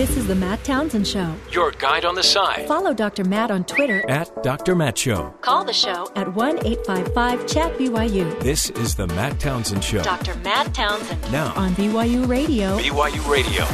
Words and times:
This 0.00 0.16
is 0.16 0.26
the 0.26 0.34
Matt 0.34 0.64
Townsend 0.64 1.06
Show. 1.06 1.34
Your 1.52 1.72
guide 1.72 2.06
on 2.06 2.14
the 2.14 2.22
side. 2.22 2.66
Follow 2.66 2.94
Dr. 2.94 3.22
Matt 3.22 3.50
on 3.50 3.64
Twitter. 3.64 4.02
At 4.08 4.42
Dr. 4.42 4.74
Matt 4.74 4.96
Show. 4.96 5.34
Call 5.42 5.62
the 5.62 5.74
show 5.74 6.10
at 6.16 6.34
1 6.34 6.64
855 6.64 7.46
Chat 7.46 7.76
BYU. 7.76 8.40
This 8.40 8.70
is 8.70 8.94
the 8.94 9.06
Matt 9.08 9.38
Townsend 9.38 9.84
Show. 9.84 10.02
Dr. 10.02 10.34
Matt 10.36 10.72
Townsend. 10.72 11.20
Now 11.30 11.52
on 11.52 11.74
BYU 11.74 12.26
Radio. 12.26 12.78
BYU 12.78 13.28
Radio. 13.28 13.66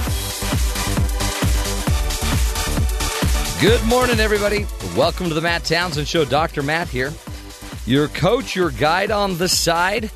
Good 3.61 3.87
morning, 3.87 4.19
everybody. 4.19 4.67
Welcome 4.97 5.29
to 5.29 5.35
the 5.35 5.41
Matt 5.41 5.63
Townsend 5.63 6.09
Show. 6.09 6.25
Dr. 6.25 6.65
Matt 6.65 6.89
here, 6.89 7.13
your 7.87 8.09
coach, 8.09 8.57
your 8.57 8.73
guide 8.73 9.13
on 9.13 9.39
the 9.39 9.49
side, 9.49 10.11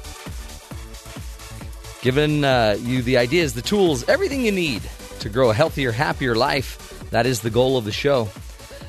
giving 2.03 2.43
uh, 2.43 2.77
you 2.81 3.01
the 3.01 3.17
ideas, 3.17 3.55
the 3.55 3.63
tools, 3.63 4.09
everything 4.09 4.45
you 4.45 4.51
need 4.51 4.83
to 5.21 5.29
grow 5.29 5.51
a 5.51 5.55
healthier, 5.55 5.93
happier 5.93 6.35
life. 6.35 7.09
That 7.11 7.27
is 7.27 7.41
the 7.41 7.51
goal 7.51 7.77
of 7.77 7.85
the 7.85 7.93
show. 7.93 8.29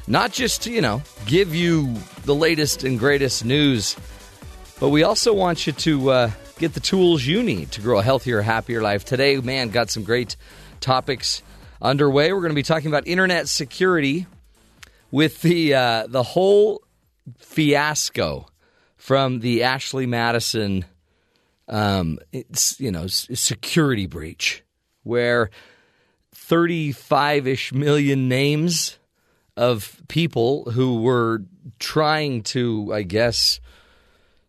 Not 0.08 0.32
just 0.32 0.64
to, 0.64 0.72
you 0.72 0.82
know, 0.82 1.02
give 1.26 1.54
you 1.54 1.96
the 2.26 2.36
latest 2.36 2.84
and 2.84 2.98
greatest 2.98 3.46
news, 3.46 3.96
but 4.80 4.90
we 4.90 5.04
also 5.04 5.34
want 5.34 5.68
you 5.68 5.74
to 5.74 6.10
uh, 6.10 6.32
get 6.58 6.74
the 6.74 6.80
tools 6.80 7.26
you 7.26 7.44
need 7.44 7.72
to 7.72 7.82
grow 7.82 8.00
a 8.00 8.04
healthier, 8.04 8.42
happier 8.42 8.82
life. 8.82 9.06
Today, 9.06 9.38
man, 9.38 9.70
got 9.70 9.90
some 9.90 10.04
great 10.04 10.36
topics 10.80 11.44
underway. 11.82 12.34
We're 12.34 12.42
going 12.42 12.52
to 12.52 12.56
be 12.56 12.64
talking 12.64 12.88
about 12.88 13.08
internet 13.08 13.48
security 13.48 14.28
with 15.12 15.42
the 15.42 15.76
uh, 15.76 16.08
the 16.08 16.24
whole 16.24 16.82
fiasco 17.38 18.48
from 18.96 19.40
the 19.40 19.64
Ashley 19.64 20.06
Madison, 20.06 20.86
um, 21.68 22.20
you 22.78 22.92
know, 22.92 23.08
security 23.08 24.08
breach, 24.08 24.64
where 25.04 25.50
thirty 26.52 26.92
five 26.92 27.48
ish 27.48 27.72
million 27.72 28.28
names 28.28 29.00
of 29.56 30.02
people 30.10 30.70
who 30.72 31.02
were 31.02 31.44
trying 31.80 32.44
to, 32.44 32.92
I 32.94 33.04
guess, 33.04 33.62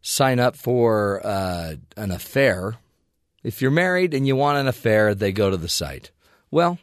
sign 0.01 0.41
up 0.41 0.57
for 0.57 1.25
uh, 1.25 1.77
an 1.97 2.11
affair. 2.11 2.75
If 3.45 3.63
you're 3.63 3.71
married 3.71 4.15
and 4.15 4.27
you 4.27 4.35
want 4.35 4.59
an 4.59 4.67
affair, 4.67 5.15
they 5.15 5.31
go 5.31 5.49
to 5.49 5.57
the 5.57 5.69
site. 5.69 6.11
Well, 6.51 6.81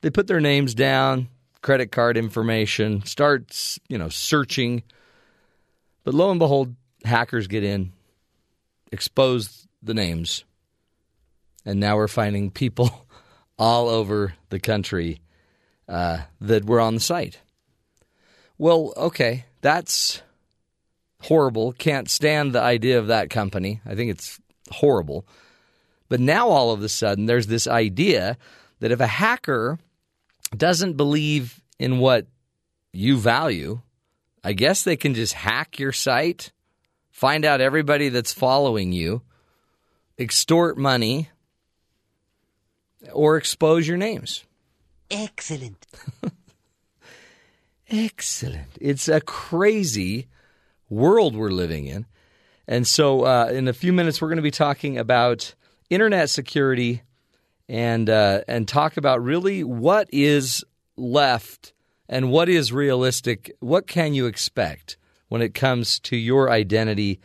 they 0.00 0.08
put 0.08 0.26
their 0.26 0.40
names 0.40 0.74
down 0.74 1.28
credit 1.60 1.92
card 1.92 2.16
information, 2.16 3.04
starts, 3.04 3.78
you 3.90 3.98
know, 3.98 4.08
searching. 4.08 4.82
But 6.02 6.14
lo 6.14 6.30
and 6.30 6.38
behold, 6.38 6.74
hackers 7.04 7.46
get 7.46 7.62
in, 7.62 7.92
expose 8.90 9.68
the 9.82 9.92
names, 9.92 10.44
and 11.66 11.78
now 11.78 11.96
we're 11.96 12.08
finding 12.08 12.50
people 12.50 13.06
all 13.60 13.90
over 13.90 14.32
the 14.48 14.58
country 14.58 15.20
uh, 15.86 16.22
that 16.40 16.64
were 16.64 16.80
on 16.80 16.94
the 16.94 17.00
site. 17.00 17.38
Well, 18.56 18.94
okay, 18.96 19.44
that's 19.60 20.22
horrible. 21.20 21.72
Can't 21.72 22.10
stand 22.10 22.54
the 22.54 22.62
idea 22.62 22.98
of 22.98 23.08
that 23.08 23.28
company. 23.28 23.82
I 23.84 23.94
think 23.94 24.10
it's 24.10 24.40
horrible. 24.70 25.26
But 26.08 26.20
now 26.20 26.48
all 26.48 26.72
of 26.72 26.82
a 26.82 26.88
sudden, 26.88 27.26
there's 27.26 27.48
this 27.48 27.68
idea 27.68 28.38
that 28.80 28.92
if 28.92 29.00
a 29.00 29.06
hacker 29.06 29.78
doesn't 30.56 30.96
believe 30.96 31.60
in 31.78 31.98
what 31.98 32.26
you 32.94 33.18
value, 33.18 33.82
I 34.42 34.54
guess 34.54 34.82
they 34.82 34.96
can 34.96 35.12
just 35.12 35.34
hack 35.34 35.78
your 35.78 35.92
site, 35.92 36.50
find 37.10 37.44
out 37.44 37.60
everybody 37.60 38.08
that's 38.08 38.32
following 38.32 38.92
you, 38.92 39.20
extort 40.18 40.78
money, 40.78 41.28
or 43.12 43.36
expose 43.36 43.86
your 43.86 43.96
names. 43.96 44.44
Excellent. 45.10 45.86
Excellent. 47.90 48.68
It's 48.80 49.08
a 49.08 49.20
crazy 49.20 50.28
world 50.88 51.34
we're 51.34 51.50
living 51.50 51.86
in. 51.86 52.06
And 52.68 52.86
so, 52.86 53.24
uh, 53.24 53.46
in 53.46 53.66
a 53.66 53.72
few 53.72 53.92
minutes, 53.92 54.20
we're 54.22 54.28
going 54.28 54.36
to 54.36 54.42
be 54.42 54.52
talking 54.52 54.96
about 54.96 55.54
internet 55.88 56.30
security 56.30 57.02
and 57.68 58.08
uh, 58.08 58.42
and 58.46 58.68
talk 58.68 58.96
about 58.96 59.22
really 59.22 59.64
what 59.64 60.08
is 60.12 60.64
left 60.96 61.72
and 62.08 62.30
what 62.30 62.48
is 62.48 62.72
realistic. 62.72 63.56
What 63.58 63.88
can 63.88 64.14
you 64.14 64.26
expect 64.26 64.96
when 65.28 65.42
it 65.42 65.54
comes 65.54 65.98
to 66.00 66.16
your 66.16 66.50
identity? 66.50 67.20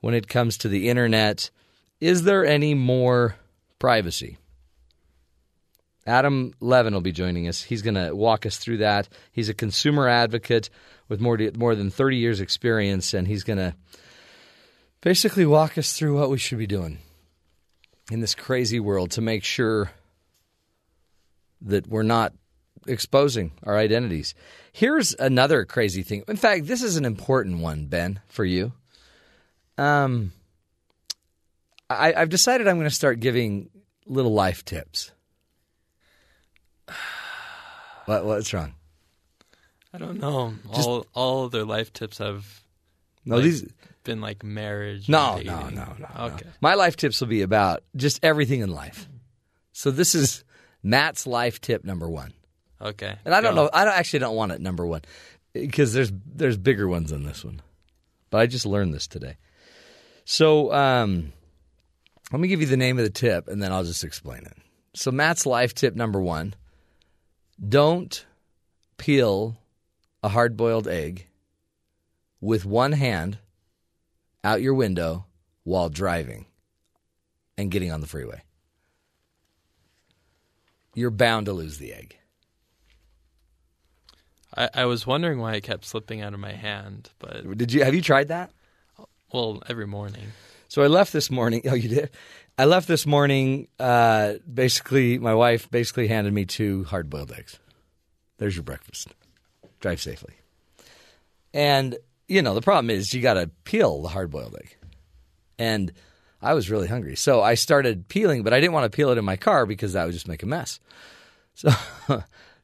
When 0.00 0.14
it 0.14 0.26
comes 0.26 0.58
to 0.58 0.68
the 0.68 0.88
internet, 0.88 1.50
is 2.00 2.24
there 2.24 2.44
any 2.44 2.74
more 2.74 3.36
privacy? 3.78 4.38
Adam 6.06 6.52
Levin 6.60 6.94
will 6.94 7.00
be 7.00 7.12
joining 7.12 7.46
us. 7.46 7.62
He's 7.62 7.82
going 7.82 7.94
to 7.94 8.14
walk 8.14 8.44
us 8.44 8.58
through 8.58 8.78
that. 8.78 9.08
He's 9.30 9.48
a 9.48 9.54
consumer 9.54 10.08
advocate 10.08 10.68
with 11.08 11.20
more 11.20 11.38
more 11.56 11.74
than 11.74 11.90
30 11.90 12.16
years 12.16 12.40
experience 12.40 13.14
and 13.14 13.28
he's 13.28 13.44
going 13.44 13.58
to 13.58 13.74
basically 15.00 15.44
walk 15.44 15.76
us 15.76 15.92
through 15.92 16.18
what 16.18 16.30
we 16.30 16.38
should 16.38 16.58
be 16.58 16.66
doing 16.66 16.98
in 18.10 18.20
this 18.20 18.34
crazy 18.34 18.80
world 18.80 19.10
to 19.12 19.20
make 19.20 19.44
sure 19.44 19.90
that 21.60 21.86
we're 21.86 22.02
not 22.02 22.32
exposing 22.86 23.52
our 23.62 23.76
identities. 23.76 24.34
Here's 24.72 25.14
another 25.14 25.64
crazy 25.64 26.02
thing. 26.02 26.24
In 26.26 26.36
fact, 26.36 26.66
this 26.66 26.82
is 26.82 26.96
an 26.96 27.04
important 27.04 27.58
one, 27.58 27.86
Ben, 27.86 28.20
for 28.28 28.44
you. 28.44 28.72
Um, 29.78 30.32
I, 31.88 32.14
I've 32.14 32.28
decided 32.28 32.66
I'm 32.66 32.76
going 32.76 32.88
to 32.88 32.94
start 32.94 33.20
giving 33.20 33.70
little 34.06 34.32
life 34.32 34.64
tips. 34.64 35.12
What, 38.06 38.24
what's 38.24 38.52
wrong? 38.52 38.74
I 39.94 39.98
don't 39.98 40.18
know. 40.18 40.54
Just, 40.74 40.88
all 40.88 41.06
all 41.14 41.48
their 41.48 41.64
life 41.64 41.92
tips 41.92 42.18
have 42.18 42.46
no 43.24 43.36
like, 43.36 43.44
these 43.44 43.72
been 44.04 44.20
like 44.20 44.42
marriage. 44.42 45.08
No, 45.08 45.38
no, 45.38 45.68
no, 45.68 45.94
no. 45.98 46.08
Okay. 46.18 46.44
No. 46.44 46.52
My 46.60 46.74
life 46.74 46.96
tips 46.96 47.20
will 47.20 47.28
be 47.28 47.42
about 47.42 47.82
just 47.94 48.20
everything 48.24 48.60
in 48.60 48.70
life. 48.70 49.08
So 49.72 49.90
this 49.90 50.14
is 50.14 50.44
Matt's 50.82 51.26
life 51.26 51.60
tip 51.60 51.84
number 51.84 52.08
one. 52.08 52.32
Okay. 52.80 53.14
And 53.24 53.34
I 53.34 53.40
don't 53.40 53.54
know. 53.54 53.70
I 53.72 53.84
don't, 53.84 53.94
actually 53.94 54.20
don't 54.20 54.34
want 54.34 54.52
it 54.52 54.60
number 54.60 54.86
one 54.86 55.02
because 55.52 55.92
there's 55.92 56.12
there's 56.26 56.56
bigger 56.56 56.88
ones 56.88 57.10
than 57.10 57.24
this 57.24 57.44
one. 57.44 57.62
But 58.30 58.40
I 58.40 58.46
just 58.46 58.66
learned 58.66 58.94
this 58.94 59.06
today. 59.06 59.36
So 60.24 60.72
um, 60.72 61.32
let 62.32 62.40
me 62.40 62.48
give 62.48 62.60
you 62.60 62.66
the 62.66 62.76
name 62.76 62.98
of 62.98 63.04
the 63.04 63.10
tip, 63.10 63.48
and 63.48 63.62
then 63.62 63.72
I'll 63.72 63.84
just 63.84 64.04
explain 64.04 64.44
it. 64.44 64.56
So 64.94 65.10
Matt's 65.10 65.46
life 65.46 65.74
tip 65.74 65.94
number 65.94 66.20
one: 66.20 66.54
don't 67.66 68.24
peel 68.96 69.56
a 70.22 70.28
hard 70.28 70.56
boiled 70.56 70.88
egg 70.88 71.26
with 72.40 72.64
one 72.64 72.92
hand 72.92 73.38
out 74.44 74.62
your 74.62 74.74
window 74.74 75.26
while 75.64 75.88
driving 75.88 76.46
and 77.56 77.70
getting 77.70 77.92
on 77.92 78.00
the 78.00 78.06
freeway. 78.06 78.42
You're 80.94 81.10
bound 81.10 81.46
to 81.46 81.52
lose 81.52 81.78
the 81.78 81.92
egg. 81.92 82.18
I, 84.54 84.68
I 84.74 84.84
was 84.84 85.06
wondering 85.06 85.38
why 85.38 85.54
it 85.54 85.62
kept 85.62 85.84
slipping 85.84 86.20
out 86.20 86.34
of 86.34 86.40
my 86.40 86.52
hand, 86.52 87.10
but 87.18 87.56
did 87.56 87.72
you 87.72 87.84
have 87.84 87.94
you 87.94 88.02
tried 88.02 88.28
that? 88.28 88.50
Well, 89.32 89.62
every 89.66 89.86
morning. 89.86 90.32
So 90.68 90.82
I 90.82 90.86
left 90.86 91.12
this 91.12 91.30
morning. 91.30 91.62
Oh, 91.70 91.74
you 91.74 91.88
did. 91.88 92.10
I 92.58 92.66
left 92.66 92.86
this 92.86 93.06
morning. 93.06 93.68
Uh, 93.78 94.34
basically, 94.52 95.18
my 95.18 95.34
wife 95.34 95.70
basically 95.70 96.08
handed 96.08 96.32
me 96.32 96.44
two 96.44 96.84
hard-boiled 96.84 97.32
eggs. 97.32 97.58
There's 98.38 98.54
your 98.54 98.62
breakfast. 98.62 99.08
Drive 99.80 100.00
safely. 100.00 100.34
And 101.54 101.96
you 102.28 102.42
know 102.42 102.54
the 102.54 102.62
problem 102.62 102.90
is 102.90 103.12
you 103.12 103.20
got 103.20 103.34
to 103.34 103.50
peel 103.64 104.02
the 104.02 104.08
hard-boiled 104.08 104.56
egg, 104.56 104.76
and 105.58 105.92
I 106.40 106.54
was 106.54 106.70
really 106.70 106.88
hungry, 106.88 107.14
so 107.14 107.42
I 107.42 107.54
started 107.54 108.08
peeling, 108.08 108.42
but 108.42 108.52
I 108.52 108.60
didn't 108.60 108.72
want 108.72 108.90
to 108.90 108.96
peel 108.96 109.10
it 109.10 109.18
in 109.18 109.24
my 109.24 109.36
car 109.36 109.66
because 109.66 109.92
that 109.92 110.04
would 110.04 110.14
just 110.14 110.28
make 110.28 110.42
a 110.42 110.46
mess. 110.46 110.80
So, 111.54 111.68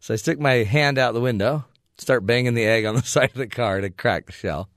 so 0.01 0.15
I 0.15 0.17
stick 0.17 0.41
my 0.41 0.65
hand 0.65 0.97
out 0.97 1.13
the 1.13 1.21
window, 1.21 1.67
start 1.99 2.25
banging 2.25 2.55
the 2.55 2.65
egg 2.65 2.87
on 2.87 2.95
the 2.95 3.03
side 3.05 3.29
of 3.29 3.37
the 3.37 3.47
car 3.47 3.83
to 3.83 3.91
crack 3.91 4.25
the 4.25 4.33
shell, 4.33 4.71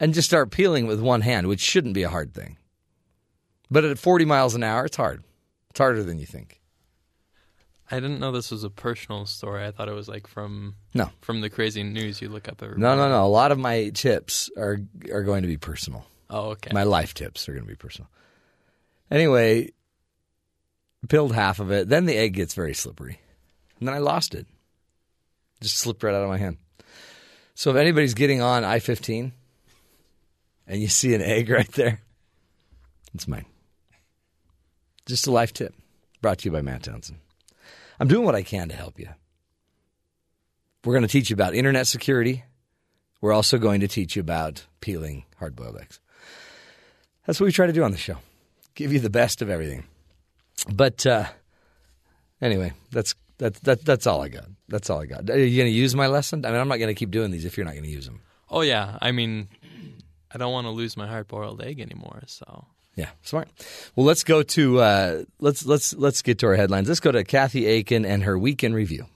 and 0.00 0.12
just 0.12 0.26
start 0.26 0.50
peeling 0.50 0.88
with 0.88 1.00
one 1.00 1.20
hand, 1.20 1.46
which 1.46 1.60
shouldn't 1.60 1.94
be 1.94 2.02
a 2.02 2.08
hard 2.08 2.34
thing. 2.34 2.56
But 3.70 3.84
at 3.84 3.98
40 3.98 4.24
miles 4.24 4.54
an 4.54 4.62
hour, 4.62 4.86
it's 4.86 4.96
hard. 4.96 5.22
It's 5.70 5.78
harder 5.78 6.02
than 6.02 6.18
you 6.18 6.26
think. 6.26 6.58
I 7.90 8.00
didn't 8.00 8.20
know 8.20 8.32
this 8.32 8.50
was 8.50 8.64
a 8.64 8.70
personal 8.70 9.24
story. 9.26 9.64
I 9.64 9.70
thought 9.70 9.88
it 9.88 9.94
was 9.94 10.08
like 10.08 10.26
from 10.26 10.74
no 10.92 11.10
from 11.22 11.40
the 11.40 11.48
crazy 11.48 11.82
news 11.82 12.20
you 12.20 12.28
look 12.28 12.48
up 12.48 12.62
every. 12.62 12.76
No, 12.76 12.94
no, 12.96 13.08
no. 13.08 13.24
A 13.24 13.28
lot 13.28 13.50
of 13.50 13.58
my 13.58 13.88
tips 13.90 14.50
are 14.58 14.78
are 15.10 15.22
going 15.22 15.42
to 15.42 15.48
be 15.48 15.56
personal. 15.56 16.04
Oh, 16.28 16.50
okay. 16.50 16.70
My 16.74 16.82
life 16.82 17.14
tips 17.14 17.48
are 17.48 17.52
going 17.52 17.64
to 17.64 17.68
be 17.68 17.76
personal. 17.76 18.10
Anyway, 19.10 19.70
peeled 21.08 21.34
half 21.34 21.60
of 21.60 21.70
it. 21.70 21.88
Then 21.88 22.04
the 22.04 22.16
egg 22.16 22.34
gets 22.34 22.52
very 22.52 22.74
slippery, 22.74 23.20
and 23.78 23.88
then 23.88 23.94
I 23.94 23.98
lost 23.98 24.34
it. 24.34 24.46
Just 25.62 25.78
slipped 25.78 26.02
right 26.02 26.14
out 26.14 26.22
of 26.22 26.28
my 26.28 26.38
hand. 26.38 26.58
So 27.54 27.70
if 27.70 27.76
anybody's 27.76 28.14
getting 28.14 28.42
on 28.42 28.64
I 28.64 28.80
fifteen, 28.80 29.32
and 30.66 30.82
you 30.82 30.88
see 30.88 31.14
an 31.14 31.22
egg 31.22 31.48
right 31.48 31.72
there, 31.72 32.02
it's 33.14 33.26
mine. 33.26 33.46
Just 35.08 35.26
a 35.26 35.32
life 35.32 35.52
tip, 35.52 35.74
brought 36.20 36.38
to 36.38 36.44
you 36.44 36.52
by 36.52 36.62
Matt 36.62 36.84
Townsend. 36.84 37.18
I'm 37.98 38.08
doing 38.08 38.24
what 38.24 38.34
I 38.34 38.42
can 38.42 38.68
to 38.68 38.76
help 38.76 38.98
you. 38.98 39.08
We're 40.84 40.94
going 40.94 41.02
to 41.02 41.08
teach 41.08 41.30
you 41.30 41.34
about 41.34 41.54
internet 41.54 41.86
security. 41.86 42.44
We're 43.20 43.32
also 43.32 43.58
going 43.58 43.80
to 43.80 43.88
teach 43.88 44.14
you 44.14 44.20
about 44.20 44.66
peeling 44.80 45.24
hard 45.38 45.56
boiled 45.56 45.78
eggs. 45.80 45.98
That's 47.26 47.40
what 47.40 47.46
we 47.46 47.52
try 47.52 47.66
to 47.66 47.72
do 47.72 47.82
on 47.82 47.90
the 47.90 47.98
show 47.98 48.18
give 48.78 48.92
you 48.92 49.00
the 49.00 49.10
best 49.10 49.42
of 49.42 49.50
everything. 49.50 49.82
But 50.72 51.04
uh, 51.04 51.24
anyway, 52.40 52.72
that's 52.92 53.14
that's 53.36 53.58
that, 53.60 53.84
that's 53.84 54.06
all 54.06 54.22
I 54.22 54.28
got. 54.28 54.46
That's 54.68 54.88
all 54.88 55.00
I 55.00 55.06
got. 55.06 55.28
Are 55.28 55.38
you 55.38 55.56
going 55.60 55.70
to 55.70 55.76
use 55.76 55.96
my 55.96 56.06
lesson? 56.06 56.46
I 56.46 56.50
mean, 56.52 56.60
I'm 56.60 56.68
not 56.68 56.78
going 56.78 56.94
to 56.94 56.98
keep 56.98 57.10
doing 57.10 57.32
these 57.32 57.44
if 57.44 57.56
you're 57.56 57.66
not 57.66 57.72
going 57.72 57.84
to 57.84 57.90
use 57.90 58.06
them. 58.06 58.20
Oh 58.48 58.60
yeah, 58.60 58.96
I 59.02 59.10
mean, 59.10 59.48
I 60.32 60.38
don't 60.38 60.52
want 60.52 60.66
to 60.66 60.70
lose 60.70 60.96
my 60.96 61.08
hard 61.08 61.26
boiled 61.26 61.60
egg 61.60 61.80
anymore. 61.80 62.22
So 62.26 62.66
Yeah, 62.98 63.10
smart. 63.22 63.48
Well, 63.94 64.04
let's 64.04 64.24
go 64.24 64.42
to 64.42 64.80
uh, 64.80 65.22
let's 65.38 65.64
let's 65.64 65.94
let's 65.94 66.20
get 66.20 66.40
to 66.40 66.46
our 66.46 66.56
headlines. 66.56 66.88
Let's 66.88 66.98
go 66.98 67.12
to 67.12 67.22
Kathy 67.22 67.64
Aiken 67.66 68.04
and 68.04 68.24
her 68.24 68.36
weekend 68.36 68.74
review. 68.74 69.06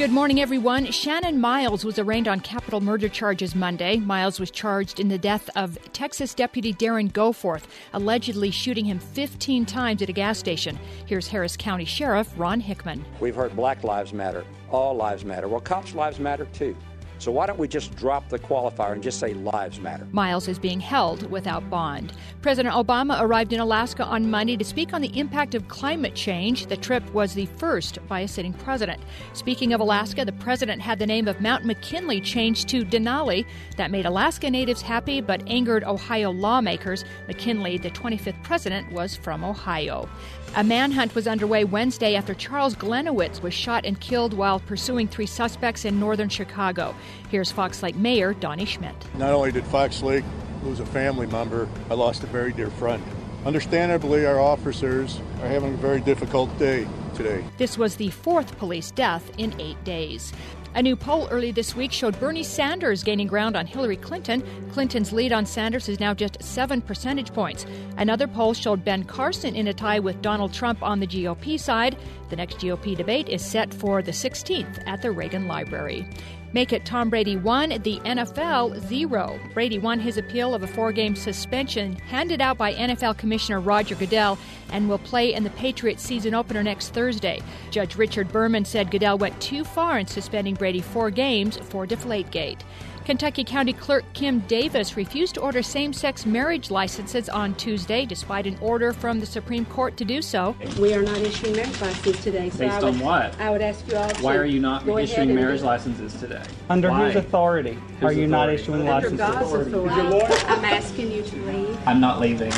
Good 0.00 0.10
morning, 0.10 0.40
everyone. 0.40 0.86
Shannon 0.90 1.40
Miles 1.40 1.84
was 1.84 1.98
arraigned 2.00 2.26
on 2.26 2.40
capital 2.40 2.80
murder 2.80 3.08
charges 3.08 3.54
Monday. 3.54 3.98
Miles 3.98 4.40
was 4.40 4.50
charged 4.50 4.98
in 4.98 5.08
the 5.08 5.18
death 5.18 5.48
of 5.54 5.78
Texas 5.92 6.34
Deputy 6.34 6.72
Darren 6.72 7.12
Goforth, 7.12 7.64
allegedly 7.92 8.50
shooting 8.50 8.86
him 8.86 8.98
15 8.98 9.66
times 9.66 10.02
at 10.02 10.08
a 10.08 10.12
gas 10.12 10.38
station. 10.38 10.76
Here's 11.06 11.28
Harris 11.28 11.56
County 11.56 11.84
Sheriff 11.84 12.32
Ron 12.36 12.58
Hickman. 12.58 13.04
We've 13.20 13.36
heard 13.36 13.54
Black 13.54 13.84
Lives 13.84 14.12
Matter, 14.12 14.44
all 14.70 14.96
lives 14.96 15.24
matter. 15.24 15.46
Well, 15.46 15.60
cops' 15.60 15.94
lives 15.94 16.18
matter 16.18 16.46
too. 16.46 16.74
So 17.20 17.30
why 17.30 17.44
don't 17.44 17.58
we 17.58 17.68
just 17.68 17.94
drop 17.96 18.30
the 18.30 18.38
qualifier 18.38 18.92
and 18.92 19.02
just 19.02 19.20
say 19.20 19.34
lives 19.34 19.78
matter? 19.78 20.08
Miles 20.10 20.48
is 20.48 20.58
being 20.58 20.80
held 20.80 21.30
without 21.30 21.68
bond. 21.68 22.14
President 22.40 22.74
Obama 22.74 23.20
arrived 23.20 23.52
in 23.52 23.60
Alaska 23.60 24.06
on 24.06 24.30
Monday 24.30 24.56
to 24.56 24.64
speak 24.64 24.94
on 24.94 25.02
the 25.02 25.18
impact 25.18 25.54
of 25.54 25.68
climate 25.68 26.14
change. 26.14 26.64
The 26.64 26.78
trip 26.78 27.04
was 27.12 27.34
the 27.34 27.44
first 27.44 27.98
by 28.08 28.20
a 28.20 28.28
sitting 28.28 28.54
president. 28.54 29.02
Speaking 29.34 29.74
of 29.74 29.82
Alaska, 29.82 30.24
the 30.24 30.32
president 30.32 30.80
had 30.80 30.98
the 30.98 31.06
name 31.06 31.28
of 31.28 31.42
Mount 31.42 31.66
McKinley 31.66 32.22
changed 32.22 32.70
to 32.70 32.86
Denali. 32.86 33.44
That 33.76 33.90
made 33.90 34.06
Alaska 34.06 34.50
natives 34.50 34.80
happy 34.80 35.20
but 35.20 35.46
angered 35.46 35.84
Ohio 35.84 36.30
lawmakers. 36.30 37.04
McKinley, 37.28 37.76
the 37.76 37.90
25th 37.90 38.42
president, 38.42 38.90
was 38.92 39.14
from 39.14 39.44
Ohio. 39.44 40.08
A 40.56 40.64
manhunt 40.64 41.14
was 41.14 41.28
underway 41.28 41.62
Wednesday 41.62 42.16
after 42.16 42.34
Charles 42.34 42.74
Gliniewicz 42.74 43.40
was 43.40 43.54
shot 43.54 43.86
and 43.86 44.00
killed 44.00 44.34
while 44.34 44.58
pursuing 44.58 45.06
three 45.06 45.26
suspects 45.26 45.84
in 45.84 46.00
northern 46.00 46.28
Chicago. 46.28 46.92
Here's 47.30 47.52
Fox 47.52 47.84
Lake 47.84 47.94
Mayor 47.94 48.34
Donny 48.34 48.66
Schmit. 48.66 48.96
Not 49.16 49.30
only 49.30 49.52
did 49.52 49.64
Fox 49.64 50.02
Lake 50.02 50.24
lose 50.64 50.80
a 50.80 50.86
family 50.86 51.28
member, 51.28 51.68
I 51.88 51.94
lost 51.94 52.24
a 52.24 52.26
very 52.26 52.52
dear 52.52 52.68
friend. 52.68 53.00
Understandably, 53.46 54.26
our 54.26 54.40
officers 54.40 55.20
are 55.40 55.46
having 55.46 55.74
a 55.74 55.76
very 55.76 56.00
difficult 56.00 56.58
day 56.58 56.84
today. 57.14 57.44
This 57.56 57.78
was 57.78 57.94
the 57.94 58.10
fourth 58.10 58.58
police 58.58 58.90
death 58.90 59.30
in 59.38 59.58
eight 59.60 59.82
days. 59.84 60.32
A 60.72 60.82
new 60.82 60.94
poll 60.94 61.26
early 61.32 61.50
this 61.50 61.74
week 61.74 61.90
showed 61.90 62.18
Bernie 62.20 62.44
Sanders 62.44 63.02
gaining 63.02 63.26
ground 63.26 63.56
on 63.56 63.66
Hillary 63.66 63.96
Clinton. 63.96 64.40
Clinton's 64.70 65.12
lead 65.12 65.32
on 65.32 65.44
Sanders 65.44 65.88
is 65.88 65.98
now 65.98 66.14
just 66.14 66.40
seven 66.40 66.80
percentage 66.80 67.32
points. 67.32 67.66
Another 67.96 68.28
poll 68.28 68.54
showed 68.54 68.84
Ben 68.84 69.02
Carson 69.02 69.56
in 69.56 69.66
a 69.66 69.74
tie 69.74 69.98
with 69.98 70.22
Donald 70.22 70.52
Trump 70.52 70.80
on 70.80 71.00
the 71.00 71.08
GOP 71.08 71.58
side. 71.58 71.98
The 72.28 72.36
next 72.36 72.58
GOP 72.58 72.96
debate 72.96 73.28
is 73.28 73.44
set 73.44 73.74
for 73.74 74.00
the 74.00 74.12
16th 74.12 74.86
at 74.86 75.02
the 75.02 75.10
Reagan 75.10 75.48
Library. 75.48 76.08
Make 76.52 76.72
it 76.72 76.84
Tom 76.84 77.10
Brady 77.10 77.36
1, 77.36 77.82
the 77.82 78.00
NFL 78.00 78.80
0. 78.88 79.40
Brady 79.54 79.78
won 79.78 80.00
his 80.00 80.18
appeal 80.18 80.52
of 80.52 80.64
a 80.64 80.66
four 80.66 80.90
game 80.90 81.14
suspension 81.14 81.94
handed 81.94 82.40
out 82.40 82.58
by 82.58 82.74
NFL 82.74 83.18
Commissioner 83.18 83.60
Roger 83.60 83.94
Goodell 83.94 84.36
and 84.72 84.88
will 84.88 84.98
play 84.98 85.32
in 85.32 85.44
the 85.44 85.50
Patriots 85.50 86.02
season 86.02 86.34
opener 86.34 86.62
next 86.62 86.88
Thursday. 86.88 87.40
Judge 87.70 87.94
Richard 87.94 88.32
Berman 88.32 88.64
said 88.64 88.90
Goodell 88.90 89.18
went 89.18 89.40
too 89.40 89.62
far 89.62 89.98
in 90.00 90.06
suspending 90.06 90.54
Brady 90.54 90.80
four 90.80 91.10
games 91.10 91.56
for 91.56 91.86
Deflategate. 91.86 92.60
Kentucky 93.10 93.42
County 93.42 93.72
Clerk 93.72 94.04
Kim 94.12 94.38
Davis 94.46 94.96
refused 94.96 95.34
to 95.34 95.40
order 95.40 95.64
same 95.64 95.92
sex 95.92 96.24
marriage 96.24 96.70
licenses 96.70 97.28
on 97.28 97.56
Tuesday, 97.56 98.06
despite 98.06 98.46
an 98.46 98.56
order 98.60 98.92
from 98.92 99.18
the 99.18 99.26
Supreme 99.26 99.64
Court 99.64 99.96
to 99.96 100.04
do 100.04 100.22
so. 100.22 100.54
We 100.78 100.94
are 100.94 101.02
not 101.02 101.16
issuing 101.16 101.56
marriage 101.56 101.80
licenses 101.80 102.22
today. 102.22 102.50
So 102.50 102.58
Based 102.58 102.82
would, 102.82 102.94
on 102.94 103.00
what? 103.00 103.40
I 103.40 103.50
would 103.50 103.62
ask 103.62 103.84
you 103.88 103.96
all 103.96 104.08
to 104.08 104.22
Why 104.22 104.36
are 104.36 104.44
you 104.44 104.60
not 104.60 104.86
issuing 104.86 105.34
marriage 105.34 105.62
licenses 105.62 106.14
today? 106.20 106.40
Under 106.68 106.88
Why? 106.88 107.06
whose 107.06 107.16
authority 107.16 107.76
are 108.00 108.10
Whose 108.10 108.16
you 108.16 108.28
not 108.28 108.48
authority? 108.48 108.62
issuing 108.62 108.88
Under 108.88 108.92
licenses? 108.92 109.18
God's 109.18 109.66
authority, 109.66 110.44
I'm 110.46 110.64
asking 110.64 111.10
you 111.10 111.22
to 111.24 111.36
leave. 111.46 111.88
I'm 111.88 111.98
not 111.98 112.20
leaving. 112.20 112.52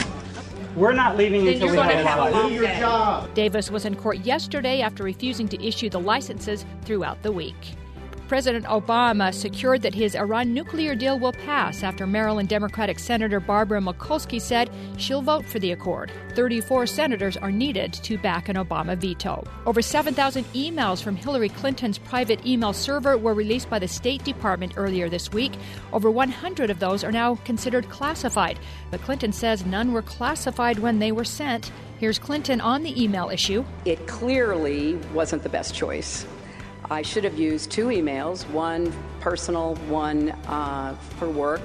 We're 0.77 0.93
not 0.93 1.17
leaving 1.17 1.47
Then 1.47 1.55
until 1.55 1.69
you're 1.69 1.77
we 1.83 1.83
going 1.83 1.97
to 1.97 1.97
have 1.97 2.07
have 2.07 2.19
a 2.19 2.37
license. 2.37 2.83
long 2.83 3.25
day. 3.25 3.33
Davis 3.33 3.71
was 3.71 3.87
in 3.87 3.97
court 3.97 4.19
yesterday 4.19 4.83
after 4.83 5.03
refusing 5.03 5.49
to 5.49 5.67
issue 5.67 5.89
the 5.89 6.01
licenses 6.01 6.67
throughout 6.85 7.23
the 7.23 7.33
week. 7.33 7.75
President 8.33 8.65
Obama 8.65 9.31
secured 9.35 9.83
that 9.83 9.93
his 9.93 10.15
Iran 10.15 10.55
nuclear 10.55 10.95
deal 10.95 11.19
will 11.19 11.35
pass 11.35 11.83
after 11.83 12.07
Maryland 12.07 12.49
Democratic 12.49 12.99
Senator 12.99 13.41
Barbara 13.41 13.79
Mikulski 13.79 14.41
said 14.41 14.71
she'll 14.97 15.21
vote 15.21 15.45
for 15.45 15.59
the 15.59 15.73
accord. 15.73 16.11
34 16.35 16.87
senators 16.87 17.37
are 17.37 17.53
needed 17.53 17.93
to 17.93 18.17
back 18.17 18.49
an 18.49 18.57
Obama 18.57 18.97
veto. 18.97 19.47
Over 19.67 19.83
7,000 19.83 20.45
emails 20.55 21.03
from 21.03 21.15
Hillary 21.15 21.51
Clinton's 21.51 21.99
private 21.99 22.47
email 22.47 22.73
server 22.73 23.19
were 23.19 23.35
released 23.35 23.69
by 23.69 23.79
the 23.79 23.87
State 23.87 24.25
Department 24.25 24.73
earlier 24.77 25.11
this 25.11 25.31
week. 25.31 25.53
Over 25.93 26.11
100 26.11 26.71
of 26.71 26.79
those 26.79 27.05
are 27.05 27.13
now 27.13 27.35
considered 27.45 27.91
classified, 27.91 28.59
but 28.91 29.03
Clinton 29.03 29.35
says 29.35 29.67
none 29.67 29.93
were 29.93 30.01
classified 30.01 30.79
when 30.79 31.01
they 31.01 31.13
were 31.13 31.27
sent. 31.27 31.71
Here's 31.99 32.19
Clinton 32.19 32.63
on 32.63 32.83
the 32.83 32.99
email 32.99 33.29
issue. 33.29 33.63
It 33.85 34.07
clearly 34.07 34.95
wasn't 35.13 35.43
the 35.43 35.51
best 35.51 35.75
choice. 35.75 36.27
I 36.91 37.03
should 37.03 37.25
have 37.25 37.39
used 37.39 37.71
two 37.71 37.87
emails 37.87 38.49
one 38.51 38.93
personal, 39.21 39.77
one 39.89 40.31
uh, 40.47 40.95
for 41.19 41.29
work. 41.29 41.63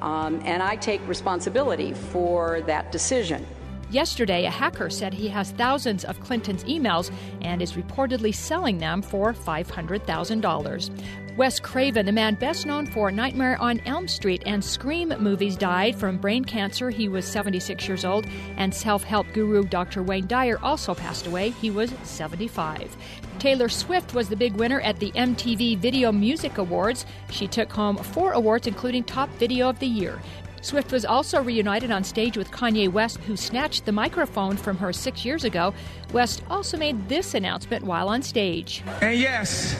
Um, 0.00 0.40
and 0.44 0.62
I 0.62 0.76
take 0.76 1.06
responsibility 1.08 1.92
for 1.92 2.60
that 2.62 2.92
decision. 2.92 3.44
Yesterday, 3.90 4.44
a 4.44 4.50
hacker 4.50 4.90
said 4.90 5.14
he 5.14 5.28
has 5.28 5.52
thousands 5.52 6.04
of 6.04 6.20
Clinton's 6.20 6.62
emails 6.64 7.10
and 7.40 7.62
is 7.62 7.72
reportedly 7.72 8.34
selling 8.34 8.76
them 8.76 9.00
for 9.00 9.32
$500,000. 9.32 11.36
Wes 11.38 11.60
Craven, 11.60 12.04
the 12.04 12.12
man 12.12 12.34
best 12.34 12.66
known 12.66 12.84
for 12.84 13.10
Nightmare 13.10 13.56
on 13.60 13.80
Elm 13.86 14.06
Street 14.06 14.42
and 14.44 14.62
Scream 14.62 15.14
movies, 15.20 15.56
died 15.56 15.96
from 15.96 16.18
brain 16.18 16.44
cancer. 16.44 16.90
He 16.90 17.08
was 17.08 17.24
76 17.24 17.88
years 17.88 18.04
old, 18.04 18.26
and 18.56 18.74
self 18.74 19.04
help 19.04 19.26
guru 19.32 19.64
Dr. 19.64 20.02
Wayne 20.02 20.26
Dyer 20.26 20.58
also 20.62 20.94
passed 20.94 21.26
away. 21.26 21.50
He 21.50 21.70
was 21.70 21.94
75. 22.02 22.94
Taylor 23.38 23.68
Swift 23.68 24.14
was 24.14 24.28
the 24.28 24.36
big 24.36 24.54
winner 24.54 24.80
at 24.80 24.98
the 24.98 25.12
MTV 25.12 25.78
Video 25.78 26.10
Music 26.10 26.58
Awards. 26.58 27.06
She 27.30 27.46
took 27.46 27.70
home 27.70 27.96
four 27.96 28.32
awards, 28.32 28.66
including 28.66 29.04
Top 29.04 29.28
Video 29.34 29.68
of 29.68 29.78
the 29.78 29.86
Year. 29.86 30.20
Swift 30.60 30.90
was 30.90 31.04
also 31.04 31.40
reunited 31.40 31.92
on 31.92 32.02
stage 32.02 32.36
with 32.36 32.50
Kanye 32.50 32.90
West, 32.90 33.18
who 33.18 33.36
snatched 33.36 33.84
the 33.84 33.92
microphone 33.92 34.56
from 34.56 34.76
her 34.78 34.92
six 34.92 35.24
years 35.24 35.44
ago. 35.44 35.72
West 36.12 36.42
also 36.50 36.76
made 36.76 37.08
this 37.08 37.34
announcement 37.34 37.84
while 37.84 38.08
on 38.08 38.22
stage. 38.22 38.82
And 39.00 39.16
yes, 39.16 39.76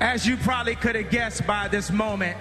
as 0.00 0.26
you 0.26 0.38
probably 0.38 0.74
could 0.74 0.94
have 0.94 1.10
guessed 1.10 1.46
by 1.46 1.68
this 1.68 1.90
moment, 1.90 2.38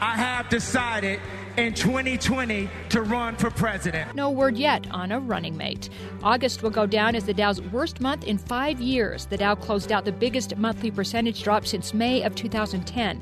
I 0.00 0.16
have 0.16 0.48
decided 0.48 1.20
in 1.58 1.74
2020 1.74 2.70
to 2.88 3.02
run 3.02 3.34
for 3.34 3.50
president. 3.50 4.14
No 4.14 4.30
word 4.30 4.56
yet 4.56 4.86
on 4.92 5.10
a 5.10 5.18
running 5.18 5.56
mate. 5.56 5.88
August 6.22 6.62
will 6.62 6.70
go 6.70 6.86
down 6.86 7.16
as 7.16 7.24
the 7.24 7.34
Dow's 7.34 7.60
worst 7.60 8.00
month 8.00 8.22
in 8.22 8.38
five 8.38 8.80
years. 8.80 9.26
The 9.26 9.36
Dow 9.36 9.56
closed 9.56 9.90
out 9.90 10.04
the 10.04 10.12
biggest 10.12 10.56
monthly 10.56 10.92
percentage 10.92 11.42
drop 11.42 11.66
since 11.66 11.92
May 11.92 12.22
of 12.22 12.36
2010. 12.36 13.20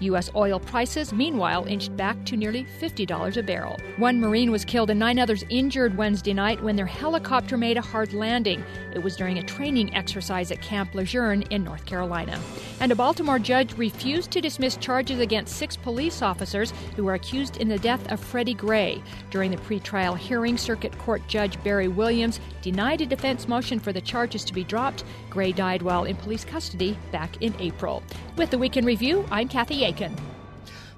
U.S. 0.00 0.30
oil 0.34 0.60
prices, 0.60 1.12
meanwhile, 1.12 1.64
inched 1.64 1.96
back 1.96 2.24
to 2.26 2.36
nearly 2.36 2.66
$50 2.80 3.36
a 3.36 3.42
barrel. 3.42 3.76
One 3.96 4.20
Marine 4.20 4.50
was 4.50 4.64
killed 4.64 4.90
and 4.90 4.98
nine 4.98 5.18
others 5.18 5.44
injured 5.48 5.96
Wednesday 5.96 6.32
night 6.32 6.62
when 6.62 6.76
their 6.76 6.86
helicopter 6.86 7.56
made 7.56 7.76
a 7.76 7.82
hard 7.82 8.12
landing. 8.12 8.64
It 8.94 9.02
was 9.02 9.16
during 9.16 9.38
a 9.38 9.42
training 9.42 9.94
exercise 9.94 10.50
at 10.50 10.62
Camp 10.62 10.94
Lejeune 10.94 11.42
in 11.50 11.64
North 11.64 11.84
Carolina. 11.84 12.40
And 12.80 12.92
a 12.92 12.96
Baltimore 12.96 13.38
judge 13.38 13.76
refused 13.76 14.30
to 14.32 14.40
dismiss 14.40 14.76
charges 14.76 15.20
against 15.20 15.56
six 15.56 15.76
police 15.76 16.22
officers 16.22 16.72
who 16.94 17.04
were 17.04 17.14
accused 17.14 17.56
in 17.56 17.68
the 17.68 17.78
death 17.78 18.10
of 18.12 18.20
Freddie 18.20 18.54
Gray. 18.54 19.02
During 19.30 19.50
the 19.50 19.56
pretrial 19.56 20.16
hearing, 20.16 20.56
Circuit 20.56 20.96
Court 20.98 21.22
Judge 21.26 21.62
Barry 21.64 21.88
Williams 21.88 22.40
denied 22.62 23.00
a 23.00 23.06
defense 23.06 23.48
motion 23.48 23.78
for 23.80 23.92
the 23.92 24.00
charges 24.00 24.44
to 24.44 24.54
be 24.54 24.64
dropped. 24.64 25.04
Gray 25.30 25.52
died 25.52 25.82
while 25.82 26.04
in 26.04 26.16
police 26.16 26.44
custody 26.44 26.96
back 27.10 27.42
in 27.42 27.54
April. 27.58 28.02
With 28.36 28.50
the 28.50 28.58
Weekend 28.58 28.86
Review, 28.86 29.26
I'm 29.30 29.48
Kathy 29.48 29.84
Aiken. 29.88 30.14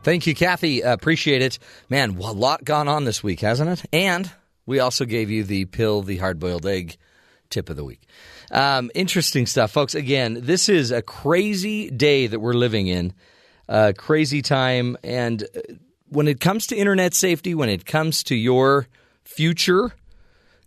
Thank 0.02 0.26
you, 0.26 0.34
Kathy. 0.34 0.82
Uh, 0.82 0.92
appreciate 0.92 1.42
it. 1.42 1.58
Man, 1.88 2.16
a 2.16 2.32
lot 2.32 2.64
gone 2.64 2.88
on 2.88 3.04
this 3.04 3.22
week, 3.22 3.40
hasn't 3.40 3.70
it? 3.70 3.88
And 3.92 4.30
we 4.66 4.80
also 4.80 5.04
gave 5.04 5.30
you 5.30 5.44
the 5.44 5.66
pill, 5.66 6.02
the 6.02 6.16
hard 6.16 6.38
boiled 6.38 6.66
egg 6.66 6.96
tip 7.50 7.70
of 7.70 7.76
the 7.76 7.84
week. 7.84 8.02
Um, 8.50 8.90
interesting 8.94 9.46
stuff, 9.46 9.70
folks. 9.70 9.94
Again, 9.94 10.38
this 10.40 10.68
is 10.68 10.90
a 10.90 11.02
crazy 11.02 11.88
day 11.90 12.26
that 12.26 12.40
we're 12.40 12.54
living 12.54 12.88
in, 12.88 13.12
a 13.68 13.92
crazy 13.92 14.42
time. 14.42 14.96
And 15.04 15.42
uh, 15.42 15.74
when 16.08 16.26
it 16.26 16.40
comes 16.40 16.66
to 16.68 16.76
internet 16.76 17.14
safety, 17.14 17.54
when 17.54 17.68
it 17.68 17.86
comes 17.86 18.24
to 18.24 18.34
your 18.34 18.88
future, 19.24 19.92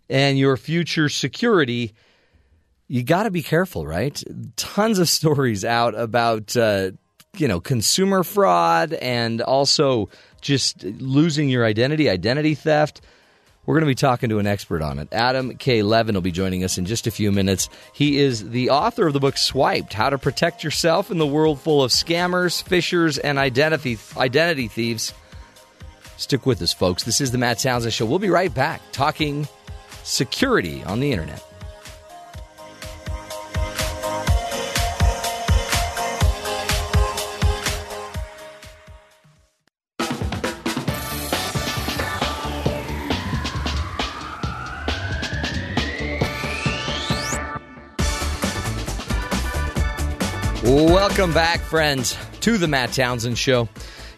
and 0.08 0.38
your 0.38 0.56
future 0.56 1.08
security, 1.08 1.92
you 2.88 3.02
got 3.02 3.24
to 3.24 3.30
be 3.30 3.42
careful, 3.42 3.86
right? 3.86 4.22
Tons 4.56 4.98
of 4.98 5.08
stories 5.08 5.64
out 5.64 5.94
about 5.94 6.56
uh, 6.56 6.92
you 7.40 7.48
know 7.48 7.60
consumer 7.60 8.22
fraud 8.22 8.92
and 8.94 9.40
also 9.40 10.08
just 10.40 10.84
losing 10.84 11.48
your 11.48 11.64
identity, 11.64 12.08
identity 12.08 12.54
theft. 12.54 13.00
We're 13.66 13.74
going 13.76 13.84
to 13.84 13.90
be 13.90 13.94
talking 13.94 14.28
to 14.28 14.38
an 14.38 14.46
expert 14.46 14.82
on 14.82 14.98
it. 14.98 15.08
Adam 15.10 15.56
K. 15.56 15.82
Levin 15.82 16.14
will 16.14 16.20
be 16.20 16.30
joining 16.30 16.64
us 16.64 16.76
in 16.76 16.84
just 16.84 17.06
a 17.06 17.10
few 17.10 17.32
minutes. 17.32 17.70
He 17.94 18.18
is 18.18 18.50
the 18.50 18.68
author 18.68 19.06
of 19.06 19.14
the 19.14 19.20
book 19.20 19.38
Swiped 19.38 19.94
How 19.94 20.10
to 20.10 20.18
Protect 20.18 20.62
Yourself 20.62 21.10
in 21.10 21.16
the 21.16 21.26
World 21.26 21.60
Full 21.60 21.82
of 21.82 21.90
Scammers, 21.90 22.62
Phishers, 22.62 23.18
and 23.24 23.38
Identity, 23.38 23.96
identity 24.18 24.68
Thieves. 24.68 25.14
Stick 26.18 26.44
with 26.44 26.60
us, 26.60 26.74
folks. 26.74 27.04
This 27.04 27.22
is 27.22 27.30
the 27.30 27.38
Matt 27.38 27.58
Townsend 27.58 27.94
Show. 27.94 28.04
We'll 28.04 28.18
be 28.18 28.28
right 28.28 28.52
back 28.52 28.82
talking 28.92 29.48
security 30.02 30.82
on 30.84 31.00
the 31.00 31.10
internet. 31.10 31.42
Welcome 50.74 51.32
back, 51.32 51.60
friends, 51.60 52.18
to 52.40 52.58
the 52.58 52.66
Matt 52.66 52.92
Townsend 52.92 53.38
Show. 53.38 53.68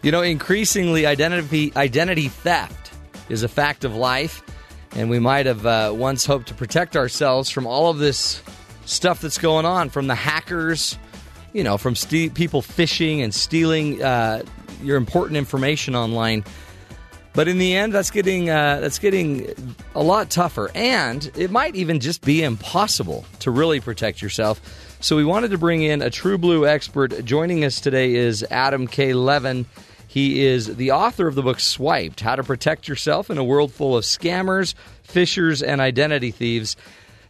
You 0.01 0.11
know, 0.11 0.23
increasingly, 0.23 1.05
identity 1.05 1.71
identity 1.75 2.29
theft 2.29 2.91
is 3.29 3.43
a 3.43 3.47
fact 3.47 3.83
of 3.83 3.95
life, 3.95 4.41
and 4.95 5.07
we 5.07 5.19
might 5.19 5.45
have 5.45 5.67
uh, 5.67 5.93
once 5.95 6.25
hoped 6.25 6.47
to 6.47 6.55
protect 6.55 6.97
ourselves 6.97 7.51
from 7.51 7.67
all 7.67 7.91
of 7.91 7.99
this 7.99 8.41
stuff 8.85 9.21
that's 9.21 9.37
going 9.37 9.67
on, 9.67 9.91
from 9.91 10.07
the 10.07 10.15
hackers, 10.15 10.97
you 11.53 11.63
know, 11.63 11.77
from 11.77 11.93
people 11.93 12.63
phishing 12.63 13.23
and 13.23 13.35
stealing 13.35 14.01
uh, 14.01 14.41
your 14.81 14.97
important 14.97 15.37
information 15.37 15.95
online. 15.95 16.43
But 17.33 17.47
in 17.47 17.59
the 17.59 17.75
end, 17.75 17.93
that's 17.93 18.09
getting 18.09 18.49
uh, 18.49 18.79
that's 18.79 18.97
getting 18.97 19.53
a 19.93 20.01
lot 20.01 20.31
tougher, 20.31 20.71
and 20.73 21.31
it 21.37 21.51
might 21.51 21.75
even 21.75 21.99
just 21.99 22.23
be 22.23 22.41
impossible 22.41 23.25
to 23.41 23.51
really 23.51 23.79
protect 23.79 24.23
yourself. 24.23 24.59
So 24.99 25.15
we 25.15 25.23
wanted 25.23 25.51
to 25.51 25.59
bring 25.59 25.83
in 25.83 26.01
a 26.01 26.09
true 26.09 26.39
blue 26.39 26.65
expert. 26.65 27.23
Joining 27.23 27.63
us 27.63 27.79
today 27.79 28.15
is 28.15 28.43
Adam 28.49 28.87
K. 28.87 29.13
Levin. 29.13 29.67
He 30.07 30.43
is 30.43 30.75
the 30.75 30.91
author 30.91 31.27
of 31.27 31.35
the 31.35 31.43
book 31.43 31.59
Swiped 31.59 32.19
How 32.19 32.35
to 32.35 32.43
Protect 32.43 32.87
Yourself 32.87 33.29
in 33.29 33.37
a 33.37 33.43
World 33.43 33.71
Full 33.71 33.95
of 33.95 34.03
Scammers, 34.05 34.73
Phishers, 35.07 35.65
and 35.65 35.81
Identity 35.81 36.31
Thieves. 36.31 36.75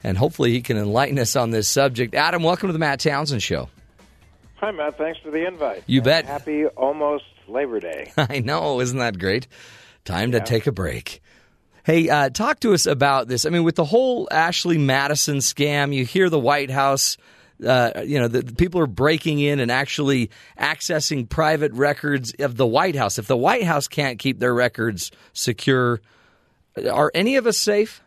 And 0.01 0.17
hopefully 0.17 0.51
he 0.51 0.61
can 0.61 0.77
enlighten 0.77 1.19
us 1.19 1.35
on 1.35 1.51
this 1.51 1.67
subject. 1.67 2.15
Adam, 2.15 2.41
welcome 2.41 2.69
to 2.69 2.73
the 2.73 2.79
Matt 2.79 3.01
Townsend 3.01 3.43
Show. 3.43 3.67
Hi, 4.55 4.71
Matt. 4.71 4.97
Thanks 4.97 5.19
for 5.19 5.29
the 5.29 5.45
invite. 5.45 5.83
You 5.87 6.01
bet. 6.01 6.25
Happy 6.25 6.67
almost 6.67 7.25
Labor 7.49 7.81
Day. 7.81 8.13
I 8.17 8.39
know. 8.39 8.79
Isn't 8.79 8.99
that 8.99 9.19
great? 9.19 9.45
Time 10.05 10.31
to 10.31 10.39
take 10.39 10.67
a 10.67 10.71
break. 10.71 11.21
Hey, 11.83 12.07
uh, 12.07 12.29
talk 12.29 12.61
to 12.61 12.73
us 12.73 12.85
about 12.85 13.27
this. 13.27 13.45
I 13.45 13.49
mean, 13.49 13.65
with 13.65 13.75
the 13.75 13.85
whole 13.85 14.29
Ashley 14.31 14.77
Madison 14.77 15.37
scam, 15.37 15.93
you 15.93 16.05
hear 16.05 16.29
the 16.29 16.39
White 16.39 16.71
House 16.71 17.17
uh, 17.65 18.03
you 18.05 18.19
know, 18.19 18.27
the, 18.27 18.41
the, 18.41 18.53
people 18.53 18.79
are 18.81 18.87
breaking 18.87 19.39
in 19.39 19.59
and 19.59 19.71
actually 19.71 20.29
accessing 20.59 21.27
private 21.27 21.71
records 21.73 22.33
of 22.39 22.55
the 22.55 22.67
White 22.67 22.95
House. 22.95 23.17
If 23.17 23.27
the 23.27 23.37
White 23.37 23.63
House 23.63 23.87
can't 23.87 24.19
keep 24.19 24.39
their 24.39 24.53
records 24.53 25.11
secure, 25.33 26.01
are 26.91 27.11
any 27.15 27.35
of 27.35 27.47
us 27.47 27.57
safe? 27.57 28.01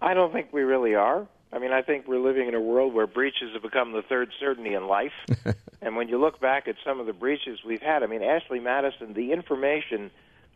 I 0.00 0.14
don't 0.14 0.32
think 0.32 0.52
we 0.52 0.62
really 0.62 0.94
are. 0.94 1.26
I 1.52 1.58
mean, 1.58 1.72
I 1.72 1.82
think 1.82 2.08
we're 2.08 2.18
living 2.18 2.48
in 2.48 2.54
a 2.54 2.60
world 2.60 2.94
where 2.94 3.06
breaches 3.06 3.52
have 3.52 3.62
become 3.62 3.92
the 3.92 4.02
third 4.02 4.30
certainty 4.40 4.74
in 4.74 4.88
life. 4.88 5.12
and 5.80 5.96
when 5.96 6.08
you 6.08 6.20
look 6.20 6.40
back 6.40 6.66
at 6.66 6.74
some 6.84 6.98
of 6.98 7.06
the 7.06 7.12
breaches 7.12 7.60
we've 7.64 7.80
had, 7.80 8.02
I 8.02 8.06
mean, 8.06 8.22
Ashley 8.22 8.58
Madison, 8.58 9.14
the 9.14 9.32
information, 9.32 10.10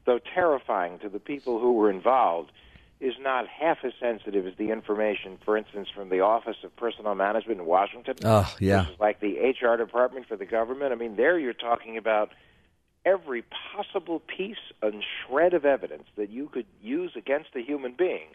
though 0.07 0.19
terrifying 0.35 0.99
to 0.99 1.09
the 1.09 1.21
people 1.21 1.61
who 1.61 1.73
were 1.73 1.88
involved, 1.88 2.50
is 3.00 3.14
not 3.21 3.47
half 3.47 3.78
as 3.85 3.93
sensitive 4.00 4.47
as 4.47 4.55
the 4.57 4.71
information, 4.71 5.38
for 5.45 5.57
instance, 5.57 5.88
from 5.95 6.09
the 6.09 6.21
Office 6.21 6.57
of 6.64 6.75
Personnel 6.76 7.14
Management 7.14 7.61
in 7.61 7.67
Washington. 7.67 8.17
Oh, 8.25 8.52
yeah. 8.59 8.81
Which 8.81 8.90
is 8.95 9.00
like 9.00 9.21
the 9.21 9.38
HR 9.38 9.76
department 9.76 10.26
for 10.26 10.37
the 10.37 10.47
government. 10.47 10.93
I 10.93 10.97
mean, 10.97 11.17
there 11.17 11.38
you're 11.38 11.52
talking 11.52 11.97
about 11.97 12.33
every 13.05 13.45
possible 13.75 14.21
piece 14.21 14.57
and 14.83 15.05
shred 15.26 15.55
of 15.55 15.64
evidence 15.64 16.05
that 16.17 16.31
you 16.31 16.49
could 16.49 16.67
use 16.83 17.12
against 17.17 17.50
a 17.55 17.61
human 17.61 17.95
being 17.97 18.28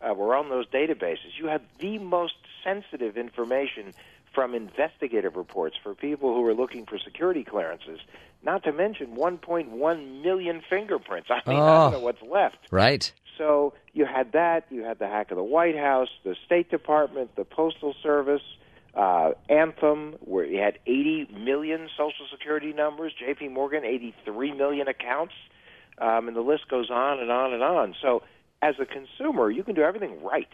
uh, 0.00 0.14
were 0.14 0.34
on 0.34 0.48
those 0.48 0.66
databases. 0.68 1.38
You 1.38 1.46
have 1.46 1.62
the 1.78 1.98
most 1.98 2.34
sensitive 2.62 3.16
information 3.16 3.94
from 4.34 4.54
investigative 4.54 5.36
reports 5.36 5.76
for 5.82 5.94
people 5.94 6.34
who 6.34 6.46
are 6.46 6.54
looking 6.54 6.86
for 6.86 6.98
security 6.98 7.42
clearances, 7.42 7.98
not 8.42 8.62
to 8.64 8.72
mention 8.72 9.16
1.1 9.16 10.22
million 10.22 10.62
fingerprints. 10.68 11.28
I 11.30 11.48
mean, 11.48 11.58
oh, 11.58 11.62
I 11.62 11.74
don't 11.74 11.92
know 11.92 12.00
what's 12.00 12.22
left. 12.22 12.58
Right. 12.70 13.12
So 13.40 13.72
you 13.94 14.04
had 14.04 14.32
that. 14.32 14.66
You 14.68 14.84
had 14.84 14.98
the 14.98 15.06
hack 15.06 15.30
of 15.30 15.38
the 15.38 15.42
White 15.42 15.76
House, 15.76 16.10
the 16.24 16.36
State 16.44 16.70
Department, 16.70 17.36
the 17.36 17.46
Postal 17.46 17.94
Service, 18.02 18.42
uh, 18.94 19.30
Anthem, 19.48 20.16
where 20.20 20.44
you 20.44 20.58
had 20.58 20.78
80 20.86 21.30
million 21.32 21.88
Social 21.96 22.26
Security 22.30 22.74
numbers. 22.74 23.14
J.P. 23.18 23.48
Morgan, 23.48 23.82
83 23.82 24.52
million 24.52 24.88
accounts, 24.88 25.32
um, 25.96 26.28
and 26.28 26.36
the 26.36 26.42
list 26.42 26.68
goes 26.68 26.90
on 26.90 27.18
and 27.18 27.30
on 27.32 27.54
and 27.54 27.62
on. 27.62 27.94
So 28.02 28.22
as 28.60 28.74
a 28.78 28.84
consumer, 28.84 29.50
you 29.50 29.64
can 29.64 29.74
do 29.74 29.80
everything 29.80 30.22
right. 30.22 30.52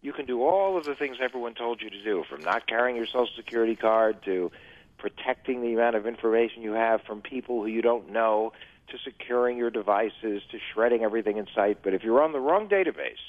You 0.00 0.12
can 0.12 0.24
do 0.24 0.44
all 0.44 0.78
of 0.78 0.84
the 0.84 0.94
things 0.94 1.16
everyone 1.20 1.54
told 1.54 1.82
you 1.82 1.90
to 1.90 2.04
do, 2.04 2.22
from 2.30 2.42
not 2.42 2.68
carrying 2.68 2.94
your 2.96 3.06
Social 3.06 3.34
Security 3.34 3.74
card 3.74 4.22
to 4.26 4.52
protecting 4.96 5.60
the 5.60 5.74
amount 5.74 5.96
of 5.96 6.06
information 6.06 6.62
you 6.62 6.74
have 6.74 7.02
from 7.02 7.20
people 7.20 7.62
who 7.62 7.66
you 7.66 7.82
don't 7.82 8.12
know 8.12 8.52
to 8.92 8.98
securing 9.04 9.58
your 9.58 9.70
devices 9.70 10.42
to 10.50 10.58
shredding 10.72 11.02
everything 11.02 11.38
in 11.38 11.46
sight. 11.54 11.78
But 11.82 11.94
if 11.94 12.02
you're 12.02 12.22
on 12.22 12.32
the 12.32 12.40
wrong 12.40 12.68
database 12.68 13.22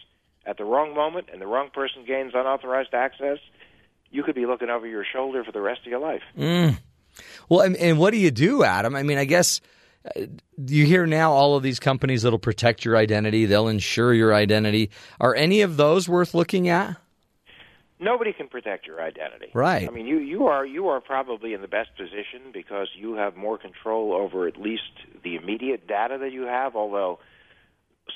at 0.46 0.58
the 0.58 0.66
wrong 0.66 0.94
moment 0.94 1.28
and 1.32 1.42
the 1.42 1.48
wrong 1.48 1.70
person 1.74 2.06
gains 2.06 2.34
unauthorized 2.36 2.94
access, 2.94 3.40
you 4.12 4.24
could 4.24 4.36
be 4.36 4.46
looking 4.46 4.70
over 4.70 4.86
your 4.86 5.04
shoulder 5.04 5.44
for 5.44 5.52
the 5.52 5.62
rest 5.62 5.82
of 5.82 5.88
your 5.88 6.00
life. 6.00 6.22
Mm. 6.38 6.78
Well, 7.50 7.62
and, 7.62 7.76
and, 7.78 7.98
what 7.98 8.12
do 8.12 8.18
you 8.18 8.32
do, 8.32 8.64
Adam? 8.64 8.96
I 8.96 9.04
mean, 9.04 9.18
I 9.18 9.26
guess 9.26 9.62
uh, 10.16 10.22
you 10.58 10.86
hear 10.86 11.06
now 11.06 11.32
all 11.32 11.56
of 11.56 11.64
these 11.64 11.80
companies 11.80 12.24
that'll 12.24 12.40
protect 12.40 12.86
your 12.86 12.98
identity, 12.98 13.46
they'll 13.46 13.68
insure 13.68 14.14
your 14.14 14.34
identity. 14.34 14.92
Are 15.20 15.36
any 15.36 15.62
of 15.62 15.78
those 15.78 16.10
worth 16.10 16.34
looking 16.34 16.70
at? 16.70 16.98
Nobody 18.04 18.34
can 18.34 18.48
protect 18.48 18.86
your 18.86 19.02
identity. 19.02 19.50
Right. 19.54 19.88
I 19.88 19.92
mean, 19.92 20.06
you 20.06 20.18
you 20.18 20.48
are 20.48 20.66
you 20.66 20.88
are 20.88 21.02
probably 21.02 21.54
in 21.54 21.62
the 21.62 21.68
best 21.68 21.96
position 21.96 22.52
because 22.54 22.90
you 22.96 23.16
have 23.16 23.36
more 23.36 23.58
control 23.58 24.14
over 24.14 24.48
at 24.48 24.58
least 24.58 24.92
the 25.24 25.36
immediate 25.36 25.88
data 25.88 26.18
that 26.20 26.32
you 26.32 26.44
have. 26.44 26.76
Although 26.76 27.20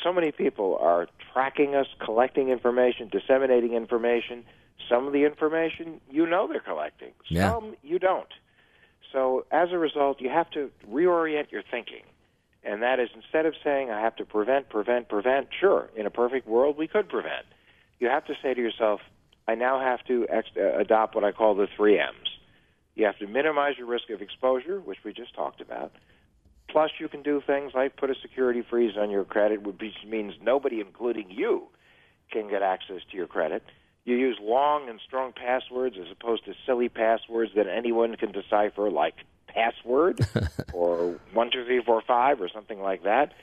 so 0.03 0.12
many 0.13 0.32
people 0.32 0.77
are 0.82 1.08
tracking 1.34 1.75
us, 1.75 1.88
collecting 2.03 2.50
information, 2.50 3.10
disseminating 3.10 3.74
information. 3.74 4.44
Some 4.89 5.08
of 5.08 5.13
the 5.13 5.25
information 5.25 6.00
you 6.10 6.27
know 6.27 6.48
they're 6.48 6.60
collecting. 6.60 7.13
Yeah. 7.29 7.51
Some 7.51 7.75
you 7.84 8.00
don't. 8.00 8.29
So 9.12 9.46
as 9.51 9.70
a 9.72 9.77
result, 9.77 10.22
you 10.22 10.29
have 10.29 10.50
to 10.51 10.70
reorient 10.89 11.51
your 11.51 11.63
thinking. 11.70 12.03
And 12.63 12.82
that 12.82 13.00
is 13.00 13.10
instead 13.15 13.46
of 13.46 13.53
saying 13.63 13.89
I 13.89 14.01
have 14.01 14.15
to 14.17 14.25
prevent, 14.25 14.70
prevent, 14.70 15.08
prevent, 15.08 15.48
sure, 15.58 15.89
in 15.96 16.06
a 16.06 16.10
perfect 16.10 16.48
world 16.48 16.77
we 16.77 16.88
could 16.88 17.08
prevent. 17.08 17.46
You 18.00 18.10
have 18.10 18.25
to 18.25 18.34
say 18.44 18.53
to 18.53 18.62
yourself, 18.62 19.00
I 19.48 19.56
now 19.56 19.80
have 19.80 20.04
to 20.06 20.27
ex- 20.30 20.50
uh, 20.58 20.77
adopt 20.77 21.16
what 21.16 21.24
I 21.24 21.32
call 21.32 21.56
the 21.56 21.68
three 21.75 22.00
M's. 22.00 22.30
You 22.96 23.06
have 23.06 23.18
to 23.20 23.27
minimize 23.27 23.77
your 23.77 23.88
risk 23.88 24.10
of 24.10 24.22
exposure, 24.22 24.80
which 24.80 25.00
we 25.06 25.13
just 25.13 25.34
talked 25.36 25.62
about. 25.62 25.92
Plus, 26.70 26.92
you 27.00 27.08
can 27.08 27.22
do 27.22 27.42
things 27.46 27.74
like 27.74 27.96
put 27.96 28.10
a 28.10 28.16
security 28.22 28.62
freeze 28.68 28.98
on 28.98 29.10
your 29.10 29.24
credit, 29.24 29.63
which 29.63 29.94
means 30.06 30.34
nobody, 30.42 30.82
including 30.82 31.30
you, 31.30 31.68
can 32.32 32.50
get 32.50 32.62
access 32.62 33.01
to 33.10 33.18
your 33.18 33.27
credit. 33.27 33.63
You 34.04 34.16
use 34.16 34.38
long 34.42 34.89
and 34.89 35.00
strong 35.06 35.32
passwords 35.34 35.96
as 36.00 36.08
opposed 36.12 36.46
to 36.46 36.54
silly 36.66 36.89
passwords 36.89 37.51
that 37.56 37.68
anyone 37.68 38.16
can 38.16 38.32
decipher, 38.32 38.89
like 38.89 39.16
password 39.48 40.20
or 40.74 41.20
one 41.34 41.51
two 41.51 41.66
three 41.66 41.82
four 41.84 42.01
five 42.01 42.42
or 42.42 42.50
something 42.50 42.82
like 42.82 43.04
that 43.04 43.34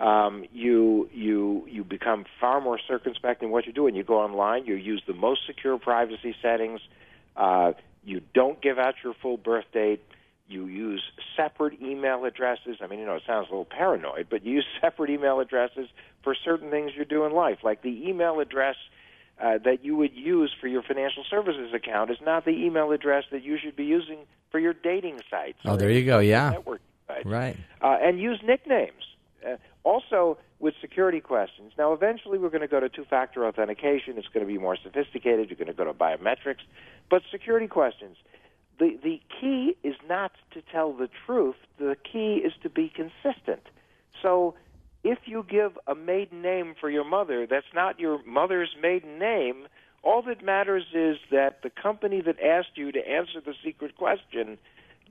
um, 0.00 0.46
you 0.50 1.08
you 1.12 1.66
you 1.68 1.84
become 1.84 2.24
far 2.40 2.60
more 2.60 2.78
circumspect 2.88 3.42
in 3.42 3.50
what 3.50 3.66
you 3.66 3.72
do. 3.72 3.86
And 3.86 3.94
you 3.96 4.02
go 4.02 4.18
online, 4.18 4.64
you 4.64 4.74
use 4.74 5.02
the 5.06 5.12
most 5.12 5.42
secure 5.46 5.78
privacy 5.78 6.34
settings. 6.40 6.80
Uh, 7.36 7.72
you 8.02 8.22
don't 8.32 8.60
give 8.62 8.78
out 8.78 8.94
your 9.04 9.14
full 9.20 9.36
birth 9.36 9.66
date. 9.72 10.02
You 10.48 10.66
use 10.66 11.02
separate 11.36 11.80
email 11.80 12.24
addresses. 12.24 12.78
I 12.80 12.86
mean, 12.86 12.98
you 12.98 13.06
know, 13.06 13.16
it 13.16 13.22
sounds 13.26 13.48
a 13.48 13.52
little 13.52 13.66
paranoid, 13.66 14.28
but 14.30 14.44
you 14.44 14.54
use 14.54 14.66
separate 14.80 15.10
email 15.10 15.38
addresses 15.38 15.88
for 16.24 16.34
certain 16.34 16.70
things 16.70 16.92
you 16.96 17.04
do 17.04 17.24
in 17.24 17.32
life, 17.32 17.58
like 17.62 17.82
the 17.82 18.08
email 18.08 18.40
address. 18.40 18.76
Uh, 19.42 19.56
that 19.56 19.82
you 19.82 19.96
would 19.96 20.14
use 20.14 20.54
for 20.60 20.66
your 20.66 20.82
financial 20.82 21.24
services 21.30 21.72
account 21.72 22.10
is 22.10 22.18
not 22.20 22.44
the 22.44 22.50
email 22.50 22.92
address 22.92 23.24
that 23.32 23.42
you 23.42 23.56
should 23.56 23.74
be 23.74 23.84
using 23.84 24.18
for 24.50 24.58
your 24.58 24.74
dating 24.74 25.18
sites. 25.30 25.56
Oh, 25.64 25.78
there 25.78 25.88
you 25.88 26.04
go. 26.04 26.18
Yeah. 26.18 26.52
Right. 27.24 27.56
Uh, 27.80 27.96
and 28.02 28.20
use 28.20 28.38
nicknames. 28.44 29.02
Uh, 29.46 29.56
also, 29.84 30.38
with 30.58 30.74
security 30.80 31.20
questions. 31.20 31.72
Now, 31.78 31.92
eventually, 31.92 32.38
we're 32.38 32.50
going 32.50 32.60
to 32.60 32.68
go 32.68 32.80
to 32.80 32.88
two-factor 32.88 33.46
authentication. 33.46 34.18
It's 34.18 34.28
going 34.28 34.46
to 34.46 34.52
be 34.52 34.58
more 34.58 34.76
sophisticated. 34.76 35.48
You're 35.48 35.56
going 35.56 35.68
to 35.68 35.72
go 35.74 35.84
to 35.84 35.94
biometrics, 35.94 36.62
but 37.08 37.22
security 37.30 37.66
questions. 37.66 38.16
The 38.78 38.98
the 39.02 39.20
key 39.40 39.76
is 39.82 39.96
not 40.08 40.32
to 40.52 40.62
tell 40.62 40.92
the 40.92 41.08
truth. 41.26 41.56
The 41.78 41.96
key 42.10 42.42
is 42.44 42.52
to 42.62 42.70
be 42.70 42.92
consistent. 42.94 43.62
So, 44.22 44.54
if 45.02 45.18
you 45.24 45.44
give 45.48 45.78
a 45.86 45.94
maiden 45.94 46.42
name 46.42 46.74
for 46.78 46.90
your 46.90 47.04
mother, 47.04 47.46
that's 47.48 47.72
not 47.74 47.98
your 47.98 48.22
mother's 48.24 48.74
maiden 48.80 49.18
name. 49.18 49.66
All 50.02 50.22
that 50.22 50.44
matters 50.44 50.84
is 50.94 51.16
that 51.30 51.62
the 51.62 51.70
company 51.70 52.22
that 52.22 52.40
asked 52.40 52.76
you 52.76 52.92
to 52.92 53.06
answer 53.06 53.40
the 53.44 53.54
secret 53.64 53.96
question 53.96 54.58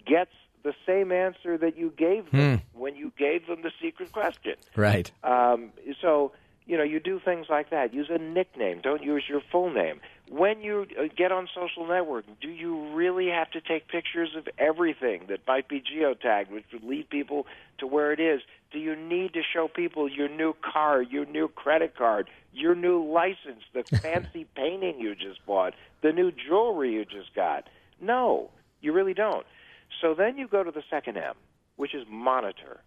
gets 0.05 0.31
the 0.63 0.73
same 0.85 1.11
answer 1.11 1.57
that 1.57 1.77
you 1.77 1.93
gave 1.97 2.31
them 2.31 2.61
when 2.73 2.95
you 2.95 3.11
gave 3.17 3.47
them 3.47 3.61
the 3.61 3.71
secret 3.81 4.11
question. 4.11 4.55
Right. 4.75 5.11
Um, 5.23 5.71
so, 6.01 6.31
you 6.65 6.77
know, 6.77 6.83
you 6.83 6.99
do 6.99 7.19
things 7.23 7.47
like 7.49 7.69
that. 7.71 7.93
Use 7.93 8.09
a 8.09 8.17
nickname. 8.17 8.81
Don't 8.81 9.03
use 9.03 9.23
your 9.27 9.41
full 9.51 9.71
name. 9.71 9.99
When 10.29 10.61
you 10.61 10.85
uh, 10.99 11.03
get 11.15 11.31
on 11.31 11.47
social 11.55 11.85
networking, 11.85 12.39
do 12.39 12.49
you 12.49 12.93
really 12.93 13.27
have 13.29 13.49
to 13.51 13.61
take 13.61 13.87
pictures 13.87 14.35
of 14.37 14.47
everything 14.59 15.25
that 15.29 15.39
might 15.47 15.67
be 15.67 15.81
geotagged, 15.81 16.51
which 16.51 16.65
would 16.71 16.83
lead 16.83 17.09
people 17.09 17.47
to 17.79 17.87
where 17.87 18.11
it 18.11 18.19
is? 18.19 18.41
Do 18.71 18.77
you 18.77 18.95
need 18.95 19.33
to 19.33 19.41
show 19.41 19.67
people 19.67 20.07
your 20.07 20.29
new 20.29 20.53
car, 20.61 21.01
your 21.01 21.25
new 21.25 21.47
credit 21.47 21.97
card, 21.97 22.29
your 22.53 22.75
new 22.75 23.03
license, 23.03 23.63
the 23.73 23.83
fancy 23.97 24.45
painting 24.55 24.99
you 24.99 25.15
just 25.15 25.43
bought, 25.47 25.73
the 26.01 26.11
new 26.11 26.31
jewelry 26.31 26.93
you 26.93 27.05
just 27.05 27.33
got? 27.33 27.67
No, 27.99 28.51
you 28.81 28.93
really 28.93 29.15
don't. 29.15 29.45
So 30.01 30.13
then 30.13 30.37
you 30.37 30.47
go 30.47 30.63
to 30.63 30.71
the 30.71 30.83
second 30.89 31.17
M, 31.17 31.35
which 31.75 31.93
is 31.93 32.05
monitor. 32.09 32.81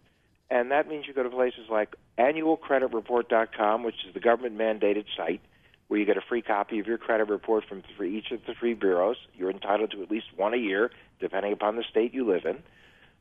And 0.49 0.71
that 0.71 0.87
means 0.87 1.05
you 1.07 1.13
go 1.13 1.23
to 1.23 1.29
places 1.29 1.67
like 1.69 1.95
annualcreditreport.com, 2.17 3.83
which 3.83 4.05
is 4.07 4.13
the 4.13 4.19
government 4.19 4.57
mandated 4.57 5.05
site 5.15 5.41
where 5.87 5.99
you 5.99 6.05
get 6.05 6.17
a 6.17 6.21
free 6.21 6.41
copy 6.41 6.79
of 6.79 6.87
your 6.87 6.97
credit 6.97 7.29
report 7.29 7.63
from 7.67 7.83
for 7.97 8.03
each 8.03 8.31
of 8.31 8.39
the 8.47 8.53
three 8.53 8.73
bureaus. 8.73 9.17
You're 9.35 9.51
entitled 9.51 9.91
to 9.91 10.01
at 10.01 10.09
least 10.09 10.27
one 10.35 10.53
a 10.53 10.57
year, 10.57 10.91
depending 11.19 11.53
upon 11.53 11.75
the 11.75 11.83
state 11.83 12.13
you 12.13 12.25
live 12.25 12.45
in. 12.45 12.63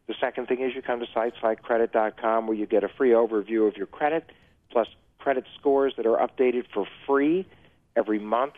The 0.07 0.15
second 0.21 0.47
thing 0.47 0.63
is 0.63 0.75
you 0.75 0.83
come 0.83 1.01
to 1.01 1.07
sites 1.13 1.37
like 1.43 1.63
credit.com 1.63 2.47
where 2.47 2.57
you 2.57 2.67
get 2.67 2.85
a 2.85 2.89
free 2.89 3.11
overview 3.11 3.69
of 3.69 3.77
your 3.77 3.87
credit, 3.87 4.31
plus 4.71 4.89
credit 5.19 5.45
scores 5.59 5.95
that 5.97 6.07
are 6.07 6.17
updated 6.17 6.65
for 6.73 6.87
free 7.07 7.47
every 7.95 8.19
month. 8.19 8.55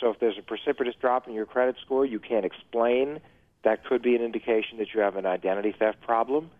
So 0.00 0.10
if 0.10 0.20
there's 0.20 0.38
a 0.38 0.42
precipitous 0.42 0.94
drop 1.00 1.28
in 1.28 1.34
your 1.34 1.46
credit 1.46 1.76
score 1.84 2.06
you 2.06 2.18
can't 2.18 2.44
explain, 2.44 3.20
that 3.64 3.84
could 3.84 4.02
be 4.02 4.14
an 4.14 4.22
indication 4.22 4.78
that 4.78 4.88
you 4.94 5.00
have 5.00 5.16
an 5.16 5.26
identity 5.26 5.74
theft 5.76 6.00
problem. 6.00 6.50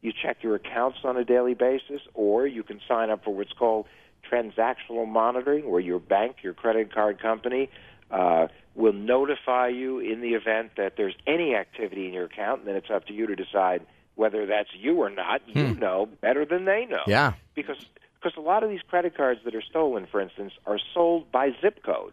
You 0.00 0.12
check 0.12 0.38
your 0.42 0.54
accounts 0.54 0.98
on 1.04 1.16
a 1.16 1.24
daily 1.24 1.54
basis, 1.54 2.00
or 2.14 2.46
you 2.46 2.62
can 2.62 2.80
sign 2.86 3.10
up 3.10 3.24
for 3.24 3.34
what's 3.34 3.52
called 3.52 3.86
transactional 4.30 5.08
monitoring, 5.08 5.70
where 5.70 5.80
your 5.80 5.98
bank, 5.98 6.36
your 6.42 6.54
credit 6.54 6.92
card 6.92 7.20
company, 7.20 7.70
uh, 8.10 8.48
will 8.74 8.92
notify 8.92 9.68
you 9.68 9.98
in 9.98 10.20
the 10.20 10.34
event 10.34 10.72
that 10.76 10.94
there's 10.96 11.14
any 11.26 11.54
activity 11.54 12.06
in 12.06 12.12
your 12.12 12.24
account, 12.26 12.60
and 12.60 12.68
then 12.68 12.76
it's 12.76 12.90
up 12.90 13.06
to 13.06 13.12
you 13.12 13.26
to 13.26 13.34
decide 13.34 13.84
whether 14.14 14.46
that's 14.46 14.70
you 14.76 14.96
or 14.96 15.10
not. 15.10 15.42
You 15.46 15.74
know 15.74 16.08
better 16.20 16.44
than 16.44 16.64
they 16.64 16.86
know. 16.86 17.02
Yeah. 17.06 17.34
Because 17.54 17.78
because 18.20 18.36
a 18.36 18.40
lot 18.40 18.64
of 18.64 18.70
these 18.70 18.80
credit 18.88 19.16
cards 19.16 19.40
that 19.44 19.54
are 19.54 19.62
stolen, 19.62 20.06
for 20.10 20.20
instance, 20.20 20.52
are 20.66 20.78
sold 20.92 21.30
by 21.30 21.50
zip 21.60 21.82
code. 21.84 22.12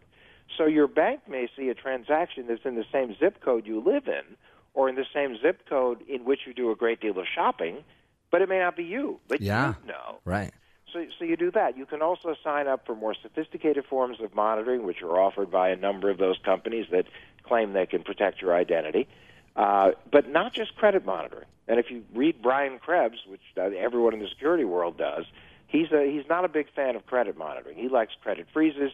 So 0.57 0.65
your 0.65 0.87
bank 0.87 1.21
may 1.27 1.47
see 1.57 1.69
a 1.69 1.73
transaction 1.73 2.45
that's 2.47 2.65
in 2.65 2.75
the 2.75 2.85
same 2.91 3.15
zip 3.19 3.41
code 3.41 3.65
you 3.65 3.81
live 3.81 4.07
in, 4.07 4.37
or 4.73 4.89
in 4.89 4.95
the 4.95 5.05
same 5.13 5.37
zip 5.41 5.67
code 5.67 6.01
in 6.07 6.25
which 6.25 6.41
you 6.45 6.53
do 6.53 6.71
a 6.71 6.75
great 6.75 6.99
deal 7.01 7.17
of 7.19 7.25
shopping, 7.33 7.83
but 8.31 8.41
it 8.41 8.49
may 8.49 8.59
not 8.59 8.75
be 8.75 8.83
you. 8.83 9.19
But 9.27 9.41
Yeah. 9.41 9.73
you 9.81 9.87
know. 9.87 10.19
Right. 10.25 10.53
So, 10.93 11.05
so 11.19 11.25
you 11.25 11.35
do 11.35 11.51
that. 11.51 11.77
You 11.77 11.85
can 11.85 12.01
also 12.01 12.35
sign 12.43 12.67
up 12.67 12.85
for 12.85 12.95
more 12.95 13.13
sophisticated 13.13 13.85
forms 13.85 14.21
of 14.21 14.33
monitoring, 14.33 14.83
which 14.83 15.01
are 15.01 15.19
offered 15.19 15.51
by 15.51 15.69
a 15.69 15.75
number 15.75 16.09
of 16.09 16.17
those 16.17 16.37
companies 16.43 16.87
that 16.91 17.05
claim 17.43 17.73
they 17.73 17.85
can 17.85 18.03
protect 18.03 18.41
your 18.41 18.55
identity, 18.55 19.07
uh, 19.55 19.91
but 20.11 20.29
not 20.29 20.53
just 20.53 20.75
credit 20.75 21.05
monitoring. 21.05 21.47
And 21.67 21.79
if 21.79 21.89
you 21.89 22.03
read 22.13 22.41
Brian 22.41 22.79
Krebs, 22.79 23.17
which 23.27 23.41
uh, 23.57 23.63
everyone 23.77 24.13
in 24.13 24.19
the 24.19 24.27
security 24.29 24.63
world 24.63 24.97
does, 24.97 25.25
he's 25.67 25.91
a, 25.91 26.09
he's 26.09 26.27
not 26.29 26.45
a 26.45 26.47
big 26.47 26.67
fan 26.73 26.95
of 26.95 27.05
credit 27.05 27.37
monitoring. 27.37 27.77
He 27.77 27.89
likes 27.89 28.13
credit 28.21 28.47
freezes. 28.53 28.91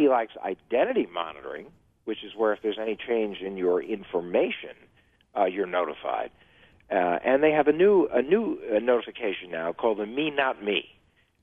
He 0.00 0.08
likes 0.08 0.32
identity 0.42 1.06
monitoring, 1.12 1.66
which 2.06 2.24
is 2.24 2.32
where 2.34 2.54
if 2.54 2.60
there's 2.62 2.78
any 2.80 2.96
change 2.96 3.42
in 3.42 3.58
your 3.58 3.82
information, 3.82 4.74
uh, 5.36 5.44
you're 5.44 5.66
notified. 5.66 6.30
Uh, 6.90 7.18
and 7.22 7.42
they 7.42 7.50
have 7.50 7.68
a 7.68 7.72
new 7.72 8.08
a 8.10 8.22
new 8.22 8.58
uh, 8.74 8.78
notification 8.78 9.50
now 9.50 9.74
called 9.74 9.98
the 9.98 10.06
Me 10.06 10.30
Not 10.30 10.64
Me, 10.64 10.86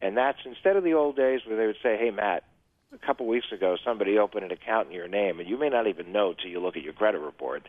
and 0.01 0.17
that's 0.17 0.39
instead 0.43 0.75
of 0.75 0.83
the 0.83 0.95
old 0.95 1.15
days 1.15 1.41
where 1.45 1.55
they 1.55 1.67
would 1.67 1.81
say, 1.83 1.97
"Hey 1.97 2.09
Matt, 2.09 2.45
a 2.91 2.97
couple 3.05 3.27
weeks 3.27 3.51
ago 3.51 3.77
somebody 3.85 4.17
opened 4.17 4.45
an 4.45 4.51
account 4.51 4.87
in 4.87 4.93
your 4.95 5.07
name, 5.07 5.39
and 5.39 5.47
you 5.47 5.57
may 5.59 5.69
not 5.69 5.85
even 5.85 6.11
know 6.11 6.33
till 6.33 6.49
you 6.49 6.59
look 6.59 6.75
at 6.75 6.81
your 6.81 6.93
credit 6.93 7.19
report." 7.19 7.61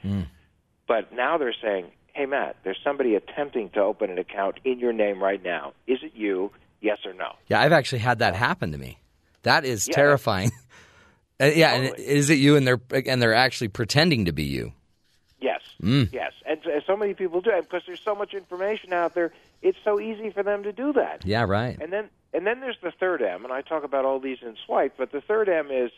But 0.88 1.12
now 1.12 1.36
they're 1.36 1.54
saying, 1.62 1.92
"Hey 2.14 2.24
Matt, 2.24 2.56
there's 2.64 2.80
somebody 2.82 3.14
attempting 3.14 3.68
to 3.74 3.80
open 3.80 4.08
an 4.10 4.18
account 4.18 4.56
in 4.64 4.78
your 4.78 4.94
name 4.94 5.22
right 5.22 5.42
now. 5.44 5.74
Is 5.86 5.98
it 6.02 6.12
you? 6.14 6.50
Yes 6.80 6.98
or 7.04 7.12
no?" 7.12 7.36
Yeah, 7.46 7.60
I've 7.60 7.72
actually 7.72 7.98
had 7.98 8.20
that 8.20 8.34
happen 8.34 8.72
to 8.72 8.78
me. 8.78 8.98
That 9.42 9.64
is 9.64 9.88
Yeah. 9.88 9.94
terrifying. 9.94 10.50
Yeah, 11.40 11.74
and 11.74 11.98
is 12.00 12.30
it 12.30 12.40
you? 12.40 12.56
And 12.56 12.66
they're 12.66 12.80
and 13.06 13.22
they're 13.22 13.32
actually 13.32 13.68
pretending 13.68 14.24
to 14.24 14.32
be 14.32 14.42
you. 14.42 14.72
Yes, 15.40 15.60
Mm. 15.80 16.12
yes, 16.12 16.32
and, 16.44 16.58
and 16.66 16.82
so 16.84 16.96
many 16.96 17.14
people 17.14 17.40
do 17.40 17.52
because 17.62 17.84
there's 17.86 18.00
so 18.00 18.16
much 18.16 18.34
information 18.34 18.92
out 18.92 19.14
there. 19.14 19.30
It's 19.62 19.78
so 19.84 20.00
easy 20.00 20.30
for 20.30 20.42
them 20.42 20.64
to 20.64 20.72
do 20.72 20.92
that. 20.94 21.24
Yeah, 21.24 21.44
right. 21.44 21.78
And 21.80 21.92
then 21.92 22.08
and 22.34 22.44
then 22.44 22.58
there's 22.58 22.78
the 22.82 22.90
third 22.90 23.22
M, 23.22 23.44
and 23.44 23.52
I 23.52 23.60
talk 23.62 23.84
about 23.84 24.04
all 24.04 24.18
these 24.18 24.38
in 24.42 24.56
Swipe, 24.66 24.94
but 24.98 25.12
the 25.12 25.20
third 25.20 25.48
M 25.48 25.70
is 25.70 25.92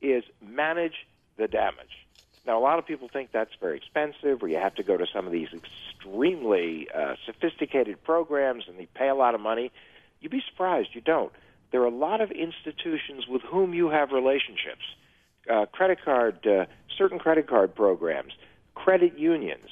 is 0.00 0.22
manage 0.40 1.08
the 1.36 1.48
damage. 1.48 2.06
Now, 2.46 2.56
a 2.56 2.62
lot 2.62 2.78
of 2.78 2.86
people 2.86 3.08
think 3.12 3.32
that's 3.32 3.56
very 3.60 3.78
expensive, 3.78 4.40
or 4.40 4.46
you 4.46 4.58
have 4.58 4.76
to 4.76 4.84
go 4.84 4.96
to 4.96 5.06
some 5.12 5.26
of 5.26 5.32
these 5.32 5.48
extremely 5.52 6.88
uh, 6.94 7.16
sophisticated 7.24 8.02
programs, 8.04 8.68
and 8.68 8.78
they 8.78 8.86
pay 8.94 9.08
a 9.08 9.16
lot 9.16 9.34
of 9.34 9.40
money. 9.40 9.72
You'd 10.20 10.30
be 10.30 10.42
surprised 10.48 10.90
you 10.94 11.00
don't. 11.00 11.32
There 11.72 11.82
are 11.82 11.86
a 11.86 11.90
lot 11.94 12.20
of 12.20 12.30
institutions 12.30 13.26
with 13.28 13.42
whom 13.42 13.74
you 13.74 13.90
have 13.90 14.10
relationships. 14.10 14.84
Uh, 15.50 15.66
credit 15.66 15.98
card, 16.04 16.46
uh, 16.46 16.66
certain 16.96 17.18
credit 17.18 17.48
card 17.48 17.74
programs, 17.74 18.32
credit 18.74 19.18
unions, 19.18 19.68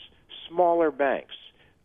smaller 0.48 0.90
banks, 0.90 1.34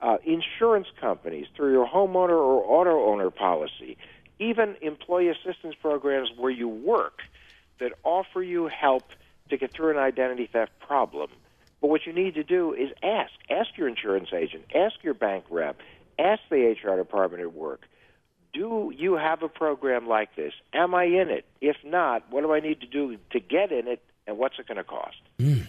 uh, 0.02 0.18
insurance 0.26 0.88
companies 1.00 1.48
through 1.56 1.72
your 1.72 1.88
homeowner 1.88 2.38
or 2.38 2.64
auto 2.64 3.12
owner 3.12 3.30
policy, 3.30 3.98
even 4.40 4.76
employee 4.82 5.30
assistance 5.30 5.76
programs 5.82 6.30
where 6.38 6.52
you 6.52 6.68
work 6.68 7.20
that 7.80 7.92
offer 8.04 8.42
you 8.42 8.68
help 8.68 9.10
to 9.50 9.58
get 9.58 9.76
through 9.76 9.92
an 9.92 9.98
identity 9.98 10.48
theft 10.52 10.72
problem. 10.80 11.30
But 11.82 11.90
what 11.90 12.02
you 12.06 12.14
need 12.14 12.36
to 12.36 12.44
do 12.44 12.74
is 12.74 12.90
ask. 13.04 13.32
Ask 13.50 13.78
your 13.78 13.88
insurance 13.88 14.30
agent, 14.34 14.66
ask 14.76 14.96
your 15.02 15.14
bank 15.14 15.46
rep, 15.50 15.78
ask 16.18 16.42
the 16.50 16.76
HR 16.84 16.98
department 16.98 17.42
at 17.42 17.54
work. 17.54 17.82
Do 18.54 18.92
you 18.96 19.16
have 19.16 19.44
a 19.44 19.48
program 19.48 20.08
like 20.08 20.36
this? 20.36 20.54
Am 20.74 20.96
I 20.96 21.04
in 21.06 21.30
it? 21.30 21.46
If 21.62 21.78
not, 21.84 22.24
what 22.32 22.42
do 22.42 22.54
I 22.54 22.60
need 22.60 22.82
to 22.82 22.88
do 22.88 23.18
to 23.32 23.40
get 23.40 23.72
in 23.72 23.88
it, 23.88 24.04
and 24.26 24.38
what's 24.38 24.58
it 24.60 24.68
going 24.68 24.78
to 24.78 24.84
cost? 24.84 25.18
Hmm. 25.40 25.62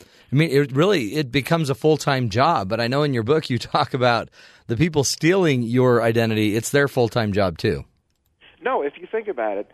I 0.00 0.34
mean, 0.34 0.50
it 0.50 0.72
really 0.72 1.14
it 1.14 1.30
becomes 1.30 1.70
a 1.70 1.74
full 1.74 1.96
time 1.96 2.28
job. 2.28 2.68
But 2.68 2.80
I 2.80 2.88
know 2.88 3.02
in 3.02 3.14
your 3.14 3.22
book 3.22 3.48
you 3.48 3.58
talk 3.60 3.94
about 3.94 4.28
the 4.66 4.76
people 4.76 5.04
stealing 5.04 5.62
your 5.62 6.02
identity. 6.02 6.56
It's 6.56 6.70
their 6.70 6.88
full 6.88 7.08
time 7.08 7.32
job 7.32 7.58
too. 7.58 7.84
No, 8.60 8.82
if 8.82 8.94
you 8.98 9.06
think 9.10 9.28
about 9.28 9.58
it, 9.58 9.70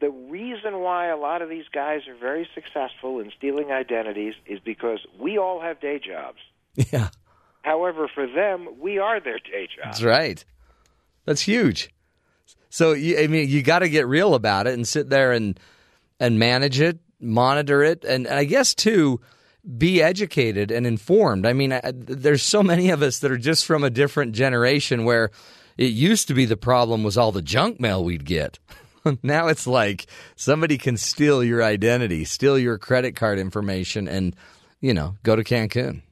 the 0.00 0.10
reason 0.10 0.80
why 0.80 1.06
a 1.08 1.16
lot 1.16 1.40
of 1.40 1.48
these 1.48 1.64
guys 1.72 2.02
are 2.08 2.16
very 2.16 2.46
successful 2.54 3.20
in 3.20 3.32
stealing 3.36 3.70
identities 3.72 4.34
is 4.44 4.60
because 4.60 4.98
we 5.18 5.38
all 5.38 5.60
have 5.60 5.80
day 5.80 5.98
jobs. 5.98 6.38
Yeah, 6.92 7.08
However, 7.62 8.10
for 8.12 8.26
them, 8.26 8.68
we 8.78 8.98
are 8.98 9.20
their 9.20 9.38
day 9.38 9.66
jobs. 9.74 9.98
that's 9.98 10.02
right. 10.02 10.44
That's 11.24 11.40
huge. 11.40 11.88
So 12.74 12.92
you, 12.92 13.20
I 13.20 13.28
mean, 13.28 13.48
you 13.48 13.62
got 13.62 13.78
to 13.78 13.88
get 13.88 14.08
real 14.08 14.34
about 14.34 14.66
it 14.66 14.74
and 14.74 14.86
sit 14.86 15.08
there 15.08 15.30
and 15.30 15.60
and 16.18 16.40
manage 16.40 16.80
it, 16.80 16.98
monitor 17.20 17.84
it, 17.84 18.02
and, 18.02 18.26
and 18.26 18.36
I 18.36 18.42
guess 18.42 18.74
too 18.74 19.20
be 19.78 20.02
educated 20.02 20.72
and 20.72 20.84
informed. 20.84 21.46
I 21.46 21.52
mean, 21.52 21.72
I, 21.72 21.92
there's 21.94 22.42
so 22.42 22.64
many 22.64 22.90
of 22.90 23.00
us 23.00 23.20
that 23.20 23.30
are 23.30 23.38
just 23.38 23.64
from 23.64 23.84
a 23.84 23.90
different 23.90 24.32
generation 24.32 25.04
where 25.04 25.30
it 25.78 25.92
used 25.92 26.26
to 26.26 26.34
be 26.34 26.46
the 26.46 26.56
problem 26.56 27.04
was 27.04 27.16
all 27.16 27.30
the 27.30 27.42
junk 27.42 27.78
mail 27.78 28.02
we'd 28.02 28.24
get. 28.24 28.58
now 29.22 29.46
it's 29.46 29.68
like 29.68 30.06
somebody 30.34 30.76
can 30.76 30.96
steal 30.96 31.44
your 31.44 31.62
identity, 31.62 32.24
steal 32.24 32.58
your 32.58 32.76
credit 32.76 33.14
card 33.14 33.38
information, 33.38 34.08
and 34.08 34.34
you 34.80 34.92
know 34.92 35.14
go 35.22 35.36
to 35.36 35.44
Cancun. 35.44 36.02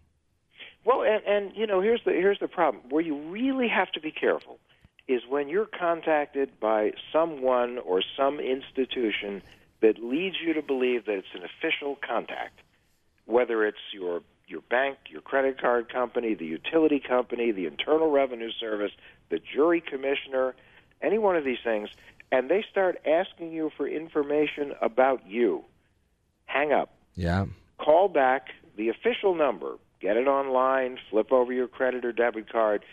Well, 0.85 1.03
and, 1.03 1.25
and 1.25 1.57
you 1.57 1.66
know, 1.66 1.81
here's 1.81 2.05
the 2.05 2.12
here's 2.12 2.38
the 2.38 2.46
problem. 2.46 2.85
Where 2.88 3.03
you 3.03 3.16
really 3.33 3.66
have 3.66 3.90
to 3.94 4.01
be 4.01 4.12
careful 4.12 4.61
is 5.08 5.22
when 5.28 5.48
you're 5.48 5.66
contacted 5.66 6.60
by 6.60 6.92
someone 7.12 7.78
or 7.78 8.02
some 8.16 8.40
institution 8.40 9.42
that 9.80 10.02
leads 10.02 10.36
you 10.44 10.54
to 10.54 10.62
believe 10.62 11.06
that 11.06 11.16
it's 11.16 11.34
an 11.34 11.42
official 11.42 11.98
contact, 12.06 12.60
whether 13.26 13.64
it's 13.66 13.78
your 13.92 14.22
your 14.46 14.60
bank, 14.68 14.98
your 15.08 15.22
credit 15.22 15.58
card 15.60 15.90
company, 15.90 16.34
the 16.34 16.44
utility 16.44 17.00
company, 17.00 17.52
the 17.52 17.64
Internal 17.64 18.10
Revenue 18.10 18.50
Service, 18.50 18.92
the 19.30 19.38
jury 19.38 19.80
commissioner, 19.80 20.54
any 21.00 21.16
one 21.16 21.36
of 21.36 21.44
these 21.44 21.58
things, 21.64 21.88
and 22.30 22.50
they 22.50 22.64
start 22.70 23.00
asking 23.06 23.52
you 23.52 23.70
for 23.76 23.88
information 23.88 24.72
about 24.82 25.26
you, 25.26 25.64
hang 26.46 26.72
up. 26.72 26.90
Yeah. 27.14 27.46
Call 27.78 28.08
back 28.08 28.48
the 28.76 28.88
official 28.88 29.34
number, 29.34 29.76
get 30.00 30.16
it 30.16 30.26
online, 30.26 30.98
flip 31.10 31.32
over 31.32 31.52
your 31.52 31.68
credit 31.68 32.04
or 32.04 32.12
debit 32.12 32.50
card. 32.50 32.84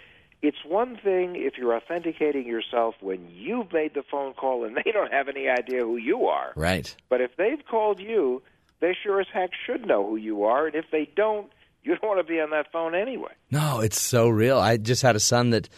It's 0.41 0.63
one 0.65 0.97
thing 0.97 1.35
if 1.35 1.57
you're 1.57 1.75
authenticating 1.75 2.47
yourself 2.47 2.95
when 3.01 3.27
you've 3.29 3.73
made 3.73 3.93
the 3.93 4.03
phone 4.09 4.33
call 4.33 4.63
and 4.63 4.75
they 4.85 4.91
don't 4.91 5.11
have 5.11 5.27
any 5.27 5.47
idea 5.49 5.81
who 5.81 5.97
you 5.97 6.27
are. 6.27 6.53
Right. 6.55 6.95
But 7.09 7.21
if 7.21 7.31
they've 7.37 7.63
called 7.69 7.99
you, 7.99 8.41
they 8.79 8.95
sure 9.03 9.19
as 9.19 9.27
heck 9.33 9.51
should 9.65 9.85
know 9.85 10.07
who 10.07 10.15
you 10.15 10.45
are. 10.45 10.67
And 10.67 10.75
if 10.75 10.85
they 10.91 11.09
don't, 11.15 11.51
you 11.83 11.95
don't 11.95 12.07
want 12.07 12.25
to 12.25 12.31
be 12.31 12.39
on 12.39 12.51
that 12.51 12.71
phone 12.71 12.95
anyway. 12.95 13.31
No, 13.51 13.79
it's 13.79 13.99
so 13.99 14.29
real. 14.29 14.57
I 14.57 14.77
just 14.77 15.01
had 15.01 15.15
a 15.15 15.19
son 15.19 15.51
that, 15.51 15.69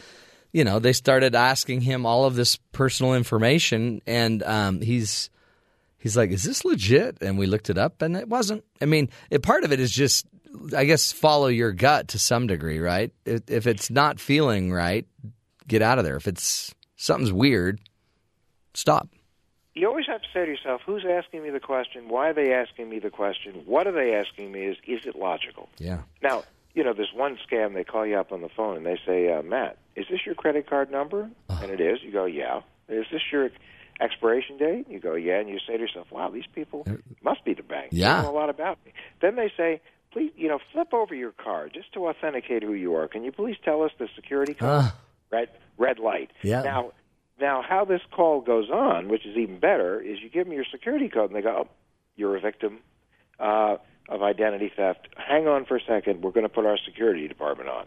you 0.52 0.64
know, 0.64 0.80
they 0.80 0.94
started 0.94 1.36
asking 1.36 1.82
him 1.82 2.06
all 2.06 2.26
of 2.26 2.36
this 2.36 2.58
personal 2.72 3.14
information, 3.14 4.02
and 4.06 4.44
um, 4.44 4.82
he's 4.82 5.30
he's 5.98 6.18
like, 6.18 6.32
"Is 6.32 6.44
this 6.44 6.66
legit?" 6.66 7.20
And 7.22 7.38
we 7.38 7.46
looked 7.46 7.70
it 7.70 7.78
up, 7.78 8.02
and 8.02 8.18
it 8.18 8.28
wasn't. 8.28 8.66
I 8.82 8.86
mean, 8.86 9.10
it, 9.30 9.44
part 9.44 9.64
of 9.64 9.72
it 9.72 9.80
is 9.80 9.92
just, 9.92 10.26
I 10.76 10.86
guess, 10.86 11.12
follow 11.12 11.48
your 11.48 11.72
gut 11.72 12.10
to 12.10 12.20
some 12.20 12.48
degree, 12.48 12.80
right? 12.80 13.12
If, 13.26 13.68
it's 13.68 13.90
not 13.90 14.20
feeling 14.20 14.72
right, 14.72 15.06
get 15.68 15.82
out 15.82 15.98
of 15.98 16.04
there. 16.04 16.16
If 16.16 16.28
it's 16.28 16.74
something's 16.96 17.32
weird, 17.32 17.80
stop. 18.74 19.10
You 19.74 19.88
always 19.88 20.08
have 20.08 20.22
to 20.22 20.28
say 20.34 20.46
to 20.46 20.52
yourself, 20.52 20.82
"Who's 20.86 21.06
asking 21.10 21.44
me 21.44 21.50
the 21.50 21.62
question? 21.62 22.10
Why 22.10 22.30
are 22.30 22.34
they 22.34 22.54
asking 22.54 22.90
me 22.90 23.00
the 23.00 23.10
question? 23.10 23.64
What 23.66 23.88
are 23.88 23.94
they 23.94 24.14
asking 24.14 24.52
me? 24.52 24.66
Is 24.66 24.78
is 24.86 25.06
it 25.06 25.16
logical?" 25.16 25.70
Yeah. 25.78 26.02
Now, 26.22 26.44
you 26.74 26.84
know, 26.84 26.94
there's 26.94 27.14
one 27.14 27.38
scam. 27.50 27.74
They 27.74 27.86
call 27.86 28.06
you 28.06 28.18
up 28.18 28.34
on 28.34 28.42
the 28.42 28.50
phone 28.50 28.76
and 28.78 28.86
they 28.86 29.00
say, 29.06 29.32
uh, 29.32 29.42
"Matt, 29.42 29.78
is 29.96 30.08
this 30.12 30.26
your 30.26 30.36
credit 30.36 30.70
card 30.70 30.92
number?" 30.92 31.30
And 31.50 31.72
it 31.72 31.80
is. 31.80 32.04
You 32.04 32.12
go, 32.12 32.26
"Yeah." 32.26 32.62
Is 32.90 33.06
this 33.12 33.22
your 33.32 33.50
expiration 34.02 34.58
date? 34.58 34.88
You 34.90 35.00
go, 35.00 35.16
"Yeah." 35.16 35.40
And 35.40 35.48
you 35.48 35.60
say 35.66 35.78
to 35.78 35.80
yourself, 35.80 36.12
"Wow, 36.12 36.30
these 36.30 36.48
people 36.54 36.86
must 37.24 37.46
be 37.46 37.54
the 37.54 37.64
bank. 37.64 37.90
Yeah. 37.94 38.18
They 38.18 38.24
know 38.24 38.32
a 38.32 38.36
lot 38.38 38.50
about 38.50 38.78
me." 38.86 38.92
Then 39.22 39.38
they 39.38 39.54
say, 39.56 39.80
"Please, 40.12 40.32
you 40.36 40.48
know, 40.48 40.60
flip 40.72 40.94
over 40.94 41.14
your 41.16 41.32
card 41.32 41.74
just 41.74 41.92
to 41.94 42.08
authenticate 42.08 42.64
who 42.64 42.74
you 42.74 42.96
are. 42.96 43.08
Can 43.08 43.24
you 43.24 43.32
please 43.32 43.58
tell 43.64 43.84
us 43.84 43.92
the 43.98 44.08
security 44.16 44.54
code?" 44.54 44.70
Ah. 44.70 44.96
Red 45.32 45.50
red 45.78 46.00
light. 46.00 46.32
Yeah. 46.44 46.62
Now, 46.64 46.92
now, 47.40 47.62
how 47.68 47.86
this 47.86 48.02
call 48.12 48.42
goes 48.42 48.70
on, 48.70 49.08
which 49.08 49.26
is 49.26 49.36
even 49.38 49.60
better, 49.60 50.00
is 50.00 50.20
you 50.22 50.30
give 50.30 50.46
them 50.46 50.54
your 50.54 50.66
security 50.66 51.10
code 51.10 51.30
and 51.32 51.36
they 51.36 51.42
go, 51.42 51.66
"Oh, 51.66 51.68
you're 52.16 52.36
a 52.36 52.42
victim." 52.42 52.80
Uh, 53.40 53.78
of 54.10 54.22
identity 54.22 54.70
theft. 54.76 55.08
Hang 55.16 55.48
on 55.48 55.64
for 55.66 55.78
a 55.78 55.82
second. 55.88 56.22
We're 56.22 56.32
going 56.32 56.44
to 56.46 56.50
put 56.50 56.66
our 56.66 56.78
security 56.78 57.28
department 57.28 57.70
on. 57.70 57.86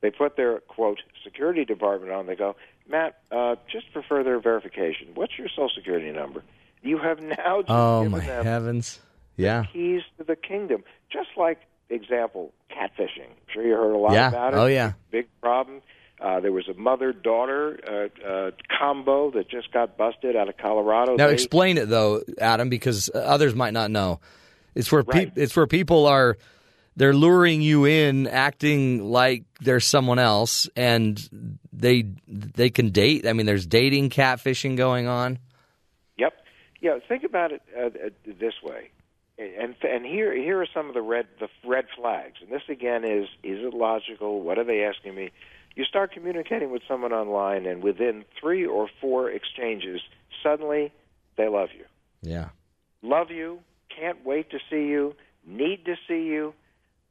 They 0.00 0.10
put 0.10 0.36
their 0.36 0.58
quote 0.60 1.00
security 1.22 1.64
department 1.64 2.10
on. 2.12 2.26
They 2.26 2.34
go, 2.34 2.56
Matt, 2.88 3.20
uh, 3.30 3.54
just 3.70 3.86
for 3.92 4.02
further 4.02 4.38
verification, 4.40 5.08
what's 5.14 5.38
your 5.38 5.48
social 5.48 5.70
security 5.74 6.10
number? 6.10 6.42
You 6.82 6.98
have 6.98 7.20
now 7.20 7.60
just 7.60 7.70
Oh 7.70 8.02
given 8.02 8.18
my 8.18 8.24
them 8.26 8.44
heavens! 8.44 9.00
Yeah. 9.36 9.64
keys 9.72 10.02
to 10.18 10.24
the 10.24 10.34
kingdom. 10.36 10.82
Just 11.12 11.30
like 11.36 11.58
example, 11.88 12.52
catfishing. 12.70 13.26
I'm 13.28 13.46
sure 13.52 13.64
you 13.66 13.74
heard 13.74 13.92
a 13.94 13.98
lot 13.98 14.12
Yeah. 14.12 14.28
about 14.28 14.54
it. 14.54 14.56
Oh, 14.58 14.66
yeah. 14.66 14.92
Big 15.10 15.26
problem. 15.40 15.82
Uh, 16.20 16.38
there 16.38 16.52
was 16.52 16.68
a 16.68 16.74
mother-daughter 16.74 17.80
uh, 18.22 18.26
uh, 18.28 18.50
combo 18.78 19.30
that 19.32 19.48
just 19.48 19.72
got 19.72 19.96
busted 19.96 20.36
out 20.36 20.48
of 20.48 20.56
Colorado. 20.58 21.16
Now 21.16 21.28
They- 21.28 21.32
explain 21.32 21.78
it 21.78 21.88
though, 21.88 22.22
Adam, 22.38 22.68
because 22.68 23.10
others 23.14 23.54
might 23.54 23.72
not 23.72 23.90
know. 23.90 24.20
It's 24.74 24.92
where 24.92 25.02
Right. 25.02 25.28
peop 25.34 25.38
it's 25.38 25.56
where 25.56 25.66
people 25.66 26.06
are 26.06 26.36
they're 26.96 27.14
luring 27.14 27.62
you 27.62 27.86
in, 27.86 28.26
acting 28.26 29.02
like 29.10 29.44
there's 29.60 29.86
someone 29.86 30.18
else, 30.18 30.68
and 30.76 31.18
they 31.72 32.04
they 32.28 32.68
can 32.68 32.90
date. 32.90 33.26
I 33.26 33.32
mean, 33.32 33.46
there's 33.46 33.64
dating, 33.66 34.10
catfishing 34.10 34.76
going 34.76 35.06
on. 35.08 35.38
Yep. 36.18 36.34
Yeah. 36.82 36.98
Think 37.08 37.24
about 37.24 37.52
it 37.52 37.62
uh, 37.76 37.86
uh, 37.86 38.10
this 38.38 38.54
way, 38.62 38.90
and 39.40 39.74
and 39.82 40.04
here 40.04 40.34
here 40.34 40.60
are 40.60 40.66
some 40.72 40.88
of 40.88 40.94
the 40.94 41.02
red 41.02 41.26
the 41.38 41.48
red 41.66 41.86
flags. 41.96 42.36
And 42.40 42.50
this 42.50 42.62
again 42.68 43.04
is 43.04 43.28
is 43.42 43.64
it 43.64 43.74
logical? 43.74 44.42
What 44.42 44.58
are 44.58 44.64
they 44.64 44.84
asking 44.84 45.14
me? 45.14 45.30
You 45.76 45.84
start 45.84 46.12
communicating 46.12 46.70
with 46.70 46.82
someone 46.86 47.12
online, 47.12 47.64
and 47.64 47.82
within 47.82 48.24
three 48.38 48.66
or 48.66 48.88
four 49.00 49.30
exchanges, 49.30 50.00
suddenly 50.42 50.92
they 51.36 51.48
love 51.48 51.68
you, 51.76 51.84
Yeah. 52.22 52.48
love 53.02 53.30
you, 53.30 53.60
can't 53.88 54.24
wait 54.24 54.50
to 54.50 54.58
see 54.68 54.86
you, 54.88 55.14
need 55.46 55.84
to 55.86 55.96
see 56.08 56.24
you. 56.26 56.54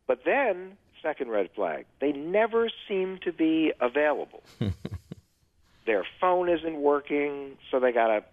But 0.08 0.26
then, 0.26 0.78
second 1.02 1.30
red 1.32 1.50
flag, 1.56 1.86
they 2.02 2.12
never 2.12 2.70
seem 2.88 3.20
to 3.20 3.32
be 3.32 3.72
available. 3.80 4.44
Their 5.86 6.06
phone 6.20 6.50
isn't 6.50 6.76
working, 6.76 7.58
so 7.72 7.80
they 7.80 7.92
got 7.92 8.08
to 8.08 8.24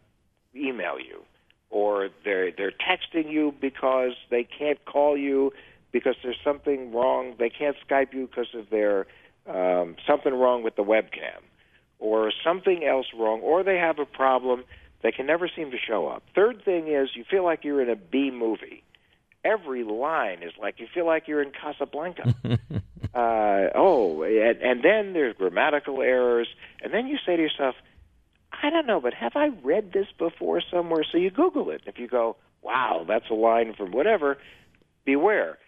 email 0.54 0.98
you, 0.98 1.22
or 1.70 2.08
they're 2.24 2.50
they're 2.50 2.72
texting 2.72 3.30
you 3.30 3.54
because 3.60 4.12
they 4.30 4.44
can't 4.44 4.84
call 4.84 5.16
you 5.16 5.52
because 5.92 6.14
there's 6.22 6.38
something 6.44 6.92
wrong. 6.92 7.34
They 7.38 7.50
can't 7.50 7.76
Skype 7.88 8.12
you 8.12 8.26
because 8.26 8.54
of 8.54 8.70
their 8.70 9.06
um, 9.48 9.96
something 10.06 10.34
wrong 10.34 10.62
with 10.62 10.76
the 10.76 10.82
webcam, 10.82 11.40
or 11.98 12.32
something 12.44 12.84
else 12.84 13.06
wrong, 13.16 13.40
or 13.40 13.62
they 13.62 13.76
have 13.76 13.98
a 13.98 14.04
problem. 14.04 14.64
They 15.02 15.12
can 15.12 15.26
never 15.26 15.48
seem 15.54 15.70
to 15.70 15.76
show 15.78 16.08
up. 16.08 16.22
Third 16.34 16.64
thing 16.64 16.88
is 16.88 17.10
you 17.14 17.24
feel 17.30 17.44
like 17.44 17.64
you're 17.64 17.82
in 17.82 17.90
a 17.90 17.96
B 17.96 18.30
movie. 18.30 18.82
Every 19.44 19.84
line 19.84 20.42
is 20.42 20.52
like 20.60 20.80
you 20.80 20.88
feel 20.92 21.06
like 21.06 21.28
you're 21.28 21.42
in 21.42 21.52
Casablanca. 21.52 22.34
uh, 23.14 23.70
oh, 23.74 24.22
and, 24.22 24.60
and 24.60 24.82
then 24.82 25.12
there's 25.12 25.36
grammatical 25.36 26.02
errors, 26.02 26.48
and 26.82 26.92
then 26.92 27.06
you 27.06 27.18
say 27.24 27.36
to 27.36 27.42
yourself, 27.42 27.76
I 28.62 28.70
don't 28.70 28.86
know, 28.86 29.00
but 29.00 29.14
have 29.14 29.32
I 29.36 29.48
read 29.62 29.92
this 29.92 30.06
before 30.18 30.60
somewhere? 30.70 31.04
So 31.10 31.18
you 31.18 31.30
Google 31.30 31.70
it. 31.70 31.82
If 31.86 31.98
you 31.98 32.08
go, 32.08 32.36
wow, 32.62 33.04
that's 33.06 33.28
a 33.30 33.34
line 33.34 33.74
from 33.76 33.92
whatever, 33.92 34.38
beware. 35.04 35.58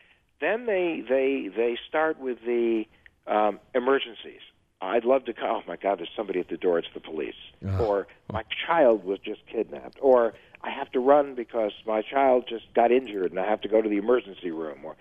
Then 0.41 0.67
they 0.67 1.03
they 1.09 1.49
they 1.55 1.77
start 1.89 2.19
with 2.21 2.39
the 2.45 2.85
um, 3.27 3.59
emergencies. 3.75 4.41
I'd 4.81 5.05
love 5.05 5.25
to 5.25 5.33
call. 5.33 5.63
Oh 5.65 5.69
my 5.69 5.77
God, 5.77 5.99
there's 5.99 6.11
somebody 6.17 6.39
at 6.39 6.49
the 6.49 6.57
door. 6.57 6.79
It's 6.79 6.89
the 6.95 7.01
police. 7.01 7.35
Or 7.81 8.07
my 8.33 8.45
child 8.67 9.05
was 9.05 9.19
just 9.19 9.41
kidnapped. 9.53 9.99
Or 10.01 10.35
I 10.63 10.71
have 10.71 10.91
to 10.93 11.01
run 11.01 11.35
because 11.35 11.73
my 11.87 12.03
child 12.03 12.45
just 12.49 12.73
got 12.75 12.93
injured 12.93 13.33
and 13.33 13.41
I 13.41 13.47
have 13.51 13.61
to 13.63 13.69
go 13.69 13.83
to 13.83 13.89
the 13.89 13.97
emergency 13.97 14.53
room. 14.53 14.85
Or 14.85 14.97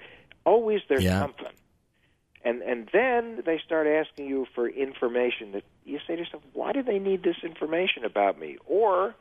always 0.45 0.81
there's 0.89 1.03
Yeah. 1.03 1.21
something. 1.21 1.53
And 2.43 2.61
and 2.61 2.89
then 2.93 3.41
they 3.45 3.59
start 3.65 3.87
asking 3.87 4.27
you 4.27 4.45
for 4.53 4.69
information 4.69 5.51
that 5.53 5.63
you 5.85 5.99
say 6.07 6.15
to 6.15 6.21
yourself, 6.21 6.43
why 6.53 6.71
do 6.71 6.83
they 6.83 6.99
need 6.99 7.23
this 7.23 7.37
information 7.43 8.05
about 8.05 8.39
me? 8.39 8.57
Or 8.65 9.15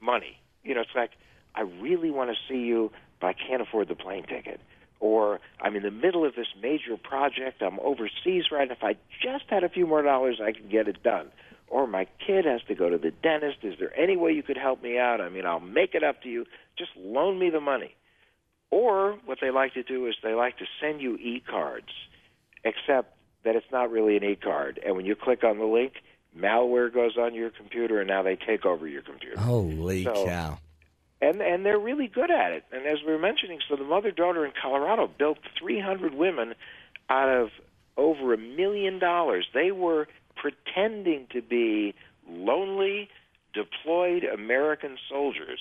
money. 0.00 0.40
You 0.62 0.74
know, 0.74 0.82
it's 0.82 0.90
like 0.94 1.12
I 1.54 1.62
really 1.62 2.10
want 2.10 2.30
to 2.30 2.36
see 2.48 2.60
you, 2.60 2.92
but 3.20 3.28
I 3.28 3.32
can't 3.34 3.62
afford 3.62 3.88
the 3.88 3.94
plane 3.94 4.24
ticket. 4.24 4.60
Or 5.00 5.40
I'm 5.60 5.74
in 5.74 5.82
the 5.82 5.90
middle 5.90 6.24
of 6.24 6.36
this 6.36 6.46
major 6.62 6.96
project. 6.96 7.60
I'm 7.60 7.80
overseas 7.80 8.44
right. 8.52 8.70
If 8.70 8.82
I 8.82 8.94
just 9.20 9.44
had 9.48 9.64
a 9.64 9.68
few 9.68 9.86
more 9.86 10.02
dollars, 10.02 10.40
I 10.40 10.52
could 10.52 10.70
get 10.70 10.86
it 10.86 11.02
done. 11.02 11.30
Or 11.66 11.86
my 11.86 12.06
kid 12.24 12.44
has 12.44 12.62
to 12.68 12.74
go 12.74 12.88
to 12.88 12.98
the 12.98 13.10
dentist. 13.10 13.58
Is 13.62 13.74
there 13.80 13.98
any 13.98 14.16
way 14.16 14.32
you 14.32 14.42
could 14.42 14.58
help 14.58 14.82
me 14.82 14.98
out? 14.98 15.20
I 15.20 15.28
mean, 15.28 15.44
I'll 15.44 15.58
make 15.58 15.94
it 15.94 16.04
up 16.04 16.22
to 16.22 16.28
you. 16.28 16.46
Just 16.78 16.90
loan 16.96 17.38
me 17.38 17.50
the 17.50 17.60
money. 17.60 17.96
Or 18.70 19.18
what 19.26 19.38
they 19.40 19.50
like 19.50 19.74
to 19.74 19.82
do 19.82 20.06
is 20.06 20.14
they 20.22 20.34
like 20.34 20.58
to 20.58 20.66
send 20.80 21.00
you 21.00 21.16
e-cards, 21.16 21.92
except 22.64 23.16
that 23.44 23.56
it's 23.56 23.70
not 23.72 23.90
really 23.90 24.16
an 24.16 24.24
e-card. 24.24 24.80
And 24.84 24.96
when 24.96 25.06
you 25.06 25.16
click 25.16 25.42
on 25.44 25.58
the 25.58 25.64
link, 25.64 25.94
malware 26.36 26.92
goes 26.92 27.16
on 27.16 27.34
your 27.34 27.50
computer, 27.50 28.00
and 28.00 28.08
now 28.08 28.22
they 28.22 28.36
take 28.36 28.64
over 28.64 28.86
your 28.86 29.02
computer. 29.02 29.38
Holy 29.40 30.04
So- 30.04 30.26
cow! 30.26 30.58
and 31.20 31.40
and 31.40 31.64
they're 31.64 31.78
really 31.78 32.08
good 32.08 32.30
at 32.30 32.52
it. 32.52 32.64
And 32.72 32.84
as 32.84 32.98
we 33.06 33.12
were 33.12 33.18
mentioning, 33.18 33.60
so 33.68 33.76
the 33.76 33.84
mother 33.84 34.10
daughter 34.10 34.44
in 34.44 34.52
Colorado 34.60 35.06
built 35.06 35.38
300 35.58 36.14
women 36.14 36.54
out 37.08 37.28
of 37.28 37.50
over 37.96 38.34
a 38.34 38.38
million 38.38 38.98
dollars. 38.98 39.46
They 39.54 39.70
were 39.70 40.08
pretending 40.34 41.28
to 41.32 41.40
be 41.40 41.94
lonely, 42.28 43.08
deployed 43.54 44.24
American 44.24 44.98
soldiers 45.08 45.60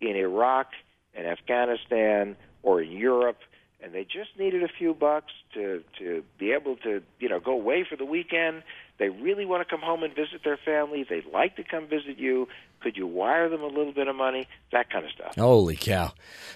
in 0.00 0.16
Iraq 0.16 0.68
and 1.14 1.26
Afghanistan 1.26 2.36
or 2.62 2.82
in 2.82 2.90
Europe. 2.92 3.38
And 3.86 3.94
they 3.94 4.02
just 4.02 4.30
needed 4.36 4.64
a 4.64 4.68
few 4.68 4.94
bucks 4.94 5.32
to 5.54 5.80
to 6.00 6.24
be 6.40 6.50
able 6.50 6.74
to 6.78 7.02
you 7.20 7.28
know 7.28 7.38
go 7.38 7.52
away 7.52 7.86
for 7.88 7.94
the 7.94 8.04
weekend. 8.04 8.64
They 8.98 9.10
really 9.10 9.44
want 9.44 9.66
to 9.66 9.70
come 9.70 9.80
home 9.80 10.02
and 10.02 10.12
visit 10.12 10.42
their 10.42 10.56
family. 10.56 11.06
They'd 11.08 11.26
like 11.32 11.54
to 11.54 11.62
come 11.62 11.86
visit 11.86 12.18
you. 12.18 12.48
Could 12.80 12.96
you 12.96 13.06
wire 13.06 13.48
them 13.48 13.62
a 13.62 13.68
little 13.68 13.92
bit 13.92 14.08
of 14.08 14.16
money? 14.16 14.48
That 14.72 14.90
kind 14.90 15.04
of 15.04 15.12
stuff. 15.12 15.36
Holy 15.36 15.76
cow, 15.76 16.12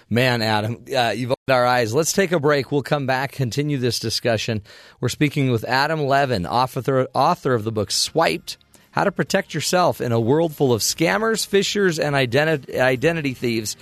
man, 0.09 0.41
Adam, 0.41 0.83
uh, 0.93 1.13
you've 1.15 1.31
opened 1.31 1.55
our 1.55 1.65
eyes. 1.65 1.93
Let's 1.93 2.11
take 2.11 2.33
a 2.33 2.39
break. 2.39 2.69
We'll 2.69 2.83
come 2.83 3.05
back, 3.05 3.31
continue 3.31 3.77
this 3.77 3.97
discussion. 3.97 4.61
We're 4.99 5.07
speaking 5.07 5.51
with 5.51 5.63
Adam 5.63 6.01
Levin, 6.01 6.45
author 6.45 7.07
author 7.13 7.53
of 7.53 7.63
the 7.63 7.71
book 7.71 7.91
Swiped: 7.91 8.57
How 8.91 9.05
to 9.05 9.11
Protect 9.13 9.53
Yourself 9.53 10.01
in 10.01 10.11
a 10.11 10.19
World 10.19 10.53
Full 10.53 10.73
of 10.73 10.81
Scammers, 10.81 11.47
Phishers, 11.47 11.97
and 11.97 12.13
Identi- 12.13 12.77
Identity 12.77 13.33
Thieves. 13.33 13.77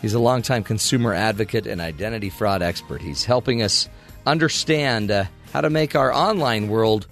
He's 0.00 0.14
a 0.14 0.18
longtime 0.18 0.64
consumer 0.64 1.12
advocate 1.12 1.66
and 1.66 1.80
identity 1.80 2.30
fraud 2.30 2.62
expert. 2.62 3.02
He's 3.02 3.24
helping 3.24 3.62
us 3.62 3.88
understand 4.26 5.10
uh, 5.10 5.24
how 5.52 5.60
to 5.60 5.70
make 5.70 5.94
our 5.94 6.12
online 6.12 6.68
world 6.68 7.06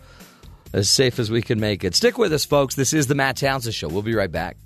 as 0.73 0.89
safe 0.89 1.19
as 1.19 1.31
we 1.31 1.43
can 1.43 1.61
make 1.61 1.85
it. 1.85 1.95
Stick 1.95 2.19
with 2.19 2.33
us, 2.33 2.45
folks. 2.45 2.75
This 2.75 2.93
is 2.93 3.07
the 3.07 3.15
Matt 3.15 3.37
Townsend 3.37 3.75
Show. 3.75 3.89
We'll 3.89 4.03
be 4.03 4.15
right 4.15 4.33
back. 4.33 4.57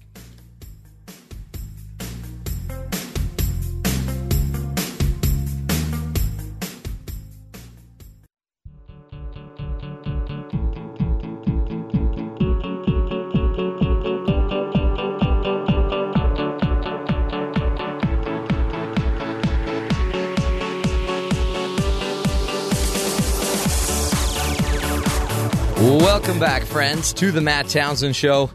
Back, 26.63 26.71
friends, 26.71 27.13
to 27.13 27.33
the 27.33 27.41
Matt 27.41 27.69
Townsend 27.69 28.15
Show. 28.15 28.51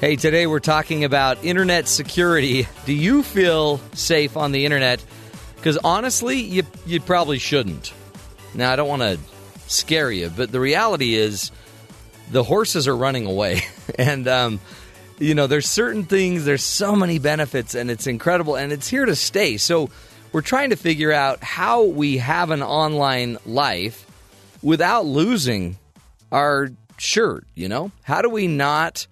Hey, 0.00 0.16
today 0.16 0.46
we're 0.46 0.58
talking 0.58 1.04
about 1.04 1.44
internet 1.44 1.86
security. 1.86 2.66
Do 2.86 2.94
you 2.94 3.22
feel 3.22 3.78
safe 3.92 4.38
on 4.38 4.52
the 4.52 4.64
internet? 4.64 5.04
Because 5.56 5.76
honestly, 5.78 6.40
you, 6.40 6.62
you 6.86 7.00
probably 7.00 7.38
shouldn't. 7.38 7.92
Now, 8.54 8.72
I 8.72 8.76
don't 8.76 8.88
want 8.88 9.02
to 9.02 9.18
scare 9.66 10.10
you, 10.10 10.30
but 10.34 10.50
the 10.50 10.60
reality 10.60 11.14
is 11.14 11.50
the 12.30 12.42
horses 12.42 12.88
are 12.88 12.96
running 12.96 13.26
away. 13.26 13.62
and, 13.98 14.26
um, 14.28 14.60
you 15.18 15.34
know, 15.34 15.46
there's 15.46 15.68
certain 15.68 16.04
things, 16.04 16.46
there's 16.46 16.64
so 16.64 16.96
many 16.96 17.18
benefits, 17.18 17.74
and 17.74 17.90
it's 17.90 18.06
incredible, 18.06 18.56
and 18.56 18.72
it's 18.72 18.88
here 18.88 19.04
to 19.04 19.16
stay. 19.16 19.58
So, 19.58 19.90
we're 20.32 20.40
trying 20.40 20.70
to 20.70 20.76
figure 20.76 21.12
out 21.12 21.44
how 21.44 21.84
we 21.84 22.16
have 22.16 22.50
an 22.50 22.62
online 22.62 23.36
life 23.44 24.06
without 24.62 25.04
losing 25.04 25.76
our 26.32 26.70
shirt, 27.02 27.46
you 27.54 27.68
know? 27.68 27.90
How 28.02 28.22
do 28.22 28.28
we 28.28 28.46
not 28.46 29.06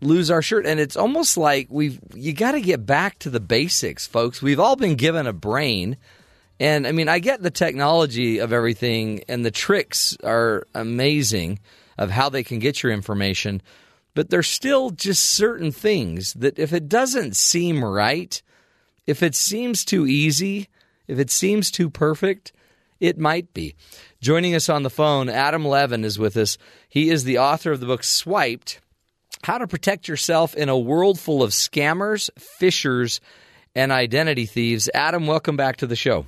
lose 0.00 0.30
our 0.30 0.42
shirt? 0.42 0.66
And 0.66 0.78
it's 0.78 0.96
almost 0.96 1.36
like 1.36 1.66
we've 1.70 1.98
you 2.14 2.32
got 2.32 2.52
to 2.52 2.60
get 2.60 2.86
back 2.86 3.18
to 3.20 3.30
the 3.30 3.40
basics, 3.40 4.06
folks. 4.06 4.40
We've 4.40 4.60
all 4.60 4.76
been 4.76 4.96
given 4.96 5.26
a 5.26 5.32
brain. 5.32 5.96
And 6.60 6.86
I 6.86 6.92
mean, 6.92 7.08
I 7.08 7.18
get 7.18 7.42
the 7.42 7.50
technology 7.50 8.38
of 8.38 8.52
everything 8.52 9.24
and 9.28 9.44
the 9.44 9.50
tricks 9.50 10.16
are 10.22 10.66
amazing 10.74 11.58
of 11.98 12.10
how 12.10 12.28
they 12.28 12.44
can 12.44 12.58
get 12.58 12.82
your 12.82 12.92
information, 12.92 13.60
but 14.14 14.30
there's 14.30 14.48
still 14.48 14.90
just 14.90 15.24
certain 15.24 15.72
things 15.72 16.32
that 16.34 16.58
if 16.58 16.72
it 16.72 16.88
doesn't 16.88 17.36
seem 17.36 17.84
right, 17.84 18.40
if 19.06 19.22
it 19.22 19.34
seems 19.34 19.84
too 19.84 20.06
easy, 20.06 20.68
if 21.06 21.18
it 21.18 21.30
seems 21.30 21.70
too 21.70 21.90
perfect, 21.90 22.52
it 23.00 23.18
might 23.18 23.52
be. 23.52 23.74
Joining 24.20 24.54
us 24.54 24.68
on 24.68 24.82
the 24.82 24.90
phone, 24.90 25.28
Adam 25.28 25.64
Levin 25.64 26.04
is 26.04 26.18
with 26.18 26.36
us. 26.36 26.58
He 26.88 27.10
is 27.10 27.24
the 27.24 27.38
author 27.38 27.72
of 27.72 27.80
the 27.80 27.86
book 27.86 28.04
Swiped 28.04 28.80
How 29.42 29.58
to 29.58 29.66
Protect 29.66 30.08
Yourself 30.08 30.54
in 30.54 30.68
a 30.68 30.78
World 30.78 31.18
Full 31.18 31.42
of 31.42 31.50
Scammers, 31.50 32.30
Phishers, 32.60 33.20
and 33.74 33.92
Identity 33.92 34.46
Thieves. 34.46 34.88
Adam, 34.94 35.26
welcome 35.26 35.56
back 35.56 35.76
to 35.76 35.86
the 35.86 35.96
show. 35.96 36.26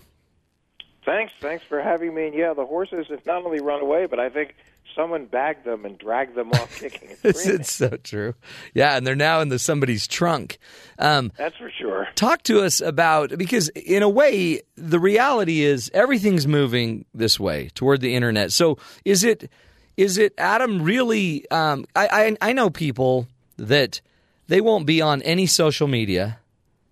Thanks. 1.04 1.32
Thanks 1.40 1.64
for 1.64 1.80
having 1.80 2.14
me. 2.14 2.26
And 2.26 2.34
yeah, 2.34 2.52
the 2.52 2.66
horses 2.66 3.06
have 3.10 3.24
not 3.24 3.44
only 3.44 3.60
run 3.60 3.80
away, 3.80 4.06
but 4.06 4.18
I 4.18 4.28
think 4.28 4.56
someone 4.96 5.26
bagged 5.26 5.64
them 5.64 5.84
and 5.84 5.96
dragged 5.98 6.34
them 6.34 6.50
off 6.52 6.76
kicking 6.80 7.10
and 7.10 7.36
screaming. 7.36 7.60
it's 7.60 7.72
so 7.72 7.90
true. 8.02 8.34
Yeah, 8.74 8.96
and 8.96 9.06
they're 9.06 9.14
now 9.14 9.40
in 9.40 9.50
the 9.50 9.58
somebody's 9.58 10.08
trunk. 10.08 10.58
Um, 10.98 11.30
That's 11.36 11.56
for 11.56 11.70
sure. 11.70 12.08
Talk 12.16 12.42
to 12.44 12.62
us 12.62 12.80
about 12.80 13.36
because 13.38 13.68
in 13.68 14.02
a 14.02 14.08
way 14.08 14.62
the 14.76 14.98
reality 14.98 15.60
is 15.60 15.90
everything's 15.94 16.46
moving 16.48 17.04
this 17.14 17.38
way 17.38 17.68
toward 17.74 18.00
the 18.00 18.14
internet. 18.14 18.52
So 18.52 18.78
is 19.04 19.22
it 19.22 19.50
is 19.96 20.18
it 20.18 20.32
Adam 20.38 20.82
really? 20.82 21.48
Um, 21.50 21.84
I, 21.94 22.36
I 22.40 22.48
I 22.50 22.52
know 22.52 22.70
people 22.70 23.28
that 23.58 24.00
they 24.48 24.60
won't 24.60 24.86
be 24.86 25.00
on 25.00 25.22
any 25.22 25.46
social 25.46 25.86
media. 25.86 26.38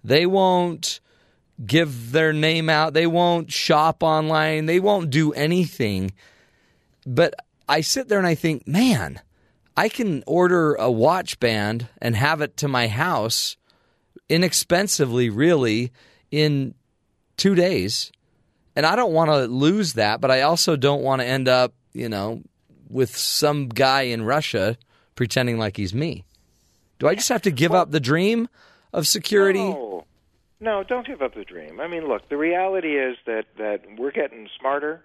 They 0.03 0.27
won't 0.27 1.01
give 1.65 2.13
their 2.13 2.33
name 2.33 2.69
out. 2.69 2.95
They 2.95 3.07
won't 3.07 3.51
shop 3.53 4.03
online. 4.03 4.67
They 4.67 4.81
won't 4.81 5.11
do 5.11 5.33
anything. 5.33 6.13
But 7.07 7.35
I 7.69 7.81
sit 7.81 8.09
there 8.09 8.19
and 8.19 8.27
I 8.27 8.35
think, 8.35 8.67
man, 8.67 9.21
I 9.77 9.89
can 9.89 10.23
order 10.27 10.75
a 10.75 10.91
watch 10.91 11.41
band 11.41 11.89
and 12.01 12.15
have 12.17 12.41
it 12.41 12.57
to 12.59 12.69
my 12.69 12.89
house 12.89 13.57
inexpensively, 14.29 15.31
really, 15.31 15.93
in 16.31 16.75
two 17.37 17.55
days. 17.55 18.13
And 18.77 18.85
I 18.85 18.97
don't 18.97 19.13
want 19.13 19.31
to 19.31 19.47
lose 19.47 19.95
that, 19.95 20.21
but 20.21 20.31
I 20.31 20.43
also 20.43 20.77
don't 20.77 21.03
want 21.03 21.21
to 21.23 21.27
end 21.27 21.49
up, 21.49 21.75
you 21.93 22.09
know, 22.09 22.43
with 22.89 23.17
some 23.17 23.69
guy 23.69 24.03
in 24.03 24.23
Russia 24.23 24.77
pretending 25.15 25.59
like 25.59 25.77
he's 25.77 25.95
me. 25.95 26.25
Do 26.99 27.09
I 27.09 27.15
just 27.15 27.29
have 27.29 27.43
to 27.43 27.51
give 27.51 27.73
up 27.73 27.91
the 27.91 28.01
dream 28.01 28.49
of 28.93 29.07
security? 29.07 29.61
No. 29.61 30.07
No, 30.61 30.83
don't 30.83 31.07
give 31.07 31.21
up 31.21 31.35
the 31.35 31.45
dream. 31.45 31.79
I 31.79 31.89
mean, 31.89 32.09
look, 32.09 32.29
the 32.31 32.39
reality 32.39 32.97
is 32.97 33.17
that 33.27 33.45
that 33.59 33.83
we're 33.99 34.13
getting 34.13 34.49
smarter. 34.59 35.03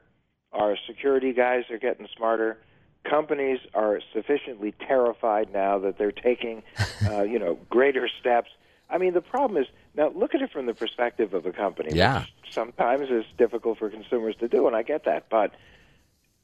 Our 0.51 0.77
security 0.87 1.33
guys 1.33 1.65
are 1.69 1.77
getting 1.77 2.07
smarter. 2.15 2.57
Companies 3.03 3.59
are 3.73 4.01
sufficiently 4.13 4.73
terrified 4.87 5.53
now 5.53 5.79
that 5.79 5.97
they're 5.97 6.11
taking, 6.11 6.63
uh, 7.09 7.23
you 7.23 7.39
know, 7.39 7.57
greater 7.69 8.09
steps. 8.19 8.49
I 8.89 8.97
mean, 8.97 9.13
the 9.13 9.21
problem 9.21 9.61
is 9.61 9.67
now 9.95 10.09
look 10.09 10.33
at 10.35 10.41
it 10.41 10.51
from 10.51 10.65
the 10.65 10.73
perspective 10.73 11.33
of 11.33 11.45
a 11.45 11.51
company. 11.51 11.91
Yeah. 11.93 12.21
Which 12.21 12.53
sometimes 12.53 13.09
is 13.09 13.25
difficult 13.37 13.77
for 13.77 13.89
consumers 13.89 14.35
to 14.37 14.47
do, 14.47 14.67
and 14.67 14.75
I 14.75 14.83
get 14.83 15.05
that. 15.05 15.29
But 15.29 15.51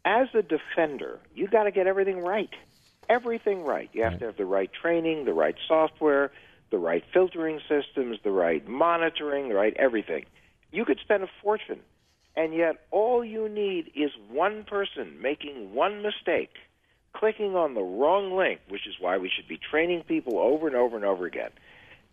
as 0.05 0.27
a 0.33 0.43
defender, 0.43 1.19
you 1.33 1.47
got 1.47 1.63
to 1.63 1.71
get 1.71 1.87
everything 1.87 2.19
right. 2.19 2.51
Everything 3.09 3.63
right. 3.63 3.89
You 3.93 4.03
have 4.03 4.19
to 4.19 4.25
have 4.25 4.37
the 4.37 4.45
right 4.45 4.71
training, 4.71 5.25
the 5.25 5.33
right 5.33 5.55
software, 5.67 6.31
the 6.71 6.77
right 6.77 7.03
filtering 7.13 7.59
systems, 7.67 8.17
the 8.23 8.31
right 8.31 8.67
monitoring, 8.67 9.49
the 9.49 9.55
right 9.55 9.75
everything. 9.77 10.25
You 10.71 10.85
could 10.85 10.99
spend 10.99 11.23
a 11.23 11.29
fortune, 11.41 11.79
and 12.35 12.53
yet 12.53 12.85
all 12.91 13.23
you 13.23 13.47
need 13.47 13.91
is 13.95 14.11
one 14.29 14.63
person 14.63 15.21
making 15.21 15.73
one 15.73 16.01
mistake, 16.01 16.51
clicking 17.13 17.55
on 17.55 17.73
the 17.73 17.81
wrong 17.81 18.35
link, 18.35 18.59
which 18.67 18.87
is 18.87 18.95
why 18.99 19.17
we 19.17 19.31
should 19.33 19.47
be 19.47 19.57
training 19.57 20.03
people 20.03 20.37
over 20.37 20.67
and 20.67 20.75
over 20.75 20.95
and 20.95 21.05
over 21.05 21.25
again. 21.25 21.51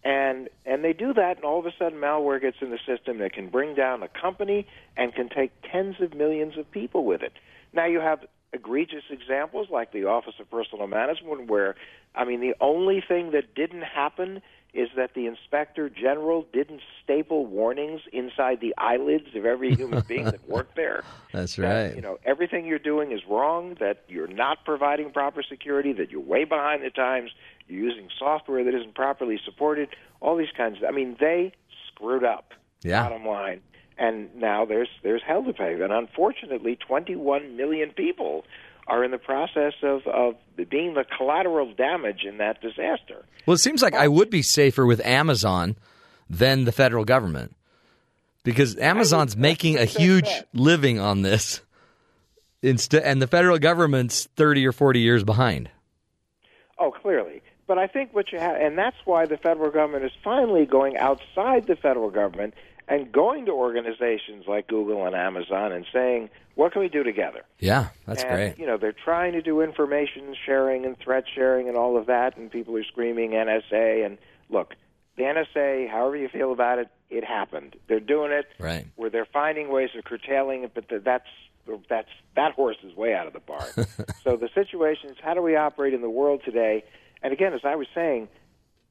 And 0.04 0.48
and 0.66 0.84
they 0.84 0.92
do 0.92 1.12
that, 1.14 1.36
and 1.36 1.44
all 1.44 1.60
of 1.60 1.66
a 1.66 1.72
sudden 1.78 1.98
malware 2.00 2.40
gets 2.40 2.56
in 2.60 2.70
the 2.70 2.78
system 2.86 3.18
that 3.18 3.32
can 3.32 3.48
bring 3.48 3.74
down 3.74 4.02
a 4.02 4.08
company 4.08 4.66
and 4.96 5.14
can 5.14 5.28
take 5.28 5.52
tens 5.70 5.96
of 6.00 6.14
millions 6.14 6.58
of 6.58 6.70
people 6.70 7.04
with 7.04 7.22
it. 7.22 7.32
Now 7.72 7.86
you 7.86 8.00
have 8.00 8.20
egregious 8.52 9.04
examples 9.10 9.68
like 9.70 9.92
the 9.92 10.04
Office 10.04 10.34
of 10.40 10.50
Personnel 10.50 10.88
Management, 10.88 11.48
where 11.48 11.76
I 12.14 12.24
mean 12.24 12.40
the 12.40 12.54
only 12.60 13.00
thing 13.06 13.30
that 13.30 13.54
didn't 13.54 13.82
happen 13.82 14.42
is 14.74 14.88
that 14.96 15.12
the 15.14 15.26
inspector 15.26 15.90
general 15.90 16.46
didn't 16.52 16.80
staple 17.04 17.44
warnings 17.44 18.00
inside 18.12 18.60
the 18.60 18.74
eyelids 18.78 19.34
of 19.36 19.44
every 19.44 19.74
human 19.74 20.02
being 20.08 20.24
that 20.24 20.48
worked 20.48 20.76
there. 20.82 21.04
That's 21.32 21.56
That, 21.56 21.86
right. 21.88 21.94
you 21.94 22.00
know, 22.00 22.18
everything 22.24 22.64
you're 22.66 22.78
doing 22.78 23.12
is 23.12 23.20
wrong, 23.28 23.76
that 23.80 24.04
you're 24.08 24.26
not 24.26 24.64
providing 24.64 25.12
proper 25.12 25.42
security, 25.42 25.92
that 25.92 26.10
you're 26.10 26.22
way 26.22 26.44
behind 26.44 26.82
the 26.82 26.90
times, 26.90 27.30
you're 27.68 27.84
using 27.84 28.08
software 28.18 28.64
that 28.64 28.74
isn't 28.74 28.94
properly 28.94 29.38
supported, 29.44 29.90
all 30.20 30.36
these 30.36 30.52
kinds 30.56 30.78
of 30.78 30.84
I 30.84 30.90
mean, 30.92 31.16
they 31.20 31.52
screwed 31.88 32.24
up. 32.24 32.52
Yeah. 32.82 33.02
Bottom 33.02 33.26
line. 33.26 33.60
And 33.98 34.34
now 34.34 34.64
there's 34.64 34.88
there's 35.02 35.22
hell 35.26 35.44
to 35.44 35.52
pay. 35.52 35.74
And 35.80 35.92
unfortunately 35.92 36.76
21 36.76 37.56
million 37.56 37.90
people 37.90 38.44
are 38.86 39.04
in 39.04 39.10
the 39.10 39.18
process 39.18 39.74
of, 39.82 40.06
of 40.06 40.34
being 40.68 40.94
the 40.94 41.04
collateral 41.16 41.72
damage 41.72 42.24
in 42.28 42.38
that 42.38 42.60
disaster. 42.60 43.24
Well, 43.46 43.54
it 43.54 43.58
seems 43.58 43.82
like 43.82 43.94
I 43.94 44.08
would 44.08 44.30
be 44.30 44.42
safer 44.42 44.84
with 44.86 45.04
Amazon 45.04 45.76
than 46.28 46.64
the 46.64 46.72
federal 46.72 47.04
government 47.04 47.54
because 48.44 48.76
Amazon's 48.78 49.36
making 49.36 49.78
a 49.78 49.84
huge 49.84 50.28
living 50.52 50.98
on 50.98 51.22
this, 51.22 51.60
instead, 52.60 53.02
and 53.04 53.22
the 53.22 53.26
federal 53.26 53.58
government's 53.58 54.26
thirty 54.36 54.66
or 54.66 54.72
forty 54.72 55.00
years 55.00 55.24
behind. 55.24 55.70
Oh, 56.78 56.90
clearly. 56.90 57.42
But 57.68 57.78
I 57.78 57.86
think 57.86 58.12
what 58.12 58.32
you 58.32 58.38
have, 58.38 58.56
and 58.56 58.76
that's 58.76 58.96
why 59.04 59.26
the 59.26 59.36
federal 59.36 59.70
government 59.70 60.04
is 60.04 60.10
finally 60.24 60.66
going 60.66 60.96
outside 60.96 61.66
the 61.66 61.76
federal 61.76 62.10
government 62.10 62.54
and 62.88 63.12
going 63.12 63.46
to 63.46 63.52
organizations 63.52 64.44
like 64.46 64.66
Google 64.66 65.06
and 65.06 65.14
Amazon 65.14 65.72
and 65.72 65.86
saying, 65.92 66.30
what 66.54 66.72
can 66.72 66.82
we 66.82 66.88
do 66.88 67.02
together? 67.02 67.44
Yeah, 67.58 67.88
that's 68.06 68.22
and, 68.22 68.34
great. 68.34 68.58
You 68.58 68.66
know, 68.66 68.76
they're 68.76 68.92
trying 68.92 69.32
to 69.32 69.42
do 69.42 69.60
information 69.60 70.34
sharing 70.44 70.84
and 70.84 70.98
threat 70.98 71.24
sharing 71.34 71.68
and 71.68 71.76
all 71.76 71.96
of 71.96 72.06
that, 72.06 72.36
and 72.36 72.50
people 72.50 72.76
are 72.76 72.84
screaming 72.84 73.30
NSA. 73.30 74.04
And 74.04 74.18
look, 74.50 74.74
the 75.16 75.22
NSA, 75.22 75.88
however 75.90 76.16
you 76.16 76.28
feel 76.28 76.52
about 76.52 76.78
it, 76.78 76.88
it 77.10 77.24
happened. 77.24 77.76
They're 77.88 78.00
doing 78.00 78.32
it. 78.32 78.46
Right. 78.58 78.86
Where 78.96 79.10
they're 79.10 79.26
finding 79.26 79.70
ways 79.70 79.90
of 79.96 80.04
curtailing 80.04 80.64
it, 80.64 80.72
but 80.74 80.88
th- 80.88 81.02
that's 81.04 81.28
that's 81.88 82.08
that 82.34 82.52
horse 82.52 82.78
is 82.82 82.94
way 82.96 83.14
out 83.14 83.26
of 83.26 83.32
the 83.32 83.40
barn. 83.40 83.70
so 84.24 84.36
the 84.36 84.48
situation 84.54 85.10
is, 85.10 85.16
how 85.22 85.34
do 85.34 85.42
we 85.42 85.54
operate 85.56 85.94
in 85.94 86.00
the 86.00 86.10
world 86.10 86.42
today? 86.44 86.84
And 87.22 87.32
again, 87.32 87.54
as 87.54 87.60
I 87.64 87.76
was 87.76 87.86
saying, 87.94 88.28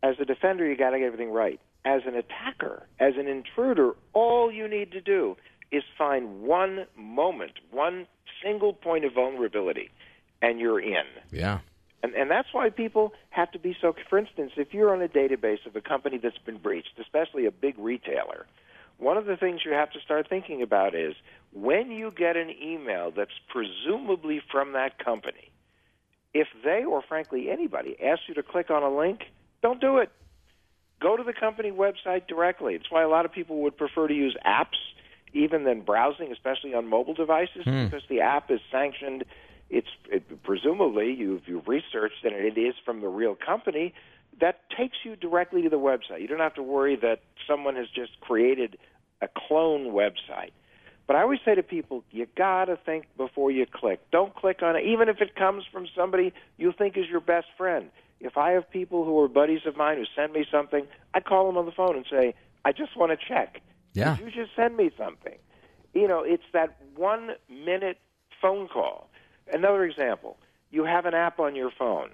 as 0.02 0.16
a 0.20 0.26
defender, 0.26 0.66
you 0.66 0.78
got 0.78 0.92
to 0.92 1.00
get 1.00 1.06
everything 1.06 1.32
right. 1.32 1.60
As 1.84 2.02
an 2.06 2.16
attacker, 2.16 2.86
as 3.00 3.14
an 3.18 3.28
intruder, 3.28 3.94
all 4.14 4.52
you 4.52 4.68
need 4.68 4.92
to 4.92 5.02
do 5.02 5.36
is 5.72 5.84
find 5.98 6.42
one 6.42 6.86
moment, 6.96 7.54
one 7.72 8.06
single 8.44 8.74
point 8.74 9.06
of 9.06 9.14
vulnerability. 9.14 9.90
and 10.42 10.60
you're 10.60 10.80
in. 10.80 11.06
Yeah. 11.32 11.60
And, 12.04 12.14
and 12.16 12.32
that's 12.32 12.48
why 12.52 12.70
people 12.70 13.14
have 13.30 13.52
to 13.52 13.60
be 13.60 13.76
so. 13.80 13.96
For 14.10 14.18
instance, 14.18 14.54
if 14.58 14.74
you're 14.74 14.94
on 14.94 15.02
a 15.02 15.08
database 15.08 15.66
of 15.66 15.76
a 15.76 15.82
company 15.82 16.18
that's 16.18 16.38
been 16.40 16.58
breached, 16.58 17.00
especially 17.00 17.46
a 17.46 17.52
big 17.52 17.78
retailer, 17.78 18.48
one 18.98 19.18
of 19.18 19.26
the 19.26 19.38
things 19.38 19.62
you 19.66 19.72
have 19.74 19.92
to 19.92 20.00
start 20.00 20.28
thinking 20.30 20.62
about 20.62 20.96
is 20.96 21.16
when 21.54 21.92
you 21.92 22.12
get 22.12 22.38
an 22.38 22.50
email 22.62 23.12
that's 23.12 23.40
presumably 23.50 24.42
from 24.52 24.74
that 24.74 25.04
company, 25.04 25.52
if 26.34 26.48
they 26.64 26.84
or 26.84 27.02
frankly 27.08 27.50
anybody 27.50 27.96
asks 28.02 28.24
you 28.28 28.34
to 28.36 28.44
click 28.44 28.70
on 28.72 28.84
a 28.84 28.96
link, 28.96 29.26
don't 29.62 29.82
do 29.82 29.98
it. 29.98 30.12
Go 31.02 31.18
to 31.18 31.24
the 31.24 31.34
company 31.34 31.72
website 31.72 32.28
directly. 32.28 32.76
It's 32.76 32.92
why 32.92 33.02
a 33.04 33.10
lot 33.10 33.26
of 33.26 33.32
people 33.32 33.62
would 33.64 33.76
prefer 33.76 34.08
to 34.08 34.14
use 34.14 34.38
apps 34.46 34.78
even 35.34 35.64
than 35.64 35.82
browsing, 35.82 36.32
especially 36.32 36.74
on 36.74 36.88
mobile 36.88 37.14
devices, 37.14 37.64
Hmm. 37.64 37.86
because 37.86 38.04
the 38.10 38.22
app 38.22 38.52
is 38.52 38.60
sanctioned. 38.72 39.24
It's 39.70 39.88
it, 40.10 40.44
presumably 40.44 41.14
you've, 41.14 41.48
you've 41.48 41.68
researched 41.68 42.24
and 42.24 42.34
it 42.36 42.58
is 42.58 42.76
from 42.86 43.02
the 43.02 43.08
real 43.08 43.36
company. 43.36 43.94
That 44.40 44.60
takes 44.78 44.98
you 45.04 45.16
directly 45.16 45.62
to 45.64 45.70
the 45.70 45.80
website. 45.80 46.22
You 46.22 46.28
don't 46.28 46.40
have 46.40 46.56
to 46.56 46.64
worry 46.64 46.96
that 46.98 47.22
someone 47.48 47.76
has 47.76 47.88
just 47.90 48.20
created 48.22 48.78
a 49.22 49.28
clone 49.28 49.94
website. 49.94 50.52
But 51.08 51.16
I 51.16 51.22
always 51.24 51.40
say 51.44 51.56
to 51.56 51.64
people, 51.64 52.04
you 52.12 52.28
got 52.38 52.66
to 52.66 52.78
think 52.78 53.06
before 53.18 53.52
you 53.52 53.66
click. 53.66 54.00
Don't 54.12 54.34
click 54.36 54.62
on 54.62 54.76
it, 54.76 54.86
even 54.86 55.10
if 55.10 55.20
it 55.20 55.36
comes 55.36 55.64
from 55.72 55.88
somebody 55.96 56.34
you 56.58 56.74
think 56.78 56.98
is 56.98 57.06
your 57.10 57.20
best 57.20 57.48
friend. 57.58 57.90
If 58.22 58.38
I 58.38 58.52
have 58.52 58.70
people 58.70 59.04
who 59.04 59.20
are 59.20 59.28
buddies 59.28 59.62
of 59.66 59.76
mine 59.76 59.98
who 59.98 60.06
send 60.16 60.34
me 60.34 60.46
something, 60.52 60.86
I 61.14 61.20
call 61.20 61.48
them 61.48 61.58
on 61.58 61.66
the 61.66 61.72
phone 61.72 61.96
and 61.96 62.06
say, 62.10 62.36
I 62.64 62.72
just 62.72 62.96
want 62.96 63.12
to 63.12 63.18
check. 63.18 63.62
Yeah. 63.94 64.16
Did 64.16 64.26
you 64.26 64.44
just 64.44 64.56
send 64.56 64.78
me 64.78 64.92
something? 64.98 65.38
You 65.94 66.08
know, 66.08 66.24
it's 66.24 66.44
that 66.54 66.78
one 66.96 67.32
minute 67.50 67.98
phone 68.42 68.68
call. 68.68 69.10
Another 69.52 69.84
example 69.84 70.38
you 70.70 70.86
have 70.86 71.06
an 71.06 71.14
app 71.14 71.40
on 71.40 71.56
your 71.56 71.72
phone 71.78 72.12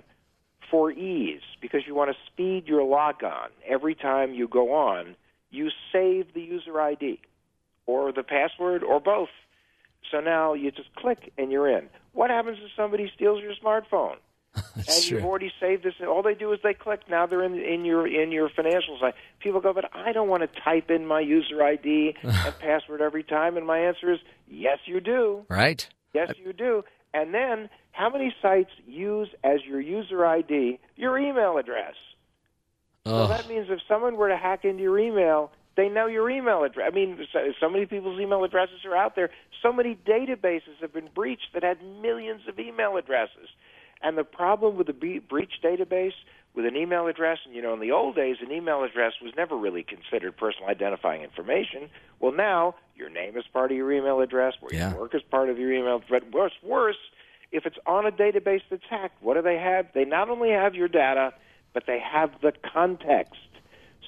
for 0.72 0.92
ease 0.92 1.42
because 1.62 1.82
you 1.86 1.94
want 1.94 2.10
to 2.10 2.18
speed 2.26 2.68
your 2.68 2.84
logon. 2.84 3.52
Every 3.68 3.94
time 3.94 4.34
you 4.34 4.48
go 4.48 4.74
on, 4.74 5.16
you 5.52 5.70
save 5.92 6.34
the 6.34 6.42
user 6.42 6.82
ID 6.82 7.22
or 7.86 8.12
the 8.12 8.24
password 8.24 8.84
or 8.84 9.00
both. 9.00 9.30
So 10.12 10.20
now 10.20 10.54
you 10.54 10.72
just 10.72 10.94
click 10.96 11.32
and 11.38 11.52
you're 11.52 11.70
in. 11.70 11.90
What 12.14 12.30
happens 12.30 12.58
if 12.62 12.72
somebody 12.76 13.12
steals 13.14 13.42
your 13.42 13.54
smartphone? 13.54 14.16
and 14.76 15.12
you've 15.12 15.24
already 15.24 15.52
saved 15.60 15.84
this. 15.84 15.94
All 16.06 16.22
they 16.22 16.34
do 16.34 16.52
is 16.54 16.60
they 16.64 16.74
click. 16.74 17.02
Now 17.10 17.26
they're 17.26 17.44
in 17.44 17.56
in 17.60 17.86
your 17.86 18.08
in 18.08 18.32
your 18.32 18.50
financial 18.50 18.98
side. 19.00 19.14
People 19.40 19.62
go, 19.62 19.74
but 19.74 19.86
I 19.94 20.12
don't 20.12 20.30
want 20.30 20.44
to 20.44 20.62
type 20.62 20.90
in 20.90 21.06
my 21.06 21.20
user 21.20 21.64
ID 21.64 22.16
and 22.24 22.60
password 22.60 23.02
every 23.02 23.24
time. 23.24 23.58
And 23.58 23.66
my 23.66 23.80
answer 23.80 24.12
is, 24.12 24.20
yes, 24.48 24.80
you 24.86 25.00
do. 25.00 25.46
Right. 25.50 25.88
Yes, 26.14 26.32
you 26.44 26.54
do. 26.54 26.84
And 27.14 27.34
then, 27.34 27.70
how 27.92 28.10
many 28.10 28.34
sites 28.42 28.72
use 28.86 29.30
as 29.44 29.60
your 29.68 29.80
user 29.80 30.26
ID 30.26 30.80
your 30.96 31.18
email 31.18 31.58
address? 31.58 31.96
So 33.06 33.28
that 33.28 33.48
means 33.48 33.68
if 33.70 33.80
someone 33.88 34.18
were 34.18 34.28
to 34.28 34.36
hack 34.36 34.66
into 34.66 34.84
your 34.84 35.00
email, 35.00 35.52
they 35.78 35.88
know 35.88 36.08
your 36.08 36.30
email 36.30 36.64
address. 36.64 36.90
I 36.92 36.94
mean, 36.94 37.18
so, 37.32 37.40
so 37.60 37.70
many 37.70 37.86
people's 37.86 38.20
email 38.20 38.44
addresses 38.44 38.84
are 38.84 38.96
out 38.96 39.16
there. 39.16 39.30
So 39.62 39.72
many 39.72 39.96
databases 40.06 40.82
have 40.82 40.92
been 40.92 41.08
breached 41.16 41.54
that 41.54 41.64
had 41.64 41.78
millions 42.02 42.42
of 42.50 42.60
email 42.60 42.98
addresses. 42.98 43.48
And 44.02 44.18
the 44.18 44.24
problem 44.24 44.78
with 44.78 44.88
the 44.88 44.94
breach 44.94 45.54
database 45.64 46.14
with 46.56 46.66
an 46.66 46.76
email 46.76 47.08
address, 47.08 47.40
and 47.46 47.54
you 47.56 47.62
know, 47.62 47.74
in 47.74 47.80
the 47.80 47.92
old 47.92 48.16
days, 48.16 48.38
an 48.42 48.52
email 48.52 48.84
address 48.84 49.14
was 49.22 49.34
never 49.38 49.56
really 49.56 49.84
considered 49.84 50.36
personal 50.38 50.70
identifying 50.70 51.22
information. 51.22 51.90
Well, 52.20 52.32
now 52.32 52.76
your 52.96 53.10
name 53.10 53.38
is 53.38 53.44
part 53.52 53.72
of 53.72 53.78
your 53.78 53.92
email 53.92 54.22
address, 54.22 54.56
where 54.60 54.74
Yeah. 54.74 54.92
you 54.92 54.98
work 54.98 55.14
is 55.14 55.22
part 55.22 55.50
of 55.50 55.60
your 55.60 55.72
email. 55.72 56.02
But 56.10 56.32
worse, 56.32 56.54
worse, 56.64 56.98
if 57.52 57.66
it's 57.66 57.78
on 57.86 58.06
a 58.06 58.12
database 58.12 58.62
that's 58.70 58.84
hacked, 58.90 59.22
what 59.22 59.36
do 59.36 59.42
they 59.42 59.58
have? 59.58 59.88
They 59.94 60.06
not 60.06 60.30
only 60.30 60.50
have 60.50 60.76
your 60.76 60.88
data, 60.88 61.34
but 61.74 61.84
they 61.86 62.00
have 62.00 62.32
the 62.42 62.54
context. 62.74 63.36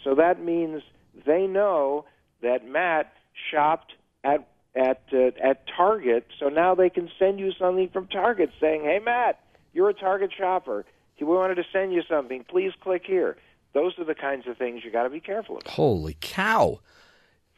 So 0.04 0.16
that 0.16 0.42
means 0.44 0.82
they 1.26 1.46
know 1.46 2.06
that 2.42 2.66
Matt 2.66 3.14
shopped 3.52 3.94
at 4.24 4.48
at 4.76 5.04
uh, 5.14 5.32
at 5.44 5.66
Target. 5.68 6.28
So 6.40 6.50
now 6.50 6.76
they 6.76 6.90
can 6.90 7.10
send 7.20 7.40
you 7.40 7.52
something 7.52 7.90
from 7.90 8.08
Target 8.08 8.52
saying, 8.60 8.84
"Hey, 8.84 9.00
Matt, 9.00 9.40
you're 9.74 9.90
a 9.90 9.94
Target 9.94 10.32
shopper. 10.38 10.86
We 11.20 11.26
wanted 11.26 11.56
to 11.56 11.66
send 11.74 11.92
you 11.94 12.02
something. 12.10 12.46
Please 12.46 12.72
click 12.82 13.04
here." 13.06 13.38
Those 13.74 13.98
are 14.00 14.04
the 14.06 14.16
kinds 14.16 14.48
of 14.48 14.58
things 14.58 14.84
you 14.84 14.90
got 14.92 15.04
to 15.04 15.10
be 15.10 15.20
careful 15.20 15.58
about. 15.58 15.68
Holy 15.74 16.18
cow. 16.22 16.80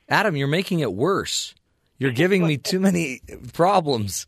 Adam, 0.10 0.36
you're 0.36 0.48
making 0.48 0.80
it 0.80 0.92
worse. 0.92 1.56
You're 1.98 2.12
giving 2.12 2.46
me 2.46 2.58
too 2.58 2.80
many 2.80 3.22
problems. 3.54 4.28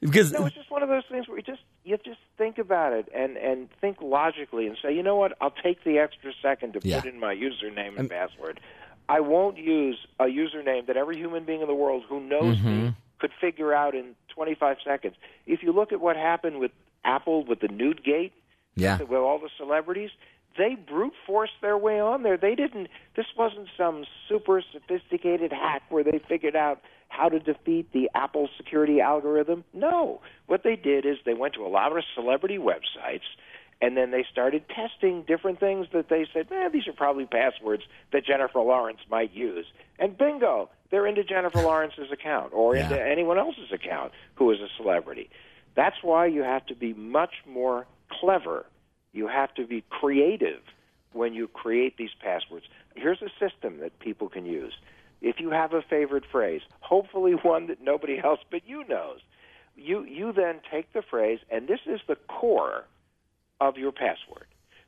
Because 0.00 0.32
No, 0.32 0.46
it's 0.46 0.54
just 0.56 0.70
one 0.70 0.82
of 0.82 0.88
those 0.88 1.02
things 1.10 1.28
where 1.28 1.36
you 1.36 1.42
just 1.42 1.60
you 1.84 1.98
just 2.04 2.20
think 2.38 2.58
about 2.58 2.92
it 2.94 3.08
and 3.14 3.36
and 3.36 3.68
think 3.80 4.00
logically 4.00 4.66
and 4.66 4.78
say, 4.80 4.94
you 4.94 5.02
know 5.02 5.16
what? 5.16 5.36
I'll 5.40 5.50
take 5.50 5.84
the 5.84 5.98
extra 5.98 6.32
second 6.40 6.72
to 6.74 6.80
Yeah. 6.82 7.00
put 7.00 7.12
in 7.12 7.18
my 7.20 7.34
username 7.34 7.98
and 7.98 8.08
password. 8.08 8.60
I 9.08 9.20
won't 9.20 9.58
use 9.58 9.98
a 10.20 10.24
username 10.26 10.86
that 10.86 10.96
every 10.96 11.16
human 11.16 11.44
being 11.44 11.60
in 11.60 11.66
the 11.66 11.74
world 11.74 12.04
who 12.08 12.20
knows 12.20 12.62
me 12.62 12.70
Mhm. 12.70 12.94
could 13.18 13.32
figure 13.40 13.74
out 13.74 13.94
in 13.94 14.14
25 14.28 14.78
seconds. 14.84 15.16
If 15.46 15.62
you 15.62 15.72
look 15.72 15.92
at 15.92 16.00
what 16.00 16.16
happened 16.16 16.60
with 16.60 16.70
Apple 17.04 17.44
with 17.44 17.60
the 17.60 17.68
nude 17.68 18.02
gate, 18.04 18.32
Yeah. 18.76 18.98
with 19.00 19.12
all 19.12 19.38
the 19.38 19.50
celebrities, 19.56 20.10
they 20.56 20.74
brute 20.74 21.14
forced 21.26 21.60
their 21.62 21.78
way 21.78 22.00
on 22.00 22.22
there. 22.22 22.36
They 22.36 22.54
didn't. 22.54 22.88
This 23.14 23.26
wasn't 23.36 23.68
some 23.76 24.04
super 24.28 24.62
sophisticated 24.72 25.52
hack 25.52 25.82
where 25.88 26.02
they 26.04 26.18
figured 26.18 26.56
out 26.56 26.80
how 27.08 27.28
to 27.28 27.38
defeat 27.38 27.92
the 27.92 28.10
Apple 28.14 28.48
security 28.56 29.00
algorithm. 29.00 29.64
No, 29.72 30.20
what 30.46 30.62
they 30.62 30.76
did 30.76 31.04
is 31.06 31.18
they 31.24 31.34
went 31.34 31.54
to 31.54 31.64
a 31.64 31.68
lot 31.68 31.96
of 31.96 32.04
celebrity 32.14 32.58
websites. 32.58 33.22
And 33.82 33.96
then 33.96 34.10
they 34.10 34.24
started 34.30 34.64
testing 34.68 35.22
different 35.22 35.58
things 35.58 35.86
that 35.94 36.10
they 36.10 36.26
said, 36.34 36.50
man, 36.50 36.70
these 36.70 36.86
are 36.86 36.92
probably 36.92 37.24
passwords 37.24 37.82
that 38.12 38.26
Jennifer 38.26 38.60
Lawrence 38.60 39.00
might 39.10 39.32
use. 39.32 39.64
And 39.98 40.18
bingo, 40.18 40.68
they're 40.90 41.06
into 41.06 41.24
Jennifer 41.24 41.58
Lawrence's 41.62 42.12
account 42.12 42.52
or 42.52 42.76
Yeah. 42.76 42.82
into 42.84 43.02
anyone 43.02 43.38
else's 43.38 43.72
account 43.72 44.12
who 44.34 44.50
is 44.50 44.60
a 44.60 44.68
celebrity. 44.76 45.30
That's 45.74 45.96
why 46.02 46.26
you 46.26 46.42
have 46.42 46.66
to 46.66 46.74
be 46.74 46.92
much 46.94 47.34
more 47.46 47.86
clever. 48.10 48.66
You 49.12 49.28
have 49.28 49.54
to 49.54 49.66
be 49.66 49.84
creative 49.90 50.60
when 51.12 51.34
you 51.34 51.48
create 51.48 51.96
these 51.96 52.10
passwords. 52.20 52.66
Here's 52.94 53.22
a 53.22 53.30
system 53.38 53.78
that 53.80 53.98
people 53.98 54.28
can 54.28 54.46
use. 54.46 54.74
If 55.20 55.38
you 55.38 55.50
have 55.50 55.72
a 55.72 55.82
favorite 55.82 56.24
phrase, 56.30 56.62
hopefully 56.80 57.32
one 57.42 57.66
that 57.68 57.82
nobody 57.82 58.18
else 58.18 58.40
but 58.50 58.62
you 58.66 58.84
knows, 58.88 59.20
you 59.76 60.04
you 60.04 60.32
then 60.32 60.60
take 60.70 60.92
the 60.92 61.02
phrase, 61.02 61.38
and 61.50 61.66
this 61.68 61.80
is 61.86 62.00
the 62.06 62.16
core 62.16 62.84
of 63.60 63.76
your 63.76 63.92
password. 63.92 64.46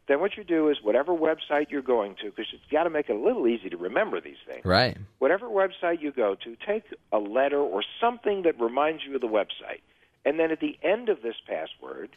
Then 0.09 0.21
what 0.21 0.37
you 0.37 0.43
do 0.43 0.69
is 0.69 0.79
whatever 0.83 1.13
website 1.13 1.71
you're 1.71 1.81
going 1.81 2.17
to, 2.17 2.31
because 2.31 2.47
you've 2.53 2.61
got 2.71 2.85
to 2.85 2.91
make 2.91 3.09
it 3.09 3.15
a 3.15 3.19
little 3.19 3.47
easy 3.47 3.71
to 3.71 3.77
remember 3.77 4.21
these 4.21 4.37
things 4.47 4.65
Right. 4.65 4.97
whatever 5.21 5.47
website 5.47 6.03
you 6.03 6.11
go 6.11 6.35
to, 6.35 6.57
take 6.67 6.83
a 7.13 7.19
letter 7.19 7.61
or 7.61 7.85
something 8.01 8.43
that 8.43 8.61
reminds 8.61 9.05
you 9.05 9.15
of 9.15 9.21
the 9.21 9.29
website. 9.29 9.81
And 10.25 10.39
then 10.39 10.51
at 10.51 10.61
the 10.61 10.79
end 10.83 11.09
of 11.09 11.23
this 11.23 11.35
password, 11.47 12.11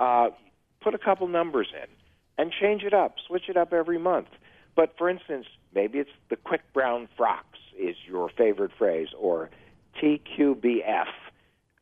uh, 0.00 0.30
put 0.80 0.94
a 0.94 0.98
couple 0.98 1.28
numbers 1.28 1.68
in 1.72 1.88
and 2.38 2.52
change 2.52 2.82
it 2.82 2.94
up. 2.94 3.16
Switch 3.26 3.48
it 3.48 3.56
up 3.56 3.72
every 3.72 3.98
month. 3.98 4.28
But 4.74 4.94
for 4.96 5.08
instance, 5.08 5.46
maybe 5.74 5.98
it's 5.98 6.10
the 6.30 6.36
quick 6.36 6.62
brown 6.72 7.08
frocks 7.16 7.58
is 7.78 7.96
your 8.06 8.30
favorite 8.36 8.72
phrase, 8.78 9.08
or 9.18 9.50
TQBF, 10.02 11.06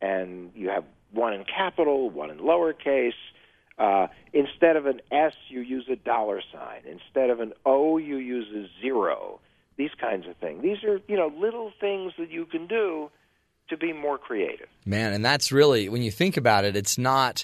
and 0.01 0.51
you 0.55 0.69
have 0.69 0.83
one 1.13 1.33
in 1.33 1.43
capital, 1.45 2.09
one 2.09 2.29
in 2.29 2.39
lowercase. 2.39 3.11
Uh, 3.77 4.07
instead 4.33 4.75
of 4.75 4.85
an 4.85 5.01
S, 5.11 5.33
you 5.49 5.61
use 5.61 5.87
a 5.91 5.95
dollar 5.95 6.41
sign. 6.53 6.81
Instead 6.85 7.29
of 7.29 7.39
an 7.39 7.53
O, 7.65 7.97
you 7.97 8.17
use 8.17 8.47
a 8.53 8.67
zero. 8.81 9.39
These 9.77 9.91
kinds 9.99 10.27
of 10.27 10.35
things. 10.37 10.61
These 10.61 10.83
are, 10.83 10.99
you 11.07 11.15
know, 11.15 11.31
little 11.35 11.71
things 11.79 12.13
that 12.19 12.29
you 12.29 12.45
can 12.45 12.67
do 12.67 13.09
to 13.71 13.77
be 13.77 13.91
more 13.91 14.17
creative. 14.17 14.67
Man, 14.85 15.13
and 15.13 15.25
that's 15.25 15.51
really 15.51 15.89
when 15.89 16.03
you 16.03 16.11
think 16.11 16.37
about 16.37 16.65
it, 16.65 16.75
it's 16.75 16.97
not 16.97 17.43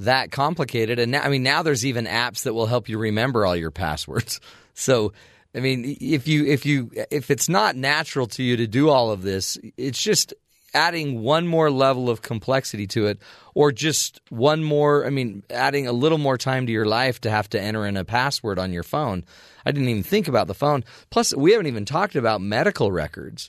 that 0.00 0.30
complicated. 0.30 0.98
And 0.98 1.12
now, 1.12 1.22
I 1.22 1.28
mean, 1.28 1.42
now 1.42 1.62
there's 1.62 1.84
even 1.84 2.06
apps 2.06 2.44
that 2.44 2.54
will 2.54 2.66
help 2.66 2.88
you 2.88 2.98
remember 2.98 3.44
all 3.44 3.54
your 3.54 3.70
passwords. 3.70 4.40
So, 4.76 5.12
I 5.54 5.60
mean, 5.60 5.96
if 6.00 6.26
you 6.26 6.46
if 6.46 6.66
you 6.66 6.90
if 7.08 7.30
it's 7.30 7.48
not 7.48 7.76
natural 7.76 8.26
to 8.26 8.42
you 8.42 8.56
to 8.56 8.66
do 8.66 8.88
all 8.88 9.12
of 9.12 9.22
this, 9.22 9.56
it's 9.76 10.02
just 10.02 10.34
adding 10.74 11.22
one 11.22 11.46
more 11.46 11.70
level 11.70 12.10
of 12.10 12.22
complexity 12.22 12.88
to 12.88 13.06
it, 13.06 13.20
or 13.54 13.70
just 13.70 14.20
one 14.30 14.64
more. 14.64 15.06
I 15.06 15.10
mean, 15.10 15.44
adding 15.48 15.86
a 15.86 15.92
little 15.92 16.18
more 16.18 16.36
time 16.36 16.66
to 16.66 16.72
your 16.72 16.86
life 16.86 17.20
to 17.20 17.30
have 17.30 17.48
to 17.50 17.60
enter 17.60 17.86
in 17.86 17.96
a 17.96 18.04
password 18.04 18.58
on 18.58 18.72
your 18.72 18.82
phone. 18.82 19.24
I 19.64 19.70
didn't 19.70 19.88
even 19.88 20.02
think 20.02 20.26
about 20.26 20.48
the 20.48 20.54
phone. 20.54 20.82
Plus, 21.10 21.32
we 21.32 21.52
haven't 21.52 21.68
even 21.68 21.84
talked 21.84 22.16
about 22.16 22.40
medical 22.40 22.90
records. 22.90 23.48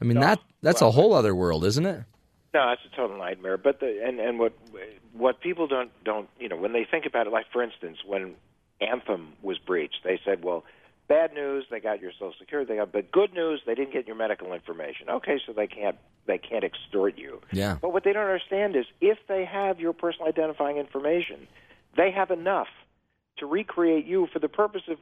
I 0.00 0.04
mean, 0.04 0.20
that 0.20 0.40
that's 0.62 0.82
a 0.82 0.90
whole 0.90 1.14
other 1.14 1.34
world, 1.34 1.64
isn't 1.64 1.86
it? 1.86 2.02
No, 2.52 2.70
it's 2.70 2.82
a 2.92 2.96
total 2.96 3.18
nightmare. 3.18 3.56
But 3.56 3.80
the 3.80 4.00
and 4.04 4.20
and 4.20 4.38
what 4.38 4.52
what 5.12 5.40
people 5.40 5.66
don't 5.66 5.90
don't 6.04 6.28
you 6.38 6.48
know 6.48 6.56
when 6.56 6.72
they 6.72 6.86
think 6.88 7.06
about 7.06 7.26
it, 7.26 7.32
like 7.32 7.46
for 7.52 7.62
instance, 7.62 7.98
when 8.06 8.34
Anthem 8.80 9.32
was 9.42 9.58
breached, 9.58 10.00
they 10.04 10.20
said, 10.24 10.44
well, 10.44 10.64
Bad 11.06 11.34
news, 11.34 11.66
they 11.70 11.80
got 11.80 12.00
your 12.00 12.12
social 12.12 12.32
security. 12.38 12.72
They 12.72 12.78
got, 12.78 12.90
but 12.90 13.12
good 13.12 13.34
news, 13.34 13.60
they 13.66 13.74
didn't 13.74 13.92
get 13.92 14.06
your 14.06 14.16
medical 14.16 14.54
information. 14.54 15.10
Okay, 15.10 15.38
so 15.46 15.52
they 15.52 15.66
can't 15.66 15.96
they 16.26 16.38
can't 16.38 16.64
extort 16.64 17.18
you. 17.18 17.42
Yeah. 17.52 17.76
But 17.80 17.92
what 17.92 18.04
they 18.04 18.14
don't 18.14 18.24
understand 18.24 18.74
is 18.74 18.86
if 19.02 19.18
they 19.28 19.44
have 19.44 19.78
your 19.78 19.92
personal 19.92 20.28
identifying 20.28 20.78
information, 20.78 21.46
they 21.94 22.10
have 22.10 22.30
enough 22.30 22.68
to 23.36 23.46
recreate 23.46 24.06
you 24.06 24.28
for 24.32 24.38
the 24.38 24.48
purpose 24.48 24.82
of 24.88 24.96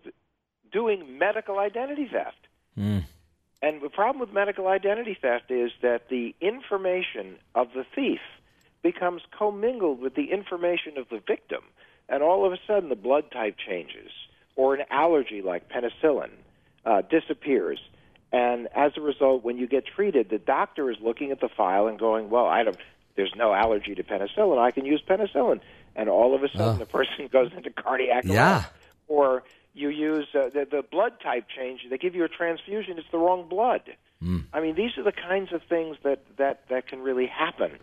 doing 0.73 1.19
medical 1.19 1.61
identity 1.61 2.09
theft. 2.13 2.49
Mm. 2.77 3.05
And 3.63 3.81
the 3.81 3.89
problem 3.89 4.19
with 4.21 4.33
medical 4.33 4.67
identity 4.67 5.17
theft 5.21 5.51
is 5.51 5.71
that 5.83 6.09
the 6.09 6.35
information 6.41 7.37
of 7.55 7.69
the 7.75 7.85
thief 7.95 8.21
becomes 8.83 9.23
commingled 9.31 10.01
with 10.01 10.15
the 10.17 10.33
information 10.33 10.99
of 10.99 11.09
the 11.09 11.21
victim, 11.25 11.63
and 12.09 12.23
all 12.23 12.45
of 12.45 12.53
a 12.53 12.59
sudden 12.67 12.89
the 12.89 12.97
blood 12.97 13.31
type 13.31 13.57
changes, 13.57 14.11
or 14.57 14.75
an 14.75 14.83
allergy 14.91 15.41
like 15.43 15.69
penicillin 15.71 16.31
uh, 16.85 17.03
disappears. 17.03 17.79
And 18.33 18.67
as 18.75 18.93
a 18.97 19.01
result, 19.01 19.45
when 19.45 19.59
you 19.59 19.69
get 19.69 19.87
treated, 19.87 20.29
the 20.29 20.39
doctor 20.39 20.91
is 20.91 20.97
looking 21.01 21.31
at 21.31 21.41
the 21.41 21.49
file 21.49 21.87
and 21.87 21.99
going, 21.99 22.31
"Well, 22.31 22.47
I 22.47 22.65
don't. 22.65 22.77
There's 23.15 23.35
no 23.37 23.53
allergy 23.53 23.95
to 23.95 24.03
penicillin. 24.03 24.59
I 24.59 24.73
can 24.73 24.85
use 24.87 25.03
penicillin." 25.07 25.61
And 25.95 26.09
all 26.09 26.35
of 26.35 26.43
a 26.43 26.49
sudden, 26.49 26.77
Oh. 26.77 26.79
the 26.79 26.87
person 26.87 27.29
goes 27.33 27.53
into 27.57 27.71
cardiac 27.71 28.25
Yeah. 28.25 28.55
arrest. 28.57 28.73
Or 29.07 29.43
you 29.75 29.89
use 29.89 30.29
uh, 30.35 30.51
the, 30.53 30.67
the 30.71 30.83
blood 30.83 31.13
type 31.23 31.47
change. 31.55 31.81
They 31.89 31.99
give 31.99 32.15
you 32.15 32.25
a 32.25 32.29
transfusion. 32.29 32.99
It's 32.99 33.11
the 33.11 33.19
wrong 33.19 33.49
blood. 33.49 33.83
I 34.53 34.61
mean, 34.61 34.75
these 34.75 34.97
are 34.99 35.03
the 35.03 35.13
kinds 35.13 35.53
of 35.53 35.63
things 35.69 35.97
that 36.05 36.25
that 36.37 36.69
that 36.69 36.87
can 36.87 37.01
really 37.01 37.27
happen. 37.27 37.79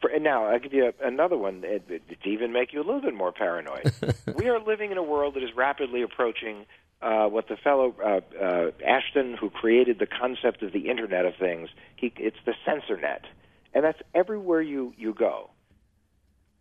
For, 0.00 0.10
and 0.10 0.24
now 0.24 0.46
I'll 0.46 0.58
give 0.58 0.72
you 0.72 0.86
a, 0.86 1.06
another 1.06 1.36
one. 1.36 1.62
It, 1.64 1.84
it, 1.88 2.02
it 2.08 2.18
even 2.24 2.52
make 2.52 2.72
you 2.72 2.80
a 2.80 2.84
little 2.84 3.00
bit 3.00 3.14
more 3.14 3.32
paranoid. 3.32 3.92
we 4.36 4.48
are 4.48 4.58
living 4.58 4.90
in 4.90 4.98
a 4.98 5.02
world 5.02 5.34
that 5.34 5.42
is 5.42 5.54
rapidly 5.54 6.02
approaching 6.02 6.66
uh, 7.00 7.26
what 7.26 7.48
the 7.48 7.56
fellow 7.56 7.94
uh, 8.02 8.20
uh, 8.42 8.70
Ashton, 8.86 9.36
who 9.38 9.50
created 9.50 9.98
the 9.98 10.06
concept 10.06 10.62
of 10.62 10.72
the 10.72 10.88
Internet 10.88 11.26
of 11.26 11.34
Things, 11.36 11.68
he, 11.96 12.12
it's 12.16 12.38
the 12.46 12.54
sensor 12.64 12.96
net, 13.00 13.24
and 13.72 13.84
that's 13.84 14.00
everywhere 14.14 14.62
you 14.62 14.94
you 14.96 15.12
go. 15.12 15.50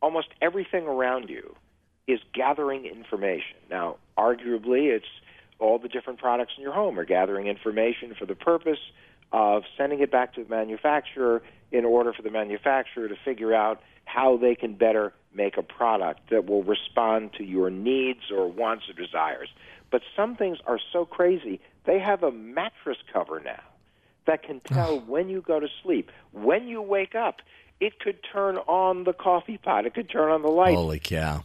Almost 0.01 0.27
everything 0.41 0.86
around 0.86 1.29
you 1.29 1.55
is 2.08 2.20
gathering 2.34 2.86
information. 2.86 3.58
Now, 3.70 3.97
arguably, 4.18 4.93
it's 4.95 5.06
all 5.60 5.80
the 5.80 5.88
different 5.88 6.20
products 6.20 6.54
in 6.58 6.64
your 6.64 6.74
home 6.74 6.99
are 6.99 7.06
gathering 7.06 7.47
information 7.47 8.16
for 8.18 8.26
the 8.26 8.36
purpose 8.36 8.80
of 9.32 9.64
sending 9.78 9.99
it 10.01 10.12
back 10.12 10.34
to 10.36 10.43
the 10.43 10.49
manufacturer 10.49 11.41
in 11.72 11.86
order 11.86 12.14
for 12.14 12.22
the 12.22 12.30
manufacturer 12.30 13.08
to 13.08 13.16
figure 13.24 13.54
out 13.54 13.82
how 14.06 14.38
they 14.38 14.54
can 14.54 14.76
better 14.76 15.14
make 15.34 15.58
a 15.58 15.64
product 15.64 16.30
that 16.30 16.45
will 16.45 16.64
respond 16.64 17.32
to 17.34 17.43
your 17.43 17.70
needs 17.70 18.32
or 18.32 18.47
wants 18.47 18.84
or 18.89 18.93
desires. 18.93 19.49
But 19.89 20.01
some 20.16 20.36
things 20.36 20.58
are 20.68 20.80
so 20.91 21.06
crazy, 21.06 21.62
they 21.86 21.99
have 21.99 22.22
a 22.24 22.32
mattress 22.32 22.97
cover 23.12 23.39
now 23.39 23.64
that 24.26 24.43
can 24.43 24.60
tell 24.62 24.99
when 24.99 25.30
you 25.30 25.41
go 25.41 25.60
to 25.60 25.68
sleep, 25.82 26.12
when 26.32 26.68
you 26.68 26.82
wake 26.82 27.16
up. 27.16 27.41
It 27.80 27.99
could 27.99 28.20
turn 28.32 28.58
on 28.60 29.04
the 29.04 29.12
coffee 29.12 29.58
pot. 29.58 29.86
It 29.86 29.93
could 29.93 30.10
turn 30.10 30.32
on 30.32 30.41
the 30.41 30.47
light. 30.47 30.76
Holy 30.76 30.99
cow. 30.99 31.43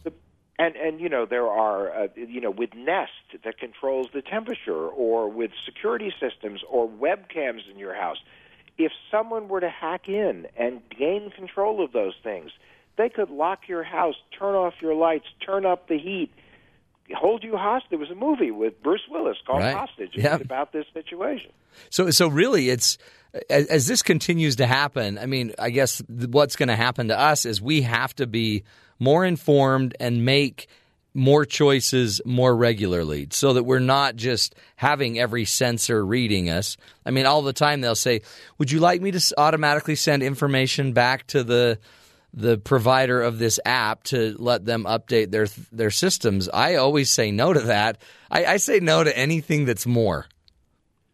And 0.59 0.75
and 0.75 0.99
you 0.99 1.07
know 1.07 1.25
there 1.25 1.47
are 1.47 2.03
uh, 2.03 2.07
you 2.15 2.41
know 2.41 2.51
with 2.51 2.71
Nest 2.75 3.11
that 3.45 3.57
controls 3.57 4.07
the 4.13 4.21
temperature, 4.21 4.87
or 4.89 5.29
with 5.29 5.51
security 5.65 6.13
systems 6.19 6.61
or 6.69 6.87
webcams 6.87 7.61
in 7.71 7.79
your 7.79 7.95
house. 7.95 8.17
If 8.77 8.91
someone 9.09 9.47
were 9.47 9.61
to 9.61 9.69
hack 9.69 10.07
in 10.07 10.47
and 10.57 10.81
gain 10.89 11.31
control 11.31 11.83
of 11.83 11.93
those 11.93 12.13
things, 12.23 12.51
they 12.97 13.09
could 13.09 13.29
lock 13.29 13.67
your 13.67 13.83
house, 13.83 14.15
turn 14.37 14.55
off 14.55 14.73
your 14.81 14.95
lights, 14.95 15.25
turn 15.45 15.65
up 15.65 15.87
the 15.87 15.97
heat, 15.97 16.31
hold 17.15 17.43
you 17.43 17.55
hostage. 17.57 17.89
There 17.89 17.99
was 17.99 18.11
a 18.11 18.15
movie 18.15 18.51
with 18.51 18.81
Bruce 18.83 19.07
Willis 19.09 19.37
called 19.45 19.61
Right. 19.61 19.75
Hostage. 19.75 20.11
Yeah. 20.13 20.35
about 20.35 20.73
this 20.73 20.85
situation. 20.93 21.51
So, 21.89 22.11
so 22.11 22.27
really, 22.27 22.69
it's 22.69 22.97
as, 23.49 23.67
as 23.67 23.87
this 23.87 24.01
continues 24.01 24.57
to 24.57 24.65
happen. 24.65 25.17
I 25.17 25.25
mean, 25.25 25.53
I 25.57 25.69
guess 25.69 26.01
what's 26.07 26.55
going 26.55 26.69
to 26.69 26.75
happen 26.75 27.07
to 27.09 27.19
us 27.19 27.45
is 27.45 27.61
we 27.61 27.81
have 27.81 28.15
to 28.15 28.27
be 28.27 28.63
more 28.99 29.25
informed 29.25 29.95
and 29.99 30.23
make 30.25 30.67
more 31.15 31.43
choices 31.43 32.21
more 32.23 32.55
regularly, 32.55 33.27
so 33.31 33.53
that 33.53 33.63
we're 33.63 33.79
not 33.79 34.15
just 34.15 34.53
having 34.75 35.17
every 35.19 35.43
sensor 35.45 36.05
reading 36.05 36.49
us. 36.49 36.77
I 37.05 37.11
mean, 37.11 37.25
all 37.25 37.41
the 37.41 37.51
time 37.53 37.81
they'll 37.81 37.95
say, 37.95 38.21
"Would 38.59 38.71
you 38.71 38.79
like 38.79 39.01
me 39.01 39.09
to 39.11 39.33
automatically 39.37 39.95
send 39.95 40.21
information 40.23 40.93
back 40.93 41.27
to 41.27 41.43
the?" 41.43 41.79
the 42.31 42.59
provider 42.59 43.23
of 43.23 43.39
this 43.39 43.59
app 43.65 44.03
to 44.03 44.35
let 44.37 44.63
them 44.63 44.83
update 44.83 45.31
their 45.31 45.47
their 45.71 45.89
systems. 45.89 46.47
I 46.47 46.75
always 46.75 47.09
say 47.09 47.31
no 47.31 47.53
to 47.53 47.59
that. 47.61 47.99
I, 48.29 48.45
I 48.45 48.57
say 48.57 48.79
no 48.79 49.03
to 49.03 49.17
anything 49.17 49.65
that's 49.65 49.87
more. 49.87 50.27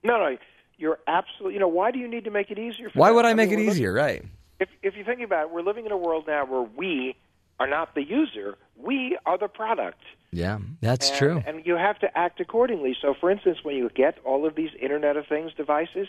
No, 0.03 0.17
no, 0.17 0.36
you're 0.77 0.99
absolutely. 1.07 1.53
You 1.53 1.61
know, 1.61 1.69
why 1.69 1.91
do 1.91 1.99
you 1.99 2.09
need 2.09 2.25
to 2.25 2.31
make 2.31 2.51
it 2.51 2.59
easier? 2.59 2.89
For 2.89 2.99
Why 2.99 3.07
them? 3.07 3.15
would 3.15 3.25
I 3.25 3.29
mean, 3.29 3.38
make 3.38 3.47
it 3.47 3.51
we're 3.51 3.59
living- 3.59 3.71
easier? 3.71 3.93
Right. 3.93 4.25
if 4.59 4.67
if 4.83 4.97
you 4.97 5.05
think 5.05 5.21
about 5.21 5.43
it, 5.45 5.51
we're 5.51 5.61
living 5.61 5.86
in 5.86 5.93
a 5.93 5.97
world 5.97 6.25
now 6.27 6.43
where 6.45 6.63
we 6.75 7.15
are 7.60 7.68
not 7.68 7.95
the 7.95 8.03
user; 8.03 8.58
we 8.78 9.18
are 9.26 9.38
the 9.38 9.47
product. 9.47 10.01
Yeah, 10.32 10.60
that's 10.82 11.10
and, 11.10 11.18
true. 11.18 11.43
And 11.45 11.66
you 11.66 11.76
have 11.76 11.99
to 11.99 12.18
act 12.18 12.41
accordingly. 12.41 12.95
So, 13.01 13.14
for 13.20 13.32
instance, 13.32 13.60
when 13.64 13.76
you 13.76 13.89
get 13.89 14.18
all 14.26 14.45
of 14.45 14.56
these 14.56 14.72
Internet 14.82 15.16
of 15.16 15.28
Things 15.28 15.53
devices, 15.53 16.08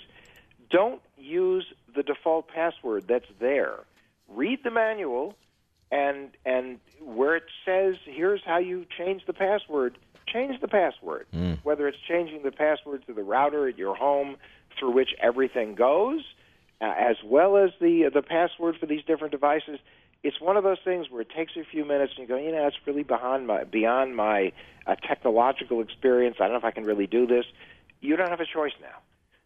don't 0.70 1.00
use 1.16 1.64
the 1.94 2.02
default 2.02 2.48
password 2.48 3.04
that's 3.08 3.28
there. 3.38 3.84
Read 4.28 4.60
the 4.64 4.70
manual, 4.70 5.36
and 5.90 6.30
and 6.44 6.80
where 7.00 7.36
it 7.36 7.44
says 7.64 7.94
here's 8.04 8.40
how 8.44 8.58
you 8.58 8.84
change 8.98 9.22
the 9.26 9.32
password, 9.32 9.96
change 10.26 10.60
the 10.60 10.68
password. 10.68 11.26
Whether 11.62 11.86
it's 11.86 11.98
changing 12.08 12.42
the 12.42 12.50
password 12.50 13.06
to 13.06 13.12
the 13.12 13.22
router 13.22 13.68
at 13.68 13.78
your 13.78 13.94
home 13.94 14.36
through 14.78 14.92
which 14.92 15.10
everything 15.20 15.74
goes, 15.74 16.22
uh, 16.80 16.92
as 16.98 17.16
well 17.24 17.56
as 17.56 17.70
the 17.80 18.10
the 18.12 18.22
password 18.22 18.76
for 18.78 18.86
these 18.86 19.04
different 19.04 19.32
devices. 19.32 19.78
It's 20.26 20.40
one 20.40 20.56
of 20.56 20.64
those 20.64 20.78
things 20.84 21.06
where 21.10 21.20
it 21.20 21.30
takes 21.30 21.52
a 21.56 21.64
few 21.64 21.84
minutes 21.84 22.14
and 22.18 22.28
you 22.28 22.34
go, 22.34 22.40
you 22.40 22.50
know, 22.52 22.66
it's 22.66 22.76
really 22.86 23.02
beyond 23.04 23.46
my 23.46 23.64
beyond 23.64 24.16
my 24.16 24.52
uh, 24.86 24.96
technological 25.10 25.80
experience. 25.80 26.36
I 26.40 26.44
don't 26.44 26.52
know 26.52 26.58
if 26.58 26.64
I 26.64 26.70
can 26.72 26.84
really 26.84 27.06
do 27.06 27.26
this. 27.26 27.44
You 28.00 28.16
don't 28.16 28.28
have 28.28 28.40
a 28.40 28.46
choice 28.46 28.72
now. 28.80 28.98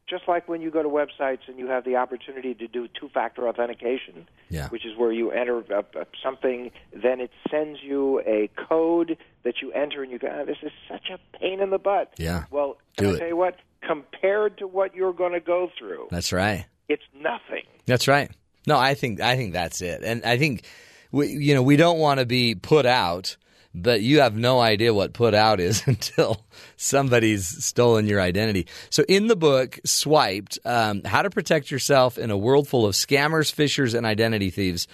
Just 0.09 0.27
like 0.27 0.49
when 0.49 0.61
you 0.61 0.71
go 0.73 0.83
to 0.83 0.89
websites 0.89 1.41
and 1.49 1.57
you 1.59 1.69
have 1.69 1.85
the 1.85 1.95
opportunity 1.97 2.53
to 2.55 2.67
do 2.67 2.89
two-factor 2.99 3.47
authentication, 3.47 4.27
Yeah. 4.49 4.69
which 4.71 4.85
is 4.85 4.97
where 4.97 5.13
you 5.13 5.31
enter 5.31 5.63
uh, 5.73 5.83
something, 6.25 6.73
then 6.93 7.21
it 7.21 7.31
sends 7.49 7.79
you 7.83 8.21
a 8.27 8.49
code 8.69 9.17
that 9.45 9.55
you 9.63 9.71
enter, 9.73 10.03
and 10.03 10.11
you 10.11 10.19
go, 10.19 10.29
oh, 10.29 10.45
"This 10.47 10.57
is 10.63 10.73
such 10.91 11.11
a 11.11 11.19
pain 11.39 11.61
in 11.61 11.71
the 11.71 11.79
butt." 11.79 12.13
Yeah. 12.17 12.45
Well, 12.51 12.79
can 12.97 13.05
Do 13.07 13.11
I 13.13 13.15
it. 13.15 13.19
tell 13.21 13.29
you 13.29 13.37
what? 13.37 13.57
Compared 13.87 14.59
to 14.59 14.67
what 14.67 14.95
you're 14.97 15.13
going 15.13 15.33
to 15.33 15.41
go 15.41 15.71
through, 15.79 16.09
That's 16.11 16.33
right. 16.33 16.65
it's 16.89 17.05
nothing. 17.15 17.65
That's 17.87 18.09
right. 18.09 18.31
No, 18.71 18.79
I 18.79 18.95
think 18.95 19.21
I 19.21 19.35
think 19.35 19.53
that's 19.53 19.83
it, 19.83 20.03
and 20.05 20.25
I 20.25 20.39
think 20.39 20.63
we, 21.11 21.27
you 21.27 21.55
know 21.55 21.63
we 21.63 21.75
don't 21.75 21.99
want 21.99 22.21
to 22.21 22.25
be 22.25 22.55
put 22.55 22.87
out, 22.87 23.37
but 23.75 24.01
you 24.01 24.21
have 24.21 24.37
no 24.37 24.61
idea 24.61 24.95
what 24.95 25.13
put 25.13 25.35
out 25.35 25.59
is 25.59 25.83
until 25.87 26.47
somebody's 26.77 27.49
stolen 27.65 28.07
your 28.07 28.21
identity. 28.21 28.69
So 28.89 29.03
in 29.09 29.27
the 29.27 29.35
book, 29.35 29.81
Swiped: 29.85 30.61
um, 30.65 31.03
How 31.03 31.23
to 31.23 31.31
Protect 31.31 31.73
Yourself 31.73 32.17
in 32.17 32.31
a 32.31 32.39
World 32.39 32.69
Full 32.69 32.87
of 32.87 32.95
Scammers, 32.95 33.53
Phishers, 33.53 33.93
and 33.93 34.07
Identity 34.07 34.51
Thieves. 34.51 34.87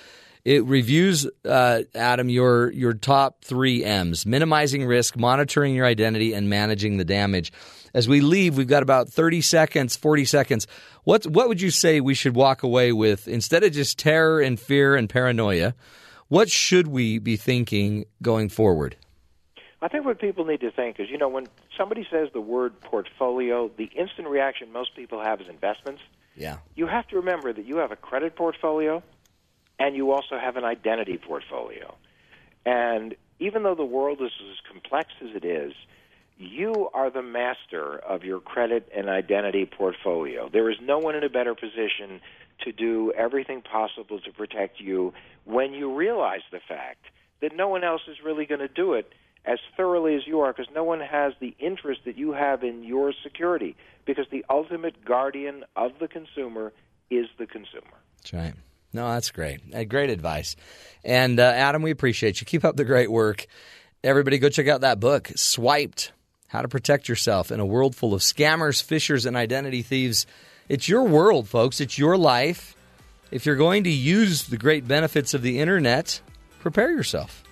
It 0.47 0.65
reviews, 0.65 1.29
uh, 1.45 1.83
Adam, 1.95 2.31
your 2.31 2.73
your 2.73 2.95
top 2.95 3.45
three 3.45 3.85
M's: 3.85 4.25
minimizing 4.25 4.87
risk, 4.87 5.19
monitoring 5.19 5.75
your 5.75 5.85
identity, 5.85 6.33
and 6.33 6.49
managing 6.49 6.97
the 6.97 7.05
damage. 7.05 7.53
As 7.93 8.09
we 8.09 8.23
leave, 8.23 8.57
we've 8.57 8.67
got 8.67 8.83
about 8.83 9.11
thirty 9.11 9.43
seconds, 9.43 9.97
forty 9.97 10.25
seconds. 10.25 10.67
What 11.07 11.25
what 11.25 11.47
would 11.47 11.61
you 11.61 11.71
say 11.71 12.01
we 12.01 12.15
should 12.15 12.35
walk 12.35 12.65
away 12.65 12.91
with 12.91 13.29
instead 13.29 13.63
of 13.63 13.71
just 13.71 13.97
terror 13.97 14.41
and 14.41 14.59
fear 14.59 14.97
and 14.97 15.09
paranoia? 15.09 15.77
What 16.27 16.51
should 16.51 16.89
we 16.89 17.21
be 17.21 17.37
thinking 17.37 18.07
going 18.21 18.49
forward? 18.49 18.97
I 19.81 19.87
think 19.87 20.05
what 20.05 20.21
people 20.21 20.45
need 20.45 20.63
to 20.63 20.73
think 20.73 20.99
is, 20.99 21.09
you 21.09 21.17
know, 21.17 21.29
when 21.29 21.47
somebody 21.79 22.05
says 22.11 22.31
the 22.33 22.41
word 22.41 22.81
portfolio, 22.81 23.71
the 23.79 23.85
instant 23.85 24.27
reaction 24.27 24.73
most 24.73 24.97
people 24.97 25.23
have 25.23 25.41
is 25.41 25.47
investments. 25.49 26.03
Yeah. 26.35 26.57
You 26.75 26.89
have 26.89 27.07
to 27.11 27.17
remember 27.17 27.53
that 27.53 27.65
you 27.65 27.77
have 27.77 27.93
a 27.93 27.97
credit 27.97 28.35
portfolio 28.35 29.01
and 29.79 29.95
you 29.95 30.11
also 30.11 30.41
have 30.41 30.57
an 30.57 30.65
identity 30.65 31.19
portfolio. 31.19 31.95
And 32.65 33.15
even 33.39 33.63
though 33.63 33.77
the 33.77 33.85
world 33.85 34.21
is 34.23 34.33
as 34.51 34.57
complex 34.69 35.11
as 35.23 35.37
it 35.37 35.45
is, 35.45 35.73
you 36.37 36.91
are 36.93 37.11
the 37.11 37.23
master 37.23 37.99
of 37.99 38.23
your 38.25 38.41
credit 38.41 38.89
and 38.95 39.09
identity 39.09 39.67
portfolio. 39.67 40.49
There 40.53 40.71
is 40.71 40.77
no 40.83 40.99
one 40.99 41.15
in 41.15 41.25
a 41.25 41.29
better 41.29 41.55
position 41.55 42.21
to 42.65 42.73
do 42.73 43.13
everything 43.17 43.63
possible 43.63 44.21
to 44.21 44.33
protect 44.33 44.81
you 44.81 45.13
when 45.45 45.73
you 45.73 45.95
realize 45.95 46.41
the 46.51 46.61
fact 46.67 47.05
that 47.41 47.55
no 47.55 47.69
one 47.69 47.85
else 47.85 48.03
is 48.09 48.17
really 48.25 48.47
going 48.47 48.61
to 48.61 48.69
do 48.69 48.95
it 48.95 49.13
as 49.45 49.59
thoroughly 49.77 50.15
as 50.15 50.27
you 50.27 50.41
are 50.41 50.53
because 50.53 50.73
no 50.75 50.85
one 50.85 51.01
has 51.01 51.33
the 51.41 51.55
interest 51.59 52.01
that 52.05 52.19
you 52.19 52.33
have 52.33 52.65
in 52.65 52.83
your 52.83 53.13
security 53.23 53.77
because 54.05 54.27
the 54.31 54.45
ultimate 54.51 55.05
guardian 55.05 55.65
of 55.77 55.93
the 56.01 56.09
consumer 56.09 56.73
is 57.11 57.27
the 57.39 57.47
consumer. 57.47 57.97
That's 58.19 58.33
right. 58.33 58.55
No, 58.93 59.09
that's 59.13 59.31
great. 59.31 59.61
Uh, 59.75 59.85
great 59.85 60.11
advice. 60.11 60.57
And 61.05 61.39
uh, 61.39 61.43
Adam, 61.43 61.83
we 61.83 61.91
appreciate 61.91 62.41
you. 62.41 62.47
Keep 62.47 62.65
up 62.65 62.77
the 62.77 62.85
great 62.85 63.11
work. 63.11 63.47
Everybody, 64.03 64.39
go 64.39 64.49
check 64.49 64.69
out 64.69 64.81
that 64.81 65.01
book, 65.01 65.31
Swiped 65.37 66.13
how 66.49 66.63
to 66.63 66.69
protect 66.69 67.09
yourself 67.09 67.51
in 67.51 67.61
a 67.61 67.67
world 67.67 67.95
full 67.95 68.15
of 68.15 68.21
scammers, 68.21 68.83
phishers, 68.83 69.27
and 69.27 69.37
identity 69.37 69.83
thieves. 69.83 70.27
It's 70.69 70.89
your 70.89 71.05
world, 71.05 71.49
folks. 71.49 71.81
It's 71.81 71.99
your 71.99 72.17
life. 72.17 72.77
If 73.31 73.47
you're 73.47 73.57
going 73.57 73.85
to 73.85 73.91
use 73.91 74.45
the 74.45 74.57
great 74.57 74.87
benefits 74.87 75.35
of 75.35 75.43
the 75.43 75.59
internet, 75.59 76.21
prepare 76.61 76.91
yourself. 76.91 77.43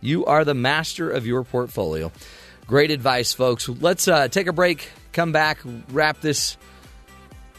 You 0.00 0.26
are 0.26 0.44
the 0.44 0.54
master 0.54 1.10
of 1.10 1.26
your 1.26 1.44
portfolio. 1.44 2.12
Great 2.66 2.90
advice, 2.90 3.32
folks. 3.32 3.68
Let's 3.68 4.08
uh, 4.08 4.28
take 4.28 4.46
a 4.46 4.52
break, 4.52 4.90
come 5.12 5.32
back, 5.32 5.60
wrap 5.90 6.20
this 6.20 6.56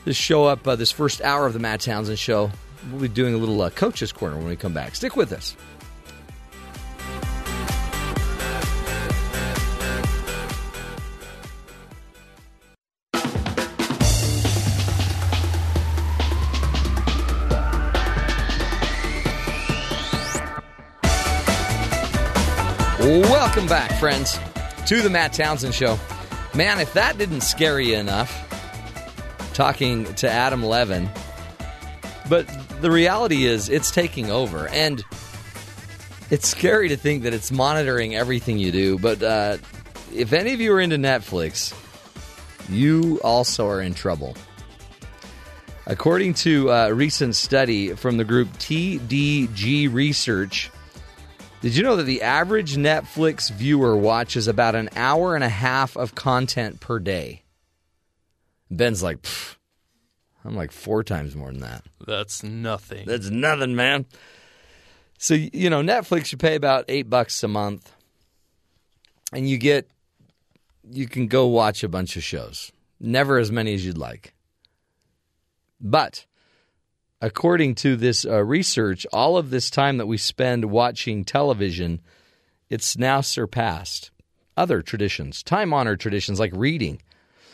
this 0.06 0.18
show 0.18 0.45
up, 0.45 0.68
uh, 0.68 0.76
this 0.76 0.91
first 0.91 1.22
hour 1.22 1.45
of 1.45 1.54
the 1.54 1.60
Matt 1.60 1.80
Townsend 1.80 2.20
Show. 2.20 2.51
We'll 2.91 3.01
be 3.01 3.08
doing 3.08 3.34
a 3.34 3.38
little 3.38 3.62
uh, 3.62 3.70
coach's 3.70 4.12
corner 4.12 4.36
when 4.36 4.47
we 4.47 4.58
come 4.58 4.74
back. 4.74 4.95
Stick 4.95 5.16
with 5.16 5.32
us. 5.32 5.56
Welcome 23.54 23.70
back, 23.70 23.99
friends, 23.99 24.39
to 24.88 25.04
the 25.04 25.12
Matt 25.12 25.34
Townsend 25.34 25.76
Show. 25.76 25.99
Man, 26.56 26.80
if 26.80 26.91
that 26.93 27.20
didn't 27.20 27.41
scare 27.41 27.80
you 27.80 27.95
enough, 27.97 28.34
talking 29.54 30.12
to 30.16 30.28
Adam 30.28 30.64
Levin, 30.64 31.08
but 32.28 32.47
the 32.82 32.89
reality 32.89 33.45
is 33.45 33.70
it's 33.70 33.91
taking 33.91 34.32
over. 34.32 34.68
And 34.70 35.04
it's 36.32 36.47
scary 36.47 36.89
to 36.89 36.97
think 36.97 37.22
that 37.24 37.36
it's 37.36 37.51
monitoring 37.51 38.16
everything 38.16 38.58
you 38.58 38.72
do. 38.72 38.97
But 38.97 39.22
uh, 39.22 39.58
if 40.12 40.34
any 40.34 40.56
of 40.56 40.60
you 40.60 40.74
are 40.74 40.82
into 40.82 40.97
Netflix, 40.97 41.76
you 42.70 43.22
also 43.24 43.68
are 43.68 43.84
in 43.84 43.93
trouble. 43.93 44.36
According 45.86 46.34
to 46.34 46.72
a 46.72 46.91
recent 46.91 47.36
study 47.36 47.93
from 47.93 48.18
the 48.18 48.24
group 48.24 48.47
TDG 48.54 49.93
Research, 49.93 50.72
did 51.64 51.78
you 51.78 51.84
know 51.84 51.95
that 51.95 52.03
the 52.03 52.24
average 52.24 52.76
Netflix 52.76 53.49
viewer 53.49 53.95
watches 53.95 54.49
about 54.49 54.76
an 54.76 54.89
hour 54.97 55.34
and 55.34 55.45
a 55.45 55.49
half 55.49 55.95
of 55.95 56.14
content 56.14 56.82
per 56.82 56.99
day? 56.99 57.43
Ben's 58.70 59.01
like, 59.01 59.26
I'm 60.43 60.57
like 60.57 60.74
four 60.74 61.05
times 61.05 61.38
more 61.38 61.53
than 61.53 61.61
that. 61.61 61.86
That's 62.05 62.43
nothing. 62.43 63.05
That's 63.05 63.30
nothing, 63.30 63.78
man. 63.78 64.05
So, 65.18 65.36
you 65.36 65.70
know, 65.70 65.82
Netflix, 65.82 66.34
you 66.34 66.38
pay 66.38 66.55
about 66.55 66.84
eight 66.89 67.09
bucks 67.09 67.41
a 67.43 67.47
month 67.47 67.93
and 69.32 69.49
you 69.49 69.57
get, 69.57 69.89
you 70.91 71.07
can 71.07 71.28
go 71.28 71.47
watch 71.47 71.82
a 71.82 71.88
bunch 71.88 72.18
of 72.18 72.26
shows. 72.26 72.74
Never 72.99 73.38
as 73.38 73.53
many 73.53 73.74
as 73.74 73.86
you'd 73.86 73.97
like. 73.97 74.34
But 75.80 76.26
according 77.24 77.74
to 77.74 77.95
this 77.95 78.26
uh, 78.26 78.43
research, 78.43 79.07
all 79.13 79.38
of 79.38 79.49
this 79.49 79.69
time 79.69 79.97
that 79.97 80.07
we 80.07 80.17
spend 80.17 80.65
watching 80.65 81.24
television, 81.24 82.01
it's 82.69 82.97
now 82.97 83.21
surpassed 83.21 84.11
other 84.57 84.82
traditions, 84.82 85.41
time 85.41 85.74
honored 85.74 86.01
traditions 86.01 86.38
like 86.38 86.51
reading. 86.53 87.01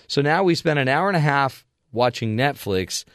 So 0.07 0.24
now 0.24 0.43
we 0.43 0.55
spend 0.55 0.80
an 0.80 0.88
hour 0.88 1.07
and 1.07 1.15
a 1.15 1.22
half 1.22 1.67
watching 1.91 2.36
Netflix. 2.36 3.05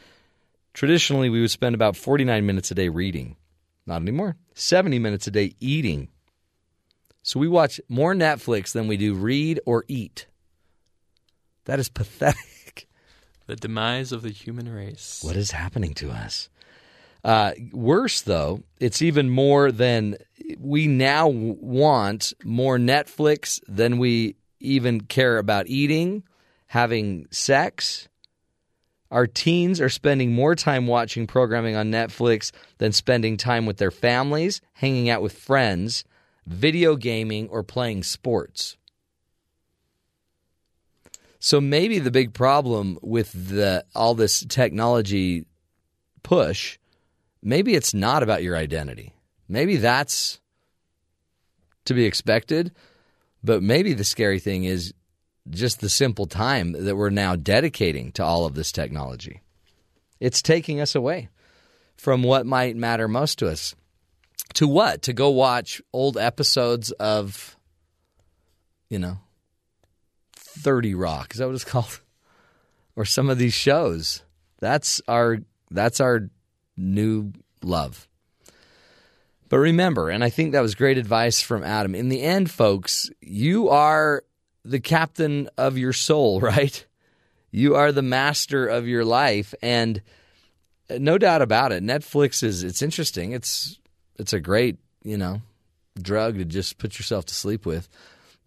Traditionally, 0.73 1.29
we 1.29 1.41
would 1.41 1.51
spend 1.51 1.75
about 1.75 1.97
49 1.97 2.45
minutes 2.45 2.71
a 2.71 2.75
day 2.75 2.87
reading. 2.87 3.35
Not 3.85 4.01
anymore. 4.01 4.37
70 4.53 4.97
minutes 4.97 5.27
a 5.27 5.31
day 5.31 5.55
eating. 5.59 6.07
So 7.21 7.37
we 7.37 7.49
watch 7.49 7.81
more 7.89 8.13
Netflix 8.13 8.71
than 8.71 8.87
we 8.87 8.95
do 8.95 9.13
read 9.13 9.59
or 9.65 9.83
eat. 9.89 10.27
That 11.65 11.79
is 11.81 11.89
pathetic. 11.89 12.39
The 13.47 13.55
demise 13.55 14.11
of 14.11 14.21
the 14.21 14.29
human 14.29 14.69
race. 14.69 15.21
What 15.23 15.35
is 15.35 15.51
happening 15.51 15.93
to 15.95 16.09
us? 16.09 16.49
Uh, 17.23 17.53
worse, 17.71 18.21
though, 18.21 18.63
it's 18.79 19.01
even 19.01 19.29
more 19.29 19.71
than 19.71 20.15
we 20.59 20.87
now 20.87 21.27
want 21.27 22.33
more 22.43 22.77
Netflix 22.77 23.59
than 23.67 23.97
we 23.97 24.35
even 24.59 25.01
care 25.01 25.37
about 25.37 25.67
eating, 25.67 26.23
having 26.67 27.27
sex. 27.31 28.07
Our 29.11 29.27
teens 29.27 29.79
are 29.79 29.89
spending 29.89 30.33
more 30.33 30.55
time 30.55 30.87
watching 30.87 31.27
programming 31.27 31.75
on 31.75 31.91
Netflix 31.91 32.51
than 32.79 32.91
spending 32.91 33.37
time 33.37 33.65
with 33.65 33.77
their 33.77 33.91
families, 33.91 34.61
hanging 34.73 35.09
out 35.09 35.21
with 35.21 35.33
friends, 35.33 36.03
video 36.45 36.95
gaming, 36.95 37.47
or 37.49 37.63
playing 37.63 38.03
sports. 38.03 38.77
So 41.45 41.61
maybe 41.61 41.99
the 41.99 42.09
big 42.09 42.33
problem 42.33 42.97
with 43.03 43.31
the 43.31 43.85
all 43.93 44.15
this 44.15 44.43
technology 44.49 45.45
push, 46.23 46.79
maybe 47.43 47.75
it's 47.75 47.93
not 47.93 48.23
about 48.23 48.41
your 48.41 48.57
identity. 48.57 49.13
Maybe 49.47 49.77
that's 49.77 50.41
to 51.85 51.93
be 51.93 52.05
expected, 52.05 52.71
but 53.43 53.61
maybe 53.61 53.93
the 53.93 54.03
scary 54.03 54.39
thing 54.39 54.63
is 54.63 54.91
just 55.47 55.81
the 55.81 55.87
simple 55.87 56.25
time 56.25 56.71
that 56.71 56.95
we're 56.95 57.11
now 57.11 57.35
dedicating 57.35 58.11
to 58.13 58.23
all 58.23 58.47
of 58.47 58.55
this 58.55 58.71
technology. 58.71 59.43
It's 60.19 60.41
taking 60.41 60.81
us 60.81 60.95
away 60.95 61.29
from 61.95 62.23
what 62.23 62.47
might 62.47 62.75
matter 62.75 63.07
most 63.07 63.37
to 63.37 63.49
us. 63.49 63.75
To 64.55 64.67
what? 64.67 65.03
To 65.03 65.13
go 65.13 65.29
watch 65.29 65.79
old 65.93 66.17
episodes 66.17 66.89
of, 66.93 67.55
you 68.89 68.97
know, 68.97 69.19
30 70.55 70.95
Rock. 70.95 71.33
Is 71.33 71.39
that 71.39 71.47
what 71.47 71.55
it's 71.55 71.63
called? 71.65 71.99
Or 72.95 73.05
some 73.05 73.29
of 73.29 73.37
these 73.37 73.53
shows. 73.53 74.23
That's 74.59 75.01
our 75.07 75.39
that's 75.69 75.99
our 75.99 76.29
new 76.77 77.33
love. 77.61 78.07
But 79.49 79.57
remember, 79.57 80.09
and 80.09 80.23
I 80.23 80.29
think 80.29 80.51
that 80.51 80.61
was 80.61 80.75
great 80.75 80.97
advice 80.97 81.41
from 81.41 81.63
Adam. 81.63 81.93
In 81.93 82.09
the 82.09 82.21
end, 82.21 82.49
folks, 82.49 83.09
you 83.21 83.69
are 83.69 84.23
the 84.63 84.79
captain 84.79 85.49
of 85.57 85.77
your 85.77 85.93
soul, 85.93 86.39
right? 86.41 86.85
You 87.51 87.75
are 87.75 87.91
the 87.91 88.01
master 88.01 88.67
of 88.67 88.87
your 88.87 89.05
life 89.05 89.53
and 89.61 90.01
uh, 90.89 90.97
no 90.99 91.17
doubt 91.17 91.41
about 91.41 91.71
it. 91.71 91.83
Netflix 91.83 92.43
is 92.43 92.63
it's 92.63 92.81
interesting. 92.81 93.31
It's 93.31 93.79
it's 94.17 94.33
a 94.33 94.39
great, 94.39 94.77
you 95.03 95.17
know, 95.17 95.41
drug 96.01 96.37
to 96.37 96.45
just 96.45 96.77
put 96.77 96.97
yourself 96.97 97.25
to 97.25 97.33
sleep 97.33 97.65
with. 97.65 97.87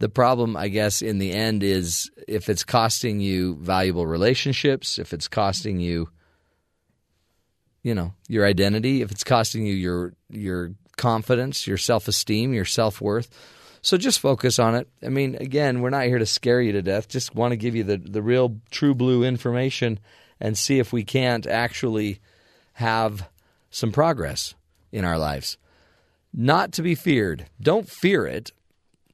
The 0.00 0.08
problem, 0.08 0.56
I 0.56 0.68
guess, 0.68 1.02
in 1.02 1.18
the 1.18 1.32
end 1.32 1.62
is 1.62 2.10
if 2.28 2.48
it's 2.48 2.62
costing 2.62 3.20
you 3.20 3.56
valuable 3.56 4.06
relationships, 4.06 4.98
if 4.98 5.12
it's 5.12 5.26
costing 5.26 5.80
you, 5.80 6.08
you 7.82 7.94
know, 7.94 8.14
your 8.28 8.46
identity, 8.46 9.02
if 9.02 9.10
it's 9.10 9.24
costing 9.24 9.66
you 9.66 9.74
your 9.74 10.14
your 10.30 10.72
confidence, 10.96 11.66
your 11.66 11.78
self 11.78 12.06
esteem, 12.06 12.54
your 12.54 12.64
self 12.64 13.00
worth. 13.00 13.30
So 13.80 13.96
just 13.96 14.20
focus 14.20 14.58
on 14.58 14.74
it. 14.74 14.88
I 15.02 15.08
mean, 15.08 15.36
again, 15.36 15.80
we're 15.80 15.90
not 15.90 16.04
here 16.04 16.18
to 16.18 16.26
scare 16.26 16.60
you 16.60 16.72
to 16.72 16.82
death. 16.82 17.08
Just 17.08 17.34
want 17.34 17.52
to 17.52 17.56
give 17.56 17.74
you 17.74 17.84
the, 17.84 17.96
the 17.96 18.22
real 18.22 18.58
true 18.70 18.94
blue 18.94 19.24
information 19.24 20.00
and 20.40 20.58
see 20.58 20.78
if 20.78 20.92
we 20.92 21.04
can't 21.04 21.46
actually 21.46 22.20
have 22.74 23.28
some 23.70 23.92
progress 23.92 24.54
in 24.92 25.04
our 25.04 25.18
lives. 25.18 25.58
Not 26.32 26.72
to 26.72 26.82
be 26.82 26.94
feared. 26.94 27.46
Don't 27.60 27.88
fear 27.88 28.26
it 28.26 28.52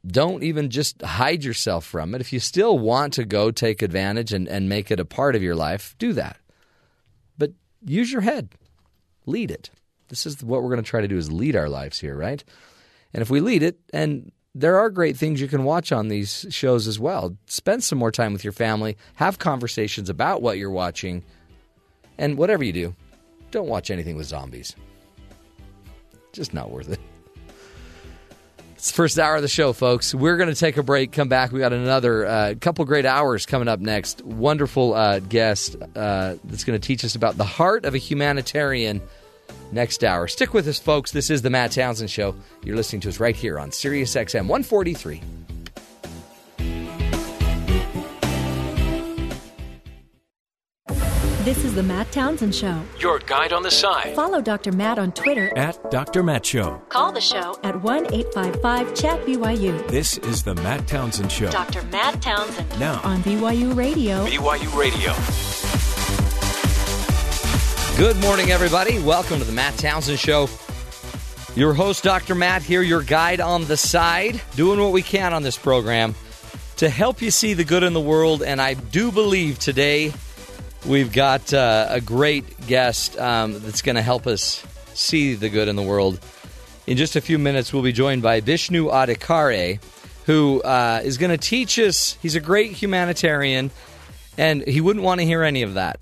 don't 0.07 0.43
even 0.43 0.71
just 0.71 1.01
hide 1.03 1.45
yourself 1.45 1.85
from 1.85 2.15
it. 2.15 2.21
If 2.21 2.33
you 2.33 2.41
still 2.41 2.79
want 2.79 3.15
to 3.15 3.25
go 3.25 3.51
take 3.51 3.83
advantage 3.83 4.33
and, 4.33 4.49
and 4.49 4.69
make 4.69 4.91
it 4.91 5.01
a 5.01 5.05
part 5.05 5.35
of 5.35 5.43
your 5.43 5.55
life, 5.55 5.95
do 5.99 6.13
that. 6.13 6.37
But 7.39 7.53
use 7.85 8.13
your 8.13 8.21
head, 8.21 8.51
lead 9.27 9.51
it. 9.51 9.71
This 10.09 10.27
is 10.27 10.43
what 10.43 10.63
we're 10.63 10.71
going 10.71 10.83
to 10.83 10.89
try 10.89 11.01
to 11.01 11.09
do 11.09 11.17
is 11.17 11.33
lead 11.33 11.57
our 11.57 11.69
lives 11.69 11.99
here, 11.99 12.15
right? 12.15 12.45
And 13.15 13.23
if 13.23 13.31
we 13.31 13.41
lead 13.41 13.63
it, 13.63 13.79
and 13.93 14.31
there 14.55 14.79
are 14.79 14.91
great 14.91 15.17
things 15.17 15.41
you 15.41 15.49
can 15.49 15.65
watch 15.65 15.91
on 15.91 16.09
these 16.09 16.47
shows 16.51 16.87
as 16.87 17.01
well. 17.01 17.37
Spend 17.47 17.83
some 17.83 17.99
more 17.99 18.13
time 18.13 18.33
with 18.33 18.45
your 18.45 18.53
family, 18.53 18.97
have 19.15 19.39
conversations 19.39 20.11
about 20.11 20.43
what 20.43 20.59
you're 20.59 20.71
watching, 20.71 21.25
and 22.19 22.37
whatever 22.37 22.63
you 22.63 22.73
do, 22.73 22.95
don't 23.51 23.69
watch 23.69 23.91
anything 23.91 24.17
with 24.17 24.27
zombies. 24.27 24.77
Just 26.33 26.53
not 26.53 26.71
worth 26.71 26.91
it. 26.91 27.01
It's 28.85 28.93
first 28.93 29.19
hour 29.19 29.37
of 29.37 29.41
the 29.41 29.49
show, 29.49 29.73
folks. 29.73 30.15
We're 30.15 30.37
going 30.37 30.51
to 30.51 30.55
take 30.55 30.77
a 30.77 30.83
break, 30.83 31.11
come 31.11 31.27
back. 31.27 31.53
We 31.53 31.59
got 31.59 31.73
another 31.73 32.27
uh, 32.27 32.55
couple 32.61 32.85
great 32.85 33.07
hours 33.07 33.47
coming 33.47 33.67
up 33.67 33.81
next. 33.81 34.23
Wonderful 34.27 34.93
uh, 34.93 35.21
guest 35.21 35.77
uh, 35.97 36.35
that's 36.45 36.65
going 36.65 36.79
to 36.79 36.87
teach 36.87 37.03
us 37.03 37.15
about 37.15 37.39
the 37.39 37.45
heart 37.45 37.87
of 37.87 37.95
a 37.95 37.99
humanitarian 37.99 39.01
next 39.73 40.05
hour. 40.05 40.29
Stick 40.29 40.53
with 40.53 40.69
us, 40.69 40.79
folks. 40.79 41.13
This 41.13 41.31
is 41.31 41.41
the 41.41 41.49
Matt 41.49 41.73
Townsend 41.73 42.11
Show. 42.11 42.37
You're 42.63 42.77
listening 42.77 43.01
to 43.01 43.09
us 43.09 43.19
right 43.19 43.35
here 43.35 43.59
on 43.59 43.73
Sirius 43.73 44.15
XM 44.15 44.49
143. 44.49 45.23
This 51.45 51.59
is 51.59 51.65
is 51.65 51.75
the 51.75 51.83
Matt 51.83 52.13
Townsend 52.13 52.55
Show. 52.55 52.83
Your 53.01 53.19
guide 53.19 53.53
on 53.53 53.63
the 53.63 53.71
side. 53.71 54.15
Follow 54.15 54.41
Dr. 54.41 54.71
Matt 54.73 54.99
on 54.99 55.13
Twitter 55.13 55.53
At 55.59 55.91
Dr. 55.91 56.23
Matt 56.23 56.47
Show. 56.47 56.81
Call 56.89 57.11
the 57.11 57.21
show 57.21 57.59
at 57.63 57.83
1 57.83 58.15
855 58.15 58.95
Chat 58.95 59.21
BYU. 59.27 59.87
This 59.89 60.19
is 60.19 60.43
the 60.43 60.55
Matt 60.55 60.87
Townsend 60.87 61.33
Show. 61.33 61.51
Dr. 61.51 61.83
Matt 61.85 62.23
Townsend 62.23 62.81
Now, 62.81 63.01
on 63.03 63.23
BYU 63.25 63.77
Radio. 63.77 64.25
BYU 64.25 64.75
Radio. 64.79 65.13
Good 67.99 68.17
morning, 68.23 68.51
everybody. 68.51 68.99
Welcome 69.01 69.39
to 69.39 69.45
the 69.45 69.53
Matt 69.53 69.77
Townsend 69.77 70.19
Show. 70.19 70.49
Your 71.57 71.75
host, 71.75 72.05
Dr. 72.05 72.35
Matt, 72.35 72.63
here, 72.63 72.83
your 72.83 73.03
guide 73.03 73.41
on 73.41 73.65
the 73.65 73.77
side, 73.77 74.41
doing 74.55 74.81
what 74.81 74.93
we 74.93 75.03
can 75.03 75.35
on 75.35 75.43
this 75.43 75.59
program 75.59 76.15
to 76.77 76.89
help 76.89 77.21
you 77.21 77.31
see 77.31 77.55
the 77.55 77.65
good 77.65 77.83
in 77.83 77.93
the 77.93 78.01
world. 78.01 78.43
And 78.43 78.63
I 78.63 78.75
do 78.75 79.11
believe 79.11 79.59
today 79.59 80.13
we've 80.87 81.13
got 81.13 81.53
uh, 81.53 81.87
a 81.89 82.01
great 82.01 82.67
guest 82.67 83.19
um, 83.19 83.61
that's 83.61 83.83
going 83.83 83.97
to 83.97 84.03
help 84.03 84.27
us 84.27 84.65
see 84.95 85.35
the 85.35 85.49
good 85.49 85.69
in 85.69 85.77
the 85.77 85.83
world. 85.83 86.21
In 86.87 86.97
just 86.97 87.17
a 87.17 87.21
few 87.21 87.39
minutes, 87.39 87.73
we'll 87.73 87.83
be 87.83 87.93
joined 87.93 88.23
by 88.23 88.41
Bishnu 88.41 88.91
Adhikari, 88.91 89.81
who 90.27 90.63
uh, 90.63 91.01
is 91.03 91.19
going 91.19 91.31
to 91.31 91.39
teach 91.39 91.79
us. 91.79 92.19
He's 92.21 92.35
a 92.35 92.41
great 92.41 92.73
humanitarian, 92.73 93.71
and 94.37 94.67
he 94.67 94.81
wouldn't 94.81 95.05
want 95.05 95.21
to 95.21 95.27
hear 95.27 95.43
any 95.43 95.63
of 95.63 95.75
that. 95.75 96.01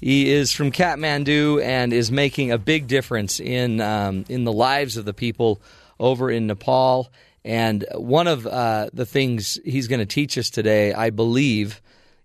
He 0.00 0.32
is 0.32 0.52
from 0.52 0.72
Kathmandu 0.72 1.62
and 1.62 1.92
is 1.92 2.10
making 2.10 2.50
a 2.50 2.58
big 2.58 2.88
difference 2.88 3.38
in 3.38 3.80
um, 3.80 4.24
in 4.28 4.44
the 4.44 4.52
lives 4.52 4.96
of 4.96 5.04
the 5.04 5.14
people 5.14 5.60
over 6.00 6.30
in 6.30 6.48
Nepal. 6.48 7.12
And 7.44 7.84
one 7.94 8.26
of 8.26 8.46
uh, 8.46 8.90
the 8.92 9.06
things 9.06 9.58
he's 9.64 9.88
going 9.88 10.00
to 10.00 10.06
teach 10.06 10.38
us 10.38 10.50
today, 10.50 10.92
I 10.92 11.10
believe, 11.10 11.80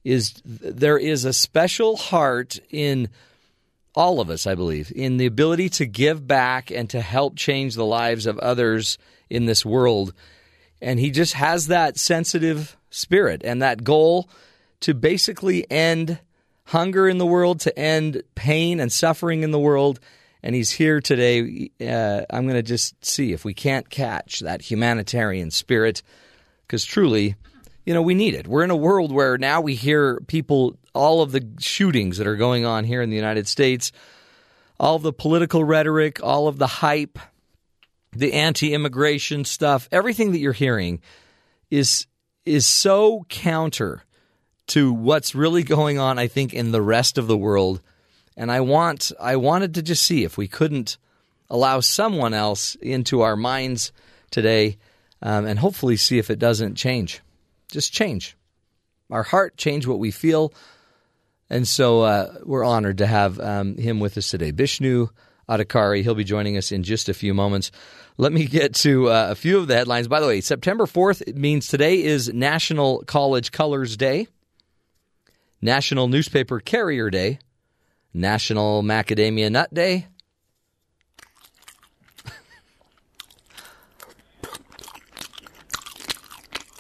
is 0.08 0.42
there 0.46 0.98
is 0.98 1.26
a 1.26 1.34
special 1.34 1.98
heart 1.98 2.60
in 2.70 3.10
all 3.94 4.22
of 4.22 4.30
us, 4.30 4.48
I 4.48 4.56
believe, 4.56 4.90
in 4.96 5.18
the 5.18 5.26
ability 5.26 5.68
to 5.70 5.86
give 5.86 6.26
back 6.26 6.72
and 6.72 6.90
to 6.92 7.02
help 7.02 7.36
change 7.36 7.76
the 7.76 7.86
lives 7.86 8.26
of 8.26 8.40
others 8.40 8.98
in 9.30 9.48
this 9.48 9.66
world. 9.66 10.14
And 10.82 10.98
he 10.98 11.12
just 11.12 11.34
has 11.34 11.68
that 11.68 11.98
sensitive 11.98 12.78
spirit 12.90 13.42
and 13.44 13.62
that 13.62 13.84
goal 13.84 14.30
to 14.82 14.94
basically 14.94 15.70
end 15.70 16.20
hunger 16.66 17.10
in 17.10 17.18
the 17.18 17.26
world, 17.26 17.60
to 17.62 17.78
end 17.78 18.24
pain 18.34 18.80
and 18.80 18.92
suffering 18.92 19.44
in 19.44 19.52
the 19.52 19.60
world. 19.60 20.00
And 20.42 20.56
he's 20.56 20.72
here 20.72 21.02
today. 21.02 21.70
Uh, 21.82 22.22
I'm 22.30 22.44
going 22.44 22.56
to 22.56 22.64
just 22.64 23.04
see 23.04 23.34
if 23.34 23.44
we 23.44 23.54
can't 23.54 23.90
catch 23.90 24.40
that 24.40 24.62
humanitarian 24.62 25.52
spirit 25.52 26.02
because 26.66 26.86
truly, 26.86 27.36
you 27.88 27.94
know, 27.94 28.02
we 28.02 28.16
need 28.16 28.34
it. 28.34 28.48
We're 28.48 28.66
in 28.66 28.70
a 28.70 28.76
world 28.76 29.14
where 29.14 29.38
now 29.38 29.62
we 29.62 29.74
hear 29.74 30.20
people, 30.28 30.78
all 30.94 31.22
of 31.22 31.32
the 31.32 31.48
shootings 31.60 32.18
that 32.18 32.28
are 32.28 32.36
going 32.36 32.66
on 32.66 32.84
here 32.84 33.02
in 33.02 33.10
the 33.10 33.16
United 33.16 33.48
States, 33.48 33.94
all 34.78 34.98
of 34.98 35.04
the 35.04 35.14
political 35.14 35.64
rhetoric, 35.64 36.22
all 36.22 36.50
of 36.50 36.58
the 36.58 36.68
hype, 36.68 37.18
the 38.12 38.34
anti-immigration 38.34 39.46
stuff, 39.46 39.88
everything 39.90 40.34
that 40.34 40.40
you're 40.40 40.52
hearing 40.52 41.00
is 41.72 42.08
is 42.46 42.68
so 42.68 43.26
counter 43.30 44.04
to 44.68 44.92
what's 44.92 45.34
really 45.34 45.64
going 45.64 45.98
on 45.98 46.20
I 46.20 46.28
think 46.28 46.54
in 46.54 46.74
the 46.74 46.82
rest 46.82 47.18
of 47.18 47.28
the 47.28 47.38
world. 47.38 47.82
And 48.36 48.52
I 48.52 48.60
want 48.60 49.14
I 49.18 49.38
wanted 49.38 49.76
to 49.76 49.82
just 49.82 50.04
see 50.04 50.26
if 50.26 50.38
we 50.38 50.50
couldn't 50.50 50.98
allow 51.50 51.80
someone 51.80 52.34
else 52.34 52.76
into 52.76 53.22
our 53.22 53.38
minds 53.38 53.94
today 54.30 54.78
um, 55.22 55.46
and 55.46 55.60
hopefully 55.60 55.96
see 55.96 56.18
if 56.18 56.30
it 56.30 56.38
doesn't 56.38 56.76
change. 56.76 57.22
Just 57.72 57.94
change. 57.94 58.38
Our 59.10 59.24
heart 59.24 59.58
change 59.58 59.88
what 59.88 60.00
we 60.00 60.12
feel. 60.12 60.54
And 61.50 61.68
so 61.68 62.02
uh, 62.02 62.36
we're 62.44 62.66
honored 62.66 62.98
to 63.00 63.08
have 63.08 63.40
um, 63.40 63.78
him 63.78 64.00
with 64.00 64.18
us 64.18 64.30
today. 64.30 64.52
Bishnu 64.52 65.08
Adhikari. 65.50 66.04
He'll 66.04 66.16
be 66.16 66.24
joining 66.24 66.58
us 66.58 66.72
in 66.72 66.84
just 66.84 67.10
a 67.10 67.14
few 67.14 67.34
moments. 67.34 67.72
Let 68.18 68.34
me 68.34 68.46
get 68.46 68.74
to 68.76 69.10
uh, 69.10 69.28
a 69.32 69.36
few 69.36 69.58
of 69.58 69.68
the 69.68 69.76
headlines. 69.76 70.08
By 70.08 70.20
the 70.20 70.28
way, 70.28 70.42
September 70.42 70.86
4th 70.86 71.36
means 71.36 71.68
today 71.68 72.04
is 72.04 72.34
National 72.34 73.04
College 73.06 73.52
Colors 73.52 73.96
Day, 73.96 74.28
National 75.62 76.08
Newspaper 76.08 76.60
Carrier 76.60 77.10
Day, 77.10 77.40
National 78.14 78.84
Macadamia 78.84 79.52
Nut 79.52 79.74
Day. 79.74 80.08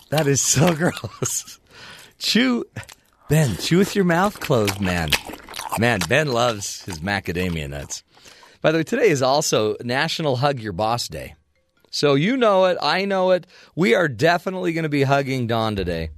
That 0.09 0.27
is 0.27 0.41
so 0.41 0.73
gross. 0.75 1.59
Chew, 2.19 2.65
Ben, 3.29 3.55
chew 3.57 3.77
with 3.77 3.95
your 3.95 4.05
mouth 4.05 4.39
closed, 4.39 4.79
man. 4.79 5.09
Man, 5.79 5.99
Ben 6.07 6.31
loves 6.31 6.83
his 6.83 6.99
macadamia 6.99 7.69
nuts. 7.69 8.03
By 8.61 8.71
the 8.71 8.79
way, 8.79 8.83
today 8.83 9.09
is 9.09 9.21
also 9.21 9.75
National 9.83 10.37
Hug 10.37 10.59
Your 10.59 10.73
Boss 10.73 11.07
Day. 11.07 11.35
So 11.91 12.15
you 12.15 12.37
know 12.37 12.65
it, 12.65 12.77
I 12.81 13.05
know 13.05 13.31
it. 13.31 13.47
We 13.75 13.95
are 13.95 14.07
definitely 14.07 14.73
going 14.73 14.83
to 14.83 14.89
be 14.89 15.03
hugging 15.03 15.47
Don 15.47 15.75
today. 15.75 16.09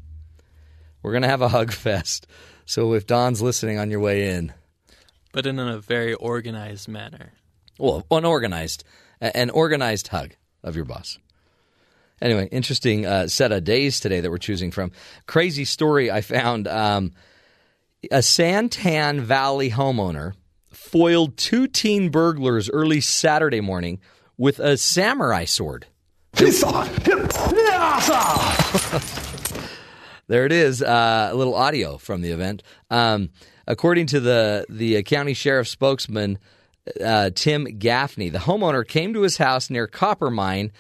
We're 1.01 1.11
going 1.11 1.23
to 1.23 1.29
have 1.29 1.41
a 1.41 1.49
hug 1.49 1.71
fest. 1.73 2.27
So 2.65 2.93
if 2.93 3.05
Don's 3.05 3.41
listening 3.41 3.79
on 3.79 3.91
your 3.91 3.99
way 3.99 4.31
in, 4.31 4.53
but 5.31 5.45
in 5.45 5.59
a 5.59 5.79
very 5.79 6.13
organized 6.13 6.87
manner. 6.87 7.33
well, 7.77 8.05
unorganized, 8.09 8.83
an 9.21 9.49
organized 9.51 10.07
hug 10.07 10.35
of 10.63 10.75
your 10.75 10.85
boss. 10.85 11.19
Anyway, 12.22 12.47
interesting 12.51 13.05
uh, 13.05 13.28
set 13.28 13.51
of 13.51 13.63
days 13.63 13.99
today 13.99 14.20
that 14.20 14.30
we're 14.30 14.38
choosing 14.38 14.72
from. 14.72 14.91
Crazy 15.26 15.65
story 15.65 16.11
I 16.11 16.22
found. 16.22 16.67
Um, 16.67 17.13
a 18.11 18.22
San 18.22 18.70
Tan 18.70 19.22
Valley 19.22 19.72
homeowner 19.72 20.34
foiled 20.70 21.38
two 21.38 21.67
teen 21.67 22.09
burglars 22.09 22.70
early 22.70 23.01
Saturday 23.01 23.61
morning 23.61 23.99
with 24.38 24.59
a 24.59 24.78
samurai 24.78 25.45
sword. 25.45 25.88
there 30.28 30.45
it 30.45 30.51
is, 30.51 30.82
uh, 30.82 31.30
a 31.32 31.36
little 31.36 31.55
audio 31.55 31.97
from 31.97 32.22
the 32.22 32.32
event. 32.32 32.63
Um, 32.89 33.30
according 33.67 34.07
to 34.07 34.20
the 34.20 34.65
the 34.70 35.01
county 35.03 35.34
sheriff 35.34 35.67
spokesman 35.67 36.38
uh, 37.03 37.32
Tim 37.36 37.65
Gaffney, 37.65 38.30
the 38.30 38.39
homeowner 38.39 38.88
came 38.88 39.13
to 39.13 39.22
his 39.22 39.38
house 39.38 39.70
near 39.70 39.88
Copper 39.88 40.30
Mine 40.30 40.67
Mer- 40.67 40.74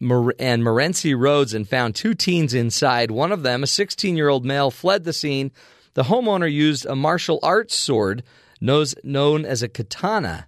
and 0.00 0.62
Morenci 0.62 1.18
Roads 1.18 1.54
and 1.54 1.68
found 1.68 1.94
two 1.94 2.14
teens 2.14 2.54
inside. 2.54 3.10
One 3.10 3.32
of 3.32 3.42
them, 3.42 3.62
a 3.62 3.66
16 3.66 4.16
year 4.16 4.28
old 4.28 4.44
male, 4.44 4.70
fled 4.70 5.04
the 5.04 5.12
scene. 5.12 5.52
The 5.94 6.04
homeowner 6.04 6.52
used 6.52 6.84
a 6.86 6.94
martial 6.94 7.38
arts 7.42 7.74
sword 7.74 8.22
known 8.60 9.44
as 9.44 9.62
a 9.62 9.68
katana 9.68 10.46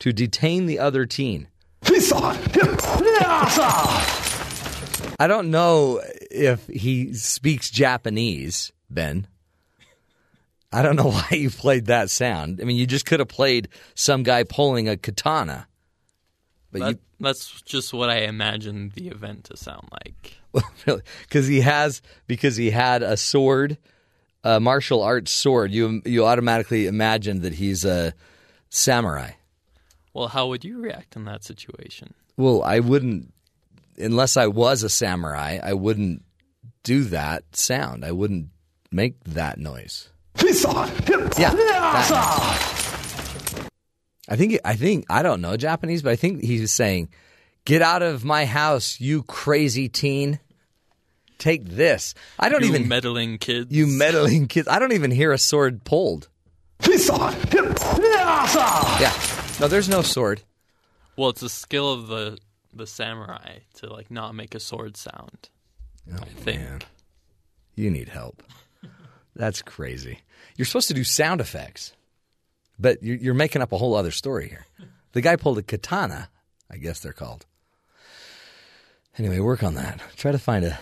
to 0.00 0.12
detain 0.12 0.66
the 0.66 0.78
other 0.78 1.06
teen. 1.06 1.48
I 5.18 5.26
don't 5.28 5.50
know 5.50 6.00
if 6.30 6.66
he 6.66 7.12
speaks 7.14 7.70
Japanese, 7.70 8.72
Ben. 8.90 9.28
I 10.72 10.82
don't 10.82 10.96
know 10.96 11.10
why 11.10 11.28
you 11.30 11.50
played 11.50 11.86
that 11.86 12.10
sound. 12.10 12.60
I 12.60 12.64
mean, 12.64 12.76
you 12.76 12.86
just 12.86 13.06
could 13.06 13.20
have 13.20 13.28
played 13.28 13.68
some 13.94 14.22
guy 14.22 14.42
pulling 14.42 14.88
a 14.88 14.96
katana. 14.96 15.68
But 16.72 16.80
That- 16.80 16.90
you 16.90 16.98
that's 17.20 17.62
just 17.62 17.92
what 17.92 18.10
I 18.10 18.22
imagine 18.22 18.90
the 18.94 19.08
event 19.08 19.44
to 19.44 19.56
sound 19.56 19.88
like. 19.92 20.38
really 20.86 21.02
because 21.22 21.46
he 21.46 21.60
has 21.60 22.02
because 22.26 22.56
he 22.56 22.70
had 22.70 23.02
a 23.02 23.16
sword, 23.16 23.78
a 24.42 24.58
martial 24.58 25.02
arts 25.02 25.30
sword. 25.30 25.70
You 25.70 26.02
you 26.04 26.26
automatically 26.26 26.86
imagine 26.86 27.42
that 27.42 27.54
he's 27.54 27.84
a 27.84 28.12
samurai. 28.70 29.32
Well, 30.14 30.28
how 30.28 30.48
would 30.48 30.64
you 30.64 30.78
react 30.78 31.16
in 31.16 31.24
that 31.24 31.44
situation? 31.44 32.12
Well, 32.36 32.62
I 32.62 32.80
wouldn't 32.80 33.32
unless 33.98 34.36
I 34.36 34.46
was 34.46 34.82
a 34.82 34.88
samurai. 34.88 35.58
I 35.62 35.74
wouldn't 35.74 36.22
do 36.82 37.04
that 37.04 37.44
sound. 37.54 38.04
I 38.04 38.12
wouldn't 38.12 38.48
make 38.90 39.22
that 39.24 39.58
noise. 39.58 40.08
Yeah. 41.38 41.54
that. 41.54 42.78
I 44.28 44.36
think 44.36 44.58
I 44.64 44.74
think 44.76 45.06
I 45.10 45.22
don't 45.22 45.40
know 45.40 45.56
Japanese, 45.56 46.02
but 46.02 46.10
I 46.12 46.16
think 46.16 46.42
he's 46.42 46.70
saying, 46.70 47.08
"Get 47.64 47.82
out 47.82 48.02
of 48.02 48.24
my 48.24 48.44
house, 48.44 49.00
you 49.00 49.22
crazy 49.24 49.88
teen! 49.88 50.38
Take 51.38 51.64
this." 51.64 52.14
I 52.38 52.48
don't 52.48 52.62
you 52.62 52.68
even 52.68 52.88
meddling 52.88 53.38
kids. 53.38 53.72
you 53.72 53.86
meddling 53.86 54.46
kids. 54.46 54.68
I 54.68 54.78
don't 54.78 54.92
even 54.92 55.10
hear 55.10 55.32
a 55.32 55.38
sword 55.38 55.84
pulled. 55.84 56.28
Yeah, 59.00 59.12
no, 59.60 59.68
there's 59.68 59.88
no 59.88 60.02
sword. 60.02 60.42
Well, 61.16 61.30
it's 61.30 61.42
a 61.42 61.48
skill 61.48 61.92
of 61.92 62.06
the 62.08 62.38
the 62.72 62.86
samurai 62.86 63.58
to 63.74 63.92
like 63.92 64.10
not 64.10 64.34
make 64.34 64.54
a 64.54 64.60
sword 64.60 64.96
sound. 64.96 65.48
Oh, 66.12 66.16
I 66.20 66.24
think. 66.26 66.60
man. 66.60 66.82
You 67.74 67.90
need 67.90 68.08
help. 68.08 68.42
That's 69.34 69.62
crazy. 69.62 70.20
You're 70.56 70.66
supposed 70.66 70.88
to 70.88 70.94
do 70.94 71.04
sound 71.04 71.40
effects, 71.40 71.92
but 72.78 73.02
you- 73.02 73.18
you're 73.20 73.34
making 73.34 73.62
up 73.62 73.72
a 73.72 73.78
whole 73.78 73.94
other 73.94 74.10
story 74.10 74.48
here. 74.48 74.66
The 75.12 75.20
guy 75.20 75.36
pulled 75.36 75.58
a 75.58 75.62
katana, 75.62 76.28
I 76.70 76.76
guess 76.78 77.00
they're 77.00 77.12
called. 77.12 77.46
Anyway, 79.18 79.38
work 79.40 79.62
on 79.62 79.74
that. 79.74 80.00
Try 80.16 80.32
to 80.32 80.38
find 80.38 80.64
a. 80.64 80.78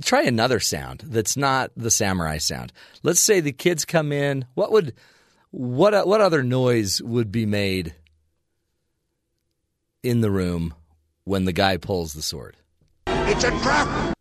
Try 0.00 0.22
another 0.22 0.60
sound 0.60 1.02
that's 1.06 1.36
not 1.36 1.72
the 1.76 1.90
samurai 1.90 2.38
sound. 2.38 2.72
Let's 3.02 3.18
say 3.18 3.40
the 3.40 3.50
kids 3.52 3.84
come 3.84 4.12
in. 4.12 4.44
What 4.54 4.70
would 4.70 4.94
what 5.50 6.06
what 6.06 6.20
other 6.20 6.44
noise 6.44 7.02
would 7.02 7.32
be 7.32 7.46
made 7.46 7.96
in 10.04 10.20
the 10.20 10.30
room 10.30 10.72
when 11.24 11.46
the 11.46 11.52
guy 11.52 11.78
pulls 11.78 12.12
the 12.12 12.22
sword? 12.22 12.56
It's 13.08 13.42
a 13.42 13.50
trap. 13.60 14.16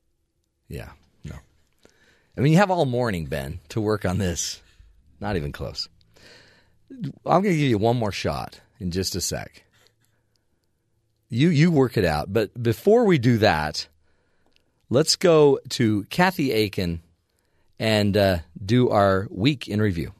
Yeah, 0.68 0.90
no. 1.24 1.36
I 2.36 2.42
mean, 2.42 2.54
you 2.54 2.58
have 2.58 2.72
all 2.72 2.86
morning, 2.86 3.26
Ben, 3.28 3.60
to 3.70 3.80
work 3.80 4.04
on 4.04 4.18
this. 4.18 4.62
Not 5.20 5.36
even 5.36 5.52
close. 5.52 5.88
I'm 7.26 7.42
going 7.42 7.56
to 7.56 7.60
give 7.60 7.70
you 7.70 7.78
one 7.78 7.98
more 7.98 8.12
shot 8.12 8.60
in 8.80 8.92
just 8.92 9.16
a 9.16 9.22
sec. 9.22 9.64
You 11.30 11.50
you 11.50 11.72
work 11.72 11.98
it 11.98 12.06
out, 12.06 12.32
but 12.32 12.62
before 12.62 13.06
we 13.06 13.18
do 13.18 13.40
that, 13.40 13.88
let's 14.90 15.16
go 15.16 15.60
to 15.70 16.04
Kathy 16.06 16.52
Aiken 16.52 17.02
and 17.80 18.16
uh, 18.16 18.38
do 18.64 18.90
our 18.90 19.28
week 19.32 19.68
in 19.68 19.82
review. 19.82 20.14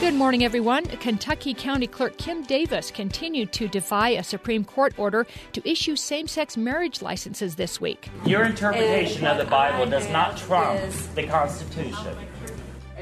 Good 0.00 0.14
morning, 0.14 0.44
everyone. 0.44 0.84
Kentucky 0.86 1.54
County 1.54 1.86
Clerk 1.86 2.18
Kim 2.18 2.42
Davis 2.42 2.90
continued 2.90 3.52
to 3.52 3.68
defy 3.68 4.10
a 4.10 4.22
Supreme 4.22 4.64
Court 4.64 4.92
order 4.98 5.26
to 5.52 5.66
issue 5.68 5.96
same 5.96 6.26
sex 6.26 6.56
marriage 6.56 7.00
licenses 7.00 7.54
this 7.54 7.80
week. 7.80 8.08
Your 8.26 8.44
interpretation 8.44 9.26
of 9.26 9.38
the 9.38 9.44
Bible 9.44 9.86
does 9.86 10.10
not 10.10 10.36
trump 10.36 10.80
the 11.14 11.26
Constitution. 11.26 12.16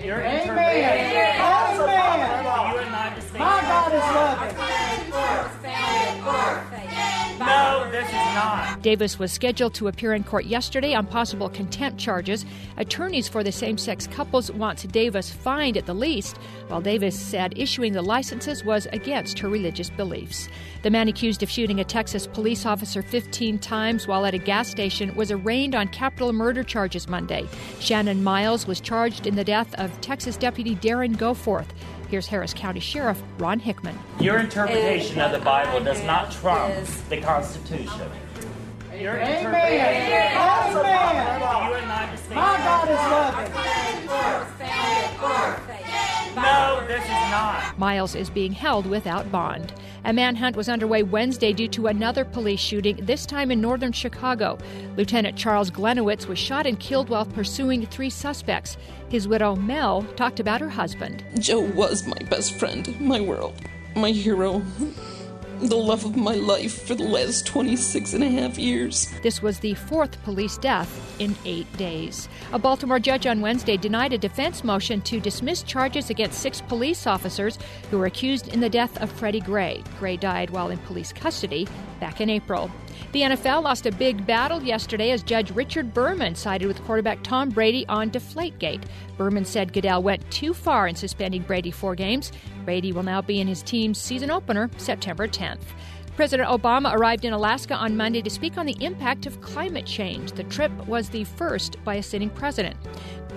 Your 0.05 0.21
Amen. 0.21 0.51
Amen. 0.51 1.39
My 3.39 3.61
God 3.63 3.93
is 3.93 4.01
loving. 4.01 4.59
No, 7.39 7.89
this 7.91 8.07
is 8.07 8.13
not. 8.13 8.83
Davis 8.83 9.19
was 9.19 9.33
scheduled 9.33 9.75
to 9.75 9.89
appear 9.89 10.15
in 10.15 10.25
court 10.25 10.45
yesterday 10.45 10.95
on 10.95 11.07
possible 11.07 11.49
contempt 11.49 11.99
charges. 11.99 12.45
Attorneys 12.77 13.29
for 13.29 13.43
the 13.43 13.53
same 13.53 13.79
sex 13.79 14.07
couples 14.07 14.51
want 14.51 14.91
Davis 14.93 15.31
fined 15.31 15.77
at 15.77 15.87
the 15.87 15.95
least, 15.95 16.37
while 16.69 16.81
Davis 16.81 17.19
said 17.19 17.55
issuing 17.57 17.93
the 17.93 18.03
licenses 18.03 18.65
was 18.65 18.87
against 18.93 19.39
her 19.39 19.49
religious 19.49 19.91
beliefs. 19.91 20.49
The 20.83 20.91
man 20.91 21.09
accused 21.09 21.43
of 21.43 21.51
shooting 21.51 21.81
a 21.81 21.85
Texas 21.85 22.27
police 22.27 22.65
officer 22.65 23.03
15 23.03 23.59
times 23.59 24.07
while 24.07 24.25
at 24.25 24.35
a 24.35 24.39
gas 24.39 24.69
station 24.69 25.13
was 25.17 25.33
arraigned 25.33 25.75
on 25.75 25.89
capital 25.89 26.33
murder 26.33 26.63
charges 26.63 27.09
Monday. 27.09 27.49
Shannon 27.81 28.23
Miles 28.23 28.67
was 28.67 28.81
charged 28.81 29.27
in 29.27 29.35
the 29.35 29.45
death 29.45 29.75
of 29.75 30.01
Texas 30.01 30.37
Deputy 30.37 30.77
Darren 30.77 31.17
Goforth. 31.17 31.67
Here's 32.09 32.27
Harris 32.27 32.55
County 32.55 32.81
Sheriff 32.81 33.21
Ron 33.39 33.59
Hickman. 33.59 33.99
Your 34.21 34.39
interpretation 34.39 35.21
of 35.21 35.33
the 35.33 35.41
Bible 35.41 35.85
does 35.85 36.03
not 36.05 36.31
trump 36.31 36.75
the 37.09 37.21
Constitution. 37.21 38.11
Your 38.99 39.17
Amen. 39.17 39.47
Amen. 39.47 40.35
My 42.35 42.57
God 42.57 42.89
is 42.89 42.97
loving. 42.97 43.53
No, 46.37 46.85
this 46.87 47.05
is 47.05 47.31
not. 47.31 47.79
Miles 47.79 48.15
is 48.15 48.31
being 48.31 48.53
held 48.53 48.87
without 48.87 49.31
bond. 49.31 49.73
A 50.05 50.13
manhunt 50.13 50.57
was 50.57 50.69
underway 50.69 51.03
Wednesday 51.03 51.53
due 51.53 51.69
to 51.69 51.89
another 51.89 52.25
police 52.25 52.61
shooting, 52.61 52.97
this 53.03 53.27
time 53.27 53.51
in 53.51 53.61
northern 53.61 53.93
Chicago. 53.93 54.59
Lieutenant 54.97 55.37
Charles 55.37 55.71
Gliniewicz 55.71 56.27
was 56.27 56.39
shot 56.39 56.67
and 56.67 56.79
killed 56.79 57.09
while 57.09 57.27
pursuing 57.27 57.87
three 57.87 58.11
suspects. 58.11 58.77
His 59.09 59.29
widow, 59.29 59.57
Mel, 59.57 60.03
talked 60.17 60.41
about 60.41 60.61
her 60.61 60.69
husband. 60.69 61.25
Joe 61.39 61.61
was 61.61 62.07
my 62.07 62.19
best 62.31 62.59
friend, 62.59 62.99
my 63.01 63.21
world, 63.21 63.55
my 63.97 64.11
hero, 64.11 64.63
the 65.61 65.77
love 65.77 66.05
of 66.05 66.17
my 66.17 66.35
life 66.35 66.87
for 66.87 66.95
the 66.95 67.05
last 67.05 67.47
26 67.47 68.15
and 68.15 68.23
a 68.23 68.29
half 68.31 68.59
years. 68.59 69.13
This 69.23 69.43
was 69.43 69.59
the 69.59 69.75
fourth 69.75 70.23
police 70.23 70.57
death 70.57 71.17
in 71.19 71.35
eight 71.45 71.71
days. 71.77 72.29
A 72.53 72.59
Baltimore 72.59 73.01
judge 73.01 73.27
on 73.27 73.41
Wednesday 73.41 73.77
denied 73.77 74.13
a 74.13 74.19
defense 74.19 74.63
motion 74.63 75.01
to 75.03 75.21
dismiss 75.21 75.63
charges 75.63 76.11
against 76.11 76.41
six 76.41 76.61
police 76.61 77.07
officers 77.07 77.59
who 77.91 77.99
were 77.99 78.07
accused 78.07 78.49
in 78.49 78.61
the 78.61 78.69
death 78.69 78.97
of 79.03 79.11
Freddie 79.11 79.41
Gray. 79.41 79.83
Gray 79.99 80.17
died 80.17 80.51
while 80.51 80.71
in 80.71 80.79
police 80.79 81.13
custody 81.13 81.67
back 81.99 82.21
in 82.21 82.31
April. 82.31 82.71
The 83.13 83.23
NFL 83.23 83.63
lost 83.63 83.87
a 83.87 83.93
big 83.93 84.27
battle 84.27 84.63
yesterday 84.63 85.11
as 85.11 85.23
Judge 85.23 85.51
Richard 85.51 85.93
Berman 85.93 86.35
sided 86.35 86.69
with 86.69 86.83
quarterback 86.85 87.23
Tom 87.23 87.49
Brady 87.49 87.87
on 87.89 88.11
Deflategate. 88.11 88.85
Berman 89.17 89.45
said 89.45 89.73
Goodell 89.73 90.03
went 90.03 90.29
too 90.31 90.55
far 90.55 90.87
in 90.87 90.95
suspending 90.95 91.43
Brady 91.43 91.71
four 91.71 91.95
games. 91.95 92.33
Brady 92.69 92.93
will 92.93 93.03
now 93.03 93.23
be 93.23 93.41
in 93.41 93.49
his 93.49 93.63
team's 93.63 93.97
season 93.97 94.31
opener 94.31 94.69
September 94.77 95.27
10th. 95.27 95.63
President 96.17 96.51
Obama 96.51 96.95
arrived 96.95 97.25
in 97.25 97.33
Alaska 97.33 97.73
on 97.73 97.97
Monday 97.97 98.21
to 98.21 98.29
speak 98.29 98.59
on 98.59 98.67
the 98.67 98.77
impact 98.85 99.25
of 99.25 99.41
climate 99.41 99.87
change. 99.87 100.33
The 100.33 100.45
trip 100.45 100.71
was 100.87 101.09
the 101.09 101.25
first 101.25 101.83
by 101.83 101.95
a 101.95 102.03
sitting 102.03 102.29
president. 102.29 102.77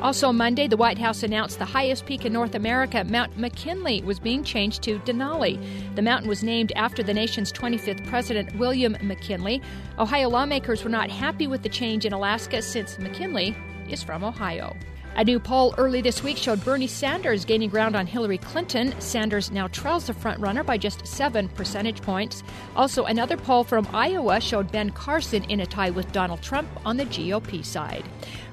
Also, 0.02 0.34
Monday, 0.34 0.68
the 0.68 0.76
White 0.76 0.98
House 0.98 1.24
announced 1.24 1.60
the 1.60 1.64
highest 1.64 2.06
peak 2.06 2.26
in 2.26 2.34
North 2.34 2.56
America, 2.56 3.06
Mount 3.06 3.38
McKinley, 3.38 4.02
was 4.02 4.20
being 4.20 4.44
changed 4.44 4.84
to 4.84 5.00
Denali. 5.00 5.58
The 5.96 6.02
mountain 6.02 6.28
was 6.28 6.44
named 6.44 6.74
after 6.76 7.02
the 7.02 7.14
nation's 7.14 7.54
25th 7.54 8.06
president, 8.08 8.54
William 8.58 8.98
McKinley. 9.02 9.62
Ohio 9.98 10.28
lawmakers 10.28 10.84
were 10.84 10.90
not 10.90 11.10
happy 11.10 11.48
with 11.48 11.62
the 11.62 11.70
change 11.70 12.06
in 12.06 12.12
Alaska 12.12 12.62
since 12.62 13.00
McKinley 13.00 13.56
is 13.88 14.04
from 14.04 14.26
Ohio. 14.26 14.76
A 15.18 15.26
new 15.26 15.42
poll 15.42 15.76
early 15.78 16.02
this 16.02 16.24
week 16.24 16.38
showed 16.38 16.64
Bernie 16.64 16.88
Sanders 16.88 17.44
gaining 17.44 17.70
ground 17.70 17.98
on 17.98 18.08
Hillary 18.08 18.38
Clinton. 18.38 19.00
Sanders 19.02 19.52
now 19.52 19.68
trails 19.68 20.08
the 20.08 20.14
frontrunner 20.14 20.66
by 20.66 20.78
just 20.78 21.06
seven 21.06 21.50
percentage 21.50 22.02
points. 22.02 22.44
Also, 22.78 23.04
another 23.04 23.36
poll 23.36 23.66
from 23.66 23.88
Iowa 23.94 24.40
showed 24.40 24.72
Ben 24.72 24.90
Carson 24.92 25.44
in 25.44 25.60
a 25.60 25.66
tie 25.66 25.90
with 25.90 26.12
Donald 26.14 26.42
Trump 26.42 26.70
on 26.86 26.96
the 26.96 27.06
GOP 27.06 27.64
side. 27.64 28.06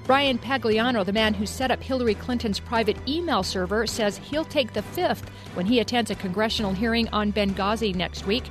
Bryan 0.05 0.39
Pagliano, 0.39 1.05
the 1.05 1.13
man 1.13 1.33
who 1.35 1.47
set 1.47 1.71
up 1.71 1.83
Hillary 1.83 2.15
Clinton's 2.15 2.59
private 2.59 2.97
email 3.07 3.43
server, 3.43 3.87
says 3.87 4.17
he'll 4.17 4.45
take 4.45 4.73
the 4.73 4.83
fifth 4.83 5.29
when 5.55 5.67
he 5.67 5.79
attends 5.79 6.11
a 6.11 6.17
congressional 6.17 6.73
hearing 6.73 7.09
on 7.11 7.33
Benghazi 7.33 7.95
next 7.95 8.27
week. 8.27 8.45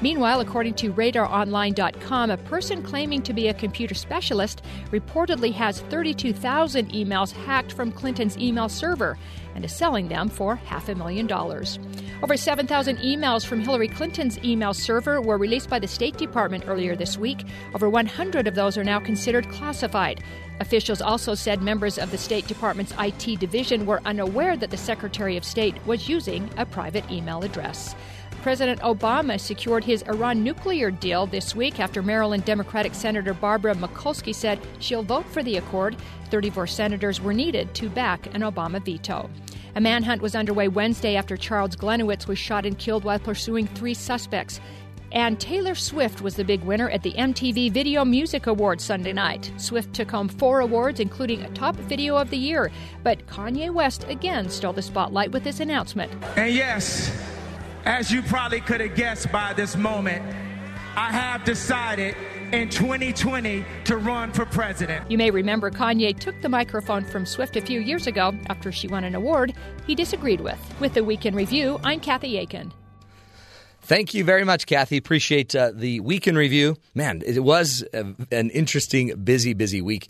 Meanwhile, 0.00 0.40
according 0.40 0.74
to 0.74 0.92
RadarOnline.com, 0.92 2.30
a 2.30 2.36
person 2.36 2.82
claiming 2.82 3.22
to 3.22 3.32
be 3.32 3.48
a 3.48 3.54
computer 3.54 3.94
specialist 3.94 4.62
reportedly 4.90 5.52
has 5.52 5.80
32,000 5.82 6.92
emails 6.92 7.32
hacked 7.32 7.72
from 7.72 7.92
Clinton's 7.92 8.36
email 8.36 8.68
server 8.68 9.16
and 9.54 9.64
is 9.64 9.72
selling 9.72 10.08
them 10.08 10.28
for 10.28 10.56
half 10.56 10.88
a 10.88 10.94
million 10.94 11.26
dollars. 11.26 11.78
Over 12.22 12.36
7,000 12.36 12.98
emails 12.98 13.46
from 13.46 13.60
Hillary 13.60 13.88
Clinton's 13.88 14.38
email 14.44 14.74
server 14.74 15.20
were 15.20 15.38
released 15.38 15.70
by 15.70 15.78
the 15.78 15.86
State 15.86 16.16
Department 16.16 16.64
earlier 16.66 16.96
this 16.96 17.16
week. 17.16 17.44
Over 17.74 17.88
100 17.88 18.46
of 18.46 18.54
those 18.54 18.76
are 18.76 18.84
now 18.84 18.98
considered 18.98 19.48
classified. 19.48 20.22
Officials 20.60 21.02
also 21.02 21.34
said 21.34 21.62
members 21.62 21.98
of 21.98 22.10
the 22.10 22.18
State 22.18 22.46
Department's 22.46 22.94
IT 22.98 23.38
division 23.40 23.86
were 23.86 24.00
unaware 24.04 24.56
that 24.56 24.70
the 24.70 24.76
Secretary 24.76 25.36
of 25.36 25.44
State 25.44 25.74
was 25.86 26.08
using 26.08 26.48
a 26.56 26.66
private 26.66 27.08
email 27.10 27.42
address. 27.42 27.94
President 28.44 28.78
Obama 28.82 29.40
secured 29.40 29.82
his 29.84 30.02
Iran 30.02 30.44
nuclear 30.44 30.90
deal 30.90 31.24
this 31.24 31.56
week 31.56 31.80
after 31.80 32.02
Maryland 32.02 32.44
Democratic 32.44 32.94
Senator 32.94 33.32
Barbara 33.32 33.74
Mikulski 33.74 34.34
said 34.34 34.60
she'll 34.80 35.02
vote 35.02 35.24
for 35.24 35.42
the 35.42 35.56
accord. 35.56 35.96
34 36.28 36.66
senators 36.66 37.22
were 37.22 37.32
needed 37.32 37.74
to 37.74 37.88
back 37.88 38.26
an 38.34 38.42
Obama 38.42 38.84
veto. 38.84 39.30
A 39.76 39.80
manhunt 39.80 40.20
was 40.20 40.34
underway 40.34 40.68
Wednesday 40.68 41.16
after 41.16 41.38
Charles 41.38 41.74
Gliniewicz 41.74 42.26
was 42.26 42.38
shot 42.38 42.66
and 42.66 42.78
killed 42.78 43.02
while 43.02 43.18
pursuing 43.18 43.66
three 43.66 43.94
suspects. 43.94 44.60
And 45.10 45.40
Taylor 45.40 45.74
Swift 45.74 46.20
was 46.20 46.36
the 46.36 46.44
big 46.44 46.62
winner 46.64 46.90
at 46.90 47.02
the 47.02 47.14
MTV 47.14 47.72
Video 47.72 48.04
Music 48.04 48.46
Awards 48.46 48.84
Sunday 48.84 49.14
night. 49.14 49.50
Swift 49.56 49.94
took 49.94 50.10
home 50.10 50.28
four 50.28 50.60
awards, 50.60 51.00
including 51.00 51.40
a 51.40 51.50
Top 51.52 51.76
Video 51.76 52.14
of 52.18 52.28
the 52.28 52.36
Year. 52.36 52.70
But 53.04 53.26
Kanye 53.26 53.72
West 53.72 54.04
again 54.06 54.50
stole 54.50 54.74
the 54.74 54.82
spotlight 54.82 55.32
with 55.32 55.44
this 55.44 55.60
announcement. 55.60 56.12
And 56.36 56.52
yes, 56.52 57.10
as 57.84 58.10
you 58.10 58.22
probably 58.22 58.60
could 58.60 58.80
have 58.80 58.94
guessed 58.94 59.30
by 59.30 59.52
this 59.52 59.76
moment, 59.76 60.22
I 60.96 61.10
have 61.10 61.44
decided 61.44 62.16
in 62.52 62.68
2020 62.68 63.64
to 63.84 63.96
run 63.96 64.32
for 64.32 64.46
president. 64.46 65.10
You 65.10 65.18
may 65.18 65.30
remember 65.30 65.70
Kanye 65.70 66.18
took 66.18 66.40
the 66.40 66.48
microphone 66.48 67.04
from 67.04 67.26
Swift 67.26 67.56
a 67.56 67.60
few 67.60 67.80
years 67.80 68.06
ago 68.06 68.32
after 68.46 68.70
she 68.70 68.86
won 68.86 69.04
an 69.04 69.14
award 69.14 69.54
he 69.86 69.94
disagreed 69.94 70.40
with. 70.40 70.58
With 70.80 70.94
the 70.94 71.04
Week 71.04 71.26
in 71.26 71.34
Review, 71.34 71.80
I'm 71.82 72.00
Kathy 72.00 72.38
Aiken. 72.38 72.72
Thank 73.82 74.14
you 74.14 74.24
very 74.24 74.44
much, 74.44 74.66
Kathy. 74.66 74.96
Appreciate 74.96 75.54
uh, 75.54 75.70
the 75.74 76.00
week 76.00 76.26
in 76.26 76.36
review. 76.36 76.76
Man, 76.94 77.22
it 77.26 77.40
was 77.40 77.84
a, 77.92 78.06
an 78.30 78.48
interesting, 78.48 79.14
busy, 79.16 79.52
busy 79.52 79.82
week. 79.82 80.08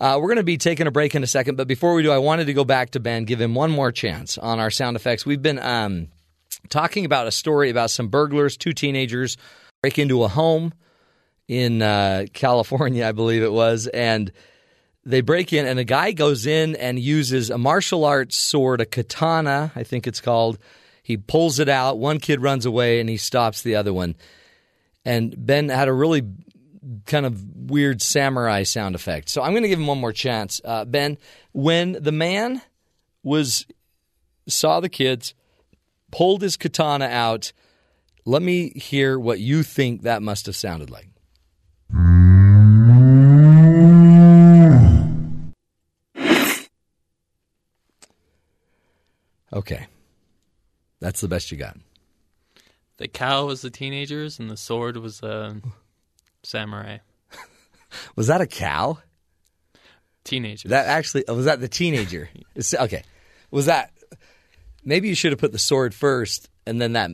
Uh, 0.00 0.18
we're 0.20 0.28
going 0.28 0.36
to 0.36 0.44
be 0.44 0.56
taking 0.56 0.86
a 0.86 0.92
break 0.92 1.16
in 1.16 1.24
a 1.24 1.26
second, 1.26 1.56
but 1.56 1.66
before 1.66 1.94
we 1.94 2.04
do, 2.04 2.12
I 2.12 2.18
wanted 2.18 2.44
to 2.46 2.52
go 2.52 2.64
back 2.64 2.90
to 2.90 3.00
Ben, 3.00 3.24
give 3.24 3.40
him 3.40 3.56
one 3.56 3.72
more 3.72 3.90
chance 3.90 4.38
on 4.38 4.60
our 4.60 4.70
sound 4.70 4.94
effects. 4.94 5.26
We've 5.26 5.42
been 5.42 5.58
um, 5.58 6.08
talking 6.68 7.04
about 7.04 7.26
a 7.26 7.32
story 7.32 7.70
about 7.70 7.90
some 7.90 8.08
burglars, 8.08 8.56
two 8.56 8.72
teenagers 8.72 9.36
break 9.82 9.98
into 9.98 10.24
a 10.24 10.28
home 10.28 10.72
in 11.46 11.82
uh, 11.82 12.26
California, 12.32 13.06
I 13.06 13.12
believe 13.12 13.42
it 13.42 13.52
was, 13.52 13.86
and 13.86 14.30
they 15.04 15.22
break 15.22 15.52
in, 15.52 15.66
and 15.66 15.78
a 15.78 15.84
guy 15.84 16.12
goes 16.12 16.46
in 16.46 16.76
and 16.76 16.98
uses 16.98 17.48
a 17.48 17.56
martial 17.56 18.04
arts 18.04 18.36
sword, 18.36 18.80
a 18.80 18.86
katana, 18.86 19.72
I 19.74 19.82
think 19.82 20.06
it's 20.06 20.20
called. 20.20 20.58
He 21.02 21.16
pulls 21.16 21.58
it 21.58 21.70
out. 21.70 21.98
One 21.98 22.18
kid 22.18 22.42
runs 22.42 22.66
away, 22.66 23.00
and 23.00 23.08
he 23.08 23.16
stops 23.16 23.62
the 23.62 23.76
other 23.76 23.94
one. 23.94 24.14
And 25.06 25.34
Ben 25.46 25.70
had 25.70 25.88
a 25.88 25.92
really 25.92 26.28
kind 27.06 27.24
of 27.24 27.42
weird 27.70 28.02
samurai 28.02 28.64
sound 28.64 28.94
effect. 28.94 29.30
So 29.30 29.42
I'm 29.42 29.52
going 29.52 29.62
to 29.62 29.68
give 29.68 29.78
him 29.78 29.86
one 29.86 29.98
more 29.98 30.12
chance. 30.12 30.60
Uh, 30.62 30.84
ben, 30.84 31.16
when 31.52 31.92
the 31.92 32.12
man 32.12 32.60
was 33.22 33.66
saw 34.46 34.80
the 34.80 34.88
kids, 34.88 35.34
pulled 36.10 36.42
his 36.42 36.56
katana 36.56 37.06
out. 37.06 37.52
Let 38.24 38.42
me 38.42 38.70
hear 38.70 39.18
what 39.18 39.40
you 39.40 39.62
think 39.62 40.02
that 40.02 40.22
must 40.22 40.46
have 40.46 40.56
sounded 40.56 40.90
like. 40.90 41.08
Okay. 49.52 49.86
That's 51.00 51.20
the 51.20 51.28
best 51.28 51.50
you 51.50 51.56
got. 51.58 51.76
The 52.98 53.08
cow 53.08 53.46
was 53.46 53.62
the 53.62 53.70
teenagers, 53.70 54.38
and 54.38 54.50
the 54.50 54.56
sword 54.56 54.96
was 54.96 55.20
the 55.20 55.62
samurai. 56.42 56.98
Was 58.16 58.26
that 58.26 58.40
a 58.40 58.46
cow? 58.46 58.98
Teenager. 60.24 60.68
That 60.68 60.86
actually 60.86 61.24
was 61.26 61.46
that 61.46 61.60
the 61.60 61.68
teenager. 61.68 62.28
Okay. 62.74 63.02
Was 63.50 63.66
that 63.66 63.92
maybe 64.88 65.06
you 65.08 65.14
should 65.14 65.32
have 65.32 65.38
put 65.38 65.52
the 65.52 65.58
sword 65.58 65.94
first 65.94 66.48
and 66.66 66.80
then 66.80 66.94
that 66.94 67.10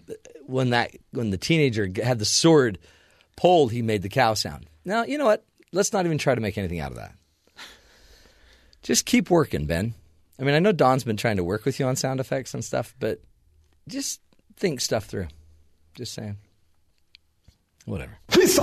when 0.46 0.70
that 0.70 0.92
when 1.10 1.30
the 1.30 1.36
teenager 1.36 1.90
had 2.02 2.20
the 2.20 2.24
sword 2.24 2.78
pulled 3.36 3.72
he 3.72 3.82
made 3.82 4.02
the 4.02 4.08
cow 4.08 4.32
sound. 4.34 4.66
Now, 4.84 5.04
you 5.04 5.18
know 5.18 5.24
what? 5.24 5.44
Let's 5.72 5.92
not 5.92 6.06
even 6.06 6.18
try 6.18 6.34
to 6.34 6.40
make 6.40 6.56
anything 6.56 6.78
out 6.78 6.92
of 6.92 6.98
that. 6.98 7.12
Just 8.82 9.06
keep 9.06 9.28
working, 9.28 9.66
Ben. 9.66 9.94
I 10.38 10.44
mean, 10.44 10.54
I 10.54 10.60
know 10.60 10.72
Don's 10.72 11.04
been 11.04 11.16
trying 11.16 11.36
to 11.36 11.44
work 11.44 11.64
with 11.64 11.80
you 11.80 11.86
on 11.86 11.96
sound 11.96 12.20
effects 12.20 12.54
and 12.54 12.64
stuff, 12.64 12.94
but 13.00 13.20
just 13.88 14.20
think 14.56 14.80
stuff 14.80 15.06
through. 15.06 15.28
Just 15.96 16.12
saying. 16.12 16.36
Whatever. 17.86 18.18
That's 18.28 18.58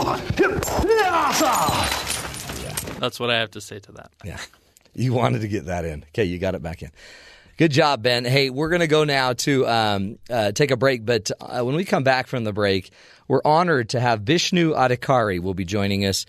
what 3.19 3.29
I 3.29 3.39
have 3.39 3.51
to 3.51 3.61
say 3.61 3.79
to 3.79 3.91
that. 3.93 4.11
Yeah. 4.23 4.39
You 4.93 5.13
wanted 5.13 5.41
to 5.41 5.47
get 5.47 5.65
that 5.65 5.85
in. 5.85 6.03
Okay, 6.09 6.25
you 6.25 6.37
got 6.37 6.55
it 6.55 6.61
back 6.61 6.83
in. 6.83 6.91
Good 7.57 7.71
job, 7.71 8.01
Ben. 8.01 8.25
Hey, 8.25 8.49
we're 8.49 8.69
going 8.69 8.81
to 8.81 8.87
go 8.87 9.03
now 9.03 9.33
to 9.33 9.67
um, 9.67 10.17
uh, 10.29 10.51
take 10.51 10.71
a 10.71 10.77
break, 10.77 11.05
but 11.05 11.29
uh, 11.39 11.61
when 11.61 11.75
we 11.75 11.83
come 11.85 12.03
back 12.03 12.27
from 12.27 12.43
the 12.43 12.53
break, 12.53 12.91
we're 13.27 13.41
honored 13.43 13.89
to 13.89 13.99
have 13.99 14.23
Bishnu 14.25 14.73
Adhikari 14.73 15.39
will 15.39 15.53
be 15.53 15.65
joining 15.65 16.05
us. 16.05 16.25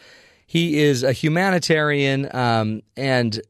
He 0.46 0.80
is 0.80 1.02
a 1.04 1.12
humanitarian 1.12 2.28
um, 2.34 2.82
and 2.96 3.40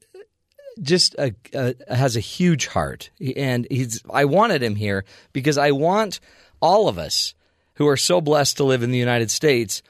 just 0.80 1.14
a, 1.18 1.34
a, 1.54 1.74
has 1.92 2.14
a 2.14 2.20
huge 2.20 2.66
heart, 2.66 3.10
and 3.36 3.66
he's. 3.70 4.02
I 4.10 4.26
wanted 4.26 4.62
him 4.62 4.76
here 4.76 5.04
because 5.32 5.58
I 5.58 5.72
want 5.72 6.20
all 6.60 6.88
of 6.88 6.98
us 6.98 7.34
who 7.74 7.88
are 7.88 7.96
so 7.96 8.20
blessed 8.20 8.58
to 8.58 8.64
live 8.64 8.82
in 8.82 8.90
the 8.90 8.98
United 8.98 9.30
States 9.30 9.82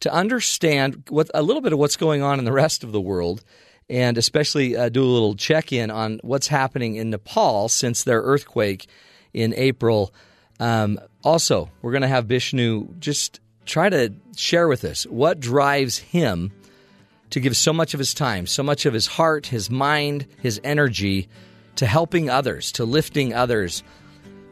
to 0.00 0.12
understand 0.12 1.04
what 1.08 1.30
a 1.34 1.42
little 1.42 1.62
bit 1.62 1.72
of 1.72 1.78
what's 1.78 1.96
going 1.96 2.22
on 2.22 2.38
in 2.38 2.44
the 2.44 2.52
rest 2.52 2.84
of 2.84 2.92
the 2.92 3.00
world, 3.00 3.42
and 3.90 4.18
especially 4.18 4.76
uh, 4.76 4.88
do 4.88 5.02
a 5.02 5.04
little 5.04 5.34
check 5.34 5.72
in 5.72 5.90
on 5.90 6.20
what's 6.22 6.48
happening 6.48 6.96
in 6.96 7.10
Nepal 7.10 7.68
since 7.68 8.04
their 8.04 8.20
earthquake 8.20 8.86
in 9.32 9.54
April. 9.54 10.12
Um, 10.60 10.98
also, 11.22 11.70
we're 11.82 11.92
going 11.92 12.02
to 12.02 12.08
have 12.08 12.28
Bishnu 12.28 12.88
just 12.98 13.40
try 13.64 13.88
to 13.88 14.12
share 14.36 14.68
with 14.68 14.84
us 14.84 15.04
what 15.04 15.40
drives 15.40 15.98
him 15.98 16.52
to 17.30 17.40
give 17.40 17.56
so 17.56 17.72
much 17.72 17.94
of 17.94 17.98
his 17.98 18.14
time, 18.14 18.46
so 18.46 18.62
much 18.62 18.86
of 18.86 18.94
his 18.94 19.06
heart, 19.06 19.46
his 19.46 19.70
mind, 19.70 20.26
his 20.40 20.60
energy 20.64 21.28
to 21.76 21.86
helping 21.86 22.30
others, 22.30 22.72
to 22.72 22.84
lifting 22.84 23.34
others, 23.34 23.82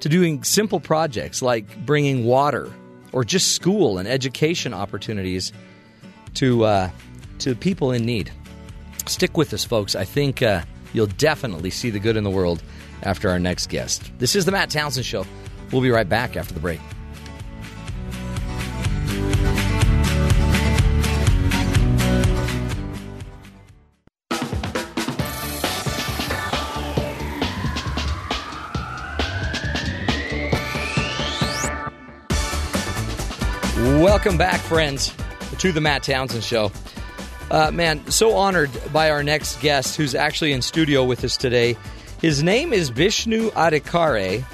to 0.00 0.08
doing 0.08 0.44
simple 0.44 0.78
projects 0.80 1.42
like 1.42 1.84
bringing 1.86 2.24
water 2.24 2.70
or 3.12 3.24
just 3.24 3.52
school 3.52 3.98
and 3.98 4.06
education 4.06 4.74
opportunities 4.74 5.52
to 6.34 6.64
uh, 6.64 6.90
to 7.38 7.54
people 7.54 7.92
in 7.92 8.04
need. 8.04 8.30
Stick 9.08 9.36
with 9.36 9.54
us, 9.54 9.64
folks. 9.64 9.94
I 9.94 10.04
think 10.04 10.42
uh, 10.42 10.62
you'll 10.92 11.06
definitely 11.06 11.70
see 11.70 11.90
the 11.90 11.98
good 11.98 12.16
in 12.16 12.24
the 12.24 12.30
world 12.30 12.62
after 13.02 13.30
our 13.30 13.38
next 13.38 13.68
guest. 13.68 14.10
This 14.18 14.34
is 14.34 14.44
the 14.44 14.52
Matt 14.52 14.68
Townsend 14.70 15.06
Show. 15.06 15.24
We'll 15.72 15.82
be 15.82 15.90
right 15.90 16.08
back 16.08 16.36
after 16.36 16.54
the 16.54 16.60
break. 16.60 16.80
Welcome 34.02 34.36
back, 34.36 34.60
friends, 34.60 35.14
to 35.58 35.72
the 35.72 35.80
Matt 35.80 36.02
Townsend 36.02 36.42
Show. 36.42 36.70
Uh, 37.48 37.70
man, 37.70 38.04
so 38.10 38.32
honored 38.32 38.70
by 38.92 39.10
our 39.10 39.22
next 39.22 39.60
guest 39.60 39.96
who's 39.96 40.16
actually 40.16 40.52
in 40.52 40.60
studio 40.60 41.04
with 41.04 41.22
us 41.22 41.36
today. 41.36 41.76
His 42.20 42.42
name 42.42 42.72
is 42.72 42.90
Bishnu 42.90 43.50
Adhikari, 43.52 44.44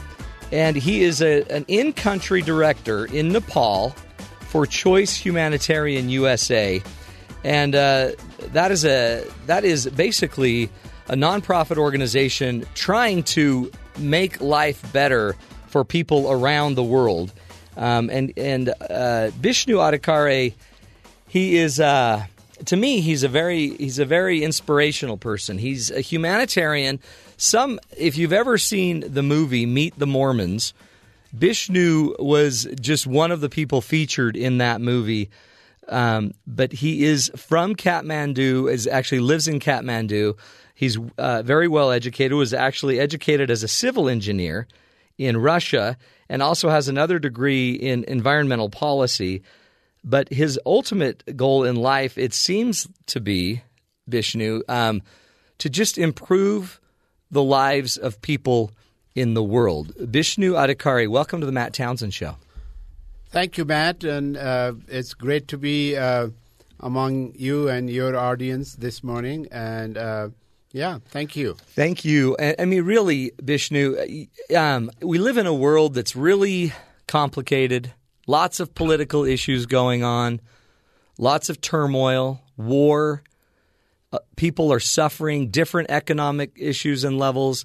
and 0.51 0.76
he 0.76 1.03
is 1.03 1.22
a, 1.22 1.43
an 1.45 1.64
in 1.68 1.95
country 1.95 2.43
director 2.43 3.07
in 3.07 3.30
Nepal 3.32 3.90
for 4.40 4.66
Choice 4.66 5.16
Humanitarian 5.16 6.11
USA. 6.11 6.82
And 7.45 7.74
uh, 7.74 8.11
that 8.49 8.70
is 8.70 8.84
a 8.84 9.24
that 9.47 9.64
is 9.64 9.86
basically 9.86 10.68
a 11.09 11.14
nonprofit 11.14 11.78
organization 11.78 12.66
trying 12.74 13.22
to 13.22 13.72
make 13.99 14.38
life 14.43 14.93
better 14.93 15.34
for 15.68 15.82
people 15.82 16.30
around 16.30 16.74
the 16.74 16.82
world. 16.82 17.32
Um, 17.78 18.11
and 18.11 18.34
and 18.36 18.68
uh, 18.68 19.30
Bishnu 19.40 19.76
Adhikari, 19.76 20.53
he 21.26 21.57
is 21.57 21.80
uh, 21.80 22.26
to 22.66 22.76
me 22.76 23.00
he's 23.00 23.22
a 23.22 23.28
very 23.28 23.76
he's 23.76 23.98
a 23.98 24.04
very 24.04 24.42
inspirational 24.42 25.16
person. 25.16 25.58
He's 25.58 25.90
a 25.90 26.00
humanitarian. 26.00 27.00
Some 27.36 27.80
if 27.96 28.16
you've 28.16 28.32
ever 28.32 28.58
seen 28.58 29.04
the 29.06 29.22
movie 29.22 29.66
Meet 29.66 29.98
the 29.98 30.06
Mormons, 30.06 30.74
Bishnu 31.36 32.14
was 32.18 32.66
just 32.80 33.06
one 33.06 33.30
of 33.30 33.40
the 33.40 33.48
people 33.48 33.80
featured 33.80 34.36
in 34.36 34.58
that 34.58 34.80
movie. 34.80 35.30
Um, 35.88 36.32
but 36.46 36.72
he 36.72 37.04
is 37.04 37.30
from 37.36 37.74
Kathmandu, 37.74 38.70
is 38.70 38.86
actually 38.86 39.20
lives 39.20 39.48
in 39.48 39.58
Kathmandu. 39.58 40.38
He's 40.74 40.96
uh, 41.18 41.42
very 41.42 41.68
well 41.68 41.90
educated. 41.90 42.36
Was 42.36 42.54
actually 42.54 43.00
educated 43.00 43.50
as 43.50 43.62
a 43.62 43.68
civil 43.68 44.08
engineer 44.08 44.66
in 45.18 45.36
Russia, 45.36 45.96
and 46.28 46.42
also 46.42 46.70
has 46.70 46.88
another 46.88 47.18
degree 47.18 47.72
in 47.72 48.04
environmental 48.04 48.70
policy. 48.70 49.42
But 50.05 50.32
his 50.32 50.59
ultimate 50.66 51.36
goal 51.36 51.64
in 51.64 51.76
life, 51.76 52.18
it 52.18 52.34
seems 52.34 52.88
to 53.07 53.20
be 53.20 53.62
Bishnu, 54.09 54.62
um, 54.68 55.03
to 55.59 55.70
just 55.70 55.96
improve 55.96 56.80
the 57.30 57.42
lives 57.42 57.96
of 57.96 58.20
people 58.20 58.72
in 59.14 59.34
the 59.34 59.42
world. 59.42 59.92
Bishnu 60.11 60.55
Adhikari, 60.55 61.09
welcome 61.09 61.40
to 61.40 61.46
the 61.46 61.53
Matt 61.53 61.72
Townsend 61.72 62.14
Show. 62.14 62.36
Thank 63.30 63.57
you, 63.57 63.64
Matt, 63.64 64.05
and 64.05 64.36
uh, 64.36 64.74
it's 64.88 65.14
great 65.14 65.48
to 65.48 65.59
be 65.59 65.96
uh, 65.96 66.28
among 66.80 67.32
you 67.34 67.68
and 67.68 67.88
your 67.88 68.16
audience 68.16 68.74
this 68.74 69.03
morning. 69.03 69.46
And 69.50 69.96
uh, 69.96 70.28
yeah, 70.72 70.98
thank 71.07 71.36
you. 71.36 71.55
Thank 71.74 72.05
you. 72.05 72.36
I 72.38 72.57
I 72.59 72.64
mean, 72.66 72.82
really, 72.82 73.32
Bishnu, 73.42 74.26
um, 74.55 74.90
we 75.00 75.18
live 75.18 75.38
in 75.38 75.46
a 75.46 75.55
world 75.55 75.94
that's 75.94 76.14
really 76.14 76.72
complicated. 77.07 77.92
Lots 78.26 78.60
of 78.60 78.74
political 78.74 79.24
issues 79.24 79.66
going 79.66 80.04
on, 80.04 80.40
lots 81.18 81.48
of 81.48 81.60
turmoil, 81.60 82.40
war. 82.56 83.22
Uh, 84.12 84.18
people 84.36 84.72
are 84.72 84.80
suffering 84.80 85.48
different 85.50 85.90
economic 85.90 86.52
issues 86.56 87.02
and 87.04 87.18
levels. 87.18 87.64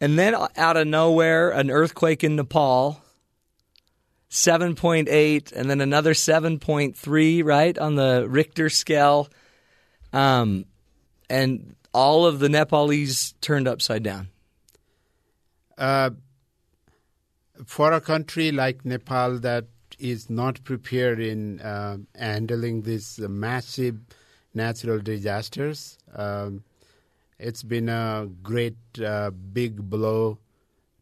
And 0.00 0.18
then 0.18 0.34
out 0.56 0.76
of 0.76 0.86
nowhere, 0.86 1.50
an 1.50 1.70
earthquake 1.70 2.24
in 2.24 2.36
Nepal, 2.36 3.00
7.8, 4.30 5.52
and 5.52 5.70
then 5.70 5.80
another 5.80 6.12
7.3, 6.12 7.44
right, 7.44 7.78
on 7.78 7.94
the 7.94 8.26
Richter 8.28 8.68
scale. 8.68 9.28
Um, 10.12 10.66
and 11.30 11.76
all 11.92 12.26
of 12.26 12.40
the 12.40 12.48
Nepalese 12.48 13.34
turned 13.40 13.68
upside 13.68 14.02
down. 14.02 14.28
Uh, 15.78 16.10
for 17.66 17.92
a 17.92 18.00
country 18.00 18.50
like 18.52 18.84
Nepal 18.84 19.38
that 19.40 19.66
is 19.98 20.28
not 20.28 20.62
prepared 20.64 21.20
in 21.20 21.60
uh, 21.60 21.98
handling 22.14 22.82
these 22.82 23.18
massive 23.20 23.96
natural 24.54 24.98
disasters, 24.98 25.98
um, 26.14 26.64
it's 27.38 27.62
been 27.62 27.88
a 27.88 28.28
great 28.42 28.76
uh, 29.04 29.30
big 29.30 29.88
blow 29.88 30.38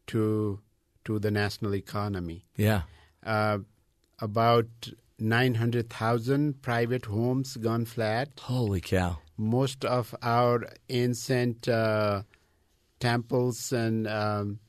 to 0.07 0.59
to 1.05 1.19
the 1.19 1.31
national 1.31 1.75
economy. 1.75 2.45
Yeah. 2.55 2.83
Uh, 3.25 3.59
about 4.19 4.67
900,000 5.19 6.61
private 6.61 7.05
homes 7.05 7.57
gone 7.57 7.85
flat. 7.85 8.29
Holy 8.41 8.79
cow. 8.79 9.19
Most 9.37 9.83
of 9.83 10.15
our 10.21 10.67
ancient 10.89 11.67
uh, 11.67 12.23
temples 12.99 13.73
and 13.73 14.07
um, 14.07 14.59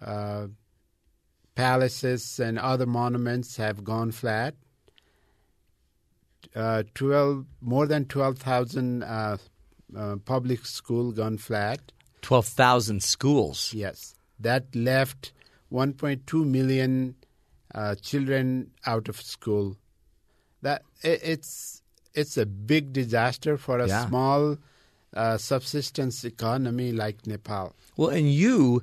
uh, 0.00 0.48
palaces 1.54 2.38
and 2.40 2.58
other 2.58 2.86
monuments 2.86 3.56
have 3.56 3.84
gone 3.84 4.10
flat. 4.12 4.54
Uh, 6.54 6.82
12, 6.94 7.46
more 7.60 7.86
than 7.86 8.04
12,000 8.06 9.02
uh, 9.02 9.36
uh, 9.96 10.16
public 10.24 10.66
school 10.66 11.12
gone 11.12 11.38
flat. 11.38 11.80
12,000 12.22 13.02
schools. 13.02 13.72
Yes. 13.74 14.14
That 14.38 14.74
left 14.74 15.32
1.2 15.72 16.44
million 16.46 17.14
uh, 17.74 17.94
children 17.96 18.70
out 18.86 19.08
of 19.08 19.20
school. 19.20 19.76
That 20.62 20.82
it, 21.02 21.20
it's 21.22 21.82
it's 22.14 22.36
a 22.36 22.44
big 22.44 22.92
disaster 22.92 23.56
for 23.56 23.78
a 23.78 23.88
Yeah. 23.88 24.06
small 24.06 24.58
uh, 25.14 25.38
subsistence 25.38 26.24
economy 26.24 26.92
like 26.92 27.26
Nepal. 27.26 27.74
Well, 27.96 28.10
and 28.10 28.30
you, 28.30 28.82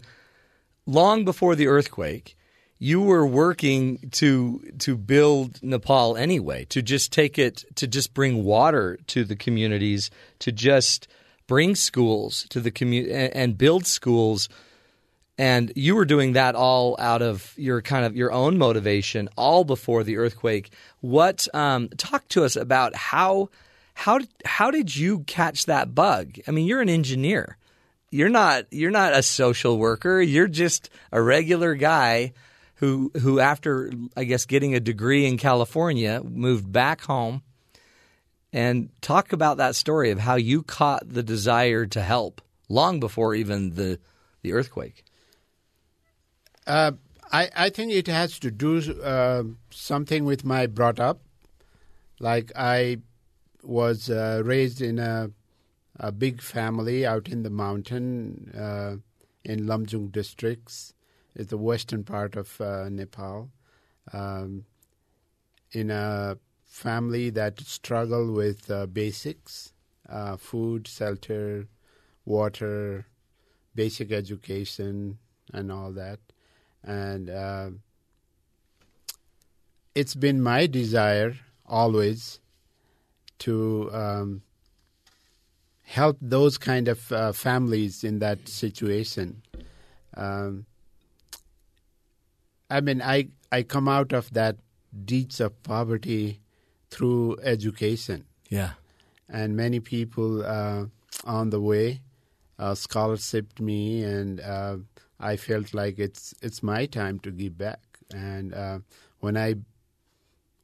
long 0.88 1.24
before 1.26 1.56
the 1.56 1.68
earthquake, 1.68 2.36
you 2.80 3.02
were 3.02 3.28
working 3.28 4.10
to 4.12 4.64
to 4.80 4.96
build 4.96 5.62
Nepal 5.62 6.16
anyway, 6.16 6.66
to 6.70 6.82
just 6.82 7.12
take 7.12 7.38
it, 7.38 7.66
to 7.76 7.86
just 7.86 8.14
bring 8.14 8.46
water 8.46 8.98
to 9.08 9.26
the 9.26 9.36
communities, 9.36 10.10
to 10.40 10.54
just 10.54 11.10
bring 11.46 11.76
schools 11.76 12.46
to 12.50 12.62
the 12.62 12.72
community 12.72 13.14
and, 13.14 13.58
build 13.58 13.86
schools. 13.86 14.48
And 15.38 15.72
you 15.76 15.96
were 15.96 16.06
doing 16.06 16.34
that 16.34 16.56
all 16.56 16.96
out 17.00 17.22
of 17.22 17.54
your 17.58 17.82
kind 17.82 18.06
of 18.06 18.16
your 18.16 18.32
own 18.32 18.58
motivation, 18.58 19.30
all 19.36 19.66
before 19.66 20.04
the 20.06 20.18
earthquake. 20.18 20.72
What 21.02 21.48
um, 21.54 21.90
talk 21.90 22.28
to 22.30 22.46
us 22.46 22.56
about 22.56 22.96
how 22.96 23.50
how 23.94 24.20
how 24.46 24.72
did 24.72 24.96
you 24.96 25.20
catch 25.20 25.66
that 25.66 25.94
bug? 25.94 26.38
I 26.48 26.52
mean, 26.52 26.66
you're 26.66 26.82
an 26.82 26.90
engineer 26.90 27.58
you're 28.12 28.30
not 28.30 28.66
you're 28.72 28.90
not 28.90 29.14
a 29.14 29.22
social 29.22 29.78
worker. 29.78 30.20
You're 30.20 30.48
just 30.48 30.90
a 31.12 31.22
regular 31.22 31.76
guy 31.76 32.34
who 32.80 33.12
who 33.22 33.40
after 33.42 33.92
I 34.16 34.24
guess 34.24 34.46
getting 34.46 34.74
a 34.74 34.80
degree 34.80 35.26
in 35.26 35.38
California 35.38 36.22
moved 36.24 36.72
back 36.72 37.02
home. 37.02 37.44
And 38.52 38.90
talk 39.02 39.32
about 39.32 39.58
that 39.58 39.76
story 39.76 40.10
of 40.10 40.18
how 40.18 40.36
you 40.36 40.64
caught 40.64 41.08
the 41.08 41.22
desire 41.22 41.86
to 41.86 42.02
help 42.02 42.42
long 42.68 43.00
before 43.00 43.36
even 43.36 43.76
the 43.76 44.00
the 44.42 44.54
earthquake. 44.54 45.04
Uh, 46.66 46.94
I 47.32 47.50
I 47.56 47.70
think 47.70 47.92
it 47.92 48.08
has 48.08 48.40
to 48.40 48.50
do 48.50 48.80
uh, 49.04 49.44
something 49.70 50.24
with 50.24 50.46
my 50.46 50.66
brought 50.66 51.00
up. 51.00 51.22
Like 52.20 52.52
I 52.56 53.00
was 53.62 54.10
uh, 54.10 54.42
raised 54.46 54.82
in 54.82 55.00
a 55.00 55.32
a 56.00 56.14
big 56.14 56.42
family 56.42 57.06
out 57.06 57.28
in 57.28 57.44
the 57.44 57.50
mountain 57.50 58.52
uh, 58.58 58.96
in 59.44 59.66
Lamjung 59.66 60.12
districts. 60.14 60.94
It's 61.40 61.52
the 61.52 61.58
western 61.58 62.04
part 62.04 62.36
of 62.36 62.60
uh, 62.60 62.90
Nepal. 62.90 63.50
Um, 64.12 64.66
in 65.72 65.90
a 65.90 66.38
family 66.66 67.30
that 67.30 67.62
struggle 67.62 68.34
with 68.34 68.70
uh, 68.70 68.88
basics, 68.88 69.72
uh, 70.10 70.36
food, 70.36 70.86
shelter, 70.86 71.70
water, 72.26 73.06
basic 73.74 74.12
education, 74.12 75.18
and 75.54 75.72
all 75.72 75.94
that. 75.94 76.20
And 76.84 77.30
uh, 77.30 77.70
it's 79.96 80.16
been 80.16 80.42
my 80.42 80.68
desire 80.68 81.38
always 81.66 82.42
to 83.40 83.90
um, 83.94 84.42
help 85.86 86.18
those 86.20 86.58
kind 86.58 86.90
of 86.90 87.10
uh, 87.14 87.32
families 87.32 88.04
in 88.04 88.20
that 88.20 88.50
situation. 88.50 89.42
Um, 90.18 90.66
I 92.70 92.82
mean, 92.82 93.02
I 93.02 93.30
I 93.52 93.64
come 93.64 93.88
out 93.88 94.14
of 94.14 94.34
that 94.34 94.58
deeds 95.06 95.40
of 95.40 95.62
poverty 95.64 96.42
through 96.90 97.38
education. 97.44 98.26
Yeah. 98.50 98.72
And 99.28 99.56
many 99.56 99.80
people 99.80 100.44
uh, 100.46 100.86
on 101.24 101.50
the 101.52 101.62
way 101.62 102.02
uh, 102.58 102.74
scholarshiped 102.74 103.60
me, 103.60 104.04
and 104.04 104.40
uh, 104.42 104.78
I 105.20 105.38
felt 105.38 105.74
like 105.74 106.00
it's 106.00 106.34
it's 106.42 106.64
my 106.64 106.86
time 106.86 107.20
to 107.20 107.32
give 107.32 107.58
back. 107.58 107.82
And 108.14 108.54
uh, 108.54 108.80
when 109.20 109.38
I 109.38 109.56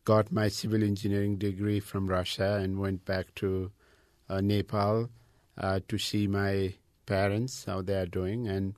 got 0.03 0.31
my 0.31 0.47
civil 0.49 0.83
engineering 0.83 1.37
degree 1.37 1.79
from 1.79 2.07
Russia 2.07 2.59
and 2.61 2.79
went 2.79 3.05
back 3.05 3.33
to 3.35 3.71
uh, 4.29 4.41
Nepal 4.41 5.09
uh, 5.57 5.79
to 5.87 5.97
see 5.97 6.27
my 6.27 6.73
parents 7.05 7.65
how 7.65 7.81
they 7.81 7.95
are 7.95 8.07
doing, 8.07 8.47
and 8.47 8.75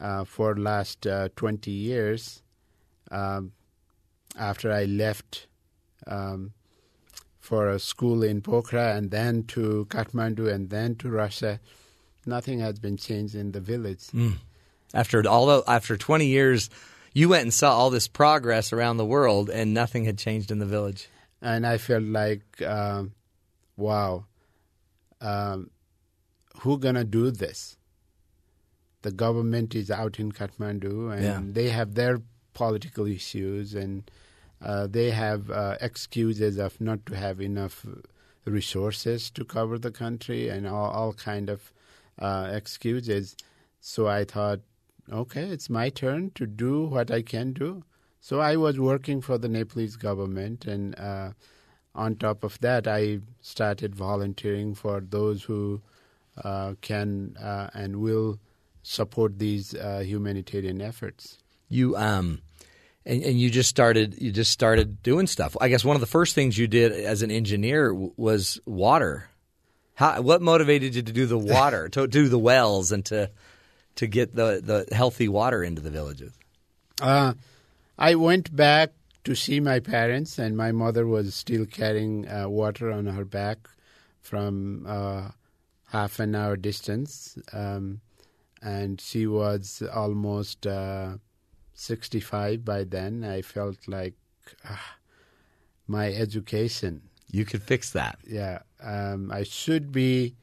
uh, 0.00 0.24
for 0.24 0.56
last 0.56 1.06
uh, 1.06 1.28
twenty 1.34 1.72
years, 1.72 2.42
um, 3.14 3.52
after 4.38 4.72
I 4.72 4.84
left 4.84 5.46
um, 6.06 6.52
for 7.38 7.70
a 7.70 7.78
school 7.78 8.22
in 8.22 8.40
Pokhara 8.42 8.96
and 8.96 9.10
then 9.10 9.44
to 9.54 9.86
Kathmandu 9.90 10.52
and 10.52 10.70
then 10.70 10.96
to 10.96 11.08
Russia, 11.08 11.60
nothing 12.26 12.58
has 12.60 12.78
been 12.78 12.96
changed 12.96 13.34
in 13.34 13.52
the 13.52 13.60
village. 13.60 14.04
Mm. 14.12 14.36
After 14.92 15.22
all, 15.28 15.62
after 15.68 15.96
twenty 15.96 16.26
years, 16.26 16.70
you 17.12 17.28
went 17.28 17.42
and 17.42 17.54
saw 17.54 17.70
all 17.78 17.90
this 17.90 18.08
progress 18.08 18.72
around 18.72 18.96
the 18.96 19.04
world, 19.16 19.50
and 19.50 19.74
nothing 19.74 20.04
had 20.04 20.18
changed 20.18 20.50
in 20.50 20.58
the 20.58 20.66
village. 20.76 21.08
And 21.42 21.66
I 21.66 21.78
felt 21.78 22.04
like, 22.04 22.62
um, 22.62 23.12
wow, 23.76 24.24
um, 25.20 25.70
who 26.60 26.78
gonna 26.78 27.04
do 27.04 27.30
this? 27.30 27.76
The 29.02 29.10
government 29.12 29.74
is 29.74 29.90
out 29.90 30.18
in 30.18 30.32
Kathmandu, 30.32 31.12
and 31.12 31.22
Yeah. 31.24 31.40
they 31.44 31.68
have 31.70 31.94
their 31.94 32.22
political 32.54 33.06
issues, 33.06 33.74
and 33.74 34.10
uh, 34.62 34.86
they 34.86 35.10
have 35.10 35.50
uh, 35.50 35.76
excuses 35.80 36.56
of 36.58 36.80
not 36.80 37.04
to 37.06 37.16
have 37.16 37.40
enough 37.40 37.84
resources 38.46 39.30
to 39.30 39.44
cover 39.44 39.78
the 39.78 39.90
country, 39.90 40.48
and 40.48 40.66
all, 40.66 40.90
all 40.90 41.12
kind 41.12 41.50
of 41.50 41.72
uh, 42.18 42.50
excuses. 42.52 43.36
So 43.80 44.06
I 44.06 44.24
thought, 44.24 44.60
okay, 45.12 45.42
it's 45.42 45.68
my 45.68 45.90
turn 45.90 46.30
to 46.36 46.46
do 46.46 46.84
what 46.84 47.10
I 47.10 47.22
can 47.22 47.52
do. 47.52 47.82
So 48.20 48.40
I 48.40 48.56
was 48.56 48.80
working 48.80 49.20
for 49.20 49.36
the 49.36 49.48
Nepalese 49.48 49.96
government, 49.96 50.64
and 50.64 50.98
uh, 50.98 51.32
on 51.94 52.16
top 52.16 52.42
of 52.42 52.58
that, 52.60 52.86
I 52.86 53.20
started 53.42 53.94
volunteering 53.94 54.74
for 54.74 55.00
those 55.00 55.42
who 55.42 55.82
uh, 56.42 56.74
can 56.80 57.36
uh, 57.36 57.68
and 57.74 57.96
will 57.96 58.38
support 58.82 59.38
these 59.38 59.74
humanitarian 60.02 60.80
efforts. 60.80 61.38
You 61.68 61.96
um, 61.96 62.40
and, 63.06 63.22
and 63.22 63.40
you 63.40 63.50
just 63.50 63.68
started 63.68 64.20
you 64.20 64.32
just 64.32 64.50
started 64.50 65.02
doing 65.02 65.26
stuff. 65.26 65.56
I 65.60 65.68
guess 65.68 65.84
one 65.84 65.96
of 65.96 66.00
the 66.00 66.06
first 66.06 66.34
things 66.34 66.56
you 66.56 66.66
did 66.66 66.92
as 66.92 67.22
an 67.22 67.30
engineer 67.30 67.88
w- 67.88 68.12
was 68.16 68.60
water. 68.64 69.28
How 69.94 70.20
what 70.20 70.42
motivated 70.42 70.94
you 70.94 71.02
to 71.02 71.12
do 71.12 71.26
the 71.26 71.38
water, 71.38 71.88
to 71.92 72.06
do 72.06 72.28
the 72.28 72.38
wells, 72.38 72.92
and 72.92 73.04
to 73.06 73.30
to 73.96 74.06
get 74.06 74.34
the 74.34 74.60
the 74.62 74.94
healthy 74.94 75.28
water 75.28 75.62
into 75.62 75.82
the 75.82 75.90
villages? 75.90 76.32
Uh, 77.00 77.34
I 77.98 78.14
went 78.14 78.54
back 78.54 78.92
to 79.24 79.34
see 79.34 79.60
my 79.60 79.80
parents, 79.80 80.38
and 80.38 80.56
my 80.56 80.72
mother 80.72 81.06
was 81.06 81.34
still 81.34 81.66
carrying 81.66 82.28
uh, 82.28 82.48
water 82.48 82.90
on 82.90 83.06
her 83.06 83.24
back 83.24 83.68
from 84.20 84.84
uh, 84.86 85.28
half 85.86 86.18
an 86.18 86.34
hour 86.34 86.56
distance, 86.56 87.38
um, 87.52 88.00
and 88.62 89.00
she 89.00 89.26
was 89.26 89.82
almost 89.94 90.66
uh, 90.66 91.16
65 91.74 92.64
by 92.64 92.84
then. 92.84 93.24
I 93.24 93.42
felt 93.42 93.86
like 93.86 94.14
ah, 94.64 94.96
my 95.86 96.12
education. 96.12 97.02
You 97.30 97.44
could 97.44 97.62
fix 97.62 97.90
that. 97.90 98.18
Yeah, 98.26 98.60
um, 98.82 99.30
I 99.32 99.42
should 99.42 99.90
be 99.92 100.34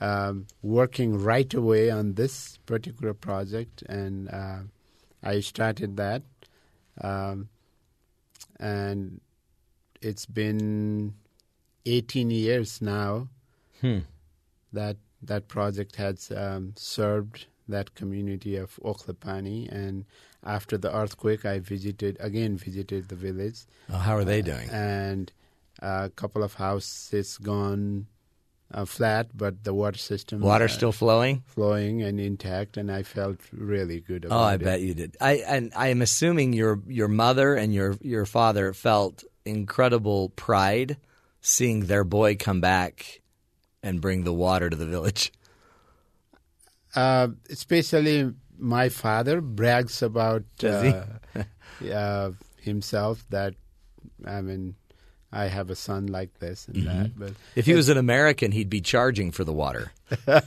um, 0.00 0.46
working 0.62 1.18
right 1.18 1.52
away 1.54 1.90
on 1.90 2.14
this 2.14 2.58
particular 2.66 3.14
project, 3.14 3.82
and 3.82 4.28
uh, 4.28 4.58
I 5.22 5.40
started 5.40 5.96
that. 5.96 6.22
Um, 7.00 7.48
and 8.58 9.20
it's 10.00 10.26
been 10.26 11.14
18 11.84 12.30
years 12.30 12.80
now 12.80 13.28
Hmm. 13.80 14.00
that 14.72 14.96
that 15.22 15.48
project 15.48 15.96
has 15.96 16.30
um, 16.34 16.72
served 16.76 17.46
that 17.68 17.94
community 17.94 18.56
of 18.56 18.78
Oklapani. 18.84 19.70
And 19.70 20.04
after 20.44 20.76
the 20.78 20.94
earthquake, 20.94 21.44
I 21.44 21.58
visited 21.58 22.16
again 22.20 22.56
visited 22.56 23.08
the 23.08 23.16
village. 23.16 23.60
Oh, 23.90 23.96
how 23.98 24.16
are 24.16 24.24
they 24.24 24.42
doing? 24.42 24.68
and 24.70 25.32
a 25.80 26.10
couple 26.16 26.42
of 26.42 26.54
houses 26.54 27.36
gone 27.38 28.06
uh, 28.72 28.84
flat, 28.84 29.28
but 29.36 29.62
the 29.64 29.74
water 29.74 29.98
system 29.98 30.40
Water 30.40 30.64
uh, 30.64 30.68
still 30.68 30.90
flowing, 30.92 31.44
flowing 31.46 32.02
and 32.02 32.18
intact, 32.18 32.76
and 32.76 32.90
I 32.90 33.02
felt 33.02 33.38
really 33.52 34.00
good 34.00 34.24
about 34.24 34.40
Oh, 34.40 34.42
I 34.44 34.54
it. 34.54 34.62
bet 34.64 34.80
you 34.80 34.94
did. 34.94 35.16
I 35.20 35.34
and 35.46 35.72
I 35.76 35.88
am 35.88 36.02
assuming 36.02 36.52
your 36.52 36.80
your 36.88 37.08
mother 37.08 37.54
and 37.54 37.72
your 37.74 37.96
your 38.00 38.26
father 38.26 38.72
felt 38.72 39.22
incredible 39.44 40.30
pride 40.30 40.96
seeing 41.40 41.86
their 41.86 42.02
boy 42.04 42.34
come 42.36 42.60
back 42.60 43.20
and 43.82 44.00
bring 44.00 44.24
the 44.24 44.32
water 44.32 44.68
to 44.68 44.74
the 44.76 44.86
village. 44.86 45.32
Uh, 46.94 47.28
especially 47.50 48.32
my 48.58 48.88
father 48.88 49.40
brags 49.40 50.02
about 50.02 50.44
uh, 50.64 51.02
uh, 51.92 52.30
himself 52.60 53.24
that 53.30 53.54
I 54.24 54.40
mean 54.40 54.74
I 55.32 55.46
have 55.48 55.70
a 55.70 55.76
son 55.76 56.06
like 56.06 56.38
this 56.38 56.68
and 56.68 56.86
that. 56.86 57.18
But 57.18 57.30
Mm-hmm. 57.30 57.58
If 57.60 57.66
he 57.66 57.74
was 57.74 57.88
an 57.88 57.98
American, 57.98 58.52
he'd 58.52 58.70
be 58.70 58.80
charging 58.80 59.32
for 59.32 59.44
the 59.44 59.52
water. 59.52 59.92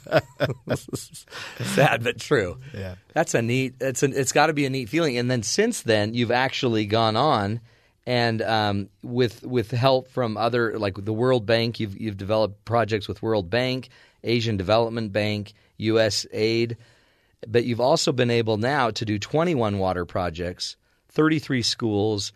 Sad 1.59 2.03
but 2.03 2.19
true. 2.19 2.57
Yeah. 2.73 2.95
That's 3.13 3.33
a 3.35 3.41
neat. 3.41 3.75
It's 3.79 4.03
an, 4.03 4.13
it's 4.15 4.31
got 4.31 4.47
to 4.47 4.53
be 4.53 4.65
a 4.65 4.69
neat 4.69 4.89
feeling. 4.89 5.17
And 5.17 5.29
then 5.29 5.43
since 5.43 5.81
then, 5.81 6.13
you've 6.13 6.31
actually 6.31 6.85
gone 6.85 7.15
on, 7.15 7.59
and 8.05 8.41
um, 8.41 8.89
with 9.03 9.43
with 9.43 9.71
help 9.71 10.07
from 10.07 10.37
other 10.37 10.79
like 10.79 10.95
the 11.03 11.13
World 11.13 11.45
Bank, 11.45 11.79
you've 11.79 11.99
you've 11.99 12.17
developed 12.17 12.63
projects 12.65 13.07
with 13.07 13.21
World 13.21 13.49
Bank, 13.49 13.89
Asian 14.23 14.57
Development 14.57 15.11
Bank, 15.11 15.53
USAID, 15.79 16.75
but 17.47 17.65
you've 17.65 17.81
also 17.81 18.11
been 18.11 18.31
able 18.31 18.57
now 18.57 18.91
to 18.91 19.05
do 19.05 19.17
21 19.19 19.77
water 19.79 20.05
projects, 20.05 20.75
33 21.09 21.61
schools, 21.61 22.33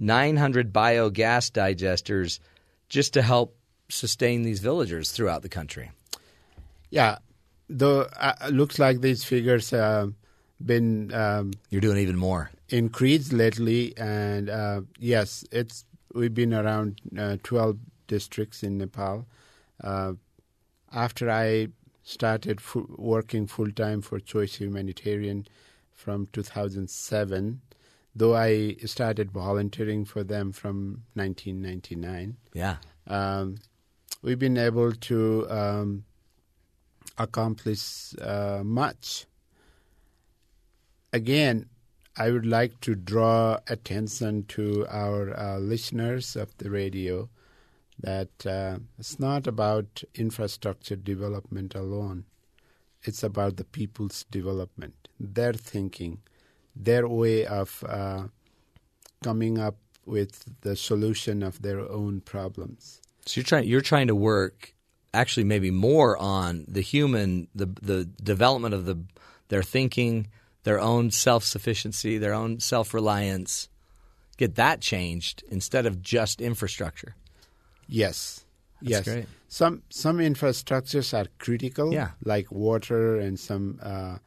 900 0.00 0.72
biogas 0.72 1.50
digesters, 1.52 2.40
just 2.88 3.14
to 3.14 3.22
help 3.22 3.56
sustain 3.88 4.42
these 4.42 4.60
villagers 4.60 5.12
throughout 5.12 5.42
the 5.42 5.48
country. 5.48 5.90
Yeah, 6.90 7.18
though 7.68 8.02
uh, 8.18 8.34
looks 8.50 8.78
like 8.78 9.00
these 9.00 9.24
figures 9.24 9.70
have 9.70 10.12
been 10.64 11.12
um, 11.14 11.52
You're 11.70 11.80
doing 11.80 11.98
even 11.98 12.16
more. 12.16 12.50
increased 12.68 13.32
lately, 13.32 13.94
and 13.96 14.50
uh, 14.50 14.80
yes, 14.98 15.44
it's 15.50 15.84
we've 16.14 16.34
been 16.34 16.52
around 16.52 17.00
uh, 17.18 17.36
twelve 17.42 17.78
districts 18.08 18.62
in 18.62 18.78
Nepal. 18.78 19.26
Uh, 19.82 20.12
after 20.92 21.30
I 21.30 21.68
started 22.02 22.60
fu- 22.60 22.94
working 22.98 23.46
full 23.46 23.70
time 23.70 24.02
for 24.02 24.18
Choice 24.18 24.56
Humanitarian 24.56 25.46
from 25.92 26.28
2007, 26.32 27.60
though 28.14 28.34
I 28.34 28.76
started 28.84 29.30
volunteering 29.30 30.04
for 30.04 30.24
them 30.24 30.52
from 30.52 31.04
1999. 31.14 32.36
Yeah. 32.54 32.76
Um, 33.06 33.58
we've 34.22 34.38
been 34.38 34.58
able 34.58 34.92
to 34.92 35.46
um, 35.50 36.04
accomplish 37.18 38.14
uh, 38.20 38.62
much. 38.64 39.26
Again, 41.12 41.66
I 42.16 42.30
would 42.30 42.46
like 42.46 42.80
to 42.82 42.94
draw 42.94 43.58
attention 43.68 44.44
to 44.48 44.86
our 44.88 45.38
uh, 45.38 45.58
listeners 45.58 46.36
of 46.36 46.56
the 46.58 46.70
radio 46.70 47.28
that 48.02 48.46
uh, 48.46 48.78
it's 48.98 49.18
not 49.18 49.46
about 49.46 50.02
infrastructure 50.14 50.96
development 50.96 51.74
alone. 51.74 52.24
It's 53.04 53.22
about 53.22 53.56
the 53.56 53.64
people's 53.64 54.24
development, 54.30 55.08
their 55.18 55.52
thinking, 55.52 56.18
their 56.76 57.08
way 57.08 57.46
of 57.46 57.82
uh, 57.88 58.24
coming 59.22 59.58
up 59.58 59.76
with 60.04 60.44
the 60.62 60.76
solution 60.76 61.42
of 61.42 61.62
their 61.62 61.80
own 61.80 62.20
problems. 62.20 63.00
So 63.26 63.40
you're 63.40 63.44
trying 63.44 63.68
you're 63.68 63.80
trying 63.80 64.08
to 64.08 64.14
work 64.14 64.74
actually 65.14 65.44
maybe 65.44 65.70
more 65.70 66.16
on 66.18 66.64
the 66.68 66.80
human 66.80 67.48
the 67.54 67.66
the 67.80 68.04
development 68.04 68.74
of 68.74 68.84
the 68.84 69.04
their 69.48 69.62
thinking, 69.62 70.28
their 70.64 70.80
own 70.80 71.10
self 71.10 71.44
sufficiency, 71.44 72.18
their 72.18 72.34
own 72.34 72.60
self 72.60 72.94
reliance. 72.94 73.68
Get 74.38 74.54
that 74.56 74.80
changed 74.80 75.44
instead 75.50 75.86
of 75.86 76.02
just 76.02 76.40
infrastructure. 76.40 77.14
Yes. 77.88 78.44
That's 78.80 78.90
yes. 78.90 79.04
great. 79.04 79.26
Some 79.48 79.82
some 79.90 80.18
infrastructures 80.18 81.12
are 81.18 81.26
critical, 81.38 81.92
Yeah. 81.92 82.10
like 82.24 82.50
water 82.50 83.18
and 83.18 83.38
some 83.38 83.78
uh, 83.82 84.18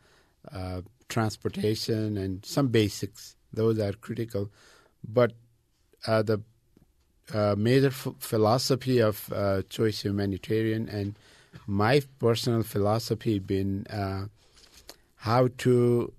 uh, 0.52 0.82
transportation 1.10 2.18
and 2.18 2.46
some 2.46 2.68
basics. 2.70 3.36
Those 3.54 3.80
are 3.80 3.94
critical, 3.94 4.50
but 5.04 5.34
uh, 6.08 6.22
the 6.24 6.42
uh, 7.34 7.56
major 7.58 7.88
f- 7.88 8.08
philosophy 8.20 9.00
of 9.02 9.32
uh, 9.34 9.62
Choice 9.70 10.02
Humanitarian 10.06 10.88
and 10.90 11.16
my 11.68 12.02
personal 12.20 12.64
philosophy 12.64 13.40
been 13.40 13.88
uh, 13.88 14.26
how 15.16 15.50
to 15.60 16.14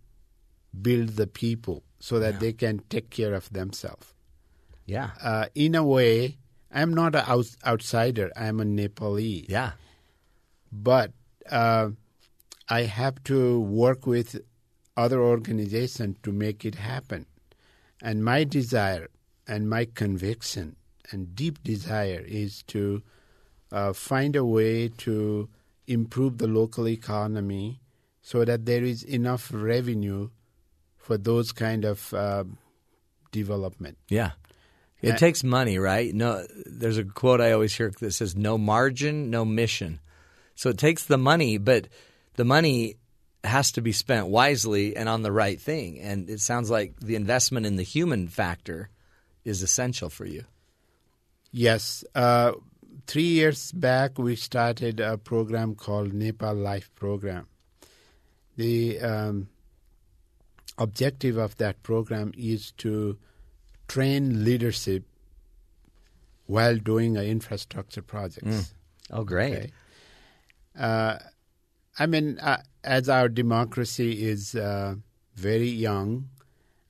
build 0.83 1.11
the 1.11 1.27
people 1.27 1.83
so 2.01 2.19
that 2.19 2.35
Yeah. 2.35 2.41
they 2.41 2.53
can 2.53 2.81
take 2.91 3.09
care 3.11 3.35
of 3.35 3.49
themselves 3.53 4.13
Yeah. 4.87 5.11
uh, 5.23 5.47
in 5.55 5.75
a 5.75 5.85
way, 5.85 6.39
I'm 6.77 6.93
not 6.93 7.15
an 7.15 7.25
out- 7.27 7.57
outsider. 7.65 8.31
I'm 8.37 8.61
a 8.61 8.65
Nepali. 8.65 9.47
Yeah. 9.49 9.73
But 10.71 11.13
uh, 11.51 11.91
I 12.69 12.83
have 12.83 13.25
to 13.25 13.59
work 13.61 14.07
with 14.07 14.39
other 14.95 15.23
organizations 15.23 16.19
to 16.23 16.33
make 16.33 16.67
it 16.67 16.75
happen. 16.75 17.25
And 18.03 18.23
my 18.23 18.45
desire 18.45 19.09
and 19.49 19.71
my 19.71 19.87
conviction 19.87 20.77
and 21.11 21.35
deep 21.35 21.63
desire 21.63 22.23
is 22.27 22.63
to 22.65 23.03
uh, 23.73 23.95
find 23.95 24.37
a 24.37 24.45
way 24.45 24.89
to 24.89 25.49
improve 25.87 26.37
the 26.37 26.47
local 26.47 26.87
economy 26.89 27.81
so 28.21 28.45
that 28.45 28.67
there 28.67 28.85
is 28.85 29.03
enough 29.03 29.51
revenue 29.51 30.29
for 30.99 31.17
those 31.17 31.53
kind 31.53 31.87
of 31.87 32.13
uh, 32.13 32.45
development. 33.33 33.97
Yeah. 34.09 34.33
It 35.03 35.09
Yeah. 35.11 35.17
takes 35.17 35.45
money, 35.45 35.79
right? 35.79 36.15
No, 36.15 36.47
there's 36.65 36.99
a 36.99 37.05
quote 37.05 37.41
I 37.41 37.53
always 37.53 37.75
hear 37.75 37.93
that 38.01 38.13
says, 38.13 38.35
"No 38.35 38.57
margin, 38.59 39.31
no 39.31 39.45
mission." 39.45 40.01
So 40.55 40.71
it 40.71 40.79
takes 40.79 41.05
the 41.05 41.19
money, 41.19 41.59
but 41.59 41.89
the 42.35 42.45
money 42.45 42.97
has 43.45 43.73
to 43.73 43.83
be 43.83 43.93
spent 43.93 44.27
wisely 44.29 44.97
and 44.97 45.09
on 45.09 45.23
the 45.23 45.31
right 45.33 45.61
thing. 45.61 46.01
And 46.01 46.29
it 46.31 46.41
sounds 46.41 46.71
like 46.71 46.99
the 47.01 47.15
investment 47.15 47.67
in 47.67 47.77
the 47.77 47.83
human 47.83 48.27
factor 48.29 48.89
is 49.45 49.63
essential 49.63 50.09
for 50.11 50.25
you. 50.25 50.45
Yes. 51.53 52.05
Uh, 52.15 52.53
three 53.07 53.23
years 53.29 53.71
back, 53.73 54.19
we 54.19 54.35
started 54.35 54.99
a 54.99 55.17
program 55.19 55.75
called 55.75 56.13
Nepal 56.13 56.55
Life 56.55 56.91
Program. 56.97 57.47
The 58.57 58.99
um, 59.01 59.49
objective 60.79 61.37
of 61.37 61.57
that 61.59 61.83
program 61.83 62.33
is 62.37 62.73
to 62.79 63.19
train 63.89 64.45
leadership 64.45 65.05
while 66.47 66.77
doing 66.77 67.17
uh, 67.17 67.21
infrastructure 67.21 68.03
projects. 68.03 68.47
Mm. 68.47 68.73
Oh, 69.11 69.25
great. 69.25 69.53
Okay. 69.53 69.73
Uh, 70.79 71.19
I 71.99 72.07
mean, 72.07 72.39
uh, 72.41 72.63
as 72.85 73.09
our 73.09 73.29
democracy 73.29 74.27
is 74.27 74.55
uh, 74.55 74.97
very 75.35 75.69
young 75.69 76.29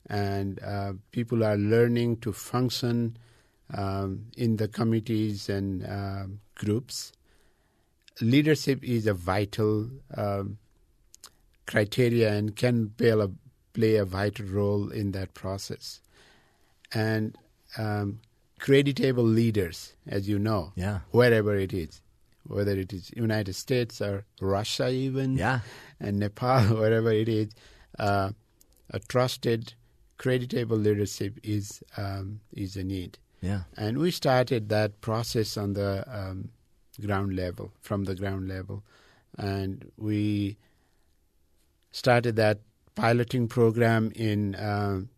and 0.09 0.63
uh, 0.63 0.93
people 1.11 1.45
are 1.45 1.57
learning 1.57 2.19
to 2.19 2.33
function 2.33 3.17
um, 3.75 4.27
in 4.37 4.57
the 4.57 4.69
committees 4.69 5.49
and 5.49 5.85
uh, 5.85 6.25
groups, 6.55 7.13
leadership 8.21 8.83
is 8.85 9.07
a 9.07 9.15
vital 9.15 9.89
um, 10.17 10.59
criteria 11.67 12.33
and 12.33 12.57
can 12.57 12.91
play 12.91 13.11
a, 13.11 13.31
play 13.73 13.97
a 13.97 14.05
vital 14.05 14.47
role 14.47 14.91
in 14.91 15.13
that 15.13 15.35
process. 15.35 16.01
And 16.93 17.37
um, 17.79 18.21
creditable 18.61 19.25
leaders, 19.25 19.95
as 20.07 20.29
you 20.29 20.39
know, 20.39 20.73
Yeah. 20.77 21.01
wherever 21.11 21.55
it 21.57 21.73
is, 21.73 22.01
whether 22.47 22.73
it 22.73 22.93
is 22.93 23.11
United 23.17 23.55
States 23.55 24.01
or 24.01 24.25
Russia, 24.41 24.89
even, 24.91 25.37
Yeah. 25.37 25.61
and 26.01 26.19
Nepal, 26.19 26.63
wherever 26.81 27.13
it 27.13 27.29
is, 27.29 27.49
uh, 27.99 28.31
a 28.91 28.99
trusted, 29.01 29.75
creditable 30.19 30.77
leadership 30.79 31.39
is 31.43 31.83
um, 31.97 32.41
is 32.53 32.77
a 32.77 32.85
need. 32.85 33.19
Yeah. 33.43 33.63
And 33.77 33.99
we 33.99 34.11
started 34.11 34.69
that 34.71 35.01
process 35.01 35.57
on 35.57 35.75
the 35.75 36.05
um, 36.09 36.51
ground 37.05 37.35
level, 37.37 37.73
from 37.83 38.05
the 38.05 38.15
ground 38.15 38.49
level, 38.49 38.83
and 39.37 39.91
we 39.99 40.57
started 41.91 42.37
that 42.37 42.61
piloting 42.95 43.49
program 43.49 44.13
in. 44.15 44.55
um 44.59 45.09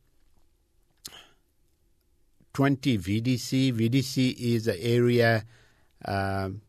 20 2.58 2.98
VDC. 2.98 3.72
VDC 3.72 4.34
is 4.36 4.66
an 4.66 4.74
area 4.80 5.44
um, 6.04 6.60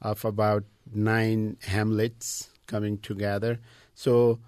of 0.00 0.24
about 0.24 0.64
nine 0.90 1.58
hamlets 1.60 2.48
coming 2.66 2.96
together. 2.96 3.60
So 3.94 4.38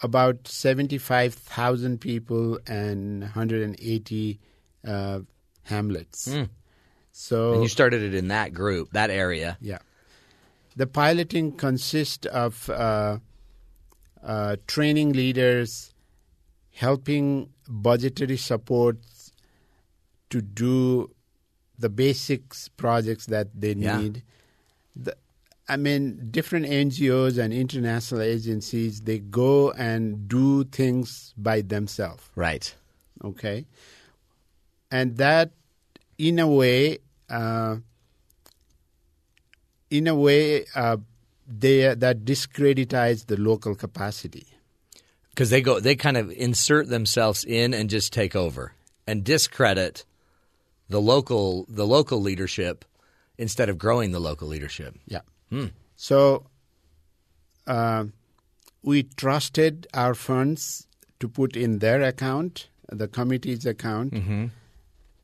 about 0.00 0.46
75,000 0.46 2.00
people 2.00 2.60
and 2.68 3.22
180 3.22 4.40
uh, 4.86 5.18
hamlets. 5.64 6.28
Mm. 6.28 6.48
So 7.10 7.54
And 7.54 7.62
you 7.64 7.68
started 7.68 8.00
it 8.00 8.14
in 8.14 8.28
that 8.28 8.54
group, 8.54 8.90
that 8.92 9.10
area. 9.10 9.58
yeah. 9.60 9.78
The 10.76 10.86
piloting 10.86 11.56
consists 11.56 12.24
of 12.26 12.70
uh, 12.70 13.18
uh, 14.22 14.56
training 14.68 15.12
leaders, 15.12 15.92
helping 16.70 17.50
budgetary 17.66 18.36
support 18.36 18.98
to 20.30 20.40
do 20.40 21.10
the 21.78 21.88
basics 21.88 22.68
projects 22.68 23.26
that 23.26 23.48
they 23.54 23.74
Yeah. 23.74 23.98
need. 24.00 24.22
The, 24.96 25.16
I 25.68 25.76
mean, 25.76 26.28
different 26.30 26.66
NGOs 26.66 27.38
and 27.38 27.52
international 27.52 28.22
agencies, 28.22 29.02
they 29.02 29.18
go 29.18 29.70
and 29.72 30.28
do 30.28 30.64
things 30.64 31.32
by 31.36 31.62
themselves. 31.62 32.24
Right. 32.34 32.74
Okay. 33.22 33.66
And 34.90 35.16
that, 35.18 35.52
in 36.18 36.38
a 36.38 36.48
way, 36.48 36.98
uh, 37.28 37.76
in 39.90 40.06
a 40.06 40.14
way, 40.14 40.66
uh, 40.74 40.96
they 41.46 41.94
that 41.94 42.24
discreditize 42.24 43.26
the 43.26 43.36
local 43.36 43.74
capacity. 43.74 44.46
because 45.30 45.50
they 45.50 45.60
go 45.62 45.80
they 45.80 45.94
kind 45.96 46.16
of 46.16 46.30
insert 46.32 46.88
themselves 46.88 47.44
in 47.44 47.72
and 47.74 47.88
just 47.90 48.12
take 48.12 48.36
over 48.36 48.72
and 49.06 49.24
discredit 49.24 50.04
the 50.90 51.00
local 51.00 51.64
the 51.68 51.86
local 51.86 52.20
leadership 52.20 52.84
instead 53.38 53.70
of 53.70 53.78
growing 53.78 54.12
the 54.12 54.20
local 54.20 54.48
leadership. 54.48 54.98
Yeah. 55.06 55.22
Hmm. 55.48 55.66
So 55.96 56.46
uh, 57.66 58.04
we 58.82 59.04
trusted 59.04 59.86
our 59.94 60.14
funds 60.14 60.86
to 61.20 61.28
put 61.28 61.56
in 61.56 61.78
their 61.78 62.02
account, 62.02 62.68
the 62.88 63.08
committee's 63.08 63.64
account. 63.64 64.12
Mm-hmm. 64.12 64.46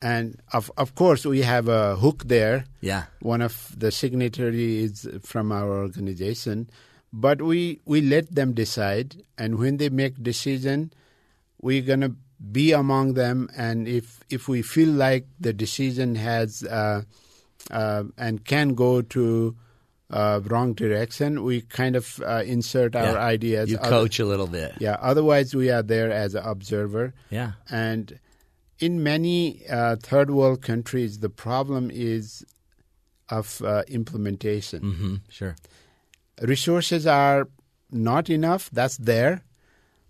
And 0.01 0.39
of 0.53 0.71
of 0.77 0.95
course, 0.95 1.25
we 1.25 1.41
have 1.41 1.67
a 1.67 1.95
hook 1.95 2.23
there. 2.25 2.65
Yeah. 2.81 3.05
One 3.19 3.41
of 3.41 3.75
the 3.77 3.91
signatories 3.91 5.05
is 5.05 5.25
from 5.25 5.51
our 5.51 5.69
organization, 5.69 6.69
but 7.11 7.41
we 7.41 7.81
we 7.85 8.01
let 8.01 8.33
them 8.33 8.53
decide, 8.53 9.23
and 9.37 9.57
when 9.57 9.77
they 9.77 9.89
make 9.89 10.21
decision, 10.21 10.93
we're 11.59 11.81
gonna 11.81 12.13
be 12.51 12.71
among 12.71 13.13
them. 13.13 13.49
And 13.57 13.87
if 13.87 14.19
if 14.29 14.47
we 14.47 14.61
feel 14.61 14.89
like 14.89 15.25
the 15.39 15.53
decision 15.53 16.15
has 16.15 16.63
uh, 16.63 17.03
uh, 17.71 18.03
and 18.17 18.45
can 18.45 18.75
go 18.75 19.01
to 19.01 19.55
uh, 20.09 20.39
wrong 20.45 20.73
direction, 20.73 21.43
we 21.43 21.61
kind 21.61 21.95
of 21.95 22.21
uh, 22.25 22.43
insert 22.45 22.95
our 22.95 23.17
ideas. 23.17 23.69
You 23.69 23.77
Other- 23.77 23.89
coach 23.89 24.19
a 24.19 24.25
little 24.25 24.47
bit. 24.47 24.73
Yeah. 24.79 24.97
Otherwise, 25.01 25.53
we 25.55 25.69
are 25.69 25.83
there 25.83 26.11
as 26.11 26.35
an 26.35 26.43
observer. 26.45 27.13
Yeah. 27.29 27.53
And 27.69 28.19
in 28.79 29.03
many 29.03 29.67
uh, 29.69 29.97
third 29.97 30.29
world 30.31 30.61
countries, 30.61 31.19
the 31.19 31.29
problem 31.29 31.91
is 31.91 32.45
of 33.29 33.61
uh, 33.61 33.83
implementation. 33.87 34.81
Mm-hmm. 34.81 35.15
Sure. 35.29 35.55
Resources 36.41 37.05
are 37.07 37.49
not 37.91 38.29
enough. 38.29 38.69
That's 38.71 38.97
there. 38.97 39.43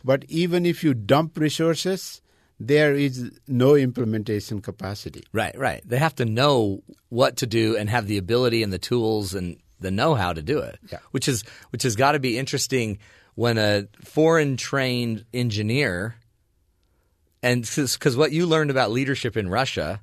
But 0.08 0.24
even 0.30 0.66
if 0.66 0.86
you 0.86 0.94
dump 0.94 1.38
resources, 1.38 2.22
there 2.62 2.94
is 2.94 3.30
no 3.46 3.76
implementation 3.76 4.62
capacity. 4.62 5.26
Right, 5.34 5.54
right. 5.58 5.82
They 5.86 5.98
have 5.98 6.16
to 6.16 6.24
know 6.24 6.82
what 7.10 7.36
to 7.38 7.46
do 7.46 7.76
and 7.76 7.90
have 7.90 8.08
the 8.08 8.18
ability 8.18 8.64
and 8.64 8.72
the 8.72 8.80
tools 8.80 9.34
and 9.34 9.58
the 9.82 9.92
know-how 9.92 10.32
to 10.32 10.42
do 10.42 10.60
it. 10.60 10.80
Yeah. 10.90 11.00
Which 11.12 11.28
is 11.28 11.44
which 11.72 11.84
has 11.84 11.98
got 11.98 12.14
to 12.14 12.20
be 12.20 12.38
interesting 12.38 13.00
when 13.36 13.58
a 13.58 13.90
foreign 14.02 14.56
trained 14.56 15.26
engineer 15.34 16.16
and 17.44 17.68
cuz 17.68 18.16
what 18.16 18.32
you 18.32 18.46
learned 18.46 18.72
about 18.72 18.92
leadership 18.92 19.36
in 19.36 19.50
Russia 19.50 20.02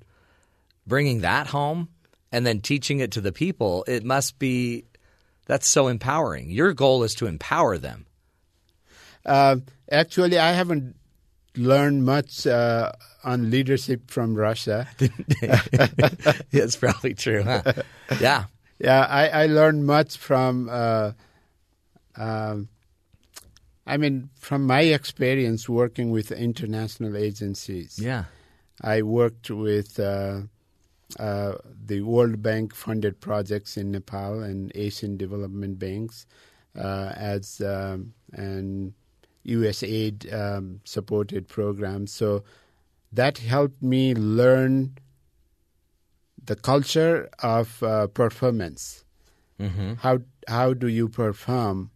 bringing 0.86 1.22
that 1.22 1.46
home 1.46 1.88
and 2.30 2.44
then 2.44 2.60
teaching 2.60 3.00
it 3.00 3.12
to 3.12 3.22
the 3.22 3.32
people, 3.32 3.86
it 3.88 4.04
must 4.04 4.38
be 4.38 4.84
that's 5.46 5.66
so 5.66 5.88
empowering. 5.88 6.50
Your 6.50 6.74
goal 6.74 7.04
is 7.04 7.14
to 7.14 7.26
empower 7.26 7.78
them. 7.78 8.04
Uh, 9.24 9.56
actually, 9.90 10.38
I 10.38 10.52
haven't 10.52 10.96
learned 11.56 12.04
much 12.04 12.46
uh, 12.46 12.92
on 13.22 13.50
leadership 13.50 14.10
from 14.10 14.34
Russia. 14.34 14.88
It's 16.52 16.76
probably 16.76 17.14
true, 17.14 17.42
huh? 17.42 17.62
Yeah. 18.20 18.44
Yeah, 18.78 19.06
I, 19.08 19.28
I 19.28 19.46
learned 19.46 19.86
much 19.86 20.16
from, 20.16 20.68
uh, 20.70 21.12
um, 22.16 22.68
I 23.86 23.96
mean, 23.96 24.30
from 24.38 24.66
my 24.66 24.80
experience 24.80 25.68
working 25.68 26.10
with 26.10 26.32
international 26.32 27.16
agencies. 27.16 27.98
Yeah. 27.98 28.24
I 28.82 29.02
worked 29.02 29.50
with 29.50 30.00
uh, 30.00 30.42
uh, 31.18 31.52
the 31.86 32.02
World 32.02 32.42
Bank 32.42 32.74
funded 32.74 33.20
projects 33.20 33.76
in 33.76 33.92
Nepal 33.92 34.42
and 34.42 34.72
Asian 34.74 35.16
development 35.16 35.78
banks 35.78 36.26
uh, 36.76 37.12
as 37.14 37.60
um, 37.60 38.14
and 38.32 38.94
USAID 39.46 40.32
um, 40.32 40.80
supported 40.84 41.48
programs. 41.48 42.12
So 42.12 42.44
that 43.12 43.38
helped 43.38 43.82
me 43.82 44.14
learn 44.14 44.98
the 46.42 46.56
culture 46.56 47.28
of 47.38 47.82
uh, 47.82 48.06
performance. 48.08 49.04
Mm-hmm. 49.60 49.94
How 49.94 50.20
how 50.48 50.74
do 50.74 50.88
you 50.88 51.08
perform 51.08 51.90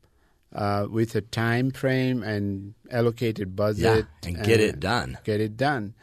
uh, 0.55 0.87
with 0.91 1.15
a 1.15 1.21
time 1.21 1.71
frame 1.71 2.23
and 2.23 2.75
allocated 2.91 3.55
budget 3.55 4.07
yeah, 4.23 4.29
and 4.29 4.45
get 4.45 4.61
it 4.61 4.81
done. 4.81 5.19
Get 5.25 5.41
it 5.41 5.57
done. 5.57 5.95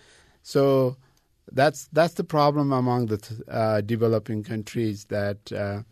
So 0.44 0.98
that's 1.52 1.88
that's 1.92 2.16
the 2.16 2.24
problem 2.24 2.72
among 2.72 3.08
the 3.08 3.18
th- 3.18 3.42
uh, 3.48 3.82
developing 3.82 4.44
countries 4.44 5.06
that 5.06 5.52
uh, 5.52 5.84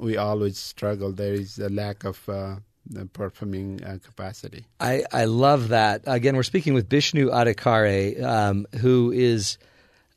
we 0.00 0.16
always 0.16 0.58
struggle. 0.58 1.12
There 1.12 1.34
is 1.34 1.58
a 1.58 1.68
lack 1.68 2.04
of 2.04 2.28
uh, 2.28 2.56
performing 3.12 3.82
uh, 3.84 3.98
capacity. 4.04 4.66
I, 4.80 5.04
I 5.12 5.24
love 5.24 5.68
that. 5.68 6.02
Again, 6.06 6.36
we're 6.36 6.42
speaking 6.42 6.74
with 6.74 6.88
Bishnu 6.88 7.30
Adhikari, 7.30 8.22
um, 8.22 8.66
who 8.80 9.12
is 9.12 9.58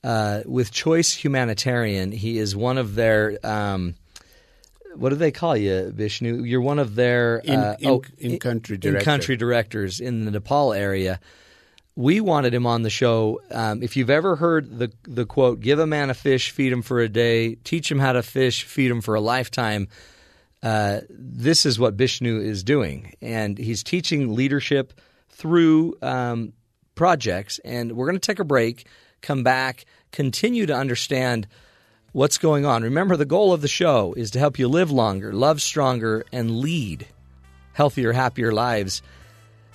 uh, 0.03 0.41
with 0.45 0.71
Choice 0.71 1.13
Humanitarian. 1.13 2.11
He 2.11 2.37
is 2.37 2.55
one 2.55 2.77
of 2.77 2.95
their. 2.95 3.37
Um, 3.43 3.95
what 4.95 5.09
do 5.09 5.15
they 5.15 5.31
call 5.31 5.55
you, 5.55 5.93
Bishnu? 5.95 6.43
You're 6.43 6.61
one 6.61 6.79
of 6.79 6.95
their 6.95 7.37
In- 7.37 7.59
uh, 7.59 7.77
in- 7.79 7.89
oh, 7.89 8.03
in-country 8.17 8.77
in 8.83 8.99
country 8.99 9.37
directors 9.37 9.99
in 9.99 10.25
the 10.25 10.31
Nepal 10.31 10.73
area. 10.73 11.19
We 11.95 12.21
wanted 12.21 12.53
him 12.53 12.65
on 12.65 12.83
the 12.83 12.89
show. 12.89 13.41
Um, 13.51 13.83
if 13.83 13.95
you've 13.97 14.09
ever 14.09 14.37
heard 14.37 14.79
the 14.79 14.91
the 15.03 15.25
quote, 15.25 15.59
"Give 15.59 15.77
a 15.79 15.85
man 15.87 16.09
a 16.09 16.13
fish, 16.13 16.51
feed 16.51 16.71
him 16.71 16.81
for 16.81 16.99
a 16.99 17.09
day; 17.09 17.55
teach 17.55 17.91
him 17.91 17.99
how 17.99 18.13
to 18.13 18.23
fish, 18.23 18.63
feed 18.63 18.89
him 18.89 19.01
for 19.01 19.13
a 19.15 19.21
lifetime," 19.21 19.87
uh, 20.63 21.01
this 21.09 21.65
is 21.65 21.79
what 21.79 21.97
Bishnu 21.97 22.39
is 22.39 22.63
doing, 22.63 23.15
and 23.21 23.57
he's 23.57 23.83
teaching 23.83 24.35
leadership 24.35 24.93
through 25.29 25.97
um, 26.01 26.53
projects. 26.95 27.59
And 27.65 27.93
we're 27.93 28.05
going 28.07 28.19
to 28.19 28.25
take 28.25 28.39
a 28.39 28.45
break, 28.45 28.85
come 29.21 29.43
back, 29.43 29.85
continue 30.11 30.65
to 30.67 30.75
understand 30.75 31.47
what's 32.11 32.37
going 32.37 32.65
on. 32.65 32.83
Remember, 32.83 33.17
the 33.17 33.25
goal 33.25 33.53
of 33.53 33.61
the 33.61 33.67
show 33.67 34.13
is 34.13 34.31
to 34.31 34.39
help 34.39 34.59
you 34.59 34.67
live 34.67 34.91
longer, 34.91 35.33
love 35.33 35.61
stronger, 35.61 36.25
and 36.31 36.59
lead 36.59 37.07
healthier, 37.73 38.11
happier 38.11 38.51
lives. 38.51 39.01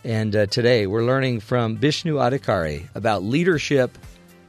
And 0.05 0.37
uh, 0.37 0.47
today 0.47 0.87
we're 0.87 1.05
learning 1.05 1.41
from 1.41 1.77
Bishnu 1.77 2.17
Adhikari 2.17 2.89
about 2.95 3.25
leadership 3.25 3.99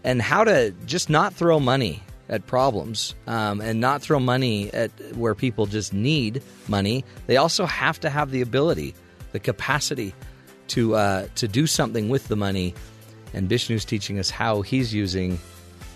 and 0.04 0.22
how 0.22 0.44
to 0.44 0.72
just 0.86 1.10
not 1.10 1.34
throw 1.34 1.60
money 1.60 2.04
at 2.30 2.46
problems 2.46 3.16
um, 3.26 3.62
and 3.62 3.80
not 3.80 4.02
throw 4.02 4.20
money 4.20 4.72
at 4.74 4.92
where 5.16 5.36
people 5.36 5.66
just 5.66 5.94
need 5.94 6.42
money. 6.68 7.04
They 7.28 7.38
also 7.38 7.66
have 7.66 8.00
to 8.02 8.10
have 8.10 8.32
the 8.32 8.42
ability, 8.42 8.94
the 9.32 9.40
capacity 9.40 10.14
to 10.70 10.96
uh, 10.96 11.28
to 11.36 11.48
do 11.48 11.68
something 11.68 12.10
with 12.10 12.28
the 12.28 12.36
money. 12.36 12.74
And 13.34 13.50
Bishnu's 13.50 13.86
teaching 13.86 14.20
us 14.20 14.30
how 14.30 14.62
he's 14.62 14.94
using 14.94 15.40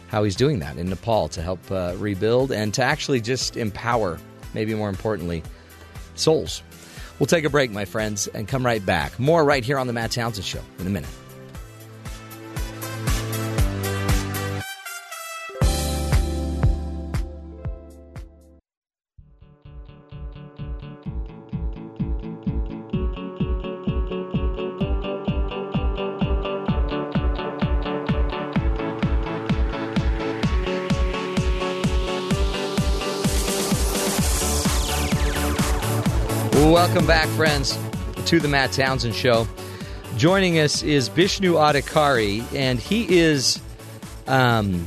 how 0.08 0.24
he's 0.24 0.36
doing 0.36 0.60
that 0.60 0.78
in 0.78 0.90
Nepal 0.90 1.30
to 1.30 1.42
help 1.42 1.72
uh, 1.72 1.94
rebuild 1.98 2.52
and 2.52 2.74
to 2.74 2.84
actually 2.84 3.22
just 3.22 3.56
empower, 3.56 4.20
maybe 4.54 4.76
more 4.76 4.90
importantly, 4.90 5.42
souls. 6.16 6.64
We'll 7.18 7.28
take 7.28 7.46
a 7.46 7.50
break, 7.50 7.72
my 7.72 7.86
friends, 7.86 8.28
and 8.28 8.48
come 8.48 8.66
right 8.66 8.86
back. 8.86 9.18
More 9.20 9.46
right 9.46 9.64
here 9.64 9.78
on 9.78 9.88
the 9.88 9.94
Matt 9.94 10.12
Townsend 10.12 10.46
Show 10.46 10.62
in 10.80 10.88
a 10.88 10.90
minute. 10.90 11.10
Welcome 36.92 37.08
back, 37.08 37.30
friends, 37.30 37.80
to 38.26 38.42
the 38.42 38.50
Matt 38.50 38.74
Townsend 38.74 39.16
Show. 39.16 39.48
Joining 40.18 40.60
us 40.60 40.84
is 40.84 41.08
Bishnu 41.08 41.54
Adhikari, 41.54 42.44
and 42.54 42.82
he 42.82 43.18
is, 43.18 43.62
um, 44.28 44.86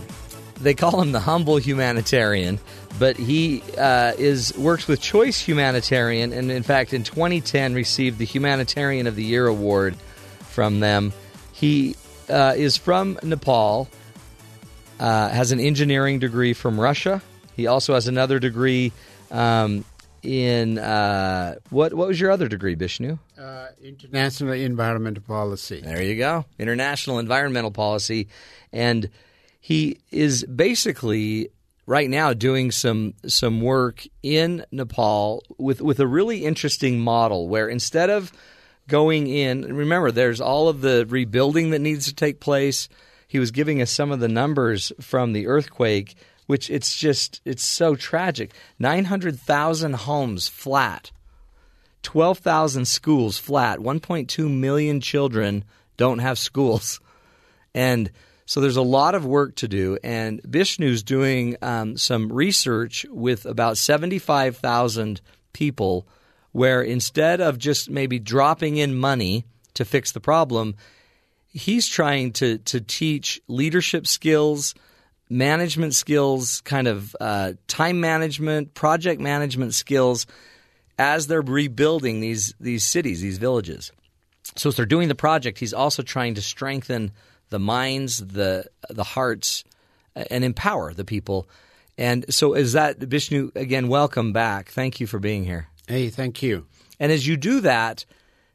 they 0.61 0.75
call 0.75 1.01
him 1.01 1.13
the 1.13 1.21
humble 1.21 1.57
humanitarian, 1.57 2.61
but 2.99 3.17
he 3.17 3.63
uh, 3.79 4.13
is 4.19 4.55
works 4.59 4.87
with 4.87 5.01
Choice 5.01 5.41
Humanitarian, 5.41 6.35
and 6.35 6.51
in 6.51 6.63
fact, 6.63 6.93
in 6.93 7.05
2010, 7.05 7.73
received 7.73 8.19
the 8.19 8.27
Humanitarian 8.27 9.07
of 9.07 9.17
the 9.17 9.25
Year 9.25 9.47
award 9.47 9.97
from 10.41 10.81
them. 10.81 11.11
He 11.53 11.97
uh, 12.29 12.53
is 12.55 12.77
from 12.77 13.19
Nepal, 13.23 13.89
uh, 15.01 15.31
has 15.31 15.53
an 15.53 15.59
engineering 15.59 16.19
degree 16.19 16.53
from 16.53 16.79
Russia. 16.79 17.23
He 17.57 17.67
also 17.67 17.95
has 17.95 18.09
another 18.09 18.39
degree 18.39 18.93
um, 19.31 19.87
in 20.25 20.79
uh, 20.79 21.57
what? 21.71 21.95
What 21.95 22.09
was 22.09 22.21
your 22.21 22.31
other 22.31 22.49
degree, 22.49 22.75
Bishnu? 22.75 23.19
Uh, 23.39 23.67
international 23.83 24.55
environmental 24.55 25.23
policy. 25.23 25.81
There 25.81 26.03
you 26.03 26.17
go. 26.17 26.45
International 26.59 27.19
environmental 27.19 27.71
policy. 27.71 28.29
And 28.73 29.11
he 29.61 29.99
is 30.11 30.45
basically 30.45 31.51
right 31.87 32.09
now 32.09 32.33
doing 32.33 32.71
some 32.71 33.15
some 33.27 33.61
work 33.61 34.05
in 34.23 34.65
Nepal 34.73 35.43
with 35.59 35.81
with 35.81 36.01
a 36.01 36.07
really 36.07 36.45
interesting 36.45 37.01
model 37.01 37.49
where 37.49 37.69
instead 37.69 38.11
of 38.11 38.33
going 38.89 39.27
in, 39.27 39.63
remember, 39.75 40.11
there's 40.11 40.41
all 40.41 40.69
of 40.69 40.81
the 40.81 41.07
rebuilding 41.09 41.71
that 41.71 41.79
needs 41.79 42.07
to 42.07 42.15
take 42.15 42.41
place. 42.41 42.89
He 43.27 43.39
was 43.39 43.51
giving 43.51 43.81
us 43.81 43.91
some 43.91 44.13
of 44.13 44.21
the 44.21 44.29
numbers 44.29 44.93
from 45.01 45.33
the 45.33 45.47
earthquake, 45.47 46.15
which 46.47 46.71
it's 46.71 46.97
just 46.97 47.41
it's 47.45 47.65
so 47.65 47.95
tragic. 47.95 48.53
Nine 48.79 49.05
hundred 49.07 49.39
thousand 49.39 49.95
homes 49.95 50.49
flat, 50.49 51.11
twelve 52.03 52.39
thousand 52.39 52.87
schools 52.87 53.39
flat, 53.39 53.81
one 53.81 54.01
point 54.01 54.29
two 54.29 54.49
million 54.49 55.01
children 55.01 55.65
don't 55.97 56.19
have 56.19 56.39
schools, 56.39 57.01
and 57.75 58.11
so 58.47 58.61
there's 58.61 58.77
a 58.77 58.83
lot 58.83 59.15
of 59.15 59.25
work 59.25 59.57
to 59.57 59.69
do. 59.69 59.99
And 60.05 60.43
Bishnu's 60.43 61.03
doing 61.03 61.57
um, 61.62 61.97
some 61.97 62.33
research 62.33 63.07
with 63.11 63.47
about 63.47 63.79
seventy 63.79 64.19
five 64.19 64.57
thousand 64.57 65.21
people 65.53 66.07
where 66.53 66.83
instead 66.83 67.41
of 67.41 67.59
just 67.59 67.91
maybe 67.91 68.21
dropping 68.21 68.77
in 68.77 68.95
money 68.95 69.45
to 69.75 69.85
fix 69.85 70.12
the 70.12 70.21
problem, 70.21 70.77
he's 71.49 71.89
trying 71.89 72.33
to 72.33 72.59
to 72.59 72.81
teach 72.81 73.41
leadership 73.49 74.07
skills, 74.07 74.75
management 75.35 75.94
skills, 75.94 76.61
kind 76.61 76.86
of 76.86 77.16
uh, 77.20 77.55
time 77.66 78.01
management, 78.01 78.73
project 78.74 79.20
management 79.20 79.74
skills 79.74 80.27
as 80.97 81.27
they're 81.27 81.43
rebuilding 81.43 82.20
these 82.20 82.55
these 82.61 82.85
cities, 82.85 83.20
these 83.20 83.39
villages. 83.39 83.90
So 84.56 84.69
as 84.69 84.77
they're 84.77 84.86
doing 84.86 85.09
the 85.09 85.15
project, 85.15 85.59
he's 85.59 85.74
also 85.74 86.02
trying 86.02 86.35
to 86.35 86.43
strengthen 86.43 87.11
the 87.51 87.59
minds, 87.59 88.19
the 88.19 88.66
the 88.89 89.05
hearts, 89.05 89.65
and 90.15 90.44
empower 90.44 90.94
the 90.94 91.05
people. 91.05 91.48
And 91.98 92.32
so, 92.32 92.55
is 92.55 92.73
that 92.73 93.09
Bishnu 93.09 93.51
again? 93.55 93.89
Welcome 93.89 94.32
back. 94.32 94.69
Thank 94.69 95.01
you 95.01 95.06
for 95.06 95.19
being 95.19 95.44
here. 95.44 95.69
Hey, 95.89 96.11
thank 96.11 96.43
you. 96.43 96.66
And 97.01 97.11
as 97.11 97.27
you 97.27 97.36
do 97.36 97.61
that, 97.61 98.05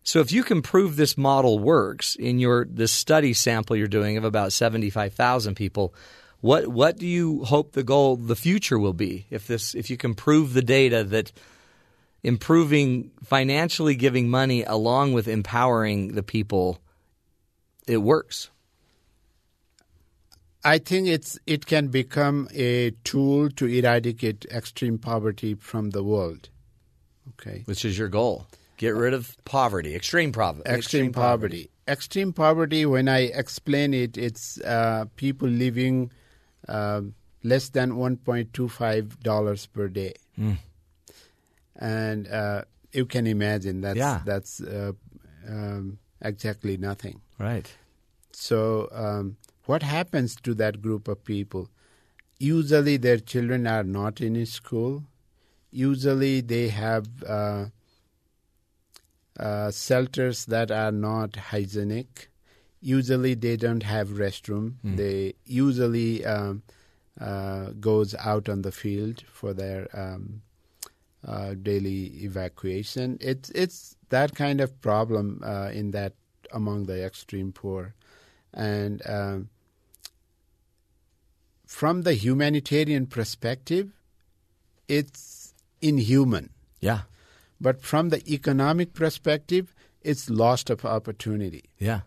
so 0.04 0.22
if 0.22 0.32
you 0.32 0.44
can 0.44 0.62
prove 0.62 0.96
this 0.96 1.18
model 1.18 1.60
works 1.60 2.16
in 2.16 2.40
your 2.40 2.66
this 2.66 2.92
study 2.92 3.34
sample 3.34 3.76
you're 3.76 3.88
doing 3.88 4.16
of 4.18 4.24
about 4.24 4.54
seventy 4.54 4.90
five 4.90 5.14
thousand 5.14 5.56
people, 5.56 5.94
what 6.42 6.68
what 6.68 6.98
do 6.98 7.06
you 7.06 7.44
hope 7.44 7.74
the 7.74 7.84
goal, 7.84 8.16
the 8.16 8.36
future 8.36 8.80
will 8.80 8.94
be? 8.94 9.26
If 9.30 9.48
this, 9.48 9.76
if 9.76 9.90
you 9.90 9.98
can 9.98 10.16
prove 10.16 10.54
the 10.54 10.62
data 10.62 11.04
that 11.04 11.32
improving 12.24 13.12
financially 13.24 13.96
giving 13.96 14.30
money 14.30 14.64
along 14.64 15.14
with 15.14 15.28
empowering 15.28 16.16
the 16.16 16.24
people, 16.24 16.80
it 17.88 17.98
works. 17.98 18.50
I 20.64 20.78
think 20.78 21.08
it's 21.08 21.40
it 21.48 21.66
can 21.66 21.88
become 21.88 22.50
a 22.54 22.92
tool 23.04 23.50
to 23.52 23.66
eradicate 23.66 24.46
extreme 24.52 24.98
poverty 24.98 25.56
from 25.56 25.92
the 25.92 26.04
world. 26.04 26.50
Okay. 27.30 27.64
Which 27.66 27.86
is 27.86 27.98
your 27.98 28.10
goal. 28.10 28.48
Get 28.78 28.96
rid 28.96 29.14
of 29.14 29.38
poverty, 29.44 29.94
extreme, 29.94 30.30
extreme, 30.30 30.62
extreme 30.66 31.12
poverty. 31.12 31.64
poverty. 31.64 31.70
Extreme 31.88 32.34
poverty, 32.34 32.86
when 32.86 33.10
I 33.10 33.20
explain 33.24 33.94
it, 33.94 34.18
it's 34.18 34.60
uh, 34.62 35.06
people 35.16 35.50
living 35.50 36.12
uh, 36.70 37.02
less 37.44 37.70
than 37.70 37.92
$1.25 37.92 39.68
per 39.74 39.88
day. 39.88 40.14
Mm. 40.38 40.58
And 41.76 42.28
uh, 42.28 42.64
you 42.92 43.06
can 43.06 43.28
imagine 43.28 43.82
that's, 43.82 43.98
Yeah. 43.98 44.22
that's 44.26 44.62
uh, 44.62 44.92
um, 45.48 46.00
exactly 46.22 46.78
nothing. 46.78 47.22
Right. 47.38 47.70
So, 48.32 48.90
um, 48.92 49.38
what 49.66 49.84
happens 49.84 50.36
to 50.44 50.54
that 50.56 50.82
group 50.82 51.08
of 51.08 51.24
people? 51.24 51.70
Usually, 52.40 52.98
their 52.98 53.18
children 53.18 53.68
are 53.68 53.84
not 53.84 54.22
in 54.22 54.46
school. 54.46 55.04
Usually, 55.72 56.42
they 56.42 56.70
have 56.70 57.08
uh, 57.28 57.66
uh, 59.40 59.72
shelters 59.72 60.46
that 60.46 60.72
are 60.72 60.92
not 60.92 61.36
hygienic. 61.36 62.29
Usually, 62.82 63.34
they 63.34 63.58
don't 63.58 63.84
have 63.84 64.10
restroom. 64.10 64.76
Mm. 64.86 64.98
They 64.98 65.34
usually 65.46 66.26
um, 66.26 66.64
uh, 67.20 67.72
goes 67.80 68.16
out 68.16 68.48
on 68.48 68.62
the 68.62 68.72
field 68.72 69.24
for 69.32 69.54
their 69.54 69.88
um, 69.94 70.42
uh, 71.28 71.54
daily 71.62 72.06
evacuation. 72.24 73.18
It's 73.20 73.50
it's 73.50 73.96
that 74.10 74.36
kind 74.36 74.62
of 74.62 74.80
problem 74.82 75.42
uh, 75.44 75.70
in 75.74 75.92
that 75.92 76.14
among 76.52 76.86
the 76.86 77.04
extreme 77.06 77.52
poor, 77.52 77.94
and 78.54 79.02
um, 79.06 79.50
from 81.70 82.02
the 82.02 82.14
humanitarian 82.16 83.06
perspective, 83.06 83.92
it's 84.88 85.54
inhuman. 85.82 86.50
Yeah. 86.80 87.02
But 87.62 87.82
from 87.82 88.10
the 88.10 88.28
economic 88.28 88.94
perspective, 88.94 89.76
it's 90.02 90.30
lost 90.30 90.70
of 90.70 90.84
opportunity. 90.84 91.66
Yeah. 91.78 92.02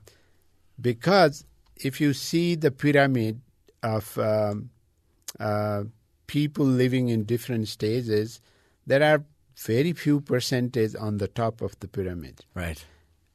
Because 0.80 1.44
if 1.76 2.00
you 2.00 2.12
see 2.12 2.54
the 2.54 2.70
pyramid 2.70 3.40
of 3.82 4.16
um, 4.18 4.70
uh, 5.38 5.84
people 6.26 6.64
living 6.64 7.08
in 7.08 7.24
different 7.24 7.68
stages, 7.68 8.40
there 8.86 9.02
are 9.02 9.24
very 9.58 9.92
few 9.92 10.20
percentage 10.20 10.94
on 10.98 11.18
the 11.18 11.28
top 11.28 11.60
of 11.60 11.78
the 11.80 11.88
pyramid. 11.88 12.44
Right. 12.54 12.84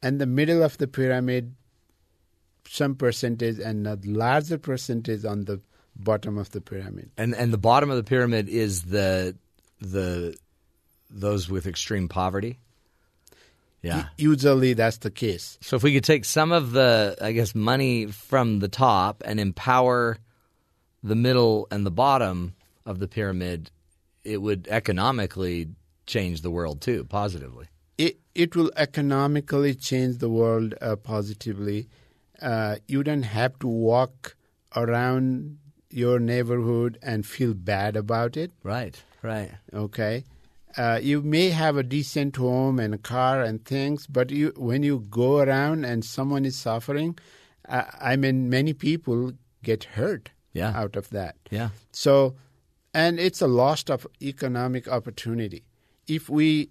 And 0.01 0.19
the 0.19 0.25
middle 0.25 0.63
of 0.63 0.77
the 0.77 0.87
pyramid, 0.87 1.55
some 2.67 2.95
percentage, 2.95 3.59
and 3.59 3.87
a 3.87 3.97
larger 4.03 4.57
percentage 4.57 5.25
on 5.25 5.45
the 5.45 5.61
bottom 5.95 6.37
of 6.37 6.51
the 6.51 6.61
pyramid. 6.61 7.11
And 7.17 7.33
and 7.33 7.51
the 7.51 7.57
bottom 7.57 7.89
of 7.89 7.97
the 7.97 8.03
pyramid 8.03 8.47
is 8.49 8.83
the 8.83 9.35
the 9.81 10.35
those 11.09 11.49
with 11.49 11.65
extreme 11.65 12.07
poverty. 12.07 12.59
Yeah. 13.87 14.05
Usually 14.17 14.73
that's 14.73 14.97
the 14.97 15.11
case. 15.11 15.57
So 15.61 15.75
if 15.77 15.83
we 15.83 15.93
could 15.93 16.03
take 16.03 16.25
some 16.25 16.51
of 16.51 16.71
the 16.71 17.17
I 17.21 17.31
guess 17.31 17.55
money 17.55 18.07
from 18.07 18.59
the 18.59 18.67
top 18.67 19.23
and 19.25 19.39
empower 19.39 20.17
the 21.03 21.15
middle 21.15 21.67
and 21.71 21.85
the 21.85 21.91
bottom 21.91 22.53
of 22.85 22.99
the 22.99 23.07
pyramid, 23.07 23.71
it 24.23 24.41
would 24.41 24.67
economically 24.69 25.69
change 26.05 26.41
the 26.41 26.51
world 26.51 26.81
too 26.81 27.05
positively. 27.05 27.67
It 27.97 28.19
it 28.35 28.55
will 28.55 28.71
economically 28.75 29.73
change 29.75 30.17
the 30.17 30.29
world 30.29 30.73
uh, 30.81 30.95
positively. 30.95 31.87
Uh, 32.41 32.75
you 32.87 33.03
don't 33.03 33.23
have 33.23 33.57
to 33.59 33.67
walk 33.67 34.35
around 34.75 35.57
your 35.89 36.19
neighborhood 36.19 36.99
and 37.01 37.25
feel 37.25 37.53
bad 37.53 37.95
about 37.95 38.37
it. 38.37 38.51
Right. 38.63 39.01
Right. 39.23 39.51
Okay. 39.73 40.23
Uh, 40.77 40.99
you 41.01 41.21
may 41.21 41.49
have 41.49 41.75
a 41.75 41.83
decent 41.83 42.35
home 42.35 42.77
and 42.79 42.93
a 42.93 42.97
car 42.99 43.41
and 43.41 43.65
things, 43.65 44.05
but 44.07 44.29
you 44.29 44.53
when 44.55 44.83
you 44.83 44.99
go 45.09 45.39
around 45.39 45.85
and 45.85 46.05
someone 46.05 46.45
is 46.45 46.55
suffering, 46.57 47.17
uh, 47.67 47.83
I 47.99 48.15
mean, 48.15 48.49
many 48.49 48.73
people 48.73 49.33
get 49.63 49.83
hurt 49.95 50.29
Yeah. 50.53 50.71
out 50.81 50.95
of 50.95 51.09
that. 51.09 51.35
Yeah. 51.49 51.69
So, 51.91 52.35
and 52.93 53.19
it's 53.19 53.41
a 53.41 53.47
loss 53.47 53.83
of 53.89 54.05
economic 54.21 54.87
opportunity. 54.87 55.63
If 56.07 56.29
we, 56.29 56.69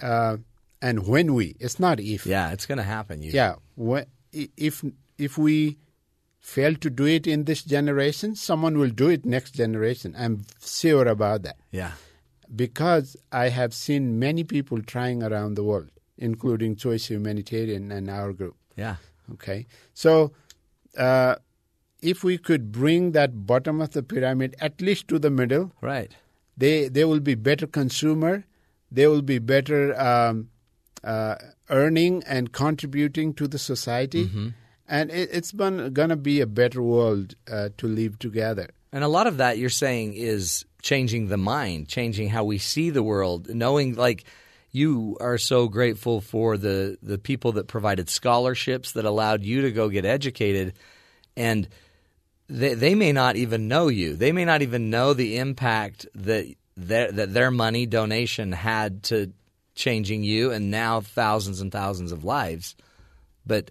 uh, 0.00 0.36
and 0.80 1.06
when 1.06 1.34
we, 1.34 1.56
it's 1.60 1.78
not 1.80 1.98
if. 2.00 2.26
Yeah, 2.26 2.52
it's 2.52 2.66
going 2.66 2.78
to 2.78 2.84
happen. 2.84 3.22
You, 3.22 3.32
Yeah, 3.32 3.56
when, 3.74 4.06
if 4.32 4.84
if 5.18 5.36
we 5.36 5.78
fail 6.40 6.74
to 6.76 6.90
do 6.90 7.06
it 7.06 7.26
in 7.26 7.44
this 7.44 7.62
generation, 7.64 8.34
someone 8.36 8.78
will 8.78 8.90
do 8.90 9.08
it 9.08 9.24
next 9.26 9.50
generation. 9.52 10.14
I'm 10.18 10.44
sure 10.64 11.06
about 11.06 11.42
that 11.42 11.56
Yeah. 11.70 11.92
Because 12.54 13.16
I 13.30 13.48
have 13.48 13.72
seen 13.74 14.18
many 14.18 14.44
people 14.44 14.82
trying 14.82 15.22
around 15.22 15.54
the 15.54 15.64
world, 15.64 15.90
including 16.18 16.76
Choice 16.76 17.06
Humanitarian 17.10 17.90
and 17.92 18.10
our 18.10 18.32
group. 18.32 18.56
Yeah. 18.76 18.96
Okay, 19.34 19.66
so 19.94 20.32
uh, 20.98 21.36
if 22.00 22.22
we 22.24 22.36
could 22.38 22.72
bring 22.72 23.12
that 23.12 23.46
bottom 23.46 23.80
of 23.80 23.90
the 23.92 24.02
pyramid 24.02 24.54
at 24.60 24.80
least 24.80 25.08
to 25.08 25.18
the 25.18 25.30
middle, 25.30 25.72
Right. 25.80 26.12
they 26.56 26.88
they 26.88 27.04
will 27.04 27.20
be 27.20 27.34
better 27.34 27.66
consumer, 27.66 28.44
they 28.90 29.06
will 29.06 29.22
be 29.22 29.38
better 29.38 29.98
um, 29.98 30.48
uh, 31.04 31.36
earning 31.70 32.22
and 32.26 32.52
contributing 32.52 33.32
to 33.34 33.48
the 33.48 33.58
society, 33.58 34.28
and 34.88 35.10
it, 35.10 35.30
it's 35.32 35.52
been, 35.52 35.92
gonna 35.92 36.16
be 36.16 36.40
a 36.40 36.46
better 36.46 36.82
world 36.82 37.34
uh, 37.50 37.70
to 37.78 37.86
live 37.86 38.18
together. 38.18 38.68
And 38.92 39.02
a 39.04 39.08
lot 39.08 39.26
of 39.26 39.38
that 39.38 39.56
you're 39.56 39.70
saying 39.70 40.14
is 40.14 40.66
changing 40.82 41.28
the 41.28 41.36
mind, 41.36 41.88
changing 41.88 42.28
how 42.28 42.44
we 42.44 42.58
see 42.58 42.90
the 42.90 43.02
world, 43.02 43.48
knowing 43.48 43.94
like 43.94 44.24
you 44.72 45.16
are 45.20 45.38
so 45.38 45.68
grateful 45.68 46.20
for 46.20 46.56
the 46.56 46.98
the 47.02 47.18
people 47.18 47.52
that 47.52 47.68
provided 47.68 48.08
scholarships 48.08 48.92
that 48.92 49.04
allowed 49.04 49.42
you 49.42 49.62
to 49.62 49.70
go 49.70 49.88
get 49.88 50.04
educated 50.04 50.74
and 51.36 51.68
they 52.48 52.74
they 52.74 52.94
may 52.94 53.12
not 53.12 53.36
even 53.36 53.68
know 53.68 53.88
you. 53.88 54.16
They 54.16 54.32
may 54.32 54.44
not 54.44 54.62
even 54.62 54.90
know 54.90 55.14
the 55.14 55.38
impact 55.38 56.06
that 56.14 56.54
their, 56.76 57.12
that 57.12 57.32
their 57.32 57.50
money 57.50 57.86
donation 57.86 58.52
had 58.52 59.04
to 59.04 59.32
changing 59.74 60.22
you 60.22 60.50
and 60.50 60.70
now 60.70 61.00
thousands 61.00 61.60
and 61.60 61.70
thousands 61.70 62.12
of 62.12 62.24
lives. 62.24 62.76
But 63.46 63.70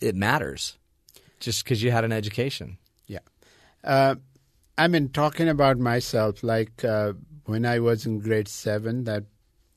it 0.00 0.14
matters 0.14 0.78
just 1.40 1.64
because 1.64 1.82
you 1.82 1.90
had 1.90 2.04
an 2.04 2.12
education. 2.12 2.78
Yeah. 3.06 3.18
Uh, 3.82 4.16
I 4.78 4.88
mean, 4.88 5.10
talking 5.10 5.48
about 5.48 5.78
myself, 5.78 6.42
like 6.42 6.84
uh, 6.84 7.12
when 7.44 7.66
I 7.66 7.78
was 7.78 8.06
in 8.06 8.20
grade 8.20 8.48
seven, 8.48 9.04
that 9.04 9.24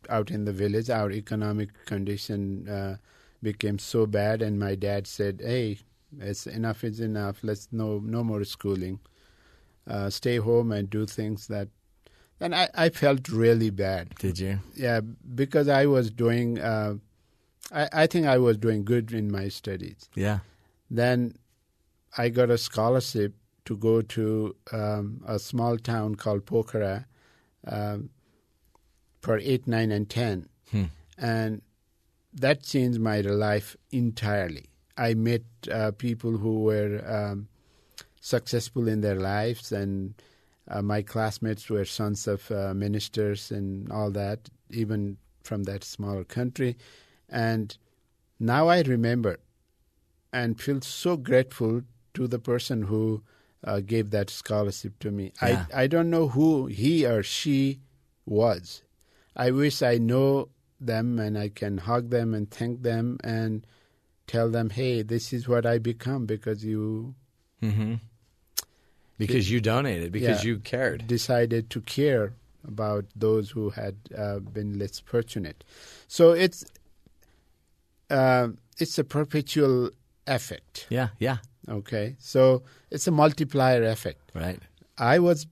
out 0.10 0.32
in 0.32 0.46
the 0.46 0.54
village, 0.54 0.90
our 0.90 1.12
economic 1.12 1.70
condition 1.86 2.68
uh, 2.70 2.98
became 3.42 3.80
so 3.80 4.06
bad, 4.06 4.42
and 4.42 4.60
my 4.60 4.76
dad 4.76 5.08
said, 5.08 5.42
"Hey, 5.44 5.80
it's 6.20 6.48
enough 6.48 6.84
is 6.84 7.00
enough. 7.00 7.40
Let's 7.44 7.68
no 7.72 8.00
no 8.00 8.24
more 8.24 8.44
schooling. 8.44 9.00
Uh, 9.88 10.10
stay 10.10 10.38
home 10.38 10.72
and 10.72 10.90
do 10.90 11.06
things 11.06 11.48
that." 11.48 11.68
And 12.40 12.54
I, 12.54 12.70
I 12.76 12.90
felt 12.90 13.30
really 13.30 13.70
bad. 13.70 14.16
Did 14.16 14.40
you? 14.40 14.60
Yeah, 14.76 15.02
because 15.36 15.68
I 15.68 15.86
was 15.86 16.10
doing. 16.10 16.60
Uh, 16.60 16.96
I, 17.72 17.90
I 17.94 18.08
think 18.08 18.28
I 18.28 18.38
was 18.38 18.58
doing 18.58 18.86
good 18.86 19.12
in 19.12 19.32
my 19.32 19.48
studies. 19.50 20.10
Yeah. 20.16 20.40
Then 20.90 21.38
I 22.18 22.30
got 22.30 22.50
a 22.50 22.58
scholarship 22.58 23.34
to 23.66 23.78
go 23.78 24.02
to 24.02 24.56
um, 24.72 25.22
a 25.28 25.40
small 25.40 25.78
town 25.78 26.16
called 26.16 26.46
Pokhara 26.46 27.06
um, 27.68 28.10
for 29.22 29.38
8, 29.38 29.68
9, 29.68 29.92
and 29.92 30.10
10. 30.10 30.50
Hmm. 30.72 30.84
And 31.18 31.62
that 32.34 32.64
changed 32.64 33.00
my 33.00 33.22
life 33.22 33.76
entirely. 33.92 34.66
I 34.98 35.14
met 35.14 35.44
uh, 35.72 35.92
people 35.92 36.38
who 36.38 36.62
were 36.62 37.04
um, 37.08 37.48
successful 38.22 38.88
in 38.88 39.02
their 39.02 39.20
lives, 39.20 39.72
and 39.72 40.14
uh, 40.68 40.82
my 40.82 41.02
classmates 41.02 41.70
were 41.70 41.86
sons 41.86 42.28
of 42.28 42.50
uh, 42.52 42.74
ministers 42.74 43.52
and 43.52 43.92
all 43.92 44.12
that, 44.12 44.50
even 44.70 45.18
from 45.44 45.64
that 45.64 45.84
small 45.84 46.24
country. 46.24 46.78
And 47.30 47.76
now 48.40 48.68
I 48.68 48.82
remember 48.82 49.38
and 50.32 50.60
feel 50.60 50.82
so 50.82 51.18
grateful 51.18 51.82
to 52.14 52.28
the 52.28 52.40
person 52.40 52.84
who 52.84 53.24
uh, 53.66 53.80
gave 53.80 54.12
that 54.12 54.30
scholarship 54.30 54.98
to 55.00 55.12
me. 55.12 55.34
Yeah. 55.42 55.66
I, 55.74 55.84
I 55.84 55.88
don't 55.88 56.10
know 56.10 56.30
who 56.30 56.68
he 56.68 57.06
or 57.06 57.24
she 57.24 57.80
was. 58.26 58.84
I 59.36 59.52
wish 59.52 59.82
I 59.82 59.98
know 59.98 60.50
them 60.80 61.20
and 61.20 61.38
I 61.38 61.50
can 61.50 61.80
hug 61.80 62.10
them 62.10 62.34
and 62.34 62.50
thank 62.50 62.84
them 62.84 63.18
and 63.24 63.66
tell 64.28 64.50
them, 64.50 64.70
hey, 64.70 65.02
this 65.02 65.34
is 65.34 65.48
what 65.48 65.66
I 65.66 65.80
become 65.80 66.26
because 66.26 66.64
you. 66.64 67.16
Mm-hmm. 67.62 67.96
Because 69.18 69.50
you 69.50 69.62
donated, 69.62 70.12
because 70.12 70.44
Yeah, 70.44 70.50
you 70.50 70.60
cared. 70.60 71.08
Decided 71.08 71.70
to 71.70 71.82
care 71.82 72.34
about 72.68 73.06
those 73.16 73.52
who 73.52 73.70
had 73.70 73.96
uh, 74.18 74.40
been 74.40 74.78
less 74.78 75.00
fortunate. 75.00 75.64
So 76.08 76.32
it's 76.32 76.66
uh, 78.10 78.50
it's 78.78 78.98
a 79.00 79.04
perpetual 79.04 79.92
effect. 80.28 80.88
Yeah, 80.90 81.10
yeah. 81.18 81.38
Okay, 81.70 82.16
so 82.20 82.64
it's 82.92 83.08
a 83.08 83.12
multiplier 83.12 83.84
effect. 83.84 84.32
Right. 84.34 84.60
I 84.98 85.20
was 85.20 85.48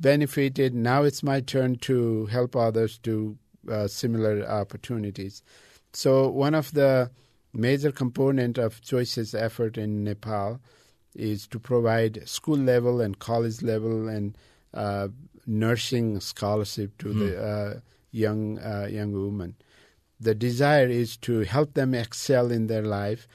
benefited. 0.00 0.74
Now 0.74 1.02
it's 1.02 1.22
my 1.22 1.40
turn 1.40 1.76
to 1.76 2.26
help 2.26 2.56
others 2.56 2.98
to 2.98 3.36
uh, 3.70 3.86
similar 3.86 4.46
opportunities. 4.46 5.42
So 5.92 6.28
one 6.28 6.54
of 6.54 6.72
the 6.72 7.10
major 7.52 7.92
component 7.92 8.58
of 8.58 8.80
Choice's 8.80 9.34
effort 9.34 9.76
in 9.78 10.04
Nepal 10.04 10.60
is 11.14 11.46
to 11.48 11.58
provide 11.58 12.28
school 12.28 12.56
level 12.58 13.00
and 13.00 13.18
college 13.18 13.62
level 13.62 14.08
and 14.08 14.36
uh, 14.74 15.08
nursing 15.46 16.20
scholarship 16.20 16.96
to 16.98 17.12
Hmm. 17.12 17.18
the 17.18 17.42
uh, 17.42 17.80
young 18.10 18.58
uh, 18.58 18.88
young 18.90 19.12
women. 19.12 19.54
The 20.20 20.34
desire 20.34 20.88
is 20.88 21.16
to 21.18 21.40
help 21.40 21.74
them 21.74 21.94
excel 21.94 22.50
in 22.50 22.66
their 22.66 22.82
life. 22.82 23.28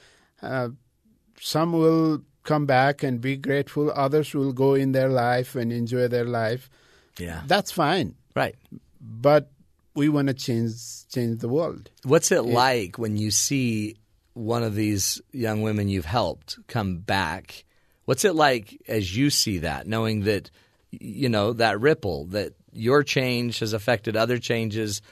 Some 1.44 1.72
will 1.72 2.22
come 2.42 2.64
back 2.64 3.02
and 3.02 3.20
be 3.20 3.36
grateful. 3.36 3.92
Others 3.94 4.32
will 4.32 4.54
go 4.54 4.72
in 4.72 4.92
their 4.92 5.10
life 5.10 5.54
and 5.54 5.74
enjoy 5.74 6.08
their 6.08 6.24
life. 6.24 6.70
Yeah. 7.18 7.42
That's 7.46 7.70
fine. 7.70 8.14
Right. 8.34 8.54
But 8.98 9.50
we 9.94 10.08
want 10.08 10.28
to 10.28 10.34
change 10.34 10.72
change 11.12 11.40
the 11.40 11.48
world. 11.50 11.90
What's 12.02 12.32
it 12.32 12.46
like 12.46 12.96
when 12.96 13.18
you 13.18 13.30
see 13.30 13.96
one 14.32 14.62
of 14.62 14.74
these 14.74 15.20
young 15.32 15.60
women 15.60 15.90
you've 15.90 16.06
helped 16.06 16.66
come 16.66 17.00
back? 17.00 17.66
What's 18.06 18.24
it 18.24 18.34
like 18.34 18.80
as 18.88 19.14
you 19.14 19.28
see 19.28 19.58
that, 19.58 19.86
knowing 19.86 20.22
that 20.22 20.50
you 20.92 21.28
know 21.28 21.52
that 21.52 21.78
ripple 21.78 22.24
that 22.28 22.54
your 22.72 23.02
change 23.02 23.58
has 23.58 23.74
affected 23.74 24.16
other 24.16 24.38
changes? 24.38 25.02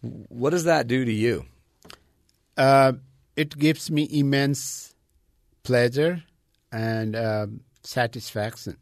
What 0.00 0.50
does 0.50 0.64
that 0.64 0.86
do 0.86 1.04
to 1.04 1.12
you? 1.12 1.44
Uh, 2.56 2.94
it 3.36 3.58
gives 3.58 3.90
me 3.90 4.08
immense 4.10 4.85
pleasure 5.66 6.22
and 6.72 7.16
um, 7.16 7.60
satisfaction 7.82 8.76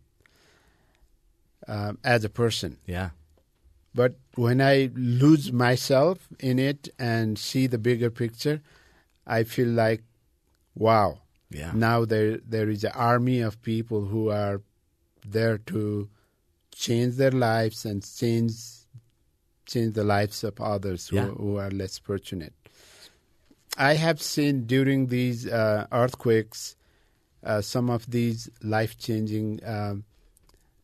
um, 1.67 1.99
as 2.05 2.25
a 2.25 2.29
person. 2.29 2.77
Yeah. 2.87 3.11
But 3.95 4.17
when 4.35 4.61
I 4.61 4.91
lose 4.95 5.53
myself 5.53 6.19
in 6.41 6.59
it 6.59 6.89
and 6.99 7.39
see 7.39 7.67
the 7.69 7.79
bigger 7.79 8.11
picture, 8.11 8.61
I 9.27 9.45
feel 9.45 9.69
like, 9.69 10.03
wow. 10.75 11.19
Yeah. 11.51 11.71
Now 11.75 12.05
there 12.05 12.39
there 12.55 12.69
is 12.69 12.83
an 12.85 12.93
army 12.95 13.41
of 13.41 13.63
people 13.63 14.07
who 14.07 14.31
are 14.31 14.61
there 15.25 15.59
to 15.73 16.09
change 16.73 17.15
their 17.17 17.31
lives 17.31 17.85
and 17.85 18.03
change 18.21 18.53
change 19.67 19.95
the 19.95 20.05
lives 20.05 20.43
of 20.45 20.61
others 20.61 21.09
who, 21.09 21.17
Yeah. 21.17 21.29
who 21.29 21.57
are 21.59 21.71
less 21.71 21.99
fortunate. 21.99 22.53
I 23.77 23.95
have 23.95 24.23
seen 24.23 24.67
during 24.67 25.09
these 25.09 25.47
uh, 25.47 25.87
earthquakes 25.93 26.77
uh, 27.43 27.61
some 27.61 27.91
of 27.91 28.11
these 28.11 28.49
life 28.63 28.97
changing 28.99 29.61
um, 29.67 30.05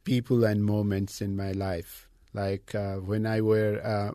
people 0.05 0.45
and 0.45 0.65
moments 0.65 1.21
in 1.21 1.37
my 1.37 1.53
life. 1.53 2.09
Like 2.33 2.75
uh, 2.75 2.97
when 2.97 3.27
I 3.27 3.41
were 3.41 3.81
uh, 3.85 4.13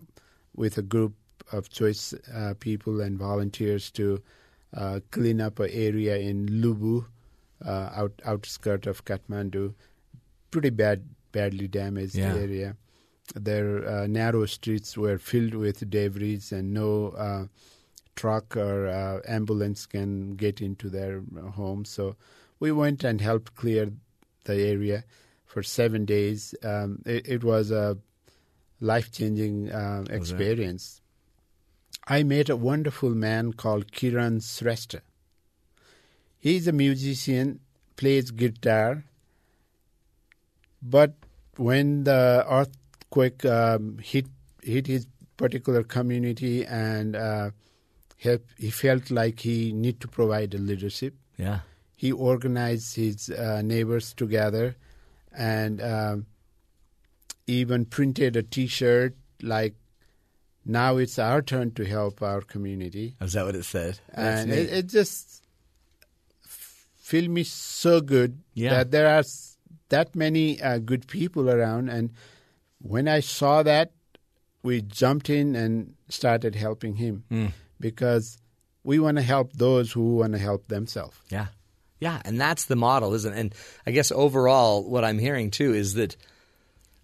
with 0.55 0.77
a 0.77 0.81
group 0.81 1.13
of 1.51 1.69
choice 1.69 2.13
uh, 2.33 2.53
people 2.59 3.01
and 3.01 3.17
volunteers 3.17 3.91
to 3.91 4.21
uh, 4.75 4.99
clean 5.11 5.39
up 5.41 5.59
an 5.59 5.69
area 5.71 6.17
in 6.17 6.47
Lubhu, 6.47 7.05
uh, 7.65 7.89
out 7.95 8.13
outskirt 8.25 8.87
of 8.87 9.05
Kathmandu, 9.05 9.73
pretty 10.51 10.69
bad, 10.69 11.03
badly 11.31 11.67
damaged 11.67 12.15
Yeah. 12.15 12.35
area. 12.35 12.75
Their 13.35 13.87
uh, 13.87 14.07
narrow 14.07 14.45
streets 14.45 14.97
were 14.97 15.17
filled 15.17 15.55
with 15.55 15.89
debris, 15.89 16.41
and 16.51 16.73
no 16.73 17.09
uh, 17.09 17.45
truck 18.15 18.55
or 18.55 18.87
uh, 18.87 19.19
ambulance 19.27 19.85
can 19.85 20.35
get 20.35 20.61
into 20.61 20.89
their 20.89 21.21
home. 21.53 21.85
So 21.85 22.15
we 22.59 22.71
went 22.71 23.03
and 23.03 23.21
helped 23.21 23.55
clear 23.55 23.91
the 24.45 24.55
area 24.55 25.03
for 25.45 25.63
seven 25.63 26.05
days. 26.05 26.55
Um, 26.63 27.01
it, 27.05 27.27
it 27.27 27.43
was 27.43 27.71
a 27.71 27.97
life 28.79 29.11
changing 29.11 29.71
uh, 29.71 30.05
experience. 30.09 31.01
I 32.07 32.23
met 32.23 32.49
a 32.49 32.55
wonderful 32.55 33.09
man 33.11 33.53
called 33.53 33.91
Kiran 33.91 34.41
Shrestha. 34.41 35.01
He's 36.37 36.67
a 36.67 36.71
musician, 36.71 37.59
plays 37.95 38.29
guitar, 38.29 39.03
but 40.81 41.15
when 41.57 42.03
the 42.03 42.45
earthquake 42.47 43.43
um, 43.45 43.97
hit 43.97 44.27
hit 44.61 44.87
his 44.87 45.07
particular 45.37 45.83
community 45.83 46.65
and 46.65 47.15
uh, 47.15 47.49
he, 48.25 48.65
he 48.65 48.69
felt 48.71 49.09
like 49.11 49.39
he 49.39 49.71
need 49.73 49.99
to 50.01 50.07
provide 50.07 50.53
a 50.53 50.57
leadership. 50.57 51.13
Yeah. 51.37 51.59
He 51.95 52.11
organized 52.11 52.95
his 52.95 53.29
uh, 53.29 53.61
neighbors 53.63 54.13
together 54.13 54.75
and 55.31 55.81
um, 55.81 56.25
even 57.47 57.85
printed 57.85 58.35
a 58.35 58.43
T-shirt 58.43 59.15
like 59.41 59.75
now 60.65 60.97
it's 60.97 61.19
our 61.19 61.41
turn 61.41 61.71
to 61.71 61.85
help 61.85 62.21
our 62.21 62.41
community. 62.41 63.15
Is 63.21 63.33
that 63.33 63.45
what 63.45 63.55
it 63.55 63.65
said? 63.65 63.99
That's 64.15 64.41
and 64.43 64.51
it, 64.51 64.69
it 64.73 64.87
just 64.87 65.43
f- 66.43 66.87
feel 66.95 67.29
me 67.29 67.43
so 67.43 68.01
good 68.01 68.39
Yeah. 68.53 68.71
that 68.71 68.91
there 68.91 69.07
are 69.15 69.23
that 69.89 70.15
many 70.15 70.59
uh, 70.61 70.79
good 70.79 71.07
people 71.07 71.49
around. 71.49 71.89
And 71.89 72.11
when 72.79 73.07
I 73.07 73.19
saw 73.19 73.61
that, 73.63 73.91
we 74.63 74.81
jumped 74.81 75.29
in 75.29 75.55
and 75.55 75.93
started 76.09 76.55
helping 76.55 76.95
him 76.95 77.23
Mm. 77.31 77.51
Because 77.85 78.39
we 78.83 78.97
want 78.97 79.17
to 79.17 79.21
help 79.21 79.53
those 79.53 79.91
who 79.91 80.15
want 80.17 80.33
to 80.33 80.39
help 80.39 80.67
themselves. 80.67 81.15
Yeah. 81.29 81.47
Yeah, 81.99 82.19
and 82.25 82.41
that's 82.41 82.65
the 82.65 82.75
model, 82.75 83.13
isn't 83.13 83.31
it? 83.31 83.39
And 83.39 83.55
I 83.85 83.91
guess 83.91 84.11
overall, 84.11 84.83
what 84.83 85.05
I'm 85.05 85.19
hearing 85.19 85.51
too 85.51 85.73
is 85.73 85.93
that 85.93 86.15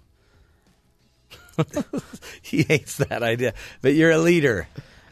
he 2.41 2.63
hates 2.63 2.97
that 2.97 3.23
idea, 3.23 3.53
but 3.81 3.93
you're 3.93 4.11
a 4.11 4.17
leader. 4.17 4.67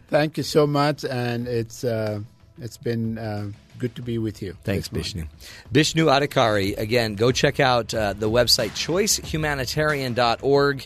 Thank 0.08 0.38
you 0.38 0.44
so 0.44 0.68
much, 0.68 1.06
and 1.06 1.48
it's 1.48 1.84
uh, 1.84 2.20
it's 2.60 2.78
been 2.78 3.18
uh, 3.18 3.52
good 3.78 3.96
to 3.96 4.02
be 4.02 4.18
with 4.18 4.42
you. 4.42 4.58
Thanks, 4.64 4.90
Bishnu. 4.90 5.28
Bishnu 5.72 6.08
Adhikari. 6.08 6.78
Again, 6.78 7.16
go 7.16 7.32
check 7.32 7.60
out 7.60 7.94
uh, 7.94 8.14
the 8.14 8.30
website 8.30 8.72
choicehumanitarian.org 8.72 10.86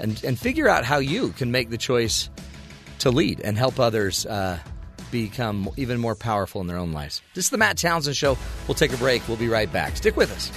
and 0.00 0.24
and 0.24 0.38
figure 0.38 0.68
out 0.68 0.84
how 0.84 0.98
you 0.98 1.30
can 1.30 1.50
make 1.50 1.70
the 1.70 1.78
choice 1.78 2.28
to 2.98 3.10
lead 3.10 3.40
and 3.40 3.56
help 3.56 3.80
others 3.80 4.26
uh, 4.26 4.58
become 5.10 5.68
even 5.76 5.98
more 5.98 6.14
powerful 6.14 6.60
in 6.60 6.66
their 6.66 6.78
own 6.78 6.92
lives. 6.92 7.22
This 7.34 7.46
is 7.46 7.50
the 7.50 7.58
Matt 7.58 7.78
Townsend 7.78 8.16
Show. 8.16 8.36
We'll 8.66 8.74
take 8.74 8.92
a 8.92 8.96
break. 8.96 9.26
We'll 9.28 9.36
be 9.36 9.48
right 9.48 9.70
back. 9.72 9.96
Stick 9.96 10.16
with 10.16 10.30
us. 10.30 10.52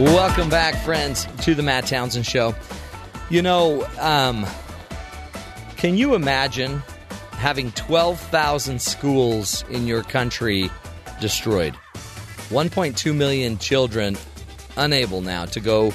Welcome 0.00 0.48
back, 0.48 0.82
friends, 0.82 1.26
to 1.42 1.54
the 1.54 1.62
Matt 1.62 1.86
Townsend 1.86 2.24
Show. 2.24 2.54
You 3.28 3.42
know, 3.42 3.86
um, 3.98 4.46
can 5.80 5.96
you 5.96 6.14
imagine 6.14 6.82
having 7.32 7.72
12,000 7.72 8.82
schools 8.82 9.64
in 9.70 9.86
your 9.86 10.02
country 10.02 10.70
destroyed? 11.22 11.74
1.2 12.50 13.16
million 13.16 13.56
children 13.56 14.18
unable 14.76 15.22
now 15.22 15.46
to 15.46 15.58
go 15.58 15.90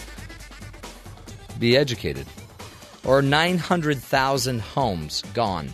be 1.60 1.78
educated. 1.78 2.26
Or 3.04 3.22
900,000 3.22 4.60
homes 4.60 5.22
gone. 5.36 5.72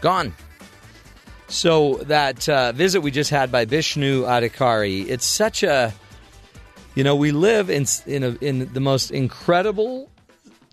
Gone. 0.00 0.34
So 1.46 1.98
that 1.98 2.48
uh, 2.48 2.72
visit 2.72 3.00
we 3.00 3.12
just 3.12 3.30
had 3.30 3.52
by 3.52 3.64
Bishnu 3.64 4.24
Adhikari, 4.24 5.08
it's 5.08 5.24
such 5.24 5.62
a, 5.62 5.94
you 6.96 7.04
know, 7.04 7.14
we 7.14 7.30
live 7.30 7.70
in 7.70 7.86
in, 8.06 8.24
a, 8.24 8.30
in 8.40 8.72
the 8.72 8.80
most 8.80 9.12
incredible 9.12 10.10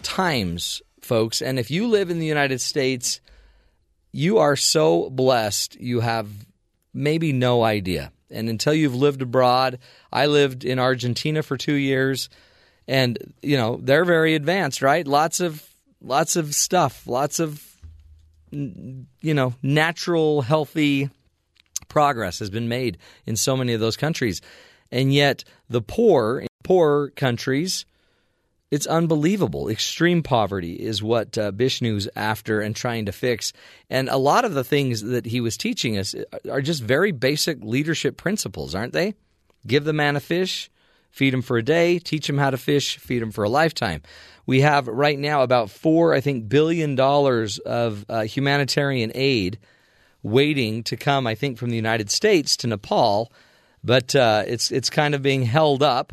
times, 0.02 0.82
folks. 1.06 1.42
And 1.42 1.60
if 1.60 1.72
you 1.72 1.88
live 1.88 2.10
in 2.10 2.20
the 2.20 2.26
United 2.26 2.62
States, 2.62 3.22
you 4.12 4.38
are 4.38 4.56
so 4.56 5.10
blessed. 5.10 5.80
You 5.80 6.00
have 6.00 6.28
maybe 6.94 7.34
no 7.34 7.64
idea. 7.64 8.12
And 8.30 8.50
until 8.50 8.74
you've 8.74 8.96
lived 8.96 9.22
abroad, 9.22 9.80
I 10.12 10.28
lived 10.28 10.64
in 10.64 10.80
Argentina 10.80 11.44
for 11.44 11.58
two 11.58 11.74
years, 11.74 12.30
and 12.88 13.18
you 13.42 13.58
know 13.58 13.80
they're 13.82 14.06
very 14.06 14.36
advanced, 14.36 14.82
right? 14.82 15.08
Lots 15.08 15.40
of 15.40 15.64
lots 16.02 16.36
of 16.36 16.56
stuff, 16.56 17.06
lots 17.06 17.40
of 17.40 17.64
you 18.52 19.34
know 19.34 19.54
natural, 19.62 20.42
healthy 20.42 21.10
progress 21.90 22.40
has 22.40 22.50
been 22.50 22.68
made 22.68 22.98
in 23.26 23.36
so 23.36 23.56
many 23.56 23.74
of 23.74 23.80
those 23.80 23.98
countries, 23.98 24.42
and 24.92 25.14
yet 25.14 25.44
the 25.70 25.82
poor, 25.82 26.46
poor 26.64 27.10
countries 27.12 27.86
it's 28.74 28.88
unbelievable. 28.88 29.70
Extreme 29.70 30.24
poverty 30.24 30.74
is 30.74 31.04
what 31.04 31.38
uh, 31.38 31.52
Bishnu's 31.52 32.10
after 32.16 32.60
and 32.60 32.76
trying 32.76 33.06
to 33.06 33.12
fix. 33.12 33.54
And 33.88 34.10
a 34.10 34.18
lot 34.18 34.46
of 34.46 34.56
the 34.56 34.64
things 34.64 35.04
that 35.04 35.28
he 35.28 35.42
was 35.42 35.58
teaching 35.58 35.96
us 35.96 36.16
are 36.50 36.60
just 36.60 36.82
very 36.82 37.12
basic 37.12 37.64
leadership 37.64 38.18
principles, 38.18 38.74
aren't 38.74 38.94
they? 38.94 39.14
Give 39.68 39.84
the 39.84 39.94
man 39.94 40.16
a 40.16 40.20
fish, 40.20 40.72
feed 41.12 41.36
him 41.36 41.44
for 41.44 41.60
a 41.60 41.64
day, 41.64 42.00
teach 42.00 42.28
him 42.28 42.40
how 42.40 42.50
to 42.50 42.58
fish, 42.58 42.98
feed 42.98 43.22
him 43.22 43.30
for 43.30 43.44
a 43.44 43.50
lifetime. 43.50 44.02
We 44.48 44.62
have 44.62 44.88
right 44.88 45.20
now 45.20 45.44
about 45.44 45.70
four, 45.70 46.16
I 46.16 46.22
think, 46.22 46.50
billion 46.50 46.96
dollars 46.96 47.60
of 47.60 48.04
uh, 48.10 48.22
humanitarian 48.22 49.12
aid 49.14 49.60
waiting 50.24 50.82
to 50.86 50.98
come, 50.98 51.28
I 51.28 51.36
think, 51.36 51.60
from 51.60 51.70
the 51.70 51.76
United 51.76 52.10
States 52.10 52.58
to 52.58 52.68
Nepal, 52.68 53.32
but 53.84 54.16
uh, 54.16 54.46
it's 54.48 54.72
it's 54.72 54.90
kind 54.90 55.14
of 55.14 55.22
being 55.22 55.44
held 55.44 55.84
up. 55.84 56.12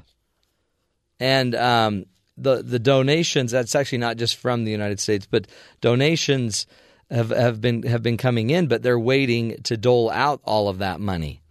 And 1.18 1.54
um, 1.54 2.06
the 2.42 2.62
the 2.62 2.78
donations 2.78 3.50
that's 3.52 3.74
actually 3.74 3.98
not 3.98 4.16
just 4.16 4.36
from 4.36 4.64
the 4.64 4.70
United 4.70 5.00
States, 5.00 5.26
but 5.30 5.46
donations 5.80 6.66
have 7.10 7.30
have 7.30 7.60
been 7.60 7.82
have 7.82 8.02
been 8.02 8.16
coming 8.16 8.50
in, 8.50 8.66
but 8.66 8.82
they're 8.82 8.98
waiting 8.98 9.62
to 9.64 9.76
dole 9.76 10.10
out 10.10 10.40
all 10.44 10.68
of 10.68 10.78
that 10.78 11.00
money. 11.00 11.42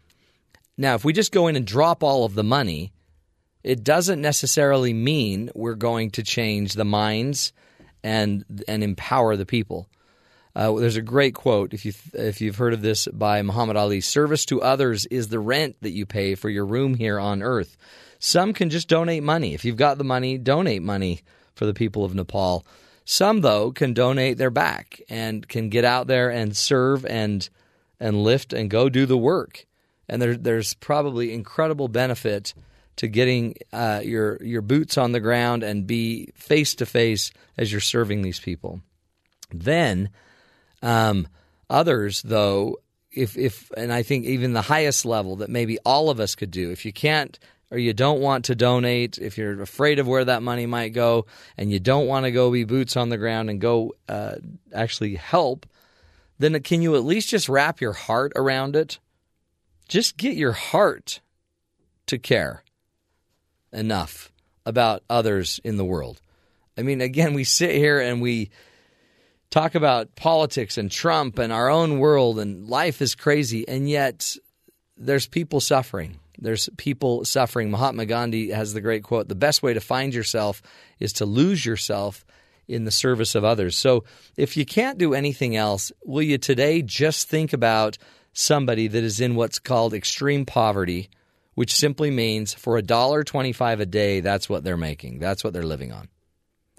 Now, 0.77 0.95
if 0.95 1.03
we 1.03 1.13
just 1.13 1.31
go 1.31 1.47
in 1.47 1.55
and 1.55 1.67
drop 1.67 2.03
all 2.03 2.23
of 2.23 2.35
the 2.35 2.43
money, 2.43 2.93
it 3.63 3.83
doesn't 3.83 4.21
necessarily 4.21 4.93
mean 4.93 5.49
we're 5.53 5.75
going 5.75 6.11
to 6.11 6.23
change 6.23 6.73
the 6.73 6.85
minds 6.85 7.51
and 8.03 8.45
and 8.67 8.83
empower 8.83 9.35
the 9.35 9.45
people. 9.45 9.89
Uh, 10.55 10.73
there's 10.73 10.95
a 10.95 11.01
great 11.01 11.35
quote 11.35 11.73
if 11.73 11.85
you 11.85 11.93
if 12.13 12.41
you've 12.41 12.55
heard 12.55 12.73
of 12.73 12.81
this 12.81 13.07
by 13.07 13.41
Muhammad 13.41 13.77
Ali: 13.77 14.01
"Service 14.01 14.45
to 14.45 14.61
others 14.61 15.05
is 15.07 15.27
the 15.27 15.39
rent 15.39 15.75
that 15.81 15.91
you 15.91 16.05
pay 16.05 16.35
for 16.35 16.49
your 16.49 16.65
room 16.65 16.95
here 16.95 17.19
on 17.19 17.43
earth." 17.43 17.77
Some 18.19 18.53
can 18.53 18.69
just 18.69 18.89
donate 18.89 19.23
money. 19.23 19.53
If 19.53 19.63
you've 19.65 19.77
got 19.77 19.97
the 19.97 20.03
money, 20.03 20.37
donate 20.37 20.83
money 20.83 21.21
for 21.55 21.65
the 21.65 21.73
people 21.73 22.03
of 22.03 22.13
Nepal. 22.13 22.65
Some, 23.05 23.41
though, 23.41 23.71
can 23.71 23.93
donate 23.93 24.37
their 24.37 24.51
back 24.51 25.01
and 25.09 25.47
can 25.47 25.69
get 25.69 25.85
out 25.85 26.07
there 26.07 26.29
and 26.29 26.55
serve 26.55 27.05
and 27.05 27.49
and 27.99 28.23
lift 28.23 28.53
and 28.53 28.69
go 28.69 28.87
do 28.87 29.05
the 29.05 29.17
work. 29.17 29.65
And 30.07 30.21
there, 30.21 30.37
there's 30.37 30.73
probably 30.75 31.33
incredible 31.33 31.87
benefit 31.87 32.53
to 32.97 33.07
getting 33.07 33.55
uh, 33.71 34.01
your 34.03 34.37
your 34.43 34.61
boots 34.61 34.97
on 34.97 35.11
the 35.11 35.19
ground 35.19 35.63
and 35.63 35.87
be 35.87 36.29
face 36.35 36.75
to 36.75 36.85
face 36.85 37.31
as 37.57 37.71
you're 37.71 37.81
serving 37.81 38.21
these 38.21 38.39
people. 38.39 38.81
Then, 39.51 40.09
um, 40.81 41.27
others 41.69 42.21
though, 42.21 42.77
if 43.11 43.37
if 43.37 43.71
and 43.77 43.91
I 43.93 44.03
think 44.03 44.25
even 44.25 44.53
the 44.53 44.61
highest 44.61 45.05
level 45.05 45.37
that 45.37 45.49
maybe 45.49 45.77
all 45.85 46.09
of 46.09 46.19
us 46.19 46.35
could 46.35 46.51
do. 46.51 46.71
If 46.71 46.85
you 46.85 46.91
can't 46.91 47.39
or 47.71 47.77
you 47.77 47.93
don't 47.93 48.19
want 48.19 48.45
to 48.45 48.55
donate, 48.55 49.17
if 49.17 49.37
you're 49.37 49.61
afraid 49.61 49.99
of 49.99 50.07
where 50.07 50.25
that 50.25 50.41
money 50.41 50.65
might 50.65 50.89
go, 50.89 51.25
and 51.57 51.71
you 51.71 51.79
don't 51.79 52.07
want 52.07 52.25
to 52.25 52.31
go 52.31 52.51
be 52.51 52.63
boots 52.63 52.97
on 52.97 53.09
the 53.09 53.17
ground 53.17 53.49
and 53.49 53.61
go 53.61 53.93
uh, 54.07 54.35
actually 54.73 55.15
help, 55.15 55.65
then 56.39 56.59
can 56.63 56.81
you 56.81 56.95
at 56.95 57.03
least 57.03 57.29
just 57.29 57.49
wrap 57.49 57.79
your 57.81 57.93
heart 57.93 58.31
around 58.35 58.75
it? 58.75 58.99
Just 59.87 60.17
get 60.17 60.35
your 60.35 60.53
heart 60.53 61.19
to 62.07 62.17
care 62.17 62.63
enough 63.71 64.31
about 64.65 65.03
others 65.09 65.59
in 65.63 65.77
the 65.77 65.85
world. 65.85 66.21
I 66.77 66.81
mean, 66.81 67.01
again, 67.01 67.33
we 67.33 67.43
sit 67.43 67.71
here 67.71 67.99
and 67.99 68.21
we 68.21 68.49
talk 69.49 69.75
about 69.75 70.15
politics 70.15 70.77
and 70.77 70.89
Trump 70.91 71.39
and 71.39 71.51
our 71.51 71.69
own 71.69 71.99
world, 71.99 72.39
and 72.39 72.67
life 72.67 73.01
is 73.01 73.15
crazy, 73.15 73.67
and 73.67 73.89
yet 73.89 74.35
there's 74.95 75.27
people 75.27 75.59
suffering 75.59 76.18
there's 76.41 76.69
people 76.77 77.25
suffering. 77.25 77.69
Mahatma 77.69 78.05
Gandhi 78.05 78.51
has 78.51 78.73
the 78.73 78.81
great 78.81 79.03
quote 79.03 79.27
The 79.27 79.35
best 79.35 79.61
way 79.61 79.73
to 79.73 79.81
find 79.81 80.13
yourself 80.13 80.61
is 80.99 81.13
to 81.13 81.25
lose 81.25 81.65
yourself 81.65 82.25
in 82.67 82.85
the 82.85 82.91
service 82.91 83.35
of 83.35 83.43
others. 83.43 83.75
So 83.75 84.03
if 84.37 84.55
you 84.55 84.65
can't 84.65 84.97
do 84.97 85.13
anything 85.13 85.55
else, 85.55 85.91
will 86.05 86.21
you 86.21 86.37
today 86.37 86.81
just 86.81 87.27
think 87.27 87.51
about 87.51 87.97
somebody 88.31 88.87
that 88.87 89.03
is 89.03 89.19
in 89.19 89.35
what's 89.35 89.59
called 89.59 89.93
extreme 89.93 90.45
poverty, 90.45 91.09
which 91.55 91.73
simply 91.73 92.11
means 92.11 92.53
for 92.53 92.77
a 92.77 92.81
dollar 92.81 93.23
twenty-five 93.23 93.79
a 93.79 93.85
day, 93.85 94.21
that's 94.21 94.47
what 94.47 94.63
they're 94.63 94.77
making. 94.77 95.19
That's 95.19 95.43
what 95.43 95.51
they're 95.51 95.63
living 95.63 95.91
on. 95.91 96.09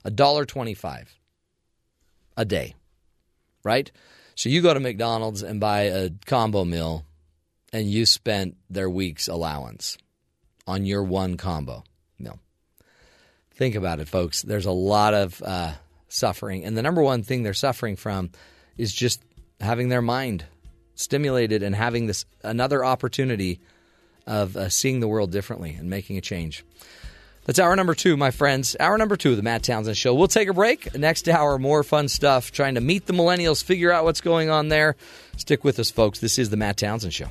A 0.05 0.11
dollar 0.11 0.45
twenty-five 0.47 1.13
a 2.37 2.45
day, 2.45 2.75
right? 3.65 3.91
So 4.37 4.49
you 4.49 4.63
go 4.63 4.73
to 4.73 4.81
McDonald's 4.81 5.43
and 5.43 5.61
buy 5.61 5.83
a 5.83 6.11
combo 6.25 6.65
meal, 6.65 7.05
and 7.73 7.87
you 7.87 8.07
spent 8.07 8.57
their 8.69 8.91
week's 8.91 9.29
allowance 9.29 9.97
on 10.67 10.85
your 10.85 11.03
one 11.03 11.37
combo 11.37 11.85
meal. 12.19 12.39
Think 13.53 13.75
about 13.75 14.01
it, 14.01 14.09
folks. 14.09 14.43
There's 14.43 14.67
a 14.67 14.73
lot 14.73 15.15
of 15.15 15.43
uh, 15.43 15.73
suffering, 16.09 16.65
and 16.65 16.77
the 16.77 16.83
number 16.83 17.03
one 17.03 17.23
thing 17.23 17.43
they're 17.43 17.55
suffering 17.55 17.97
from 17.97 18.31
is 18.77 18.93
just 18.93 19.23
having 19.61 19.89
their 19.89 20.03
mind 20.03 20.45
stimulated 20.95 21.63
and 21.63 21.75
having 21.75 22.07
this 22.07 22.25
another 22.43 22.85
opportunity 22.85 23.61
of 24.27 24.57
uh, 24.57 24.69
seeing 24.69 25.01
the 25.01 25.09
world 25.09 25.31
differently 25.31 25.75
and 25.79 25.89
making 25.91 26.17
a 26.17 26.21
change. 26.21 26.65
That's 27.45 27.59
hour 27.59 27.75
number 27.75 27.95
two, 27.95 28.17
my 28.17 28.31
friends. 28.31 28.77
Hour 28.79 28.99
number 28.99 29.17
two 29.17 29.31
of 29.31 29.37
the 29.37 29.43
Matt 29.43 29.63
Townsend 29.63 29.97
Show. 29.97 30.15
We'll 30.15 30.29
take 30.29 30.49
a 30.49 30.55
break. 30.55 30.95
Next 30.95 31.29
hour, 31.29 31.59
more 31.59 31.83
fun 31.83 32.09
stuff, 32.09 32.53
trying 32.53 32.75
to 32.75 32.81
meet 32.81 33.07
the 33.07 33.13
millennials, 33.13 33.65
figure 33.65 33.91
out 33.91 34.05
what's 34.05 34.21
going 34.21 34.51
on 34.51 34.69
there. 34.69 34.95
Stick 35.37 35.65
with 35.65 35.79
us, 35.79 35.91
folks. 35.91 36.21
This 36.21 36.39
is 36.39 36.51
the 36.51 36.57
Matt 36.57 36.77
Townsend 36.77 37.15
Show. 37.15 37.31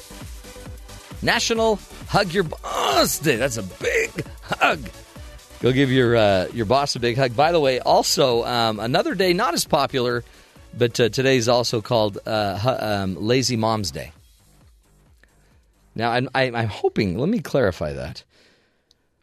National 1.21 1.79
Hug 2.09 2.33
Your 2.33 2.43
Boss 2.43 3.19
Day. 3.19 3.35
That's 3.35 3.57
a 3.57 3.63
big 3.63 4.11
hug. 4.43 4.79
Go 5.61 5.71
give 5.71 5.91
your 5.91 6.15
uh, 6.15 6.47
your 6.53 6.65
boss 6.65 6.95
a 6.95 6.99
big 6.99 7.17
hug. 7.17 7.35
By 7.35 7.51
the 7.51 7.59
way, 7.59 7.79
also 7.79 8.43
um, 8.45 8.79
another 8.79 9.13
day 9.15 9.33
not 9.33 9.53
as 9.53 9.65
popular, 9.65 10.23
but 10.75 10.99
uh, 10.99 11.09
today 11.09 11.37
is 11.37 11.47
also 11.47 11.81
called 11.81 12.17
uh, 12.25 12.77
um, 12.81 13.15
Lazy 13.15 13.57
Mom's 13.57 13.91
Day. 13.91 14.11
Now, 15.93 16.11
I'm, 16.11 16.29
I- 16.33 16.51
I'm 16.51 16.69
hoping, 16.69 17.17
let 17.17 17.29
me 17.29 17.39
clarify 17.39 17.93
that. 17.93 18.23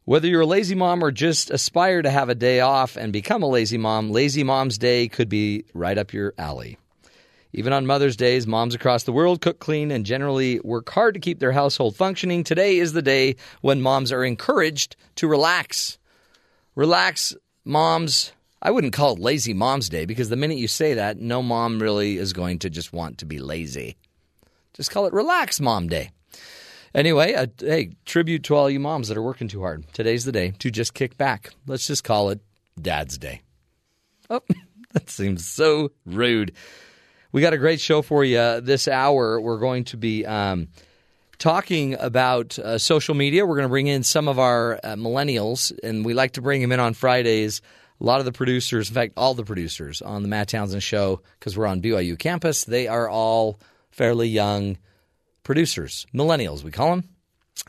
Whether 0.04 0.28
you're 0.28 0.42
a 0.42 0.46
lazy 0.46 0.74
mom 0.74 1.02
or 1.02 1.10
just 1.10 1.50
aspire 1.50 2.00
to 2.02 2.10
have 2.10 2.28
a 2.28 2.34
day 2.34 2.60
off 2.60 2.96
and 2.96 3.12
become 3.12 3.42
a 3.42 3.46
lazy 3.48 3.76
mom, 3.78 4.10
Lazy 4.10 4.42
Mom's 4.44 4.78
Day 4.78 5.08
could 5.08 5.28
be 5.28 5.64
right 5.74 5.98
up 5.98 6.12
your 6.14 6.32
alley. 6.38 6.78
Even 7.52 7.72
on 7.72 7.86
Mother's 7.86 8.16
Days, 8.16 8.46
moms 8.46 8.74
across 8.74 9.04
the 9.04 9.12
world 9.12 9.40
cook 9.40 9.58
clean 9.58 9.90
and 9.90 10.04
generally 10.04 10.60
work 10.60 10.88
hard 10.90 11.14
to 11.14 11.20
keep 11.20 11.38
their 11.38 11.52
household 11.52 11.96
functioning. 11.96 12.44
Today 12.44 12.78
is 12.78 12.92
the 12.92 13.02
day 13.02 13.36
when 13.62 13.80
moms 13.80 14.12
are 14.12 14.24
encouraged 14.24 14.96
to 15.16 15.26
relax. 15.26 15.98
Relax, 16.74 17.34
moms. 17.64 18.32
I 18.60 18.70
wouldn't 18.70 18.92
call 18.92 19.14
it 19.14 19.18
Lazy 19.18 19.54
Mom's 19.54 19.88
Day 19.88 20.04
because 20.04 20.28
the 20.28 20.36
minute 20.36 20.58
you 20.58 20.68
say 20.68 20.94
that, 20.94 21.18
no 21.18 21.42
mom 21.42 21.80
really 21.80 22.18
is 22.18 22.32
going 22.32 22.58
to 22.60 22.70
just 22.70 22.92
want 22.92 23.18
to 23.18 23.26
be 23.26 23.38
lazy. 23.38 23.96
Just 24.74 24.90
call 24.90 25.06
it 25.06 25.12
Relax 25.12 25.60
Mom 25.60 25.88
Day. 25.88 26.10
Anyway, 26.94 27.34
uh, 27.34 27.46
hey, 27.58 27.92
tribute 28.04 28.42
to 28.44 28.54
all 28.54 28.68
you 28.68 28.80
moms 28.80 29.08
that 29.08 29.16
are 29.16 29.22
working 29.22 29.48
too 29.48 29.60
hard. 29.60 29.84
Today's 29.92 30.24
the 30.24 30.32
day 30.32 30.52
to 30.58 30.70
just 30.70 30.94
kick 30.94 31.16
back. 31.16 31.50
Let's 31.66 31.86
just 31.86 32.04
call 32.04 32.30
it 32.30 32.40
Dad's 32.80 33.18
Day. 33.18 33.42
Oh, 34.28 34.42
that 34.92 35.08
seems 35.08 35.46
so 35.46 35.92
rude. 36.04 36.52
We 37.30 37.42
got 37.42 37.52
a 37.52 37.58
great 37.58 37.78
show 37.78 38.00
for 38.00 38.24
you 38.24 38.62
this 38.62 38.88
hour. 38.88 39.38
We're 39.38 39.58
going 39.58 39.84
to 39.84 39.98
be 39.98 40.24
um, 40.24 40.68
talking 41.36 41.94
about 41.94 42.58
uh, 42.58 42.78
social 42.78 43.14
media. 43.14 43.44
We're 43.44 43.56
going 43.56 43.68
to 43.68 43.70
bring 43.70 43.86
in 43.86 44.02
some 44.02 44.28
of 44.28 44.38
our 44.38 44.80
uh, 44.82 44.94
millennials, 44.94 45.78
and 45.82 46.06
we 46.06 46.14
like 46.14 46.32
to 46.32 46.42
bring 46.42 46.62
them 46.62 46.72
in 46.72 46.80
on 46.80 46.94
Fridays. 46.94 47.60
A 48.00 48.04
lot 48.04 48.20
of 48.20 48.24
the 48.24 48.32
producers, 48.32 48.88
in 48.88 48.94
fact, 48.94 49.12
all 49.16 49.34
the 49.34 49.44
producers 49.44 50.00
on 50.00 50.22
the 50.22 50.28
Matt 50.28 50.48
Townsend 50.48 50.82
show, 50.82 51.20
because 51.38 51.54
we're 51.54 51.66
on 51.66 51.82
BYU 51.82 52.18
campus, 52.18 52.64
they 52.64 52.88
are 52.88 53.10
all 53.10 53.60
fairly 53.90 54.28
young 54.28 54.78
producers, 55.42 56.06
millennials, 56.14 56.62
we 56.62 56.70
call 56.70 56.96
them. 56.96 57.08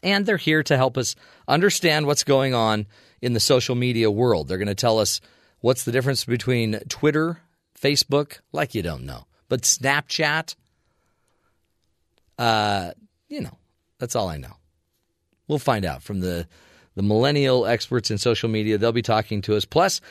And 0.04 0.26
they're 0.26 0.38
here 0.38 0.64
to 0.64 0.78
help 0.78 0.98
us 0.98 1.16
understand 1.50 2.06
what's 2.06 2.24
going 2.24 2.54
on 2.54 2.86
in 3.22 3.34
the 3.34 3.40
social 3.42 3.76
media 3.76 4.10
world. 4.10 4.48
They're 4.48 4.58
going 4.58 4.68
to 4.68 4.76
tell 4.76 5.00
us 5.00 5.20
what's 5.60 5.84
the 5.84 5.92
difference 5.92 6.24
between 6.24 6.80
Twitter, 6.88 7.42
Facebook, 7.78 8.40
like 8.54 8.74
you 8.74 8.84
don't 8.84 9.04
know, 9.04 9.26
but 9.50 9.64
Snapchat. 9.64 10.56
Uh, 12.38 12.92
you 13.28 13.42
know, 13.42 13.58
that's 13.98 14.16
all 14.16 14.30
I 14.30 14.38
know. 14.38 14.54
We'll 15.48 15.60
find 15.60 15.84
out 15.84 16.02
from 16.02 16.22
the 16.22 16.48
the 16.96 17.04
millennial 17.04 17.66
experts 17.66 18.12
in 18.12 18.18
social 18.18 18.50
media. 18.50 18.78
They'll 18.78 18.92
be 18.92 19.02
talking 19.02 19.42
to 19.44 19.56
us. 19.56 19.66
Plus, 19.66 20.02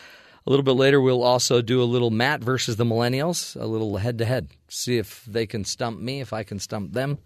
a 0.46 0.50
little 0.50 0.62
bit 0.62 0.72
later, 0.72 1.00
we'll 1.00 1.22
also 1.22 1.60
do 1.60 1.82
a 1.82 1.84
little 1.84 2.10
Matt 2.10 2.42
versus 2.42 2.76
the 2.76 2.84
millennials, 2.84 3.60
a 3.60 3.66
little 3.66 3.98
head 3.98 4.18
to 4.18 4.24
head. 4.24 4.48
See 4.68 4.96
if 4.96 5.22
they 5.26 5.46
can 5.46 5.64
stump 5.64 6.00
me, 6.00 6.20
if 6.20 6.32
I 6.32 6.44
can 6.44 6.58
stump 6.58 6.92
them. 6.92 7.18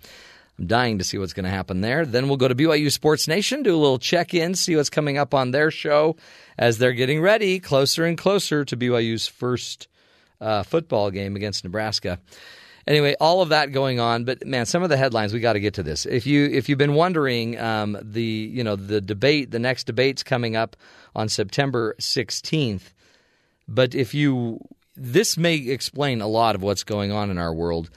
I'm 0.59 0.67
dying 0.67 0.99
to 0.99 1.05
see 1.05 1.19
what's 1.19 1.33
going 1.33 1.45
to 1.45 1.51
happen 1.51 1.81
there. 1.81 2.05
Then 2.05 2.27
we'll 2.27 2.37
go 2.37 2.49
to 2.49 2.55
BYU 2.55 2.91
Sports 2.91 3.29
Nation, 3.29 3.63
do 3.63 3.75
a 3.75 3.79
little 3.79 3.99
check 3.99 4.35
in, 4.35 4.55
see 4.55 4.75
what's 4.75 4.91
coming 4.91 5.17
up 5.17 5.33
on 5.35 5.53
their 5.53 5.71
show 5.71 6.17
as 6.59 6.79
they're 6.79 6.93
getting 6.93 7.21
ready 7.21 7.61
closer 7.61 8.05
and 8.05 8.19
closer 8.19 8.65
to 8.65 8.77
BYU's 8.77 9.29
first 9.29 9.87
uh, 10.43 10.63
football 10.63 11.11
game 11.11 11.37
against 11.37 11.65
Nebraska. 11.65 12.19
Anyway, 12.87 13.15
all 13.21 13.43
of 13.43 13.51
that 13.51 13.71
going 13.71 14.01
on, 14.01 14.25
but 14.25 14.45
man, 14.45 14.67
some 14.67 14.83
of 14.83 14.89
the 14.89 14.97
headlines 14.97 15.33
we 15.33 15.39
got 15.39 15.53
to 15.53 15.61
get 15.61 15.75
to 15.75 15.83
this. 15.83 16.05
If 16.05 16.27
you 16.27 16.47
if 16.47 16.69
you've 16.69 16.79
been 16.79 16.95
wondering, 16.95 17.59
um, 17.59 17.97
the 18.03 18.23
you 18.23 18.65
know 18.65 18.75
the 18.75 19.01
debate, 19.01 19.53
the 19.53 19.61
next 19.61 19.85
debate's 19.85 20.23
coming 20.23 20.57
up 20.57 20.77
on 21.15 21.29
September 21.29 21.95
16th. 22.01 22.93
But 23.69 23.95
if 23.95 24.15
you 24.15 24.59
this 24.97 25.37
may 25.37 25.57
explain 25.57 26.21
a 26.21 26.27
lot 26.27 26.55
of 26.55 26.63
what's 26.63 26.85
going 26.85 27.13
on 27.13 27.31
in 27.31 27.39
our 27.39 27.55
world. 27.55 27.91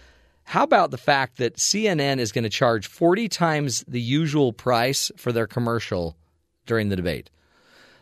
How 0.44 0.64
about 0.64 0.92
the 0.92 0.98
fact 0.98 1.38
that 1.38 1.58
CNN 1.58 2.20
is 2.20 2.32
going 2.32 2.44
to 2.44 2.50
charge 2.50 2.88
40 2.88 3.28
times 3.30 3.84
the 3.88 4.00
usual 4.00 4.54
price 4.54 5.12
for 5.18 5.32
their 5.32 5.48
commercial 5.48 6.16
during 6.66 6.90
the 6.90 6.96
debate? 6.96 7.30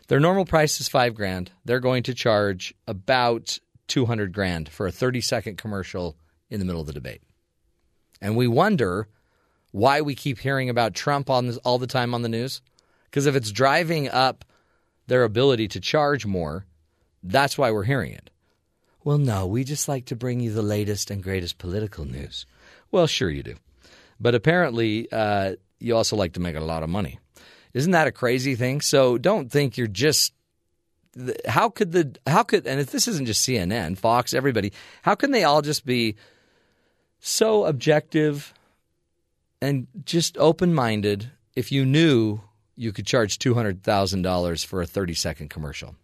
Their 0.08 0.20
normal 0.20 0.44
price 0.44 0.80
is 0.80 0.88
5 0.88 1.14
grand. 1.14 1.50
They're 1.64 1.80
going 1.80 2.02
to 2.04 2.14
charge 2.14 2.74
about 2.86 3.58
200 3.88 4.32
grand 4.32 4.68
for 4.68 4.86
a 4.86 4.92
30 4.92 5.20
second 5.20 5.58
commercial 5.58 6.16
in 6.50 6.58
the 6.60 6.66
middle 6.66 6.80
of 6.80 6.86
the 6.86 6.92
debate. 6.92 7.22
And 8.20 8.36
we 8.36 8.46
wonder 8.46 9.08
why 9.72 10.00
we 10.00 10.14
keep 10.14 10.38
hearing 10.38 10.70
about 10.70 10.94
Trump 10.94 11.28
on 11.28 11.46
this, 11.46 11.56
all 11.58 11.78
the 11.78 11.86
time 11.86 12.14
on 12.14 12.22
the 12.22 12.28
news. 12.28 12.62
Because 13.04 13.26
if 13.26 13.36
it's 13.36 13.50
driving 13.50 14.08
up 14.08 14.44
their 15.06 15.24
ability 15.24 15.68
to 15.68 15.80
charge 15.80 16.24
more, 16.24 16.64
that's 17.22 17.58
why 17.58 17.70
we're 17.70 17.84
hearing 17.84 18.12
it. 18.12 18.30
Well, 19.02 19.18
no, 19.18 19.46
we 19.46 19.64
just 19.64 19.88
like 19.88 20.06
to 20.06 20.16
bring 20.16 20.40
you 20.40 20.52
the 20.52 20.62
latest 20.62 21.10
and 21.10 21.22
greatest 21.22 21.58
political 21.58 22.04
news. 22.04 22.46
Well, 22.90 23.06
sure 23.06 23.28
you 23.28 23.42
do. 23.42 23.56
But 24.18 24.34
apparently, 24.34 25.08
uh, 25.12 25.56
you 25.78 25.94
also 25.94 26.16
like 26.16 26.32
to 26.34 26.40
make 26.40 26.56
a 26.56 26.60
lot 26.60 26.82
of 26.82 26.88
money. 26.88 27.18
Isn't 27.74 27.92
that 27.92 28.06
a 28.06 28.12
crazy 28.12 28.54
thing? 28.54 28.80
So 28.80 29.18
don't 29.18 29.50
think 29.50 29.76
you're 29.76 29.86
just. 29.86 30.32
How 31.46 31.68
could 31.68 31.92
the 31.92 32.16
how 32.26 32.42
could 32.42 32.66
and 32.66 32.80
if 32.80 32.90
this 32.90 33.08
isn't 33.08 33.26
just 33.26 33.46
CNN, 33.46 33.96
Fox, 33.96 34.34
everybody, 34.34 34.72
how 35.02 35.14
can 35.14 35.30
they 35.30 35.44
all 35.44 35.62
just 35.62 35.86
be 35.86 36.16
so 37.20 37.64
objective 37.64 38.52
and 39.60 39.86
just 40.04 40.36
open 40.38 40.74
minded 40.74 41.30
if 41.54 41.70
you 41.70 41.84
knew 41.84 42.40
you 42.76 42.92
could 42.92 43.06
charge 43.06 43.38
two 43.38 43.54
hundred 43.54 43.82
thousand 43.82 44.22
dollars 44.22 44.64
for 44.64 44.82
a 44.82 44.86
thirty 44.86 45.14
second 45.14 45.50
commercial? 45.50 45.94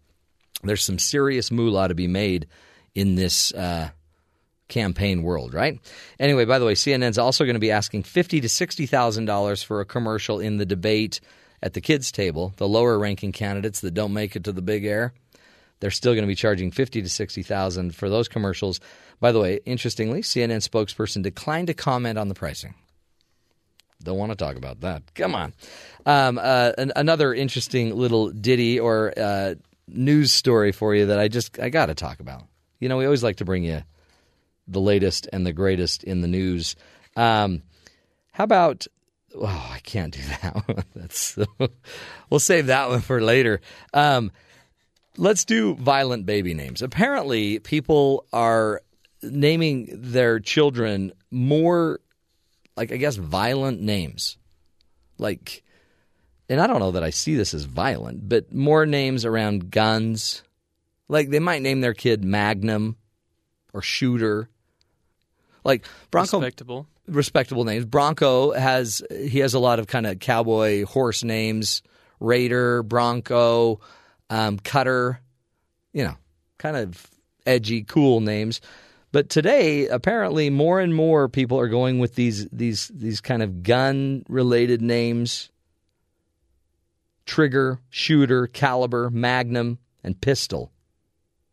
There's 0.63 0.83
some 0.83 0.99
serious 0.99 1.51
moolah 1.51 1.87
to 1.87 1.95
be 1.95 2.07
made 2.07 2.47
in 2.93 3.15
this 3.15 3.53
uh, 3.53 3.89
campaign 4.67 5.23
world, 5.23 5.53
right? 5.53 5.79
Anyway, 6.19 6.45
by 6.45 6.59
the 6.59 6.65
way, 6.65 6.73
CNN's 6.73 7.17
also 7.17 7.43
going 7.43 7.55
to 7.55 7.59
be 7.59 7.71
asking 7.71 8.03
fifty 8.03 8.41
to 8.41 8.49
sixty 8.49 8.85
thousand 8.85 9.25
dollars 9.25 9.61
for 9.61 9.81
a 9.81 9.85
commercial 9.85 10.39
in 10.39 10.57
the 10.57 10.65
debate 10.65 11.19
at 11.63 11.73
the 11.73 11.81
kids' 11.81 12.11
table. 12.11 12.53
The 12.57 12.67
lower-ranking 12.67 13.31
candidates 13.31 13.81
that 13.81 13.93
don't 13.93 14.13
make 14.13 14.35
it 14.35 14.43
to 14.45 14.51
the 14.51 14.61
big 14.61 14.85
air, 14.85 15.13
they're 15.79 15.91
still 15.91 16.13
going 16.13 16.23
to 16.23 16.27
be 16.27 16.35
charging 16.35 16.71
fifty 16.71 17.01
to 17.01 17.09
sixty 17.09 17.43
thousand 17.43 17.95
for 17.95 18.09
those 18.09 18.27
commercials. 18.27 18.79
By 19.19 19.31
the 19.31 19.39
way, 19.39 19.59
interestingly, 19.65 20.21
CNN 20.21 20.67
spokesperson 20.67 21.23
declined 21.23 21.67
to 21.67 21.73
comment 21.73 22.17
on 22.17 22.27
the 22.27 22.33
pricing. 22.35 22.75
Don't 24.03 24.17
want 24.17 24.31
to 24.31 24.35
talk 24.35 24.55
about 24.55 24.81
that. 24.81 25.03
Come 25.13 25.35
on. 25.35 25.53
Um, 26.05 26.39
uh, 26.39 26.71
an, 26.77 26.91
another 26.95 27.33
interesting 27.33 27.95
little 27.95 28.29
ditty 28.29 28.79
or 28.79 29.13
uh, 29.15 29.55
news 29.87 30.31
story 30.31 30.71
for 30.71 30.95
you 30.95 31.07
that 31.07 31.19
I 31.19 31.27
just 31.27 31.59
I 31.59 31.69
got 31.69 31.87
to 31.87 31.95
talk 31.95 32.19
about. 32.19 32.43
You 32.79 32.89
know, 32.89 32.97
we 32.97 33.05
always 33.05 33.23
like 33.23 33.37
to 33.37 33.45
bring 33.45 33.63
you 33.63 33.83
the 34.67 34.81
latest 34.81 35.27
and 35.31 35.45
the 35.45 35.53
greatest 35.53 36.03
in 36.03 36.21
the 36.21 36.27
news. 36.27 36.75
Um, 37.15 37.61
how 38.31 38.43
about? 38.43 38.87
Oh, 39.35 39.69
I 39.73 39.79
can't 39.79 40.13
do 40.13 40.21
that 40.41 40.67
one. 40.67 40.83
That's 40.95 41.37
we'll 42.29 42.39
save 42.39 42.67
that 42.67 42.89
one 42.89 43.01
for 43.01 43.21
later. 43.21 43.61
Um, 43.93 44.31
let's 45.17 45.45
do 45.45 45.75
violent 45.75 46.25
baby 46.25 46.53
names. 46.53 46.81
Apparently, 46.81 47.59
people 47.59 48.25
are 48.33 48.81
naming 49.21 49.89
their 49.91 50.39
children 50.39 51.13
more, 51.29 51.99
like, 52.75 52.91
I 52.91 52.97
guess, 52.97 53.15
violent 53.15 53.81
names. 53.81 54.37
Like, 55.17 55.63
and 56.49 56.59
I 56.59 56.67
don't 56.67 56.79
know 56.79 56.91
that 56.91 57.03
I 57.03 57.11
see 57.11 57.35
this 57.35 57.53
as 57.53 57.63
violent, 57.63 58.27
but 58.27 58.53
more 58.53 58.85
names 58.85 59.25
around 59.25 59.71
guns. 59.71 60.43
Like, 61.07 61.29
they 61.29 61.39
might 61.39 61.61
name 61.61 61.81
their 61.81 61.93
kid 61.93 62.23
Magnum 62.23 62.97
or 63.73 63.81
Shooter. 63.81 64.49
Like, 65.63 65.85
Bronco. 66.09 66.39
Respectable. 66.39 66.87
Respectable 67.11 67.65
names. 67.65 67.85
Bronco 67.85 68.51
has, 68.51 69.03
he 69.11 69.39
has 69.39 69.53
a 69.53 69.59
lot 69.59 69.79
of 69.79 69.87
kind 69.87 70.07
of 70.07 70.19
cowboy 70.19 70.85
horse 70.85 71.23
names 71.23 71.83
Raider, 72.21 72.83
Bronco, 72.83 73.81
um, 74.29 74.59
Cutter, 74.59 75.19
you 75.91 76.05
know, 76.05 76.15
kind 76.57 76.77
of 76.77 77.07
edgy, 77.45 77.83
cool 77.83 78.21
names. 78.21 78.61
But 79.11 79.29
today, 79.29 79.87
apparently, 79.87 80.49
more 80.49 80.79
and 80.79 80.95
more 80.95 81.27
people 81.27 81.59
are 81.59 81.67
going 81.67 81.99
with 81.99 82.15
these 82.15 82.47
these 82.49 82.89
these 82.93 83.19
kind 83.19 83.43
of 83.43 83.63
gun 83.63 84.23
related 84.29 84.81
names: 84.81 85.49
trigger, 87.25 87.81
shooter, 87.89 88.47
caliber, 88.47 89.09
magnum, 89.09 89.79
and 90.01 90.21
pistol, 90.21 90.71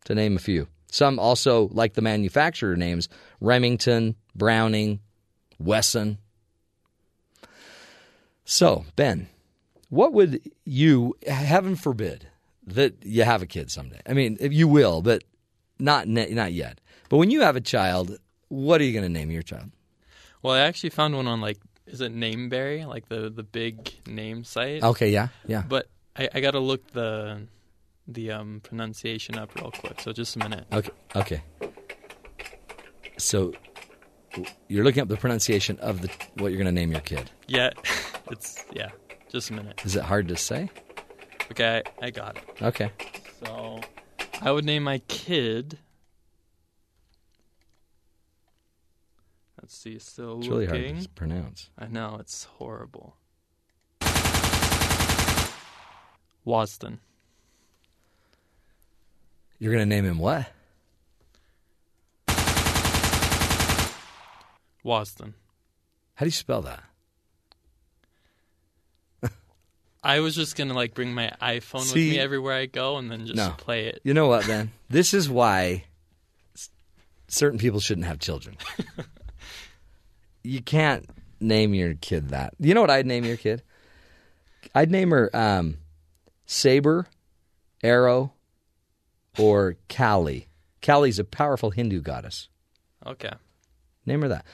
to 0.05 0.15
name 0.15 0.37
a 0.37 0.39
few. 0.39 0.69
Some 0.91 1.19
also 1.19 1.67
like 1.73 1.95
the 1.95 2.01
manufacturer 2.01 2.77
names: 2.77 3.09
Remington, 3.41 4.15
Browning, 4.35 5.01
Wesson. 5.59 6.17
So, 8.45 8.85
Ben, 8.95 9.27
what 9.89 10.13
would 10.13 10.41
you, 10.65 11.15
heaven 11.27 11.75
forbid, 11.75 12.27
that 12.65 12.95
you 13.03 13.23
have 13.23 13.41
a 13.41 13.45
kid 13.45 13.69
someday? 13.69 14.01
I 14.07 14.13
mean, 14.13 14.37
you 14.39 14.67
will, 14.67 15.01
but 15.01 15.23
not 15.77 16.07
not 16.07 16.53
yet. 16.53 16.81
But 17.09 17.17
when 17.17 17.31
you 17.31 17.41
have 17.41 17.55
a 17.55 17.61
child, 17.61 18.17
what 18.47 18.81
are 18.81 18.83
you 18.83 18.93
going 18.93 19.03
to 19.03 19.09
name 19.09 19.31
your 19.31 19.41
child? 19.41 19.71
Well, 20.41 20.53
I 20.53 20.59
actually 20.59 20.91
found 20.91 21.15
one 21.15 21.27
on 21.27 21.41
like 21.41 21.57
is 21.87 22.01
it 22.01 22.15
Nameberry, 22.15 22.85
like 22.87 23.09
the 23.09 23.29
the 23.29 23.43
big 23.43 23.91
name 24.07 24.43
site. 24.43 24.83
Okay, 24.83 25.09
yeah, 25.09 25.29
yeah. 25.47 25.63
But 25.67 25.87
I, 26.15 26.29
I 26.33 26.39
got 26.39 26.51
to 26.51 26.59
look 26.59 26.91
the 26.91 27.41
the 28.07 28.31
um, 28.31 28.61
pronunciation 28.63 29.37
up 29.37 29.55
real 29.55 29.71
quick. 29.71 30.01
So 30.01 30.13
just 30.13 30.35
a 30.35 30.39
minute. 30.39 30.65
Okay, 30.71 30.91
okay. 31.15 31.41
So 33.17 33.53
you're 34.67 34.83
looking 34.83 35.01
up 35.01 35.07
the 35.07 35.17
pronunciation 35.17 35.77
of 35.79 36.01
the 36.01 36.09
what 36.35 36.47
you're 36.51 36.57
going 36.61 36.65
to 36.65 36.71
name 36.71 36.91
your 36.91 37.01
kid. 37.01 37.29
Yeah, 37.47 37.71
it's 38.31 38.65
yeah. 38.73 38.89
Just 39.29 39.49
a 39.51 39.53
minute. 39.53 39.81
Is 39.85 39.95
it 39.95 40.03
hard 40.03 40.27
to 40.29 40.35
say? 40.37 40.69
Okay, 41.51 41.83
I, 42.01 42.05
I 42.07 42.09
got 42.09 42.37
it. 42.37 42.43
Okay. 42.61 42.91
So 43.43 43.79
I 44.41 44.51
would 44.51 44.65
name 44.65 44.83
my 44.83 44.99
kid. 45.07 45.77
Let's 49.61 49.75
see, 49.77 49.99
still 49.99 50.39
It's 50.39 50.47
looking. 50.47 50.69
really 50.71 50.87
hard 50.93 51.03
to 51.03 51.09
pronounce. 51.09 51.69
I 51.77 51.87
know 51.87 52.17
it's 52.19 52.45
horrible. 52.45 53.17
Waston. 56.45 56.97
You're 59.59 59.71
going 59.73 59.83
to 59.87 59.95
name 59.95 60.05
him 60.05 60.17
what? 60.17 60.49
Waston. 64.83 65.33
How 66.15 66.25
do 66.25 66.27
you 66.27 66.31
spell 66.31 66.61
that? 66.63 66.83
I 70.03 70.19
was 70.19 70.35
just 70.35 70.55
gonna 70.55 70.73
like 70.73 70.93
bring 70.93 71.13
my 71.13 71.31
iPhone 71.41 71.81
See- 71.81 72.07
with 72.07 72.13
me 72.15 72.19
everywhere 72.19 72.55
I 72.55 72.65
go 72.65 72.97
and 72.97 73.09
then 73.09 73.25
just 73.25 73.37
no. 73.37 73.51
play 73.57 73.87
it. 73.87 74.01
You 74.03 74.13
know 74.13 74.27
what, 74.27 74.47
Ben? 74.47 74.71
this 74.89 75.13
is 75.13 75.29
why 75.29 75.85
certain 77.27 77.59
people 77.59 77.79
shouldn't 77.79 78.07
have 78.07 78.19
children. 78.19 78.57
you 80.43 80.61
can't 80.61 81.09
name 81.39 81.73
your 81.73 81.93
kid 81.93 82.29
that. 82.29 82.53
You 82.59 82.73
know 82.73 82.81
what 82.81 82.89
I'd 82.89 83.05
name 83.05 83.23
your 83.25 83.37
kid? 83.37 83.63
I'd 84.75 84.91
name 84.91 85.11
her 85.11 85.33
um, 85.35 85.77
Saber, 86.45 87.07
Arrow, 87.83 88.33
or 89.37 89.77
Kali. 89.87 90.47
Kali's 90.81 91.19
a 91.19 91.23
powerful 91.23 91.71
Hindu 91.71 92.01
goddess. 92.01 92.49
Okay. 93.05 93.31
Name 94.09 94.23
her 94.23 94.27
that. 94.27 94.45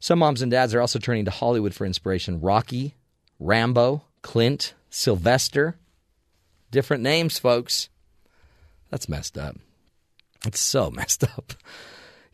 Some 0.00 0.18
moms 0.18 0.42
and 0.42 0.50
dads 0.50 0.74
are 0.74 0.80
also 0.80 0.98
turning 0.98 1.24
to 1.24 1.30
Hollywood 1.30 1.72
for 1.72 1.86
inspiration. 1.86 2.40
Rocky, 2.40 2.94
Rambo, 3.38 4.04
Clint, 4.22 4.74
Sylvester. 4.90 5.76
Different 6.70 7.02
names, 7.02 7.38
folks. 7.38 7.88
That's 8.90 9.08
messed 9.08 9.38
up. 9.38 9.56
It's 10.44 10.60
so 10.60 10.90
messed 10.94 11.24
up. 11.24 11.54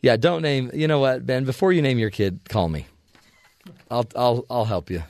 Yeah, 0.01 0.17
don't 0.17 0.41
name. 0.41 0.71
You 0.73 0.87
know 0.87 0.99
what, 0.99 1.25
Ben? 1.25 1.45
Before 1.45 1.71
you 1.71 1.81
name 1.81 1.99
your 1.99 2.09
kid, 2.09 2.41
call 2.49 2.67
me. 2.67 2.87
I'll 3.89 4.07
I'll 4.15 4.45
I'll 4.49 4.65
help 4.65 4.89
you. 4.89 5.03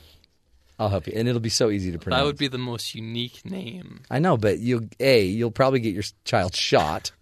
I'll 0.78 0.90
help 0.90 1.06
you, 1.06 1.14
and 1.16 1.26
it'll 1.26 1.40
be 1.40 1.48
so 1.48 1.70
easy 1.70 1.90
to 1.92 1.98
pronounce. 1.98 2.20
That 2.20 2.26
would 2.26 2.38
be 2.38 2.48
the 2.48 2.58
most 2.58 2.94
unique 2.94 3.44
name. 3.44 4.02
I 4.10 4.18
know, 4.18 4.36
but 4.36 4.58
you'll 4.58 4.88
a 5.00 5.24
you'll 5.24 5.50
probably 5.50 5.80
get 5.80 5.94
your 5.94 6.04
child 6.24 6.54
shot. 6.54 7.12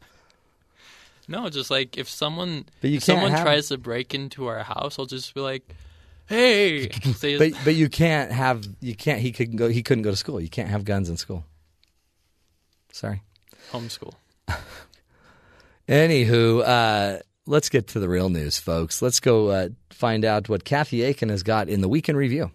No, 1.29 1.49
just 1.49 1.71
like 1.71 1.97
if 1.99 2.09
someone 2.09 2.67
But 2.81 2.91
you 2.91 2.97
if 2.99 3.05
someone 3.05 3.31
have- 3.31 3.43
tries 3.43 3.69
to 3.69 3.79
break 3.79 4.15
into 4.15 4.47
our 4.47 4.63
house, 4.63 4.99
I'll 4.99 5.07
just 5.07 5.33
be 5.35 5.41
like, 5.41 5.63
"Hey!" 6.27 6.89
But 7.21 7.53
but 7.65 7.75
you 7.75 7.89
can't 7.89 8.31
have 8.33 8.65
you 8.81 8.95
can't 8.95 9.21
he 9.21 9.33
couldn't 9.33 9.57
go 9.57 9.69
he 9.69 9.83
couldn't 9.83 10.03
go 10.03 10.11
to 10.11 10.17
school. 10.17 10.41
You 10.41 10.49
can't 10.51 10.69
have 10.69 10.85
guns 10.85 11.09
in 11.09 11.17
school. 11.17 11.45
Sorry. 12.93 13.23
homeschool. 13.73 14.13
Anywho, 15.89 16.63
uh, 16.65 17.19
let's 17.47 17.69
get 17.69 17.89
to 17.89 17.99
the 18.01 18.09
real 18.09 18.29
news, 18.31 18.59
folks. 18.59 19.03
Let's 19.03 19.21
go 19.21 19.49
uh, 19.49 19.69
find 19.91 20.25
out 20.25 20.49
what 20.49 20.65
Kathy 20.65 21.03
Aiken 21.03 21.29
has 21.29 21.43
got 21.43 21.69
in 21.69 21.81
the 21.81 21.89
weekend 21.89 22.17
review. 22.19 22.51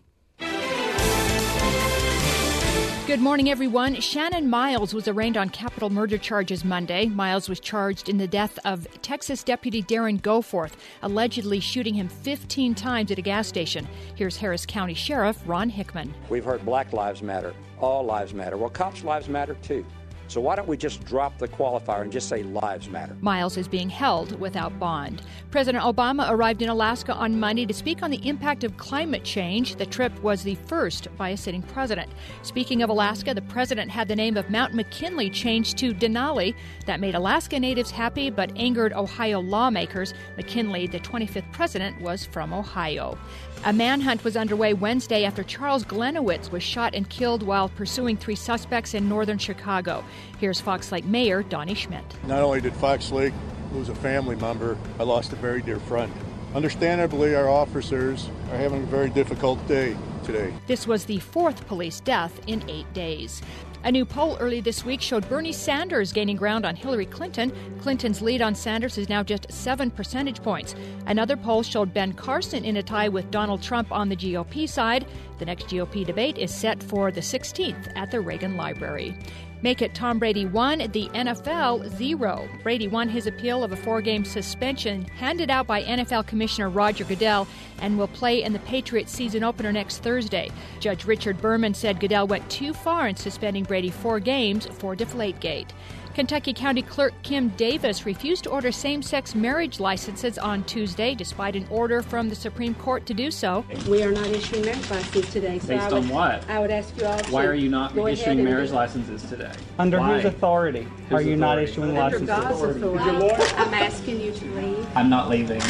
Good 3.09 3.21
morning, 3.21 3.49
everyone. 3.49 3.99
Shannon 4.01 4.51
Miles 4.51 4.93
was 4.93 5.07
arraigned 5.07 5.35
on 5.35 5.49
capital 5.49 5.89
murder 5.89 6.19
charges 6.19 6.63
Monday. 6.63 7.07
Miles 7.07 7.49
was 7.49 7.59
charged 7.59 8.07
in 8.07 8.19
the 8.19 8.27
death 8.27 8.59
of 8.65 8.87
Texas 9.01 9.43
Deputy 9.43 9.81
Darren 9.81 10.21
Goforth, 10.21 10.73
allegedly 11.01 11.59
shooting 11.59 11.95
him 11.95 12.07
15 12.07 12.75
times 12.75 13.09
at 13.09 13.17
a 13.17 13.23
gas 13.23 13.47
station. 13.47 13.87
Here's 14.13 14.37
Harris 14.37 14.63
County 14.63 14.93
Sheriff 14.93 15.41
Ron 15.47 15.69
Hickman. 15.69 16.13
We've 16.29 16.45
heard 16.45 16.63
Black 16.63 16.93
Lives 16.93 17.23
Matter, 17.23 17.55
all 17.79 18.03
lives 18.03 18.35
matter. 18.35 18.57
Well, 18.57 18.69
cops' 18.69 19.03
lives 19.03 19.27
matter 19.27 19.55
too. 19.63 19.83
So 20.29 20.39
why 20.39 20.55
don't 20.55 20.67
we 20.67 20.77
just 20.77 21.03
drop 21.05 21.39
the 21.39 21.47
qualifier 21.47 22.03
and 22.03 22.11
just 22.11 22.29
say 22.29 22.43
lives 22.43 22.87
matter? 22.87 23.17
Miles 23.19 23.57
is 23.57 23.67
being 23.67 23.89
held 23.89 24.39
without 24.39 24.77
bond. 24.77 25.23
President 25.49 25.83
Obama 25.83 26.29
arrived 26.29 26.61
in 26.61 26.69
Alaska 26.69 27.15
on 27.15 27.39
Monday 27.39 27.65
to 27.65 27.73
speak 27.73 28.03
on 28.03 28.11
the 28.11 28.27
impact 28.27 28.63
of 28.63 28.77
climate 28.77 29.23
change. 29.23 29.77
The 29.77 29.87
trip 29.87 30.13
was 30.21 30.43
the 30.43 30.53
first 30.53 31.07
by 31.17 31.29
a 31.29 31.37
sitting 31.37 31.63
president. 31.63 32.11
Speaking 32.43 32.83
of 32.83 32.91
Alaska, 32.91 33.33
the 33.33 33.41
president 33.41 33.89
had 33.89 34.07
the 34.07 34.15
name 34.15 34.37
of 34.37 34.51
Mount 34.51 34.75
McKinley 34.75 35.31
changed 35.31 35.79
to 35.79 35.95
Denali. 35.95 36.53
That 36.85 36.99
made 36.99 37.15
Alaska 37.15 37.59
natives 37.59 37.89
happy 37.89 38.29
but 38.29 38.51
angered 38.55 38.93
Ohio 38.93 39.39
lawmakers. 39.39 40.13
McKinley, 40.37 40.85
the 40.85 40.99
25th 40.99 41.51
president, 41.51 41.99
was 42.01 42.23
from 42.23 42.53
Ohio. 42.53 43.17
A 43.65 43.73
manhunt 43.73 44.23
was 44.23 44.37
underway 44.37 44.73
Wednesday 44.73 45.25
after 45.25 45.43
Charles 45.43 45.83
Gliniewicz 45.83 46.49
was 46.49 46.63
shot 46.63 46.95
and 46.95 47.09
killed 47.09 47.43
while 47.43 47.67
pursuing 47.67 48.15
three 48.15 48.35
suspects 48.35 48.93
in 48.93 49.09
northern 49.09 49.37
Chicago. 49.37 50.05
Here's 50.39 50.61
Fox 50.61 50.93
Lake 50.93 51.03
Mayor 51.03 51.43
Donny 51.43 51.75
Schmit. 51.75 52.05
Not 52.25 52.41
only 52.41 52.61
did 52.61 52.73
Fox 52.73 53.11
Lake 53.11 53.33
lose 53.73 53.89
a 53.89 53.95
family 53.95 54.37
member, 54.37 54.77
I 54.97 55.03
lost 55.03 55.33
a 55.33 55.35
very 55.35 55.61
dear 55.61 55.77
friend. 55.77 56.09
Understandably, 56.55 57.35
our 57.35 57.49
officers 57.49 58.29
are 58.49 58.57
having 58.57 58.83
a 58.83 58.85
very 58.85 59.09
difficult 59.09 59.65
day 59.67 59.95
today. 60.23 60.53
This 60.65 60.87
was 60.87 61.03
the 61.03 61.19
fourth 61.19 61.67
police 61.67 61.99
death 61.99 62.39
in 62.47 62.63
eight 62.69 62.91
days. 62.93 63.41
A 63.85 63.91
new 63.91 64.03
poll 64.03 64.35
early 64.41 64.59
this 64.59 64.83
week 64.83 64.99
showed 64.99 65.27
Bernie 65.29 65.53
Sanders 65.53 66.11
gaining 66.11 66.35
ground 66.35 66.65
on 66.65 66.75
Hillary 66.75 67.05
Clinton. 67.05 67.53
Clinton's 67.79 68.21
lead 68.21 68.41
on 68.41 68.53
Sanders 68.53 68.97
is 68.97 69.07
now 69.07 69.23
just 69.23 69.49
seven 69.49 69.89
percentage 69.89 70.43
points. 70.43 70.75
Another 71.07 71.37
poll 71.37 71.63
showed 71.63 71.93
Ben 71.93 72.11
Carson 72.11 72.65
in 72.65 72.75
a 72.75 72.83
tie 72.83 73.07
with 73.07 73.31
Donald 73.31 73.61
Trump 73.61 73.89
on 73.93 74.09
the 74.09 74.17
GOP 74.17 74.67
side. 74.67 75.07
The 75.37 75.45
next 75.45 75.67
GOP 75.67 76.05
debate 76.05 76.37
is 76.37 76.53
set 76.53 76.83
for 76.83 77.09
the 77.09 77.21
16th 77.21 77.89
at 77.95 78.11
the 78.11 78.19
Reagan 78.19 78.57
Library. 78.57 79.17
Make 79.61 79.81
it 79.81 79.93
Tom 79.93 80.19
Brady 80.19 80.45
1, 80.45 80.91
the 80.93 81.09
NFL 81.09 81.89
0. 81.97 82.49
Brady 82.63 82.87
won 82.87 83.09
his 83.09 83.27
appeal 83.27 83.61
of 83.61 83.73
a 83.73 83.75
four 83.75 84.01
game 84.01 84.23
suspension 84.23 85.03
handed 85.03 85.49
out 85.49 85.67
by 85.67 85.83
NFL 85.83 86.27
Commissioner 86.27 86.69
Roger 86.69 87.03
Goodell 87.03 87.45
and 87.81 87.97
will 87.97 88.07
play 88.07 88.43
in 88.43 88.53
the 88.53 88.59
Patriots 88.59 89.11
season 89.11 89.43
opener 89.43 89.73
next 89.73 89.97
Thursday. 89.97 90.49
Judge 90.79 91.03
Richard 91.03 91.41
Berman 91.41 91.73
said 91.73 91.99
Goodell 91.99 92.27
went 92.27 92.49
too 92.49 92.73
far 92.73 93.09
in 93.09 93.17
suspending 93.17 93.63
Brady 93.63 93.89
four 93.89 94.21
games 94.21 94.65
for 94.65 94.95
Deflategate. 94.95 95.69
Kentucky 96.15 96.53
County 96.53 96.81
Clerk 96.81 97.13
Kim 97.23 97.49
Davis 97.49 98.05
refused 98.05 98.43
to 98.43 98.49
order 98.49 98.71
same 98.71 99.01
sex 99.01 99.35
marriage 99.35 99.79
licenses 99.79 100.37
on 100.37 100.63
Tuesday, 100.63 101.13
despite 101.15 101.55
an 101.55 101.65
order 101.69 102.01
from 102.01 102.27
the 102.29 102.35
Supreme 102.35 102.73
Court 102.75 103.05
to 103.05 103.13
do 103.13 103.31
so. 103.31 103.63
We 103.87 104.03
are 104.03 104.11
not 104.11 104.25
issuing 104.27 104.65
marriage 104.65 104.89
licenses 104.89 105.31
today. 105.31 105.59
So 105.59 105.67
Based 105.67 105.83
I 105.83 105.93
would, 105.93 106.03
on 106.03 106.09
what? 106.09 106.49
I 106.49 106.59
would 106.59 106.71
ask 106.71 106.97
you 106.99 107.05
all 107.05 107.17
to 107.17 107.31
Why 107.31 107.45
are 107.45 107.53
you 107.53 107.69
not 107.69 107.95
issuing 107.95 108.43
marriage 108.43 108.71
licenses 108.71 109.23
today? 109.29 109.51
Under 109.77 109.99
Why? 109.99 110.15
whose 110.15 110.25
authority 110.25 110.87
are 111.11 111.17
Whose 111.19 111.27
you 111.27 111.35
not 111.37 111.57
authority? 111.59 111.71
issuing 111.71 111.89
Under 111.97 112.01
licenses? 112.01 112.27
God's 112.27 112.75
authority, 112.75 113.53
I'm 113.55 113.73
asking 113.73 114.19
you 114.21 114.31
to 114.33 114.45
leave. 114.55 114.87
I'm 114.97 115.09
not 115.09 115.29
leaving. 115.29 115.61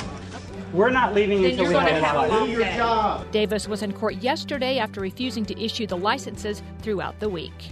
We're 0.73 0.89
not 0.91 1.13
leaving 1.13 1.41
Then 1.41 1.51
until 1.51 1.65
you're 1.65 1.73
we 1.81 1.85
going 1.85 1.87
to 1.87 1.93
have 2.01 2.03
have 2.03 2.15
a 2.15 2.27
license. 2.35 2.79
long 2.79 3.23
day. 3.23 3.31
Davis 3.31 3.67
was 3.67 3.83
in 3.83 3.91
court 3.91 4.15
yesterday 4.17 4.77
after 4.79 5.01
refusing 5.01 5.43
to 5.45 5.63
issue 5.63 5.85
the 5.85 5.97
licenses 5.97 6.61
throughout 6.81 7.19
the 7.19 7.27
week. 7.27 7.71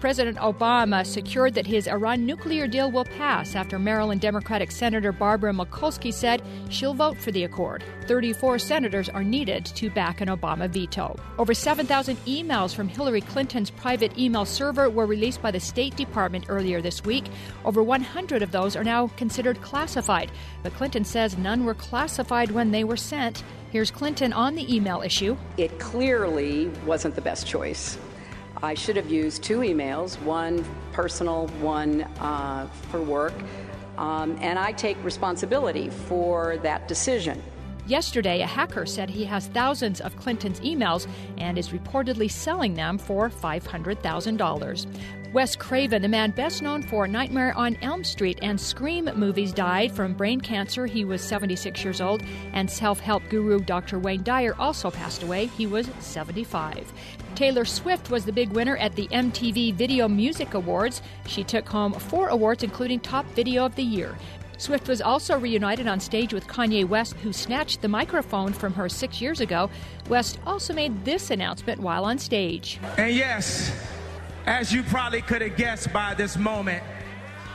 President 0.00 0.36
Obama 0.38 1.06
secured 1.06 1.54
that 1.54 1.66
his 1.66 1.88
Iran 1.88 2.26
nuclear 2.26 2.66
deal 2.66 2.90
will 2.90 3.04
pass 3.04 3.54
after 3.54 3.78
Maryland 3.78 4.20
Democratic 4.20 4.70
Senator 4.70 5.12
Barbara 5.12 5.52
Mikulski 5.52 6.12
said 6.12 6.42
she'll 6.68 6.94
vote 6.94 7.18
for 7.18 7.30
the 7.30 7.44
accord. 7.44 7.82
34 8.06 8.58
senators 8.58 9.08
are 9.08 9.24
needed 9.24 9.64
to 9.64 9.88
back 9.90 10.20
an 10.20 10.28
Obama 10.28 10.68
veto. 10.68 11.18
Over 11.38 11.54
7,000 11.54 12.16
emails 12.26 12.74
from 12.74 12.88
Hillary 12.88 13.22
Clinton's 13.22 13.70
private 13.70 14.18
email 14.18 14.44
server 14.44 14.90
were 14.90 15.06
released 15.06 15.40
by 15.40 15.50
the 15.50 15.60
State 15.60 15.96
Department 15.96 16.46
earlier 16.48 16.82
this 16.82 17.04
week. 17.04 17.24
Over 17.64 17.82
100 17.82 18.42
of 18.42 18.52
those 18.52 18.76
are 18.76 18.84
now 18.84 19.08
considered 19.16 19.60
classified, 19.62 20.30
but 20.62 20.74
Clinton 20.74 21.04
says 21.04 21.38
none 21.38 21.64
were 21.64 21.74
classified 21.74 22.50
when 22.50 22.70
they 22.70 22.84
were 22.84 22.96
sent. 22.96 23.42
Here's 23.70 23.90
Clinton 23.90 24.32
on 24.32 24.54
the 24.54 24.72
email 24.74 25.02
issue. 25.02 25.36
It 25.56 25.78
clearly 25.78 26.68
wasn't 26.86 27.14
the 27.14 27.20
best 27.20 27.46
choice. 27.46 27.98
I 28.64 28.72
should 28.74 28.96
have 28.96 29.10
used 29.10 29.42
two 29.42 29.58
emails 29.58 30.20
one 30.22 30.64
personal, 30.92 31.48
one 31.60 32.02
uh, 32.18 32.66
for 32.90 33.02
work. 33.02 33.34
Um, 33.98 34.36
and 34.40 34.58
I 34.58 34.72
take 34.72 35.02
responsibility 35.04 35.90
for 35.90 36.56
that 36.58 36.88
decision. 36.88 37.42
Yesterday, 37.86 38.40
a 38.40 38.46
hacker 38.46 38.86
said 38.86 39.10
he 39.10 39.24
has 39.24 39.48
thousands 39.48 40.00
of 40.00 40.16
Clinton's 40.16 40.58
emails 40.60 41.06
and 41.36 41.58
is 41.58 41.68
reportedly 41.68 42.30
selling 42.30 42.72
them 42.72 42.96
for 42.96 43.28
$500,000. 43.28 44.86
Wes 45.34 45.56
Craven, 45.56 46.00
the 46.00 46.08
man 46.08 46.30
best 46.30 46.62
known 46.62 46.80
for 46.80 47.06
Nightmare 47.06 47.52
on 47.56 47.76
Elm 47.82 48.04
Street 48.04 48.38
and 48.40 48.58
Scream 48.58 49.10
movies, 49.16 49.52
died 49.52 49.92
from 49.92 50.14
brain 50.14 50.40
cancer. 50.40 50.86
He 50.86 51.04
was 51.04 51.20
76 51.22 51.84
years 51.84 52.00
old. 52.00 52.22
And 52.52 52.70
self 52.70 53.00
help 53.00 53.28
guru 53.28 53.58
Dr. 53.58 53.98
Wayne 53.98 54.22
Dyer 54.22 54.54
also 54.58 54.90
passed 54.90 55.24
away. 55.24 55.46
He 55.46 55.66
was 55.66 55.90
75. 55.98 56.92
Taylor 57.34 57.64
Swift 57.64 58.10
was 58.10 58.24
the 58.24 58.32
big 58.32 58.50
winner 58.50 58.76
at 58.76 58.94
the 58.94 59.08
MTV 59.08 59.74
Video 59.74 60.06
Music 60.06 60.54
Awards. 60.54 61.02
She 61.26 61.42
took 61.42 61.68
home 61.68 61.92
four 61.92 62.28
awards, 62.28 62.62
including 62.62 63.00
Top 63.00 63.26
Video 63.34 63.66
of 63.66 63.74
the 63.74 63.82
Year. 63.82 64.16
Swift 64.56 64.86
was 64.86 65.02
also 65.02 65.36
reunited 65.36 65.88
on 65.88 65.98
stage 65.98 66.32
with 66.32 66.46
Kanye 66.46 66.86
West, 66.86 67.14
who 67.16 67.32
snatched 67.32 67.82
the 67.82 67.88
microphone 67.88 68.52
from 68.52 68.72
her 68.74 68.88
six 68.88 69.20
years 69.20 69.40
ago. 69.40 69.68
West 70.08 70.38
also 70.46 70.72
made 70.72 71.04
this 71.04 71.32
announcement 71.32 71.80
while 71.80 72.04
on 72.04 72.18
stage. 72.18 72.78
And 72.96 73.12
yes, 73.12 73.72
as 74.46 74.72
you 74.72 74.84
probably 74.84 75.20
could 75.20 75.42
have 75.42 75.56
guessed 75.56 75.92
by 75.92 76.14
this 76.14 76.36
moment, 76.36 76.84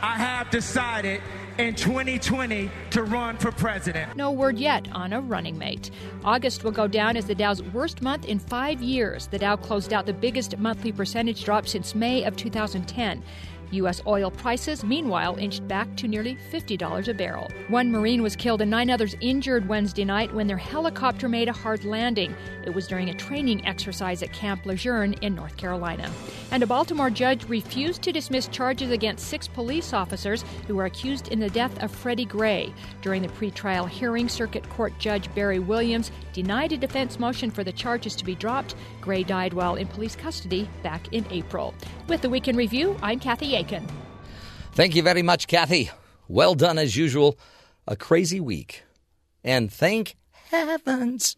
I 0.01 0.17
have 0.17 0.49
decided 0.49 1.21
in 1.59 1.75
2020 1.75 2.71
to 2.89 3.03
run 3.03 3.37
for 3.37 3.51
president. 3.51 4.15
No 4.15 4.31
word 4.31 4.57
yet 4.57 4.87
on 4.93 5.11
a 5.11 5.19
running 5.19 5.57
mate. 5.57 5.91
August 6.23 6.63
will 6.63 6.71
go 6.71 6.87
down 6.87 7.17
as 7.17 7.25
the 7.25 7.35
Dow's 7.35 7.61
worst 7.61 8.01
month 8.01 8.23
in 8.23 8.39
five 8.39 8.81
years. 8.81 9.27
The 9.27 9.39
Dow 9.39 9.57
closed 9.57 9.91
out 9.91 10.05
the 10.05 10.13
biggest 10.13 10.57
monthly 10.57 10.93
percentage 10.93 11.43
drop 11.43 11.67
since 11.67 11.93
May 11.93 12.23
of 12.23 12.37
2010. 12.37 13.21
U.S. 13.71 14.01
oil 14.07 14.31
prices, 14.31 14.83
meanwhile, 14.83 15.35
inched 15.37 15.67
back 15.67 15.95
to 15.97 16.07
nearly 16.07 16.37
$50 16.51 17.07
a 17.07 17.13
barrel. 17.13 17.49
One 17.67 17.91
Marine 17.91 18.23
was 18.23 18.35
killed 18.35 18.61
and 18.61 18.71
nine 18.71 18.89
others 18.89 19.15
injured 19.21 19.67
Wednesday 19.67 20.05
night 20.05 20.33
when 20.33 20.47
their 20.47 20.57
helicopter 20.57 21.29
made 21.29 21.49
a 21.49 21.53
hard 21.53 21.85
landing. 21.85 22.35
It 22.65 22.73
was 22.73 22.87
during 22.87 23.09
a 23.09 23.13
training 23.13 23.65
exercise 23.65 24.23
at 24.23 24.33
Camp 24.33 24.65
Lejeune 24.65 25.13
in 25.21 25.35
North 25.35 25.57
Carolina. 25.57 26.11
And 26.51 26.63
a 26.63 26.67
Baltimore 26.67 27.09
judge 27.09 27.47
refused 27.47 28.01
to 28.03 28.11
dismiss 28.11 28.47
charges 28.47 28.91
against 28.91 29.27
six 29.27 29.47
police 29.47 29.93
officers 29.93 30.43
who 30.67 30.75
were 30.75 30.85
accused 30.85 31.27
in 31.29 31.39
the 31.39 31.49
death 31.49 31.81
of 31.83 31.91
Freddie 31.91 32.25
Gray. 32.25 32.73
During 33.01 33.21
the 33.21 33.27
pretrial 33.29 33.87
hearing, 33.87 34.27
Circuit 34.29 34.67
Court 34.69 34.93
Judge 34.99 35.33
Barry 35.35 35.59
Williams 35.59 36.11
denied 36.33 36.71
a 36.71 36.77
defense 36.77 37.19
motion 37.19 37.51
for 37.51 37.63
the 37.63 37.71
charges 37.71 38.15
to 38.15 38.25
be 38.25 38.35
dropped. 38.35 38.75
Gray 39.09 39.23
died 39.23 39.53
while 39.53 39.73
in 39.73 39.87
police 39.87 40.15
custody 40.15 40.69
back 40.83 41.11
in 41.11 41.25
April. 41.31 41.73
With 42.07 42.21
the 42.21 42.29
Weekend 42.29 42.59
Review, 42.59 42.95
I'm 43.01 43.19
Kathy 43.19 43.55
Aiken. 43.55 43.87
Thank 44.73 44.95
you 44.95 45.01
very 45.01 45.23
much, 45.23 45.47
Kathy. 45.47 45.89
Well 46.27 46.53
done 46.53 46.77
as 46.77 46.95
usual. 46.95 47.35
A 47.87 47.95
crazy 47.95 48.39
week. 48.39 48.83
And 49.43 49.73
thank 49.73 50.15
heavens 50.51 51.35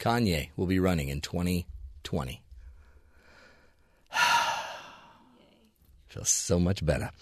Kanye 0.00 0.48
will 0.56 0.66
be 0.66 0.80
running 0.80 1.10
in 1.10 1.20
2020. 1.20 2.42
Feels 6.08 6.28
so 6.28 6.58
much 6.58 6.84
better. 6.84 7.12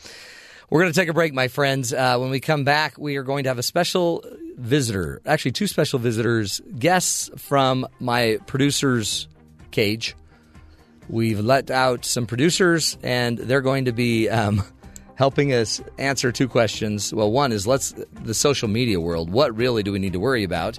We're 0.71 0.81
going 0.81 0.95
to 0.95 0.99
take 0.99 1.11
a 1.11 1.13
break, 1.13 1.35
my 1.35 1.49
friends. 1.49 1.93
Uh, 1.93 2.17
when 2.17 2.31
we 2.31 2.41
come 2.41 2.65
back, 2.65 2.97
we 2.97 3.19
are 3.19 3.23
going 3.23 3.45
to 3.45 3.51
have 3.51 3.59
a 3.59 3.63
special 3.63 4.25
visitor, 4.57 5.21
actually, 5.27 5.53
two 5.53 5.67
special 5.67 5.99
visitors, 5.99 6.63
guests 6.79 7.29
from 7.37 7.87
my 7.99 8.39
producer's 8.47 9.29
cage. 9.71 10.17
We've 11.09 11.41
let 11.41 11.71
out 11.71 12.05
some 12.05 12.27
producers, 12.27 12.97
and 13.03 13.37
they're 13.39 13.61
going 13.61 13.87
to 13.87 13.93
be 13.93 14.29
um, 14.29 14.63
helping 15.17 15.53
us 15.53 15.83
answer 15.99 16.31
two 16.31 16.49
questions. 16.49 17.13
Well, 17.13 17.31
one 17.31 17.53
is 17.53 17.67
let's 17.67 17.95
the 18.23 18.35
social 18.35 18.69
media 18.69 19.01
world. 19.01 19.31
What 19.31 19.57
really 19.57 19.83
do 19.83 19.93
we 19.93 19.99
need 19.99 20.13
to 20.13 20.21
worry 20.21 20.45
about, 20.45 20.79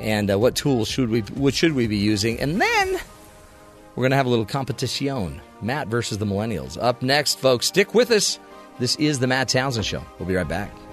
and 0.00 0.30
uh, 0.30 0.38
what 0.38 0.56
tools 0.56 0.88
should 0.88 1.08
we 1.08 1.20
what 1.20 1.54
should 1.54 1.74
we 1.74 1.86
be 1.86 1.96
using? 1.96 2.40
And 2.40 2.60
then 2.60 3.00
we're 3.94 4.02
going 4.02 4.10
to 4.10 4.16
have 4.16 4.26
a 4.26 4.30
little 4.30 4.46
competition: 4.46 5.40
Matt 5.62 5.86
versus 5.86 6.18
the 6.18 6.26
Millennials. 6.26 6.76
Up 6.82 7.00
next, 7.02 7.38
folks. 7.38 7.66
Stick 7.66 7.94
with 7.94 8.10
us. 8.10 8.40
This 8.80 8.96
is 8.96 9.20
the 9.20 9.28
Matt 9.28 9.48
Townsend 9.48 9.86
Show. 9.86 10.04
We'll 10.18 10.26
be 10.26 10.34
right 10.34 10.48
back. 10.48 10.83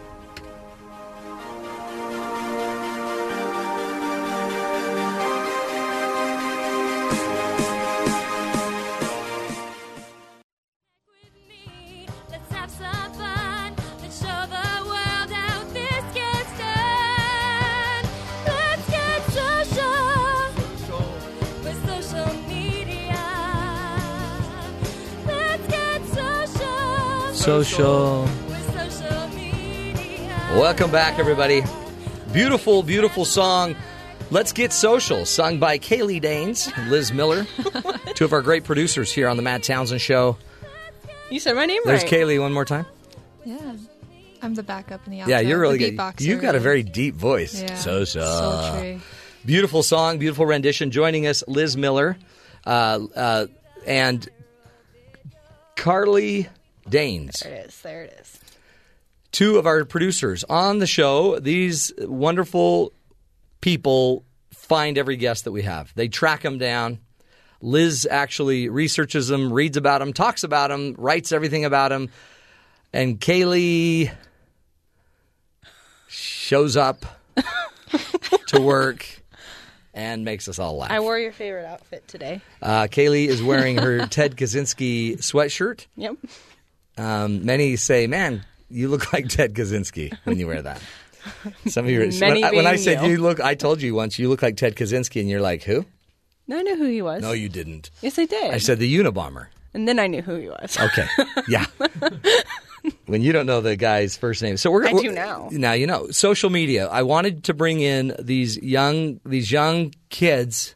Social. 27.52 28.28
Social. 28.28 28.48
with 28.48 28.94
social 28.94 29.28
media. 29.30 30.50
Welcome 30.54 30.90
back, 30.90 31.20
everybody. 31.20 31.62
Beautiful, 32.32 32.82
beautiful 32.82 33.26
song. 33.26 33.76
Let's 34.30 34.54
Get 34.54 34.72
Social, 34.72 35.26
sung 35.26 35.60
by 35.60 35.78
Kaylee 35.78 36.22
Danes 36.22 36.72
and 36.78 36.90
Liz 36.90 37.12
Miller, 37.12 37.46
two 38.16 38.24
of 38.24 38.32
our 38.32 38.42
great 38.42 38.64
producers 38.64 39.12
here 39.12 39.28
on 39.28 39.36
the 39.36 39.44
Matt 39.44 39.64
Townsend 39.64 40.00
Show. 40.00 40.38
You 41.30 41.42
said 41.42 41.58
my 41.58 41.66
name 41.66 41.82
right. 41.86 42.00
There's 42.00 42.04
right. 42.04 42.22
Kaylee 42.22 42.40
one 42.40 42.54
more 42.54 42.64
time. 42.64 42.86
Yeah. 43.44 43.76
I'm 44.42 44.54
the 44.54 44.64
backup 44.64 45.06
in 45.06 45.12
the 45.12 45.20
outro. 45.20 45.28
Yeah, 45.28 45.40
you're 45.42 45.60
really 45.60 45.78
good. 45.78 46.00
You've 46.20 46.42
got 46.42 46.56
a 46.56 46.60
very 46.60 46.84
deep 46.84 47.16
voice. 47.16 47.62
Yeah. 47.62 47.76
Social. 47.76 48.26
Sultry. 48.26 49.02
Beautiful 49.46 49.84
song, 49.84 50.20
beautiful 50.20 50.46
rendition. 50.46 50.90
Joining 50.92 51.28
us, 51.28 51.44
Liz 51.48 51.76
Miller 51.76 52.18
uh, 52.66 53.00
uh, 53.14 53.48
and 53.86 54.28
Carly 55.76 56.48
Danes. 56.90 57.40
There 57.42 57.54
it 57.54 57.66
is. 57.68 57.82
There 57.82 58.04
it 58.04 58.18
is. 58.20 58.40
two 59.32 59.58
of 59.58 59.66
our 59.66 59.86
producers 59.86 60.44
on 60.46 60.80
the 60.80 60.88
show. 60.88 61.40
These 61.40 61.94
wonderful 62.00 62.92
people 63.62 64.24
find 64.52 64.98
every 64.98 65.16
guest 65.18 65.44
that 65.46 65.52
we 65.52 65.62
have. 65.64 65.92
They 65.96 66.08
track 66.08 66.42
them 66.42 66.58
down. 66.58 67.00
Liz 67.62 68.08
actually 68.10 68.70
researches 68.70 69.28
them, 69.28 69.54
reads 69.54 69.78
about 69.78 70.00
them, 70.00 70.14
talks 70.14 70.44
about 70.44 70.70
them, 70.70 70.96
writes 70.98 71.32
everything 71.32 71.64
about 71.66 71.90
them. 71.90 72.10
And 72.92 73.20
Kaylee 73.20 74.12
shows 76.08 76.76
up 76.76 77.06
to 78.48 78.60
work 78.60 79.06
and 79.94 80.26
makes 80.26 80.48
us 80.48 80.58
all 80.60 80.78
laugh. 80.78 80.92
I 80.92 81.00
wore 81.02 81.20
your 81.20 81.32
favorite 81.32 81.66
outfit 81.66 82.08
today. 82.08 82.42
Uh, 82.62 82.84
Kaylee 82.84 83.28
is 83.28 83.44
wearing 83.44 83.78
her 83.78 84.06
Ted 84.08 84.36
Kaczynski 84.36 85.18
sweatshirt. 85.18 85.86
Yep. 85.98 86.16
Um, 86.98 87.46
many 87.46 87.76
say, 87.78 88.08
"Man, 88.08 88.44
you 88.70 88.88
look 88.90 89.12
like 89.14 89.28
Ted 89.30 89.54
Kaczynski 89.54 90.14
when 90.26 90.38
you 90.40 90.48
wear 90.48 90.62
that." 90.62 90.82
Some 91.68 91.86
of 91.86 91.92
you, 91.92 92.00
when, 92.20 92.44
I- 92.44 92.52
when 92.52 92.68
I 92.68 92.76
said 92.78 93.04
you. 93.04 93.12
you 93.12 93.18
look, 93.20 93.40
I 93.40 93.54
told 93.56 93.82
you 93.82 93.94
once 93.96 94.18
you 94.20 94.28
look 94.30 94.42
like 94.42 94.58
Ted 94.58 94.76
Kaczynski, 94.76 95.22
and 95.22 95.30
you're 95.30 95.42
like, 95.42 95.64
"Who?" 95.64 95.86
No, 96.48 96.58
I 96.58 96.62
knew 96.64 96.76
who 96.76 96.86
he 96.86 97.02
was. 97.02 97.22
No, 97.22 97.32
you 97.32 97.48
didn't. 97.50 97.92
Yes, 98.02 98.18
I 98.20 98.26
did. 98.26 98.54
I 98.54 98.58
said 98.58 98.80
the 98.80 98.94
Unabomber. 98.98 99.48
and 99.74 99.88
then 99.88 100.00
I 100.00 100.08
knew 100.08 100.22
who 100.22 100.36
he 100.36 100.50
was. 100.50 100.78
Okay, 100.80 101.08
yeah. 101.48 101.66
when 103.06 103.22
you 103.22 103.32
don't 103.32 103.46
know 103.46 103.62
the 103.62 103.76
guy's 103.76 104.18
first 104.18 104.42
name. 104.42 104.58
So 104.58 104.72
we're 104.72 104.86
I 104.88 104.94
do 104.94 105.12
now. 105.12 105.50
Now 105.52 105.74
you 105.74 105.88
know 105.88 106.10
social 106.12 106.50
media. 106.50 106.88
I 106.88 107.04
wanted 107.04 107.44
to 107.46 107.54
bring 107.54 107.80
in 107.80 108.16
these 108.20 108.58
young 108.58 109.20
these 109.26 109.52
young 109.52 109.94
kids. 110.10 110.76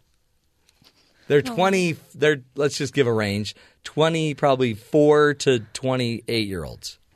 They're 1.28 1.44
Oh. 1.46 1.56
twenty. 1.56 1.98
They're 2.14 2.42
let's 2.56 2.78
just 2.78 2.94
give 2.94 3.08
a 3.08 3.14
range: 3.14 3.56
twenty, 3.86 4.34
probably 4.34 4.74
four 4.74 5.34
to 5.36 5.60
twenty-eight 5.74 6.48
year 6.50 6.66
olds. 6.66 7.00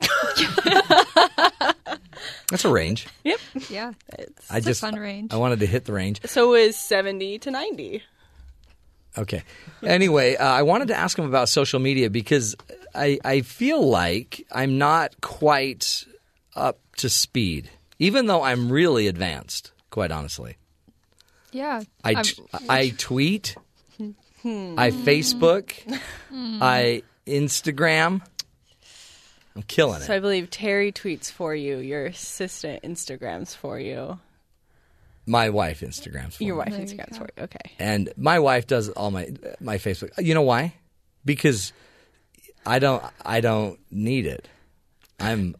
That's 2.50 2.64
a 2.64 2.70
range. 2.70 3.06
Yep. 3.24 3.38
Yeah. 3.68 3.92
It's 4.18 4.50
I 4.50 4.58
a 4.58 4.60
just 4.60 4.80
fun 4.80 4.96
range. 4.96 5.32
I 5.32 5.36
wanted 5.36 5.60
to 5.60 5.66
hit 5.66 5.84
the 5.84 5.92
range. 5.92 6.20
So 6.26 6.54
is 6.54 6.76
70 6.76 7.38
to 7.40 7.50
90. 7.50 8.02
Okay. 9.18 9.42
Anyway, 9.84 10.36
uh, 10.36 10.44
I 10.44 10.62
wanted 10.62 10.88
to 10.88 10.96
ask 10.96 11.16
him 11.18 11.24
about 11.26 11.48
social 11.48 11.78
media 11.80 12.10
because 12.10 12.56
I, 12.94 13.18
I 13.24 13.42
feel 13.42 13.88
like 13.88 14.44
I'm 14.50 14.78
not 14.78 15.20
quite 15.20 16.04
up 16.56 16.78
to 16.96 17.08
speed, 17.08 17.70
even 17.98 18.26
though 18.26 18.42
I'm 18.42 18.70
really 18.70 19.06
advanced, 19.06 19.70
quite 19.90 20.10
honestly. 20.10 20.56
Yeah. 21.52 21.82
I, 22.04 22.14
I'm- 22.14 22.24
t- 22.24 22.42
I 22.68 22.90
tweet, 22.98 23.56
Hmm. 24.42 24.74
I 24.78 24.90
Facebook, 24.90 25.72
Hmm. 26.28 26.58
I 26.62 27.02
Instagram. 27.26 28.22
I'm 29.56 29.62
killing 29.62 30.00
it. 30.00 30.04
So. 30.06 30.14
I 30.14 30.20
believe 30.20 30.48
Terry 30.50 30.92
tweets 30.92 31.30
for 31.30 31.54
you. 31.54 31.78
Your 31.78 32.06
assistant 32.06 32.82
Instagrams 32.82 33.54
for 33.54 33.78
you. 33.78 34.18
My 35.26 35.50
wife 35.50 35.80
Instagrams. 35.80 36.34
for 36.34 36.44
you. 36.44 36.48
Your 36.48 36.56
me. 36.56 36.58
wife 36.60 36.70
There 36.70 36.80
you 36.80 36.86
Instagrams 36.86 37.10
go. 37.12 37.18
for 37.18 37.28
you. 37.36 37.42
Okay. 37.44 37.70
and 37.78 38.12
my 38.16 38.38
wife 38.38 38.66
does 38.66 38.88
all 38.90 39.10
my 39.10 39.28
my 39.60 39.76
Facebook. 39.78 40.10
You 40.18 40.34
know 40.34 40.42
why? 40.42 40.74
Because 41.24 41.72
I 42.64 42.78
don't 42.78 43.02
I 43.24 43.40
don't 43.40 43.78
need 43.90 44.26
it. 44.26 44.48
I'm 45.18 45.56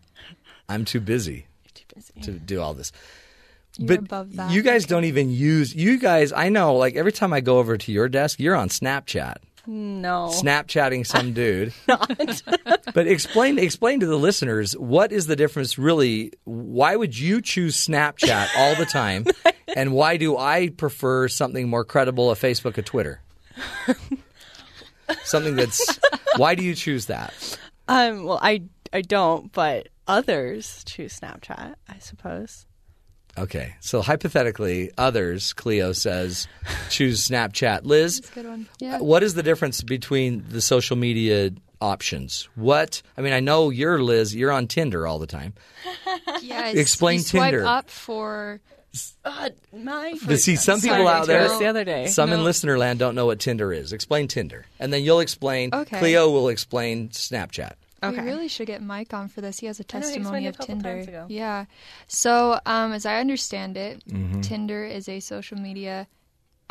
I'm 0.68 0.84
too 0.84 1.00
busy. 1.00 1.46
too 1.74 1.84
busy, 1.94 2.20
to 2.22 2.32
do 2.32 2.60
all 2.60 2.72
this. 2.74 2.92
You're 3.80 3.88
but 3.88 3.98
above 4.00 4.36
that. 4.36 4.50
you 4.50 4.62
guys 4.62 4.84
don't 4.84 5.04
even 5.04 5.30
use 5.30 5.74
you 5.74 5.98
guys. 5.98 6.32
I 6.32 6.48
know. 6.50 6.76
Like 6.76 6.96
every 6.96 7.12
time 7.12 7.32
I 7.32 7.40
go 7.40 7.58
over 7.58 7.76
to 7.76 7.92
your 7.92 8.08
desk, 8.08 8.38
you're 8.38 8.54
on 8.54 8.68
Snapchat, 8.68 9.36
No. 9.66 10.28
Snapchatting 10.32 11.06
some 11.06 11.32
dude. 11.40 11.72
Not. 11.88 12.42
but 12.94 13.06
explain 13.06 13.58
explain 13.58 14.00
to 14.00 14.06
the 14.06 14.16
listeners 14.18 14.76
what 14.76 15.12
is 15.12 15.26
the 15.26 15.36
difference 15.36 15.78
really? 15.78 16.32
Why 16.44 16.94
would 16.94 17.18
you 17.18 17.40
choose 17.40 17.74
Snapchat 17.86 18.48
all 18.56 18.74
the 18.76 18.86
time, 18.86 19.24
and 19.76 19.92
why 19.92 20.16
do 20.18 20.36
I 20.36 20.68
prefer 20.68 21.28
something 21.28 21.68
more 21.68 21.84
credible, 21.84 22.30
a 22.30 22.34
Facebook, 22.34 22.76
a 22.78 22.82
Twitter? 22.82 23.20
something 25.24 25.56
that's 25.56 25.98
why 26.36 26.54
do 26.54 26.62
you 26.62 26.74
choose 26.74 27.06
that? 27.06 27.58
Um. 27.88 28.24
Well, 28.24 28.38
I 28.42 28.62
I 28.92 29.00
don't, 29.02 29.50
but 29.52 29.88
others 30.06 30.84
choose 30.84 31.18
Snapchat. 31.18 31.74
I 31.88 31.98
suppose. 31.98 32.66
Okay, 33.38 33.74
so 33.80 34.02
hypothetically, 34.02 34.90
others, 34.98 35.52
Cleo 35.52 35.92
says, 35.92 36.46
choose 36.90 37.26
Snapchat. 37.26 37.84
Liz, 37.84 38.20
That's 38.20 38.30
a 38.30 38.34
good 38.34 38.46
one. 38.46 38.68
Yeah. 38.78 38.98
what 38.98 39.22
is 39.22 39.34
the 39.34 39.42
difference 39.42 39.80
between 39.82 40.44
the 40.48 40.60
social 40.60 40.96
media 40.96 41.50
options? 41.80 42.48
What 42.56 43.02
I 43.16 43.22
mean, 43.22 43.32
I 43.32 43.40
know 43.40 43.70
you're 43.70 44.02
Liz. 44.02 44.34
You're 44.34 44.52
on 44.52 44.66
Tinder 44.66 45.06
all 45.06 45.18
the 45.18 45.26
time. 45.26 45.54
Yeah. 46.42 46.68
it's- 46.68 46.76
Explain 46.76 47.18
you 47.18 47.24
swipe 47.24 47.50
Tinder. 47.52 47.66
up 47.66 47.88
for. 47.90 48.60
Uh, 49.24 49.50
my. 49.72 50.14
But 50.26 50.40
see, 50.40 50.56
some 50.56 50.80
people 50.80 51.06
out 51.06 51.26
there, 51.28 51.46
the 51.58 51.66
other 51.66 51.84
day. 51.84 52.06
some 52.08 52.32
in 52.32 52.38
No. 52.40 52.44
listener 52.44 52.76
land 52.76 52.98
don't 52.98 53.14
know 53.14 53.26
what 53.26 53.38
Tinder 53.38 53.72
is. 53.72 53.92
Explain 53.92 54.26
Tinder, 54.26 54.66
and 54.80 54.92
then 54.92 55.02
you'll 55.04 55.20
explain. 55.20 55.70
Okay. 55.72 55.98
Cleo 56.00 56.28
will 56.30 56.48
explain 56.48 57.10
Snapchat. 57.10 57.74
We 58.02 58.18
really 58.20 58.48
should 58.48 58.66
get 58.66 58.82
Mike 58.82 59.12
on 59.12 59.28
for 59.28 59.40
this. 59.40 59.58
He 59.60 59.66
has 59.66 59.78
a 59.80 59.84
testimony 59.84 60.46
of 60.46 60.58
Tinder. 60.58 61.26
Yeah. 61.28 61.66
So, 62.06 62.58
um, 62.66 62.92
as 62.92 63.04
I 63.04 63.20
understand 63.20 63.76
it, 63.76 64.02
Mhm. 64.06 64.42
Tinder 64.42 64.84
is 64.84 65.08
a 65.08 65.20
social 65.20 65.58
media 65.58 66.06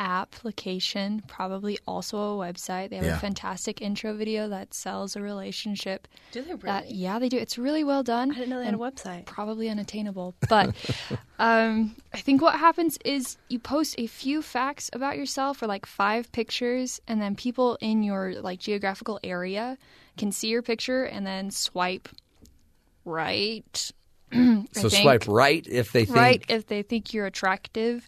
application, 0.02 1.22
probably 1.28 1.78
also 1.86 2.18
a 2.18 2.38
website. 2.38 2.90
They 2.90 2.96
have 2.96 3.06
Yeah. 3.06 3.18
a 3.18 3.20
fantastic 3.20 3.82
intro 3.82 4.14
video 4.14 4.48
that 4.48 4.74
sells 4.74 5.16
a 5.18 5.22
relationship. 5.22 6.08
Do 6.32 6.42
they 6.42 6.54
That, 6.54 6.84
really? 6.86 6.96
yeah, 6.96 7.20
they 7.20 7.28
do. 7.30 7.38
It's 7.38 7.58
really 7.58 7.84
well 7.84 8.02
done. 8.02 8.32
I 8.32 8.36
didn't 8.36 8.50
know 8.50 8.60
they 8.60 8.66
had 8.66 8.74
a 8.74 8.78
website. 8.78 9.26
Probably 9.26 9.70
unattainable, 9.70 10.36
but 10.48 10.74
um, 11.40 11.96
I 12.14 12.20
think 12.22 12.42
what 12.42 12.56
happens 12.56 12.98
is 13.04 13.38
you 13.50 13.60
post 13.60 13.96
a 13.98 14.08
few 14.08 14.42
facts 14.42 14.90
about 14.94 15.18
yourself 15.18 15.62
or 15.62 15.68
like 15.68 15.86
five 15.86 16.32
pictures, 16.32 17.02
and 17.08 17.22
then 17.22 17.36
people 17.36 17.78
in 17.82 18.02
your 18.02 18.36
like 18.42 18.60
geographical 18.60 19.20
area 19.24 19.78
can 20.20 20.32
see 20.32 20.48
your 20.50 20.62
picture 20.62 21.04
and 21.04 21.26
then 21.26 21.52
swipe 21.52 22.10
right. 23.06 23.92
So 24.72 24.90
think. 24.90 25.02
swipe 25.02 25.28
right 25.28 25.66
if 25.68 25.92
they 25.92 26.06
think. 26.06 26.16
right 26.16 26.46
if 26.48 26.68
they 26.68 26.84
think 26.84 27.14
you're 27.14 27.26
attractive, 27.26 28.08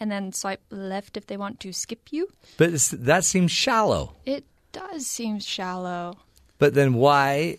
and 0.00 0.10
then 0.10 0.32
swipe 0.32 0.62
left 0.70 1.18
if 1.18 1.26
they 1.26 1.36
want 1.36 1.60
to 1.60 1.72
skip 1.72 2.08
you. 2.10 2.28
But 2.56 2.72
that 2.92 3.24
seems 3.26 3.52
shallow. 3.52 4.14
It 4.24 4.44
does 4.72 5.06
seem 5.06 5.38
shallow. 5.40 6.16
But 6.58 6.72
then 6.72 6.94
why 6.94 7.58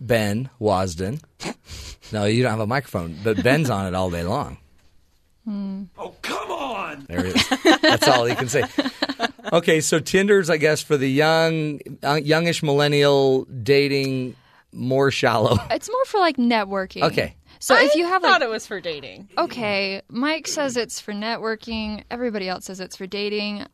Ben 0.00 0.48
Wasden? 0.58 1.20
No, 2.10 2.24
you 2.24 2.42
don't 2.42 2.52
have 2.52 2.60
a 2.60 2.66
microphone, 2.66 3.16
but 3.22 3.42
Ben's 3.42 3.68
on 3.68 3.86
it 3.86 3.94
all 3.94 4.08
day 4.10 4.22
long. 4.22 4.56
Hmm. 5.44 5.82
Oh, 5.98 6.14
come 6.22 6.50
on! 6.50 7.04
There 7.06 7.26
it 7.26 7.36
is. 7.36 7.48
That's 7.82 8.08
all 8.08 8.24
he 8.24 8.34
can 8.34 8.48
say. 8.48 8.62
Okay, 9.52 9.80
so 9.80 9.98
Tinder's, 10.00 10.50
I 10.50 10.56
guess, 10.56 10.82
for 10.82 10.96
the 10.96 11.08
young, 11.10 11.80
uh, 12.02 12.14
youngish 12.14 12.62
millennial 12.62 13.44
dating, 13.44 14.34
more 14.72 15.10
shallow. 15.10 15.56
It's 15.70 15.88
more 15.88 16.04
for 16.06 16.18
like 16.20 16.36
networking. 16.36 17.02
Okay. 17.02 17.34
So 17.60 17.76
if 17.76 17.94
you 17.96 18.04
have 18.06 18.22
like, 18.22 18.32
thought 18.32 18.42
it 18.42 18.48
was 18.48 18.66
for 18.66 18.80
dating. 18.80 19.28
okay, 19.36 20.02
Mike 20.08 20.46
says 20.46 20.76
it's 20.76 21.00
for 21.00 21.12
networking. 21.12 22.04
Everybody 22.10 22.48
else 22.48 22.66
says 22.66 22.78
it's 22.78 22.94
for 22.96 23.06
dating. 23.06 23.66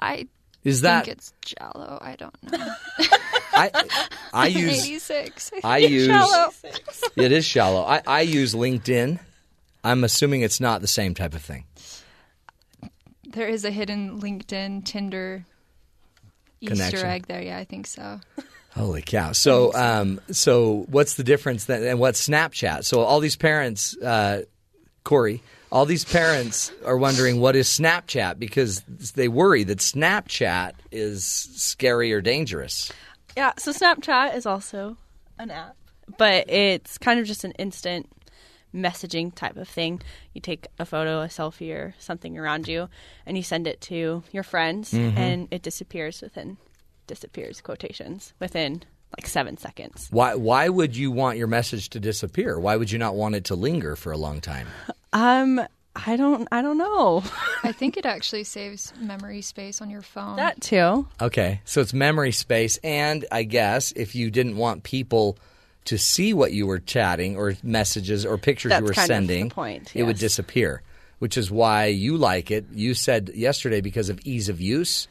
I 0.00 0.26
Is 0.64 0.80
that 0.80 1.04
think 1.04 1.16
it's 1.18 1.32
shallow. 1.46 1.98
I 2.00 2.16
don't 2.16 2.34
know. 2.42 2.58
I? 3.52 3.70
I 4.32 4.46
use. 4.48 4.84
86. 4.84 5.50
I 5.62 5.78
use. 5.78 6.06
Shallow. 6.06 6.50
It 7.16 7.30
is 7.32 7.44
shallow. 7.44 7.82
I, 7.84 8.02
I 8.06 8.20
use 8.22 8.54
LinkedIn. 8.54 9.20
I'm 9.84 10.02
assuming 10.04 10.42
it's 10.42 10.60
not 10.60 10.80
the 10.80 10.88
same 10.88 11.14
type 11.14 11.34
of 11.34 11.42
thing. 11.42 11.64
There 13.38 13.46
is 13.46 13.64
a 13.64 13.70
hidden 13.70 14.20
LinkedIn, 14.20 14.84
Tinder 14.84 15.44
Easter 16.60 17.06
egg 17.06 17.28
there. 17.28 17.40
Yeah, 17.40 17.56
I 17.56 17.62
think 17.62 17.86
so. 17.86 18.18
Holy 18.74 19.00
cow! 19.00 19.30
So, 19.30 19.72
um, 19.74 20.20
so 20.32 20.86
what's 20.90 21.14
the 21.14 21.22
difference 21.22 21.66
then? 21.66 21.84
And 21.84 22.00
what's 22.00 22.26
Snapchat? 22.26 22.84
So 22.84 23.02
all 23.02 23.20
these 23.20 23.36
parents, 23.36 23.96
uh, 23.98 24.42
Corey, 25.04 25.40
all 25.70 25.86
these 25.86 26.04
parents 26.04 26.72
are 26.84 26.96
wondering 26.96 27.38
what 27.38 27.54
is 27.54 27.68
Snapchat 27.68 28.40
because 28.40 28.80
they 29.14 29.28
worry 29.28 29.62
that 29.62 29.78
Snapchat 29.78 30.72
is 30.90 31.24
scary 31.24 32.12
or 32.12 32.20
dangerous. 32.20 32.90
Yeah, 33.36 33.52
so 33.56 33.70
Snapchat 33.72 34.34
is 34.34 34.46
also 34.46 34.96
an 35.38 35.52
app, 35.52 35.76
but 36.16 36.50
it's 36.50 36.98
kind 36.98 37.20
of 37.20 37.26
just 37.26 37.44
an 37.44 37.52
instant 37.52 38.08
messaging 38.74 39.34
type 39.34 39.56
of 39.56 39.68
thing. 39.68 40.00
You 40.34 40.40
take 40.40 40.66
a 40.78 40.84
photo, 40.84 41.20
a 41.22 41.28
selfie, 41.28 41.74
or 41.74 41.94
something 41.98 42.36
around 42.38 42.68
you, 42.68 42.88
and 43.26 43.36
you 43.36 43.42
send 43.42 43.66
it 43.66 43.80
to 43.82 44.22
your 44.32 44.42
friends, 44.42 44.92
Mhm. 44.92 45.16
and 45.16 45.48
it 45.50 45.62
disappears 45.62 46.20
within 46.22 46.56
disappears 47.06 47.60
quotations 47.62 48.34
within 48.38 48.82
like 49.16 49.26
seven 49.26 49.56
seconds. 49.56 50.08
Why? 50.10 50.34
Why 50.34 50.68
would 50.68 50.94
you 50.94 51.10
want 51.10 51.38
your 51.38 51.46
message 51.46 51.88
to 51.90 52.00
disappear? 52.00 52.60
Why 52.60 52.76
would 52.76 52.90
you 52.90 52.98
not 52.98 53.14
want 53.14 53.34
it 53.34 53.44
to 53.44 53.54
linger 53.54 53.96
for 53.96 54.12
a 54.12 54.18
long 54.18 54.42
time? 54.42 54.66
Um, 55.14 55.58
I 55.96 56.16
don't, 56.16 56.46
I 56.52 56.60
don't 56.60 56.76
know. 56.76 57.24
I 57.64 57.72
think 57.72 57.96
it 57.96 58.04
actually 58.04 58.44
saves 58.44 58.92
memory 59.00 59.40
space 59.40 59.80
on 59.80 59.88
your 59.88 60.02
phone. 60.02 60.36
That 60.36 60.60
too. 60.60 61.08
Okay, 61.20 61.62
so 61.64 61.80
it's 61.80 61.94
memory 61.94 62.30
space, 62.32 62.76
and 62.84 63.24
I 63.32 63.44
guess 63.44 63.92
if 63.92 64.14
you 64.14 64.30
didn't 64.30 64.56
want 64.58 64.82
people 64.82 65.38
to 65.88 65.96
see 65.96 66.34
what 66.34 66.52
you 66.52 66.66
were 66.66 66.78
chatting 66.78 67.36
or 67.36 67.54
messages 67.62 68.26
or 68.26 68.36
pictures 68.36 68.70
That's 68.70 68.80
you 68.80 68.86
were 68.86 68.92
kind 68.92 69.04
of 69.04 69.08
the 69.08 69.14
sending, 69.14 69.50
point, 69.50 69.96
it 69.96 70.02
would 70.02 70.18
disappear. 70.18 70.82
Which 71.18 71.36
is 71.36 71.50
why 71.50 71.86
you 71.86 72.16
like 72.16 72.50
it. 72.50 72.66
You 72.72 72.94
said 72.94 73.30
yesterday 73.34 73.80
because 73.80 74.08
of 74.08 74.20
ease 74.24 74.48
of 74.48 74.60
use. 74.60 75.08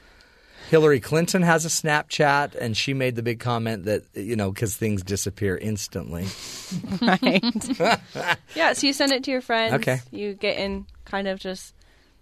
Hillary 0.70 1.00
Clinton 1.00 1.42
has 1.42 1.66
a 1.66 1.70
Snapchat, 1.70 2.56
and 2.56 2.78
she 2.78 2.94
made 2.94 3.16
the 3.16 3.24
big 3.24 3.40
comment 3.40 3.86
that 3.86 4.04
you 4.14 4.36
know 4.36 4.52
because 4.52 4.76
things 4.76 5.02
disappear 5.02 5.58
instantly. 5.58 6.28
right. 7.02 7.44
yeah, 8.56 8.74
so 8.74 8.88
you 8.88 8.94
send 8.94 9.12
it 9.12 9.24
to 9.24 9.32
your 9.32 9.42
friends. 9.42 9.74
Okay. 9.76 10.00
You 10.12 10.34
get 10.34 10.58
in 10.58 10.86
kind 11.06 11.28
of 11.28 11.40
just 11.40 11.74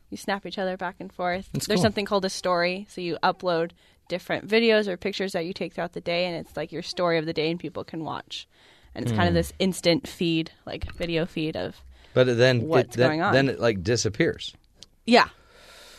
you 0.10 0.18
snap 0.18 0.46
each 0.46 0.58
other 0.58 0.78
back 0.78 0.96
and 1.00 1.12
forth. 1.12 1.50
That's 1.52 1.68
There's 1.68 1.78
cool. 1.78 1.84
something 1.84 2.06
called 2.06 2.26
a 2.26 2.30
story, 2.30 2.88
so 2.90 3.02
you 3.02 3.18
upload 3.22 3.72
different 4.08 4.48
videos 4.48 4.88
or 4.88 4.98
pictures 4.98 5.32
that 5.34 5.46
you 5.46 5.54
take 5.54 5.74
throughout 5.74 5.94
the 5.94 6.02
day 6.02 6.26
and 6.26 6.36
it's 6.36 6.56
like 6.56 6.72
your 6.72 6.82
story 6.82 7.18
of 7.18 7.26
the 7.26 7.34
day 7.34 7.50
and 7.52 7.60
people 7.60 7.84
can 7.84 8.04
watch. 8.04 8.48
And 8.94 9.04
it's 9.04 9.12
kind 9.12 9.28
of 9.28 9.32
Hmm. 9.34 9.36
this 9.36 9.54
instant 9.60 10.08
feed, 10.08 10.52
like 10.66 10.92
video 10.94 11.26
feed 11.26 11.58
of 11.58 11.76
But 12.14 12.38
then 12.38 12.62
What's 12.68 12.96
it, 12.96 13.00
then, 13.00 13.10
going 13.10 13.22
on? 13.22 13.34
Then 13.34 13.50
it 13.50 13.60
like 13.60 13.84
disappears. 13.84 14.54
yeah. 15.06 15.28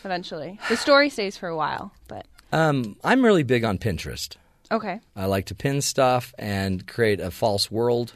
Eventually. 0.05 0.59
The 0.69 0.77
story 0.77 1.11
stays 1.11 1.37
for 1.37 1.49
a 1.49 1.57
while, 1.57 1.93
but 2.09 2.27
Um, 2.53 2.97
I'm 3.03 3.25
really 3.25 3.43
big 3.43 3.65
on 3.65 3.77
Pinterest. 3.79 4.37
Okay. 4.71 5.01
I 5.17 5.27
like 5.27 5.47
to 5.47 5.55
pin 5.55 5.81
stuff 5.81 6.33
and 6.39 6.87
create 6.87 7.21
a 7.21 7.31
false 7.31 7.71
world 7.71 8.15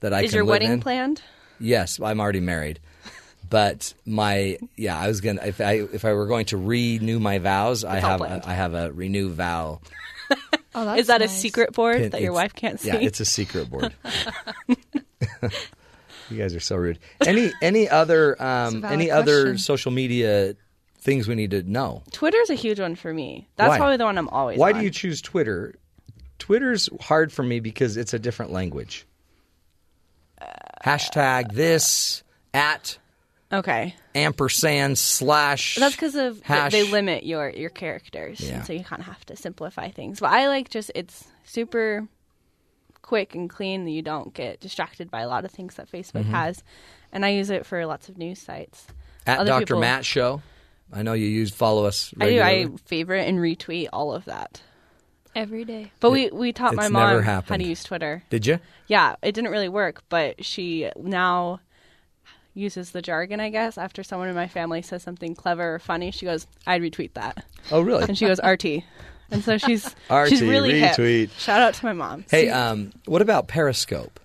that 0.00 0.12
I 0.14 0.22
Is 0.22 0.30
can 0.30 0.36
your 0.38 0.44
wedding 0.44 0.72
in. 0.72 0.80
planned? 0.80 1.22
Yes, 1.58 2.00
I'm 2.00 2.20
already 2.20 2.40
married. 2.40 2.80
But 3.52 3.92
my 4.06 4.56
yeah, 4.76 4.98
I 4.98 5.08
was 5.08 5.20
gonna 5.20 5.42
if 5.44 5.60
I 5.60 5.72
if 5.92 6.06
I 6.06 6.14
were 6.14 6.26
going 6.26 6.46
to 6.46 6.56
renew 6.56 7.20
my 7.20 7.36
vows, 7.38 7.84
I 7.84 7.96
It's 7.98 8.04
all 8.04 8.10
have 8.12 8.18
planned. 8.20 8.44
a, 8.44 8.48
I 8.48 8.54
have 8.54 8.72
a 8.72 8.90
renew 8.90 9.28
vow. 9.28 9.80
Oh, 10.74 10.94
Is 10.94 11.08
that 11.08 11.20
a 11.20 11.28
secret 11.28 11.74
board 11.74 11.98
pin. 11.98 12.10
that 12.12 12.22
your 12.22 12.32
wife 12.32 12.54
can't 12.54 12.80
see? 12.80 12.88
Yeah, 12.88 12.94
it's 12.96 13.20
a 13.20 13.26
secret 13.26 13.68
board. 13.68 13.92
you 16.30 16.38
guys 16.38 16.54
are 16.54 16.60
so 16.60 16.76
rude. 16.76 16.98
Any 17.26 17.52
any 17.60 17.90
other 17.90 18.40
um, 18.42 18.80
valid 18.80 18.94
any 18.94 19.10
other 19.10 19.58
social 19.58 19.92
media 19.92 20.56
things 21.00 21.28
we 21.28 21.34
need 21.34 21.50
to 21.50 21.62
know? 21.64 22.02
Twitter's 22.12 22.48
a 22.48 22.54
huge 22.54 22.80
one 22.80 22.94
for 22.94 23.12
me. 23.12 23.46
That's 23.56 23.68
Why? 23.68 23.76
probably 23.76 23.98
the 23.98 24.04
one 24.06 24.16
I'm 24.16 24.30
always 24.30 24.58
Why 24.58 24.72
on. 24.72 24.78
do 24.78 24.84
you 24.84 24.90
choose 24.90 25.20
Twitter? 25.20 25.74
Twitter's 26.38 26.88
hard 27.02 27.30
for 27.30 27.42
me 27.42 27.60
because 27.60 27.98
it's 27.98 28.14
a 28.14 28.18
different 28.18 28.50
language. 28.50 29.06
Hashtag 30.82 31.52
this 31.52 32.22
at 32.54 32.96
Okay. 33.52 33.94
ampersand 34.14 34.98
slash. 34.98 35.76
That's 35.76 35.94
because 35.94 36.14
of 36.14 36.34
th- 36.36 36.44
hash. 36.46 36.72
they 36.72 36.84
limit 36.90 37.24
your 37.24 37.50
your 37.50 37.70
characters, 37.70 38.40
Yeah. 38.40 38.54
and 38.56 38.66
so 38.66 38.72
you 38.72 38.82
kind 38.84 39.00
of 39.00 39.06
have 39.06 39.24
to 39.26 39.36
simplify 39.36 39.90
things. 39.90 40.20
But 40.20 40.30
I 40.30 40.48
like 40.48 40.70
just 40.70 40.90
it's 40.94 41.24
super 41.44 42.08
quick 43.02 43.34
and 43.34 43.50
clean. 43.50 43.86
You 43.88 44.02
don't 44.02 44.32
get 44.32 44.60
distracted 44.60 45.10
by 45.10 45.20
a 45.20 45.28
lot 45.28 45.44
of 45.44 45.50
things 45.50 45.74
that 45.74 45.90
Facebook 45.90 46.24
Mhm. 46.24 46.30
has, 46.30 46.62
and 47.12 47.24
I 47.24 47.30
use 47.30 47.50
it 47.50 47.66
for 47.66 47.84
lots 47.86 48.08
of 48.08 48.16
news 48.18 48.40
sites. 48.40 48.86
at 49.26 49.38
Other 49.38 49.50
Dr. 49.50 49.66
people- 49.66 49.80
Matt 49.80 50.04
Show. 50.04 50.42
I 50.92 51.02
know 51.02 51.12
you 51.12 51.26
use 51.26 51.52
follow 51.54 51.84
us. 51.86 52.12
I 52.20 52.24
do. 52.24 52.38
Regularly. 52.40 52.64
I 52.74 52.76
favorite 52.88 53.28
and 53.28 53.38
retweet 53.38 53.88
all 53.92 54.12
of 54.12 54.24
that. 54.24 54.60
every 55.34 55.64
day. 55.64 55.90
But 56.00 56.10
we 56.10 56.28
we 56.30 56.52
taught 56.52 56.74
my 56.74 56.88
mom 56.88 57.22
how 57.22 57.40
to 57.40 57.64
use 57.64 57.82
Twitter. 57.84 58.22
Did 58.28 58.46
you? 58.46 58.58
Yeah, 58.88 59.14
it 59.22 59.32
didn't 59.32 59.50
really 59.50 59.68
work, 59.70 60.02
but 60.10 60.44
she 60.44 60.90
now 60.96 61.60
uses 62.54 62.90
the 62.90 63.02
jargon, 63.02 63.40
I 63.40 63.50
guess. 63.50 63.78
After 63.78 64.02
someone 64.02 64.28
in 64.28 64.34
my 64.34 64.48
family 64.48 64.82
says 64.82 65.02
something 65.02 65.34
clever 65.34 65.74
or 65.74 65.78
funny, 65.78 66.10
she 66.10 66.26
goes, 66.26 66.46
"I'd 66.66 66.82
retweet 66.82 67.14
that." 67.14 67.44
Oh, 67.70 67.80
really? 67.80 68.04
And 68.04 68.16
she 68.18 68.26
goes, 68.26 68.40
"RT," 68.42 68.82
and 69.30 69.42
so 69.44 69.58
she's 69.58 69.86
RT, 70.10 70.28
she's 70.28 70.42
really 70.42 70.80
hip. 70.80 70.96
retweet. 70.96 71.30
Shout 71.38 71.60
out 71.60 71.74
to 71.74 71.84
my 71.86 71.92
mom. 71.92 72.24
Hey, 72.30 72.44
See- 72.46 72.50
um, 72.50 72.92
what 73.06 73.22
about 73.22 73.48
Periscope? 73.48 74.18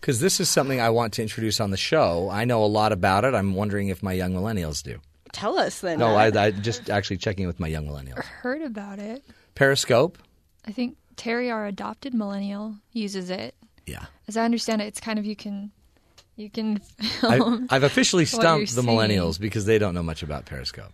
Because 0.00 0.18
this 0.20 0.40
is 0.40 0.48
something 0.48 0.80
I 0.80 0.90
want 0.90 1.12
to 1.14 1.22
introduce 1.22 1.60
on 1.60 1.70
the 1.70 1.76
show. 1.76 2.28
I 2.28 2.44
know 2.44 2.64
a 2.64 2.66
lot 2.66 2.90
about 2.90 3.24
it. 3.24 3.34
I'm 3.34 3.54
wondering 3.54 3.88
if 3.88 4.02
my 4.02 4.12
young 4.12 4.32
millennials 4.34 4.82
do. 4.82 4.98
tell 5.32 5.58
us 5.58 5.80
then. 5.80 5.98
No, 6.00 6.16
I, 6.16 6.26
I 6.26 6.50
just 6.68 6.90
actually 6.90 7.18
checking 7.18 7.46
with 7.46 7.60
my 7.60 7.68
young 7.68 7.86
millennials. 7.86 8.24
Heard 8.24 8.62
about 8.62 8.98
it. 8.98 9.22
Periscope. 9.54 10.18
I 10.66 10.72
think 10.72 10.96
Terry, 11.16 11.50
our 11.52 11.66
adopted 11.66 12.14
millennial, 12.14 12.74
uses 12.92 13.30
it. 13.30 13.54
Yeah. 13.86 14.06
As 14.26 14.36
I 14.36 14.44
understand 14.44 14.82
it, 14.82 14.86
it's 14.86 15.00
kind 15.00 15.18
of 15.20 15.24
you 15.24 15.36
can, 15.36 15.70
you 16.36 16.50
can. 16.50 16.80
I, 17.22 17.36
film 17.38 17.66
I've 17.70 17.82
officially 17.82 18.24
stumped 18.24 18.74
the 18.74 18.82
millennials 18.82 19.38
because 19.40 19.64
they 19.64 19.78
don't 19.78 19.94
know 19.94 20.02
much 20.02 20.22
about 20.22 20.44
Periscope. 20.46 20.92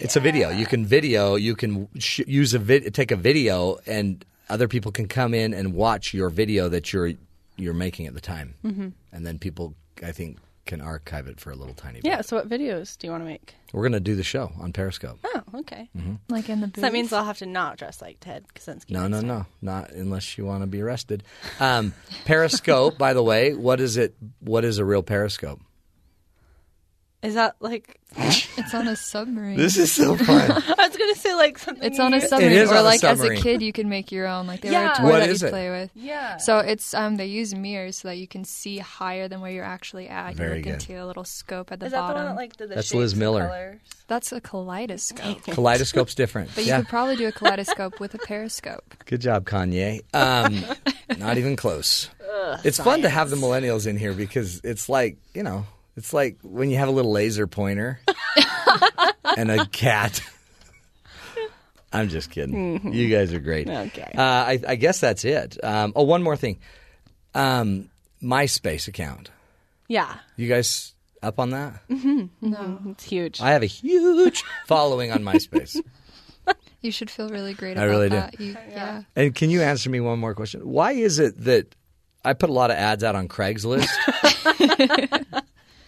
It's 0.00 0.16
a 0.16 0.20
video. 0.20 0.50
You 0.50 0.66
can 0.66 0.84
video. 0.84 1.36
You 1.36 1.54
can 1.54 1.88
sh- 1.98 2.22
use 2.26 2.54
a 2.54 2.58
vid- 2.58 2.92
take 2.94 3.10
a 3.12 3.16
video, 3.16 3.78
and 3.86 4.24
other 4.48 4.66
people 4.66 4.90
can 4.90 5.06
come 5.06 5.32
in 5.34 5.54
and 5.54 5.74
watch 5.74 6.12
your 6.14 6.28
video 6.30 6.68
that 6.68 6.92
you're 6.92 7.12
you're 7.56 7.74
making 7.74 8.06
at 8.06 8.14
the 8.14 8.20
time, 8.20 8.54
Mhm. 8.64 8.92
and 9.12 9.26
then 9.26 9.38
people, 9.38 9.74
I 10.02 10.12
think, 10.12 10.38
can 10.70 10.80
archive 10.80 11.26
it 11.26 11.40
for 11.40 11.50
a 11.50 11.56
little 11.56 11.74
tiny. 11.74 12.00
bit. 12.00 12.04
yeah. 12.08 12.20
So, 12.20 12.36
what 12.36 12.48
videos 12.48 12.96
do 12.96 13.06
you 13.06 13.10
want 13.10 13.22
to 13.22 13.26
make? 13.26 13.54
We're 13.72 13.82
gonna 13.82 14.00
do 14.00 14.14
the 14.16 14.22
show 14.22 14.52
on 14.60 14.72
Periscope. 14.72 15.18
Oh, 15.24 15.42
okay. 15.60 15.88
Mhm. 15.96 16.18
Like 16.28 16.48
in 16.48 16.60
the 16.60 16.66
booth. 16.68 16.76
So 16.76 16.80
that 16.82 16.92
means 16.92 17.12
I'll 17.12 17.24
have 17.24 17.38
to 17.38 17.46
not 17.46 17.76
dress 17.76 18.00
like 18.00 18.18
Ted 18.20 18.44
Kaczynski. 18.54 18.90
No, 18.90 19.06
no, 19.08 19.20
no, 19.20 19.46
not 19.60 19.90
unless 19.90 20.36
you 20.38 20.44
want 20.44 20.62
to 20.62 20.66
be 20.66 20.80
arrested. 20.80 21.22
Um, 21.60 21.92
Periscope, 22.24 22.96
by 22.98 23.12
the 23.12 23.22
way, 23.22 23.54
what 23.54 23.80
is 23.80 23.96
it? 23.96 24.14
What 24.40 24.64
is 24.64 24.78
a 24.78 24.84
real 24.84 25.02
Periscope? 25.02 25.60
Is 27.22 27.34
that 27.34 27.56
like? 27.60 27.98
It's 28.16 28.74
on 28.74 28.88
a 28.88 28.96
submarine. 28.96 29.56
This 29.56 29.76
is 29.76 29.92
so 29.92 30.16
fun. 30.16 30.50
I 30.78 30.88
was 30.88 30.96
gonna 30.96 31.14
say 31.14 31.34
like 31.34 31.58
something. 31.58 31.84
It's 31.84 32.00
on 32.00 32.12
a 32.14 32.20
submarine, 32.20 32.52
is 32.58 32.70
or 32.70 32.74
on 32.76 32.80
a 32.80 32.82
like 32.82 33.04
as 33.04 33.18
submarine. 33.18 33.38
a 33.38 33.42
kid, 33.42 33.62
you 33.62 33.72
can 33.72 33.88
make 33.90 34.10
your 34.10 34.26
own. 34.26 34.46
Like 34.46 34.62
they 34.62 34.70
Yeah. 34.70 34.86
were 34.88 34.92
a 34.92 34.96
toy 34.96 35.02
What 35.04 35.18
that 35.20 35.28
is 35.28 35.42
you 35.42 35.48
it? 35.48 35.50
play 35.50 35.70
with. 35.70 35.90
Yeah. 35.94 36.38
So 36.38 36.58
it's 36.58 36.94
um 36.94 37.16
they 37.18 37.26
use 37.26 37.54
mirrors 37.54 37.98
so 37.98 38.08
that 38.08 38.16
you 38.16 38.26
can 38.26 38.44
see 38.44 38.78
higher 38.78 39.28
than 39.28 39.40
where 39.42 39.50
you're 39.50 39.64
actually 39.64 40.08
at. 40.08 40.34
Very 40.34 40.48
you 40.50 40.54
look 40.56 40.64
good. 40.64 40.72
into 40.90 41.02
a 41.02 41.06
little 41.06 41.24
scope 41.24 41.70
at 41.72 41.78
the 41.80 41.86
Is 41.86 41.92
that 41.92 41.98
the 41.98 42.02
bottom. 42.14 42.24
one 42.24 42.34
that 42.34 42.40
like 42.40 42.56
did 42.56 42.70
the 42.70 42.74
That's 42.76 42.88
shapes 42.88 42.96
Liz 42.98 43.12
and 43.12 43.20
Miller. 43.20 43.46
colors? 43.48 43.80
That's 44.08 44.32
a 44.32 44.40
kaleidoscope. 44.40 45.42
Kaleidoscope's 45.44 46.14
different. 46.16 46.50
But 46.54 46.64
you 46.64 46.70
yeah. 46.70 46.78
could 46.78 46.88
probably 46.88 47.16
do 47.16 47.28
a 47.28 47.32
kaleidoscope 47.32 48.00
with 48.00 48.12
a 48.14 48.18
periscope. 48.18 48.94
Good 49.04 49.20
job, 49.20 49.44
Kanye. 49.44 50.00
Um, 50.14 50.64
not 51.18 51.38
even 51.38 51.54
close. 51.54 52.08
Ugh, 52.28 52.60
it's 52.64 52.78
fun 52.78 53.02
to 53.02 53.08
have 53.08 53.30
the 53.30 53.36
millennials 53.36 53.86
in 53.86 53.96
here 53.96 54.12
because 54.14 54.60
it's 54.64 54.88
like 54.88 55.16
you 55.34 55.42
know, 55.44 55.64
it's 55.96 56.12
like 56.12 56.38
when 56.42 56.70
you 56.70 56.76
have 56.78 56.88
a 56.88 56.92
little 56.92 57.12
laser 57.12 57.46
pointer 57.46 58.00
and 59.36 59.50
a 59.50 59.66
cat. 59.66 60.20
I'm 61.92 62.08
just 62.08 62.30
kidding. 62.30 62.78
Mhm. 62.80 62.94
You 62.94 63.08
guys 63.08 63.32
are 63.32 63.40
great. 63.40 63.68
Okay. 63.68 64.12
Uh, 64.16 64.22
I, 64.22 64.60
I 64.68 64.76
guess 64.76 65.00
that's 65.00 65.24
it. 65.24 65.62
Um, 65.64 65.92
oh, 65.96 66.04
one 66.04 66.22
more 66.22 66.36
thing. 66.36 66.58
Um, 67.34 67.90
MySpace 68.22 68.86
account. 68.86 69.30
Yeah. 69.88 70.14
You 70.36 70.48
guys 70.48 70.94
up 71.22 71.40
on 71.40 71.50
that? 71.50 71.80
Mm-hmm. 71.88 72.26
No, 72.48 72.78
it's 72.90 73.04
huge. 73.04 73.40
I 73.40 73.50
have 73.50 73.62
a 73.64 73.66
huge 73.66 74.44
following 74.66 75.10
on 75.12 75.22
MySpace. 75.22 75.80
You 76.82 76.90
should 76.90 77.10
feel 77.10 77.28
really 77.28 77.52
great 77.52 77.76
I 77.76 77.82
about 77.84 77.90
really 77.90 78.08
do. 78.08 78.42
You, 78.42 78.56
yeah. 78.70 79.02
And 79.14 79.34
can 79.34 79.50
you 79.50 79.60
answer 79.60 79.90
me 79.90 80.00
one 80.00 80.18
more 80.18 80.34
question? 80.34 80.62
Why 80.66 80.92
is 80.92 81.18
it 81.18 81.38
that 81.44 81.74
I 82.24 82.32
put 82.32 82.48
a 82.48 82.54
lot 82.54 82.70
of 82.70 82.78
ads 82.78 83.04
out 83.04 83.14
on 83.14 83.28
Craigslist? 83.28 83.86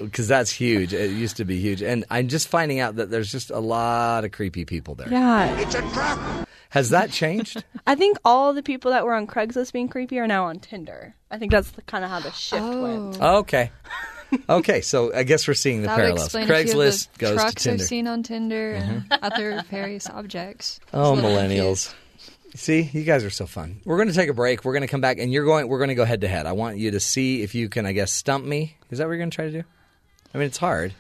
Because 0.05 0.29
that's 0.29 0.51
huge. 0.51 0.93
It 0.93 1.11
used 1.11 1.37
to 1.39 1.45
be 1.45 1.59
huge. 1.59 1.83
And 1.83 2.05
I'm 2.11 2.29
just 2.29 2.49
finding 2.49 2.81
out 2.81 2.97
that 2.97 3.11
there's 3.11 3.31
just 3.31 3.51
a 3.51 3.59
lot 3.59 4.25
of 4.25 4.33
creepy 4.33 4.65
people 4.65 4.95
there. 4.95 5.09
Yeah. 5.11 5.59
It's 5.59 5.75
a 5.75 5.83
trap. 5.93 6.49
Has 6.71 6.91
that 6.91 7.11
changed? 7.11 7.63
I 7.87 7.95
think 7.95 8.17
all 8.25 8.55
the 8.55 8.63
people 8.63 8.93
that 8.93 9.05
were 9.05 9.15
on 9.15 9.27
Craigslist 9.27 9.73
being 9.73 9.89
creepy 9.89 10.19
are 10.19 10.27
now 10.27 10.45
on 10.45 10.59
Tinder. 10.59 11.15
I 11.31 11.39
think 11.39 11.53
that's 11.53 11.71
kind 11.87 12.05
of 12.05 12.11
how 12.11 12.21
the 12.21 12.33
shift 12.33 12.63
oh. 12.63 12.83
went. 12.83 13.21
okay. 13.21 13.71
Okay, 14.49 14.81
so 14.81 15.15
I 15.15 15.25
guess 15.25 15.47
we're 15.47 15.53
seeing 15.53 15.83
the 15.83 15.89
That 15.89 15.97
parallels. 15.97 16.25
explain 16.25 16.45
a 16.45 16.47
few 16.47 16.55
of 16.55 16.67
Craigslist 16.67 17.13
the 17.13 17.19
goes 17.19 17.31
to 17.31 17.37
trucks 17.37 17.63
Tinder. 17.65 17.83
I've 17.83 17.89
seen 17.89 18.07
on 18.07 18.23
Tinder 18.23 18.73
and 18.73 19.05
uh-huh. 19.11 19.19
other 19.23 19.63
various 19.71 20.09
objects. 20.09 20.81
Oh, 20.95 21.15
Just 21.15 21.23
little 21.23 21.39
millennials. 21.39 21.95
See, 22.55 22.89
you 22.93 23.05
guys 23.05 23.25
are 23.25 23.31
so 23.31 23.47
fun. 23.47 23.81
We're 23.85 23.97
going 23.97 24.09
to 24.09 24.15
take 24.15 24.29
a 24.29 24.35
break. 24.35 24.65
We're 24.65 24.73
going 24.73 24.83
to 24.83 24.89
come 24.89 25.01
back, 25.01 25.19
and 25.19 25.33
you're 25.33 25.45
going. 25.45 25.69
We're 25.69 25.79
going 25.79 25.89
to 25.89 25.95
go 25.95 26.05
head 26.05 26.21
to 26.21 26.29
head. 26.29 26.47
I 26.47 26.53
want 26.53 26.77
you 26.77 26.91
to 26.91 27.01
see 27.01 27.43
if 27.43 27.55
you 27.55 27.69
can, 27.69 27.87
I 27.87 27.93
guess, 27.93 28.13
stump 28.13 28.45
me. 28.45 28.77
Is 28.91 28.99
that 28.99 29.05
what 29.05 29.13
you're 29.13 29.19
going 29.19 29.31
to 29.31 29.35
try 29.35 29.45
to 29.47 29.51
do? 29.51 29.65
I 30.35 30.39
mean, 30.39 30.47
it's 30.47 30.59
hard. 30.59 30.95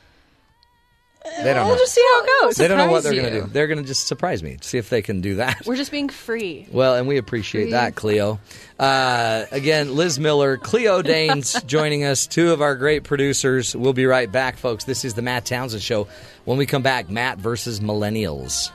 They 1.24 1.54
don't 1.54 1.66
We'll 1.66 1.76
know. 1.76 1.80
just 1.80 1.94
see 1.94 2.02
how 2.04 2.24
it 2.24 2.30
goes. 2.42 2.56
They 2.56 2.66
don't 2.66 2.78
know 2.78 2.90
what 2.90 3.04
they're 3.04 3.12
going 3.14 3.32
to 3.32 3.40
do. 3.42 3.46
They're 3.46 3.68
going 3.68 3.78
to 3.78 3.84
just 3.86 4.08
surprise 4.08 4.42
me. 4.42 4.58
See 4.60 4.76
if 4.78 4.90
they 4.90 5.02
can 5.02 5.20
do 5.20 5.36
that. 5.36 5.64
We're 5.66 5.76
just 5.76 5.92
being 5.92 6.08
free. 6.08 6.66
Well, 6.70 6.96
and 6.96 7.06
we 7.06 7.16
appreciate 7.16 7.62
Free. 7.66 7.70
that, 7.70 7.94
Cleo. 7.94 8.40
Uh, 8.76 9.44
again, 9.52 9.94
Liz 9.94 10.18
Miller, 10.18 10.56
Cleo 10.56 11.00
Danes 11.00 11.62
joining 11.66 12.02
us, 12.04 12.26
two 12.26 12.50
of 12.52 12.60
our 12.60 12.74
great 12.74 13.04
producers. 13.04 13.74
We'll 13.76 13.92
be 13.92 14.04
right 14.06 14.30
back, 14.30 14.56
folks. 14.56 14.82
This 14.82 15.04
is 15.04 15.14
the 15.14 15.22
Matt 15.22 15.44
Townsend 15.46 15.82
Show. 15.82 16.08
When 16.44 16.58
we 16.58 16.66
come 16.66 16.82
back, 16.82 17.08
Matt 17.08 17.38
versus 17.38 17.78
Millennials. 17.78 18.70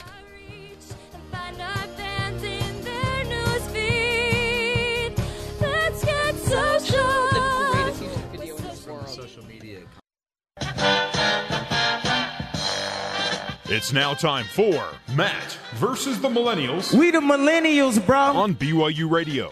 It's 13.69 13.91
now 13.91 14.13
time 14.13 14.45
for 14.45 14.81
Matt 15.13 15.57
versus 15.75 16.21
the 16.21 16.29
Millennials. 16.29 16.97
We 16.97 17.11
the 17.11 17.19
millennials, 17.19 18.03
bro. 18.05 18.17
On 18.17 18.55
BYU 18.55 19.11
Radio. 19.11 19.49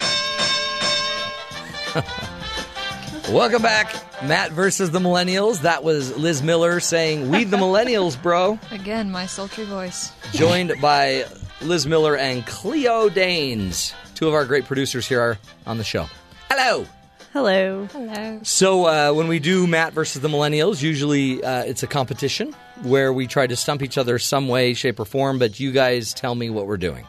Welcome 3.30 3.60
back, 3.60 3.94
Matt 4.24 4.52
versus 4.52 4.90
the 4.90 5.00
Millennials. 5.00 5.60
That 5.60 5.84
was 5.84 6.16
Liz 6.16 6.42
Miller 6.42 6.80
saying, 6.80 7.28
"We 7.28 7.44
the 7.44 7.58
Millennials, 7.58 8.20
bro." 8.22 8.58
Again, 8.70 9.10
my 9.10 9.26
sultry 9.26 9.66
voice. 9.66 10.12
Joined 10.32 10.72
by 10.80 11.26
Liz 11.60 11.86
Miller 11.86 12.16
and 12.16 12.46
Cleo 12.46 13.10
Danes, 13.10 13.92
two 14.14 14.28
of 14.28 14.32
our 14.32 14.46
great 14.46 14.64
producers 14.64 15.06
here 15.06 15.20
are 15.20 15.38
on 15.66 15.76
the 15.76 15.84
show. 15.84 16.06
Hello. 16.48 16.86
Hello. 17.34 17.84
Hello. 17.92 18.40
So 18.44 18.86
uh, 18.86 19.12
when 19.12 19.28
we 19.28 19.40
do 19.40 19.66
Matt 19.66 19.92
versus 19.92 20.22
the 20.22 20.28
Millennials, 20.28 20.82
usually 20.82 21.44
uh, 21.44 21.64
it's 21.64 21.82
a 21.82 21.86
competition 21.86 22.54
where 22.82 23.12
we 23.12 23.26
try 23.26 23.46
to 23.46 23.56
stump 23.56 23.82
each 23.82 23.98
other 23.98 24.18
some 24.18 24.48
way, 24.48 24.74
shape, 24.74 24.98
or 25.00 25.04
form. 25.04 25.38
But 25.38 25.58
you 25.60 25.72
guys 25.72 26.12
tell 26.14 26.34
me 26.34 26.50
what 26.50 26.66
we're 26.66 26.76
doing. 26.76 27.06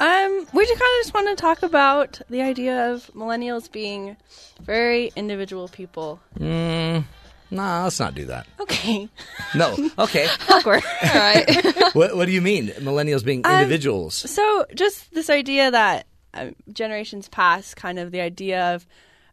Um, 0.00 0.46
we 0.52 0.64
just 0.64 0.78
kind 0.78 0.90
of 1.00 1.04
just 1.04 1.14
want 1.14 1.28
to 1.28 1.34
talk 1.40 1.62
about 1.64 2.20
the 2.30 2.42
idea 2.42 2.92
of 2.92 3.10
millennials 3.14 3.70
being 3.70 4.16
very 4.60 5.10
individual 5.16 5.68
people. 5.68 6.20
Mm, 6.38 7.04
Nah, 7.50 7.84
let's 7.84 7.98
not 7.98 8.14
do 8.14 8.26
that. 8.26 8.46
Okay. 8.60 9.08
No. 9.54 9.74
Okay. 9.98 10.28
Awkward. 10.50 10.82
All 11.02 11.14
right. 11.14 11.64
what 11.94 12.14
What 12.14 12.26
do 12.26 12.32
you 12.32 12.42
mean? 12.42 12.68
Millennials 12.78 13.24
being 13.24 13.44
Um, 13.46 13.54
individuals? 13.54 14.14
So, 14.14 14.66
just 14.74 15.12
this 15.14 15.30
idea 15.30 15.70
that 15.70 16.06
um, 16.34 16.54
generations 16.72 17.28
past, 17.28 17.74
kind 17.76 17.98
of 17.98 18.10
the 18.12 18.20
idea 18.20 18.74
of 18.74 18.86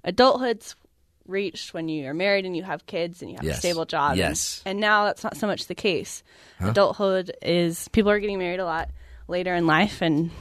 adulthood's 0.04 0.76
reached 1.28 1.74
when 1.74 1.90
you 1.90 2.08
are 2.08 2.14
married 2.14 2.46
and 2.46 2.56
you 2.56 2.64
have 2.64 2.86
kids 2.86 3.22
and 3.22 3.32
you 3.32 3.38
have 3.38 3.44
Yes. 3.46 3.58
a 3.58 3.60
stable 3.60 3.86
job. 3.86 4.12
and- 4.12 4.20
Yes. 4.20 4.62
And, 4.66 4.80
now 4.80 5.06
that's 5.06 5.24
not 5.24 5.38
so 5.38 5.48
much 5.48 5.68
the 5.68 5.76
case. 5.76 6.24
Huh? 6.60 6.70
Adulthood 6.70 7.36
is 7.42 7.88
people 7.90 8.12
are 8.12 8.20
getting 8.20 8.40
married 8.40 8.60
a 8.60 8.66
lot 8.66 8.90
later 9.28 9.54
in 9.56 9.66
life, 9.68 10.02
and 10.02 10.32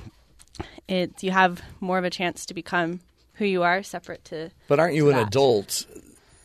it 0.89 1.23
you 1.23 1.31
have 1.31 1.63
more 1.81 1.99
of 1.99 2.05
a 2.05 2.11
chance 2.11 2.47
to 2.47 2.55
become 2.55 3.01
who 3.35 3.45
you 3.45 3.63
are, 3.63 3.83
separate 3.83 4.25
to. 4.27 4.51
But 4.69 4.79
aren't 4.79 4.95
you 4.95 5.09
an 5.11 5.17
that. 5.17 5.29
adult? 5.29 5.87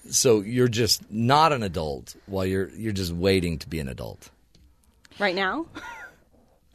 So 0.10 0.42
you're 0.42 0.68
just 0.70 1.12
not 1.12 1.52
an 1.54 1.62
adult 1.62 2.16
while 2.26 2.46
you're 2.46 2.70
you're 2.70 2.94
just 2.94 3.12
waiting 3.14 3.60
to 3.60 3.68
be 3.70 3.80
an 3.80 3.88
adult. 3.88 4.30
right 5.20 5.36
now? 5.36 5.66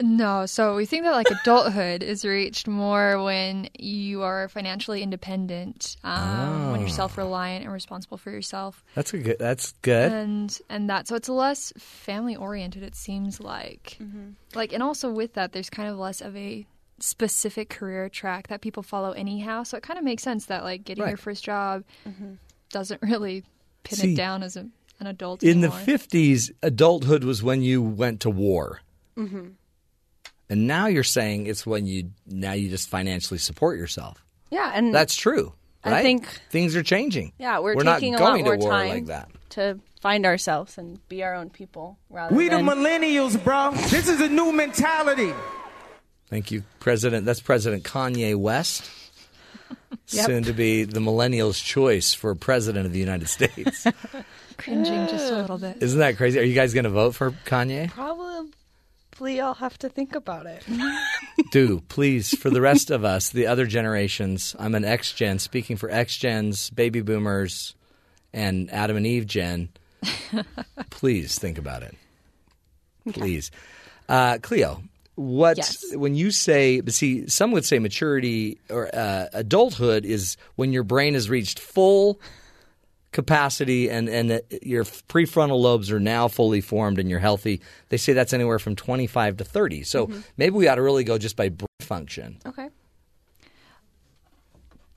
No, 0.01 0.45
so 0.45 0.75
we 0.75 0.85
think 0.85 1.03
that 1.03 1.11
like 1.13 1.29
adulthood 1.31 2.03
is 2.03 2.25
reached 2.25 2.67
more 2.67 3.23
when 3.23 3.69
you 3.79 4.23
are 4.23 4.49
financially 4.49 5.01
independent, 5.01 5.95
um, 6.03 6.71
when 6.71 6.81
you're 6.81 6.89
Oh. 6.89 6.91
self-reliant 6.91 7.63
and 7.63 7.71
responsible 7.71 8.17
for 8.17 8.29
yourself, 8.29 8.83
That's 8.93 9.13
a 9.13 9.19
good. 9.19 9.37
That's 9.39 9.71
good. 9.83 10.11
and 10.11 10.59
and 10.69 10.89
that 10.89 11.07
so 11.07 11.15
it's 11.15 11.29
less 11.29 11.71
family 11.77 12.35
oriented. 12.35 12.83
It 12.83 12.93
seems 12.95 13.39
like, 13.39 13.97
like, 14.53 14.73
and 14.73 14.83
also 14.83 15.09
with 15.09 15.33
that, 15.35 15.53
there's 15.53 15.69
kind 15.69 15.87
of 15.87 15.97
less 15.97 16.19
of 16.19 16.35
a 16.35 16.65
specific 16.99 17.69
career 17.69 18.09
track 18.09 18.47
that 18.49 18.59
people 18.61 18.83
follow 18.83 19.11
anyhow. 19.11 19.63
So 19.63 19.77
it 19.77 19.83
kind 19.83 19.97
of 19.97 20.03
makes 20.03 20.23
sense 20.23 20.47
that 20.47 20.63
like 20.65 20.83
getting 20.83 21.07
your 21.07 21.17
first 21.17 21.43
job 21.45 21.85
doesn't 22.69 23.01
really 23.01 23.43
pin 23.83 23.97
See, 23.99 24.13
it 24.13 24.15
down 24.17 24.43
as 24.43 24.57
a, 24.57 24.67
an 24.99 25.07
adult 25.07 25.41
In 25.41 25.61
the 25.61 25.71
fifties, 25.71 26.51
adulthood 26.61 27.23
was 27.23 27.41
when 27.41 27.61
you 27.61 27.81
went 27.81 28.19
to 28.21 28.29
war, 28.29 28.81
Mm-hmm. 29.17 29.51
And 30.49 30.67
now 30.67 30.87
you're 30.87 31.03
saying 31.03 31.47
it's 31.47 31.65
when 31.65 31.85
you 31.85 32.11
now 32.27 32.53
you 32.53 32.69
just 32.69 32.89
financially 32.89 33.37
support 33.37 33.77
yourself. 33.77 34.23
Yeah, 34.51 34.71
and 34.73 34.93
That's 34.93 35.15
true. 35.15 35.53
I 35.83 36.01
think- 36.01 36.27
things 36.49 36.75
are 36.75 36.81
changing. 36.83 37.31
Yeah, 37.37 37.59
we're, 37.59 37.75
not 37.75 37.99
taking 37.99 38.15
a 38.15 38.17
going 38.17 38.43
lot 38.43 38.45
more 38.45 38.57
to 38.57 38.59
war 38.59 38.71
time 38.71 38.89
like 38.89 39.05
that. 39.07 39.29
to 39.51 39.79
find 40.01 40.25
ourselves 40.25 40.77
and 40.79 40.99
be 41.09 41.23
our 41.23 41.35
own 41.35 41.49
people 41.51 41.97
rather 42.09 42.35
We 42.35 42.49
the 42.49 42.55
millennials, 42.57 43.41
bro. 43.43 43.71
This 43.89 44.07
is 44.07 44.19
a 44.21 44.27
new 44.27 44.51
mentality. 44.51 45.31
Thank 46.27 46.49
you, 46.51 46.63
President. 46.79 47.25
That's 47.25 47.39
President 47.39 47.83
Kanye 47.83 48.35
West, 48.35 48.89
Yep. 50.09 50.25
soon 50.25 50.43
to 50.45 50.53
be 50.53 50.83
the 50.85 50.99
millennials' 50.99 51.63
choice 51.63 52.13
for 52.15 52.33
president 52.33 52.85
of 52.87 52.91
the 52.93 52.99
United 52.99 53.27
States. 53.29 53.85
cringing 54.57 55.07
just 55.07 55.31
a 55.31 55.35
little 55.41 55.57
bit. 55.59 55.77
Isn't 55.81 55.99
that 55.99 56.17
crazy? 56.17 56.39
Are 56.39 56.43
you 56.43 56.55
guys 56.55 56.73
going 56.73 56.83
to 56.85 56.89
vote 56.89 57.13
for 57.13 57.31
Kanye? 57.45 57.91
Probably 57.91 58.49
I'll 59.21 59.53
have 59.55 59.77
to 59.79 59.89
think 59.89 60.15
about 60.15 60.45
it. 60.45 60.63
Do 61.51 61.81
please 61.87 62.37
for 62.37 62.49
the 62.49 62.61
rest 62.61 62.91
of 62.91 63.05
us, 63.05 63.29
the 63.29 63.47
other 63.47 63.65
generations. 63.65 64.55
I'm 64.59 64.75
an 64.75 64.83
X 64.85 65.13
Gen, 65.13 65.39
speaking 65.39 65.77
for 65.77 65.89
X 65.89 66.17
Gens, 66.17 66.69
baby 66.69 67.01
boomers, 67.01 67.75
and 68.33 68.71
Adam 68.71 68.97
and 68.97 69.07
Eve 69.07 69.25
Gen. 69.25 69.69
please 70.89 71.39
think 71.39 71.57
about 71.57 71.83
it. 71.83 71.95
Please, 73.13 73.51
uh, 74.09 74.37
Cleo. 74.41 74.81
What 75.15 75.55
Yes. 75.57 75.95
when 75.95 76.13
you 76.15 76.29
say? 76.31 76.81
See, 76.87 77.27
some 77.29 77.51
would 77.53 77.63
say 77.63 77.79
maturity 77.79 78.57
or 78.69 78.93
uh, 78.93 79.27
adulthood 79.31 80.03
is 80.05 80.35
when 80.55 80.73
your 80.73 80.83
brain 80.83 81.13
has 81.13 81.29
reached 81.29 81.57
full 81.59 82.19
capacity 83.15 83.89
and 83.89 84.09
and 84.09 84.41
your 84.61 84.83
prefrontal 84.83 85.59
lobes 85.59 85.89
are 85.89 86.01
now 86.01 86.27
fully 86.27 86.59
formed 86.59 86.99
and 86.99 87.09
you're 87.09 87.19
healthy. 87.19 87.61
They 87.87 87.97
say 87.97 88.11
that's 88.11 88.33
anywhere 88.33 88.59
from 88.59 88.75
25 88.75 89.37
to 89.37 89.45
30. 89.45 89.83
So 89.83 90.07
mm-hmm. 90.07 90.19
maybe 90.35 90.55
we 90.55 90.67
ought 90.67 90.75
to 90.75 90.81
really 90.81 91.05
go 91.05 91.17
just 91.17 91.37
by 91.37 91.47
brain 91.47 91.67
function. 91.79 92.37
Okay. 92.45 92.69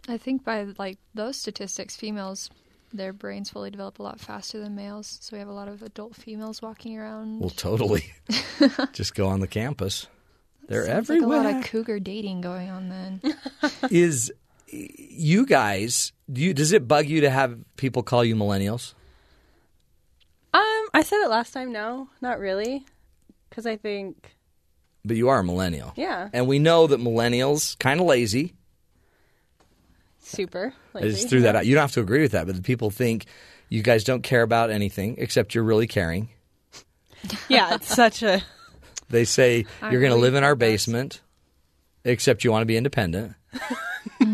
I 0.09 0.19
think 0.19 0.45
by 0.45 0.67
like 0.79 0.99
those 1.15 1.37
statistics, 1.37 1.95
females 1.95 2.51
their 2.93 3.13
brains 3.13 3.51
fully 3.51 3.71
develop 3.71 3.99
a 3.99 4.03
lot 4.03 4.19
faster 4.19 4.59
than 4.59 4.75
males. 4.75 5.19
So 5.21 5.37
we 5.37 5.39
have 5.39 5.49
a 5.49 5.53
lot 5.53 5.69
of 5.69 5.83
adult 5.83 6.17
females 6.17 6.61
walking 6.61 6.99
around. 6.99 7.39
Well, 7.39 7.51
totally. 7.51 8.13
just 8.93 9.15
go 9.15 9.29
on 9.29 9.41
the 9.41 9.47
campus. 9.47 10.09
They're 10.67 10.87
Sounds 10.87 11.09
like 11.09 11.19
everywhere. 11.19 11.41
a 11.41 11.43
lot 11.45 11.57
of 11.57 11.65
cougar 11.65 12.01
dating 12.01 12.41
going 12.41 12.69
on 12.69 12.89
then. 12.89 13.21
is 13.91 14.33
you 14.71 15.47
guys 15.47 16.13
do 16.31 16.41
you 16.41 16.53
does 16.55 16.73
it 16.73 16.87
bug 16.87 17.07
you 17.07 17.23
to 17.23 17.31
have 17.31 17.59
people 17.77 18.03
call 18.03 18.25
you 18.25 18.37
millennials? 18.37 18.95
Um, 20.53 20.89
I 20.95 21.03
said 21.03 21.23
it 21.25 21.29
last 21.29 21.53
time. 21.53 21.73
No, 21.73 22.09
not 22.21 22.39
really, 22.39 22.85
because 23.49 23.67
I 23.67 23.77
think 23.77 24.37
But 25.05 25.17
you 25.17 25.29
are 25.29 25.41
a 25.41 25.45
millennial. 25.45 25.93
Yeah. 25.97 26.29
And 26.33 26.47
we 26.47 26.59
know 26.59 26.87
that 26.87 27.01
millennials 27.01 27.79
kind 27.79 28.01
of 28.01 28.07
lazy. 28.07 28.55
super. 30.21 30.73
I 30.95 31.03
just 31.03 31.29
threw 31.29 31.43
that 31.43 31.55
out. 31.57 31.67
You 31.67 31.75
don't 31.75 31.83
have 31.83 31.93
to 31.93 32.01
agree 32.01 32.23
with 32.23 32.33
that, 32.33 32.47
but 32.47 32.57
the 32.57 32.63
people 32.63 32.91
think 32.91 33.27
you 33.69 33.83
guys 33.83 34.05
don't 34.05 34.23
care 34.23 34.43
about 34.43 34.71
anything 34.71 35.17
except 35.19 35.55
you're 35.55 35.65
really 35.65 35.87
caring. 35.87 36.29
Yeah, 37.49 37.75
it's 37.75 37.93
such 37.93 38.23
a. 38.23 38.43
They 39.11 39.25
say 39.25 39.67
you're 39.83 39.91
going 39.91 40.03
to 40.03 40.09
really 40.11 40.21
live 40.21 40.35
in 40.37 40.45
our 40.45 40.55
basement, 40.55 41.21
except 42.05 42.45
you 42.45 42.53
want 42.53 42.63
to 42.63 42.67
be 42.67 42.77
independent. 42.77 43.35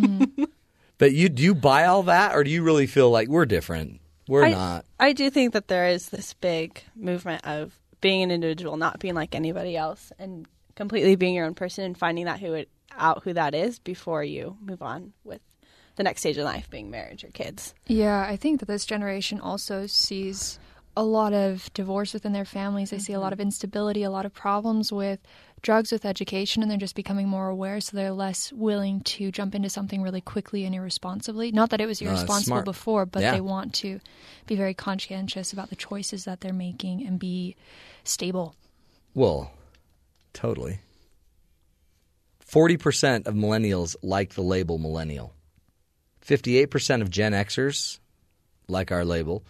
but 0.98 1.12
you 1.12 1.28
do 1.28 1.42
you 1.42 1.54
buy 1.54 1.86
all 1.86 2.04
that, 2.04 2.34
or 2.34 2.44
do 2.44 2.50
you 2.50 2.62
really 2.62 2.86
feel 2.86 3.10
like 3.10 3.28
we're 3.28 3.46
different? 3.46 4.00
We're 4.28 4.44
I, 4.44 4.50
not. 4.50 4.84
I 4.98 5.12
do 5.12 5.30
think 5.30 5.52
that 5.52 5.68
there 5.68 5.88
is 5.88 6.08
this 6.08 6.34
big 6.34 6.82
movement 6.96 7.46
of 7.46 7.78
being 8.00 8.22
an 8.22 8.30
individual, 8.30 8.76
not 8.76 9.00
being 9.00 9.14
like 9.14 9.34
anybody 9.34 9.76
else, 9.76 10.12
and 10.18 10.46
completely 10.74 11.16
being 11.16 11.34
your 11.34 11.46
own 11.46 11.54
person 11.54 11.84
and 11.84 11.96
finding 11.96 12.24
that 12.24 12.40
who 12.40 12.54
it, 12.54 12.68
out 12.96 13.22
who 13.24 13.32
that 13.32 13.54
is 13.54 13.78
before 13.78 14.24
you 14.24 14.56
move 14.60 14.82
on 14.82 15.12
with 15.24 15.40
the 15.96 16.02
next 16.02 16.20
stage 16.20 16.36
of 16.36 16.44
life, 16.44 16.68
being 16.70 16.90
marriage 16.90 17.24
or 17.24 17.28
kids. 17.28 17.74
Yeah, 17.86 18.26
I 18.28 18.36
think 18.36 18.60
that 18.60 18.66
this 18.66 18.84
generation 18.84 19.40
also 19.40 19.86
sees 19.86 20.58
a 20.96 21.04
lot 21.04 21.32
of 21.32 21.72
divorce 21.72 22.12
within 22.14 22.32
their 22.32 22.44
families. 22.44 22.90
They 22.90 22.98
see 22.98 23.12
a 23.12 23.20
lot 23.20 23.26
mm-hmm. 23.26 23.34
of 23.34 23.40
instability, 23.40 24.02
a 24.02 24.10
lot 24.10 24.26
of 24.26 24.32
problems 24.32 24.92
with 24.92 25.20
drugs, 25.64 25.90
with 25.90 26.04
education, 26.04 26.62
and 26.62 26.70
they're 26.70 26.78
just 26.78 26.94
becoming 26.94 27.26
more 27.26 27.48
aware. 27.48 27.80
So 27.80 27.96
they're 27.96 28.12
less 28.12 28.52
willing 28.52 29.00
to 29.00 29.32
jump 29.32 29.56
into 29.56 29.68
something 29.68 30.00
really 30.00 30.20
quickly 30.20 30.64
and 30.64 30.72
irresponsibly. 30.74 31.50
Not 31.50 31.70
that 31.70 31.80
it 31.80 31.86
was 31.86 32.00
irresponsible 32.00 32.44
smart. 32.44 32.64
before, 32.64 33.04
but 33.06 33.22
Yeah. 33.22 33.32
they 33.32 33.40
want 33.40 33.74
to 33.76 33.98
be 34.46 34.54
very 34.54 34.74
conscientious 34.74 35.52
about 35.52 35.70
the 35.70 35.76
choices 35.76 36.24
that 36.26 36.40
they're 36.40 36.52
making 36.52 37.04
and 37.04 37.18
be 37.18 37.56
stable. 38.04 38.54
Well, 39.14 39.50
totally. 40.32 40.78
Forty 42.38 42.76
percent 42.76 43.26
of 43.26 43.34
millennials 43.34 43.96
like 44.02 44.34
the 44.34 44.42
label 44.42 44.78
millennial. 44.78 45.34
Fifty-eight 46.20 46.70
percent 46.70 47.02
of 47.02 47.10
Gen 47.10 47.32
Xers 47.32 47.98
like 48.68 48.92
our 48.92 49.04
label. 49.04 49.44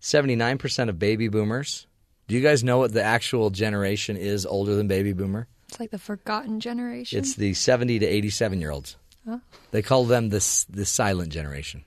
Seventy-nine 0.00 0.58
percent 0.58 0.90
of 0.90 0.98
baby 0.98 1.28
boomers. 1.28 1.86
Do 2.28 2.34
you 2.34 2.42
guys 2.42 2.62
know 2.62 2.78
what 2.78 2.92
the 2.92 3.02
actual 3.02 3.48
generation 3.50 4.18
is 4.18 4.44
older 4.44 4.74
than 4.74 4.86
baby 4.86 5.14
boomer? 5.14 5.48
It's 5.68 5.80
like 5.80 5.90
the 5.90 5.98
forgotten 5.98 6.60
generation. 6.60 7.18
It's 7.18 7.34
the 7.34 7.54
seventy 7.54 7.98
to 7.98 8.06
eighty-seven 8.06 8.60
year 8.60 8.70
olds. 8.70 8.96
Huh? 9.26 9.38
They 9.70 9.82
call 9.82 10.04
them 10.04 10.28
the 10.28 10.64
the 10.68 10.84
silent 10.84 11.32
generation. 11.32 11.84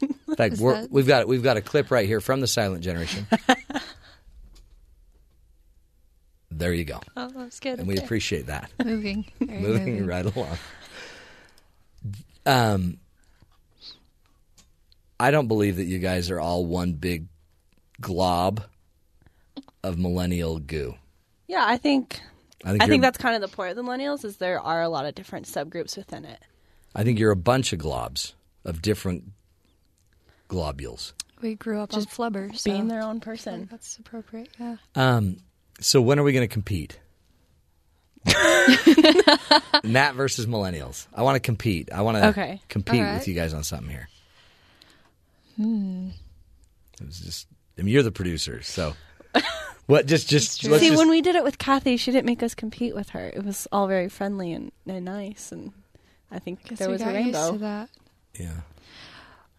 In 0.00 0.36
fact, 0.36 0.58
we're, 0.58 0.80
that? 0.80 0.90
we've 0.90 1.06
got 1.06 1.28
we've 1.28 1.42
got 1.42 1.56
a 1.56 1.60
clip 1.60 1.90
right 1.90 2.06
here 2.06 2.20
from 2.20 2.40
the 2.40 2.46
silent 2.46 2.84
generation. 2.84 3.26
there 6.50 6.72
you 6.72 6.84
go. 6.84 7.00
Oh, 7.16 7.30
that's 7.34 7.60
good. 7.60 7.80
And 7.80 7.88
we 7.88 7.98
appreciate 7.98 8.46
that. 8.46 8.70
Moving. 8.84 9.26
Moving, 9.40 9.62
moving. 9.62 10.06
right 10.06 10.24
along. 10.24 10.56
Um, 12.44 12.98
I 15.18 15.32
don't 15.32 15.48
believe 15.48 15.76
that 15.76 15.84
you 15.84 15.98
guys 15.98 16.30
are 16.30 16.38
all 16.38 16.64
one 16.64 16.92
big 16.92 17.26
glob 18.00 18.62
of 19.82 19.98
millennial 19.98 20.58
goo. 20.58 20.94
Yeah, 21.48 21.64
I 21.66 21.76
think. 21.76 22.20
I 22.64 22.70
I 22.70 22.72
think 22.78 22.90
think, 22.90 23.02
that's 23.02 23.18
kind 23.18 23.34
of 23.36 23.48
the 23.48 23.54
point 23.54 23.70
of 23.70 23.76
the 23.76 23.82
millennials 23.82 24.24
is 24.24 24.38
there 24.38 24.60
are 24.60 24.82
a 24.82 24.88
lot 24.88 25.06
of 25.06 25.14
different 25.14 25.46
subgroups 25.46 25.96
within 25.96 26.24
it. 26.24 26.40
I 26.94 27.04
think 27.04 27.18
you're 27.18 27.30
a 27.30 27.36
bunch 27.36 27.72
of 27.72 27.78
globs 27.78 28.32
of 28.64 28.82
different 28.82 29.24
globules. 30.48 31.12
We 31.42 31.54
grew 31.54 31.80
up 31.80 31.90
Just 31.90 32.18
on 32.20 32.32
flubber. 32.32 32.56
So 32.56 32.70
being 32.70 32.88
their 32.88 33.02
own 33.02 33.20
person. 33.20 33.68
That's 33.70 33.98
appropriate, 33.98 34.48
yeah. 34.58 34.76
Um, 34.94 35.36
so 35.80 36.00
when 36.00 36.18
are 36.18 36.22
we 36.22 36.32
going 36.32 36.48
to 36.48 36.52
compete? 36.52 36.98
Matt 39.84 40.14
versus 40.14 40.46
millennials. 40.46 41.06
I 41.14 41.22
want 41.22 41.36
to 41.36 41.40
compete. 41.40 41.90
I 41.92 42.02
want 42.02 42.16
to 42.16 42.28
Okay. 42.28 42.60
compete 42.68 43.00
All 43.00 43.06
right. 43.06 43.14
with 43.14 43.28
you 43.28 43.34
guys 43.34 43.52
on 43.54 43.62
something 43.62 43.90
here. 43.90 44.08
Hmm. 45.56 46.08
It 47.00 47.06
was 47.06 47.20
just. 47.20 47.46
I 47.78 47.82
mean, 47.82 47.92
you're 47.92 48.02
the 48.02 48.12
producer, 48.12 48.62
so 48.62 48.94
what? 49.86 50.06
Just, 50.06 50.28
just 50.28 50.64
let's 50.64 50.82
See, 50.82 50.88
just- 50.88 50.98
when 50.98 51.10
we 51.10 51.20
did 51.22 51.36
it 51.36 51.44
with 51.44 51.58
Kathy, 51.58 51.96
she 51.96 52.10
didn't 52.10 52.26
make 52.26 52.42
us 52.42 52.54
compete 52.54 52.94
with 52.94 53.10
her. 53.10 53.28
It 53.28 53.44
was 53.44 53.68
all 53.72 53.86
very 53.86 54.08
friendly 54.08 54.52
and, 54.52 54.72
and 54.86 55.04
nice, 55.04 55.52
and 55.52 55.72
I 56.30 56.38
think 56.38 56.64
Guess 56.68 56.78
there 56.78 56.88
was 56.90 57.02
a 57.02 57.04
got 57.04 57.14
used 57.14 57.24
rainbow. 57.34 57.52
to 57.52 57.58
that. 57.58 57.88
Yeah. 58.38 58.52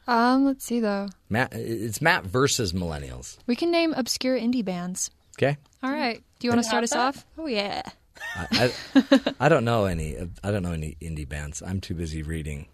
Um, 0.08 0.46
let's 0.46 0.64
see 0.66 0.80
though. 0.80 1.10
Matt, 1.30 1.54
it's 1.54 2.02
Matt 2.02 2.24
versus 2.26 2.72
millennials. 2.74 3.38
We 3.46 3.56
can 3.56 3.72
name 3.72 3.94
obscure 3.94 4.40
indie 4.40 4.64
bands. 4.64 5.12
Okay. 5.38 5.58
All 5.84 5.92
right. 5.92 6.24
Do 6.40 6.48
you 6.48 6.52
want 6.52 6.64
to 6.64 6.68
start 6.68 6.84
us 6.84 6.92
that? 6.92 7.00
off? 7.00 7.26
Oh 7.38 7.46
yeah. 7.48 7.82
I, 8.36 8.72
I, 8.96 9.34
I 9.42 9.50
don't 9.50 9.66
know 9.66 9.86
any. 9.86 10.18
I 10.44 10.50
don't 10.52 10.64
know 10.64 10.72
any 10.72 10.96
indie 11.02 11.28
bands. 11.28 11.62
I'm 11.62 11.82
too 11.82 11.94
busy 11.94 12.24
reading 12.24 12.68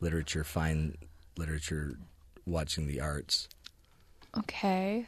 literature, 0.00 0.42
fine 0.44 0.96
literature, 1.38 1.98
watching 2.46 2.86
the 2.88 3.00
arts. 3.00 3.48
Okay. 4.38 5.06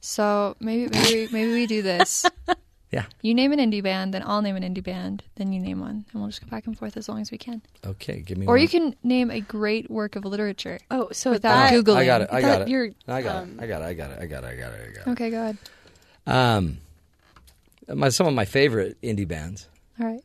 So 0.00 0.56
maybe 0.60 0.88
maybe 0.92 1.28
maybe 1.32 1.52
we 1.52 1.66
do 1.66 1.82
this. 1.82 2.26
Yeah. 2.94 3.06
You 3.22 3.34
name 3.34 3.50
an 3.50 3.58
indie 3.58 3.82
band, 3.82 4.14
then 4.14 4.22
I'll 4.24 4.40
name 4.40 4.54
an 4.54 4.62
indie 4.62 4.82
band, 4.82 5.24
then 5.34 5.52
you 5.52 5.58
name 5.58 5.80
one, 5.80 6.04
and 6.12 6.22
we'll 6.22 6.28
just 6.28 6.40
go 6.40 6.46
back 6.46 6.68
and 6.68 6.78
forth 6.78 6.96
as 6.96 7.08
long 7.08 7.20
as 7.20 7.32
we 7.32 7.38
can. 7.38 7.60
Okay, 7.84 8.20
give 8.20 8.38
me. 8.38 8.46
Or 8.46 8.54
one. 8.54 8.60
you 8.60 8.68
can 8.68 8.94
name 9.02 9.32
a 9.32 9.40
great 9.40 9.90
work 9.90 10.14
of 10.14 10.24
literature. 10.24 10.78
Oh, 10.92 11.08
so 11.10 11.32
without 11.32 11.70
that- 11.70 11.72
googling. 11.72 11.96
I 11.96 12.04
got 12.04 12.20
it. 12.20 12.28
I 12.30 12.40
got 12.40 12.62
it. 12.62 12.68
you're, 12.68 12.90
I 13.08 13.20
got 13.20 13.42
um, 13.42 13.58
it. 13.58 13.64
I 13.64 13.66
got 13.66 13.82
it. 13.82 13.84
I 13.86 13.94
got 13.94 14.10
it. 14.12 14.18
I 14.20 14.26
got 14.26 14.44
it. 14.44 14.46
I 14.46 14.54
got 14.54 14.72
it. 14.74 14.80
I 14.80 14.92
got 14.92 15.06
it. 15.08 15.10
Okay, 15.10 15.30
go 15.30 15.40
ahead. 15.40 15.58
Um, 16.24 16.78
my 17.88 18.10
some 18.10 18.28
of 18.28 18.34
my 18.34 18.44
favorite 18.44 18.96
indie 19.02 19.26
bands. 19.26 19.68
All 19.98 20.06
right. 20.06 20.22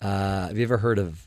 Uh, 0.00 0.46
have 0.46 0.56
you 0.56 0.62
ever 0.62 0.78
heard 0.78 1.00
of 1.00 1.26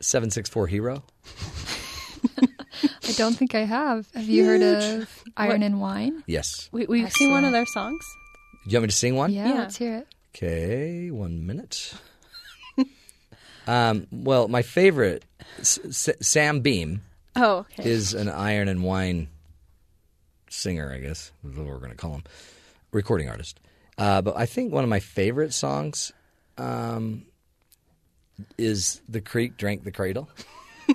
Seven 0.00 0.32
Six 0.32 0.50
Four 0.50 0.66
Hero? 0.66 1.04
I 3.08 3.12
don't 3.12 3.34
think 3.34 3.54
I 3.54 3.60
have. 3.64 4.06
Have 4.14 4.28
you 4.28 4.44
heard 4.44 4.62
of 4.62 5.24
Iron 5.36 5.62
and 5.62 5.80
Wine? 5.80 6.22
Yes. 6.26 6.68
We, 6.72 6.86
we've 6.86 7.10
seen 7.12 7.30
one 7.30 7.44
of 7.44 7.52
their 7.52 7.66
songs. 7.66 8.04
Do 8.64 8.70
you 8.70 8.76
want 8.78 8.82
me 8.84 8.88
to 8.88 8.96
sing 8.96 9.14
one? 9.16 9.32
Yeah, 9.32 9.52
let's 9.54 9.76
hear 9.76 9.96
it. 9.98 10.08
Okay, 10.34 11.10
one 11.10 11.46
minute. 11.46 11.94
um, 13.66 14.06
well, 14.12 14.48
my 14.48 14.62
favorite, 14.62 15.24
S- 15.58 15.78
S- 15.86 16.10
Sam 16.20 16.60
Beam, 16.60 17.02
Oh, 17.36 17.58
okay. 17.78 17.88
is 17.88 18.12
an 18.14 18.28
Iron 18.28 18.68
and 18.68 18.82
Wine 18.82 19.28
singer, 20.50 20.92
I 20.92 20.98
guess, 20.98 21.32
is 21.44 21.56
what 21.56 21.66
we're 21.66 21.78
going 21.78 21.90
to 21.90 21.96
call 21.96 22.12
him, 22.14 22.24
recording 22.92 23.28
artist. 23.28 23.60
Uh, 23.98 24.20
but 24.22 24.36
I 24.36 24.46
think 24.46 24.72
one 24.72 24.84
of 24.84 24.90
my 24.90 25.00
favorite 25.00 25.52
songs 25.54 26.12
um, 26.58 27.24
is 28.58 29.00
"The 29.08 29.20
Creek 29.22 29.56
Drank 29.56 29.84
the 29.84 29.90
Cradle," 29.92 30.28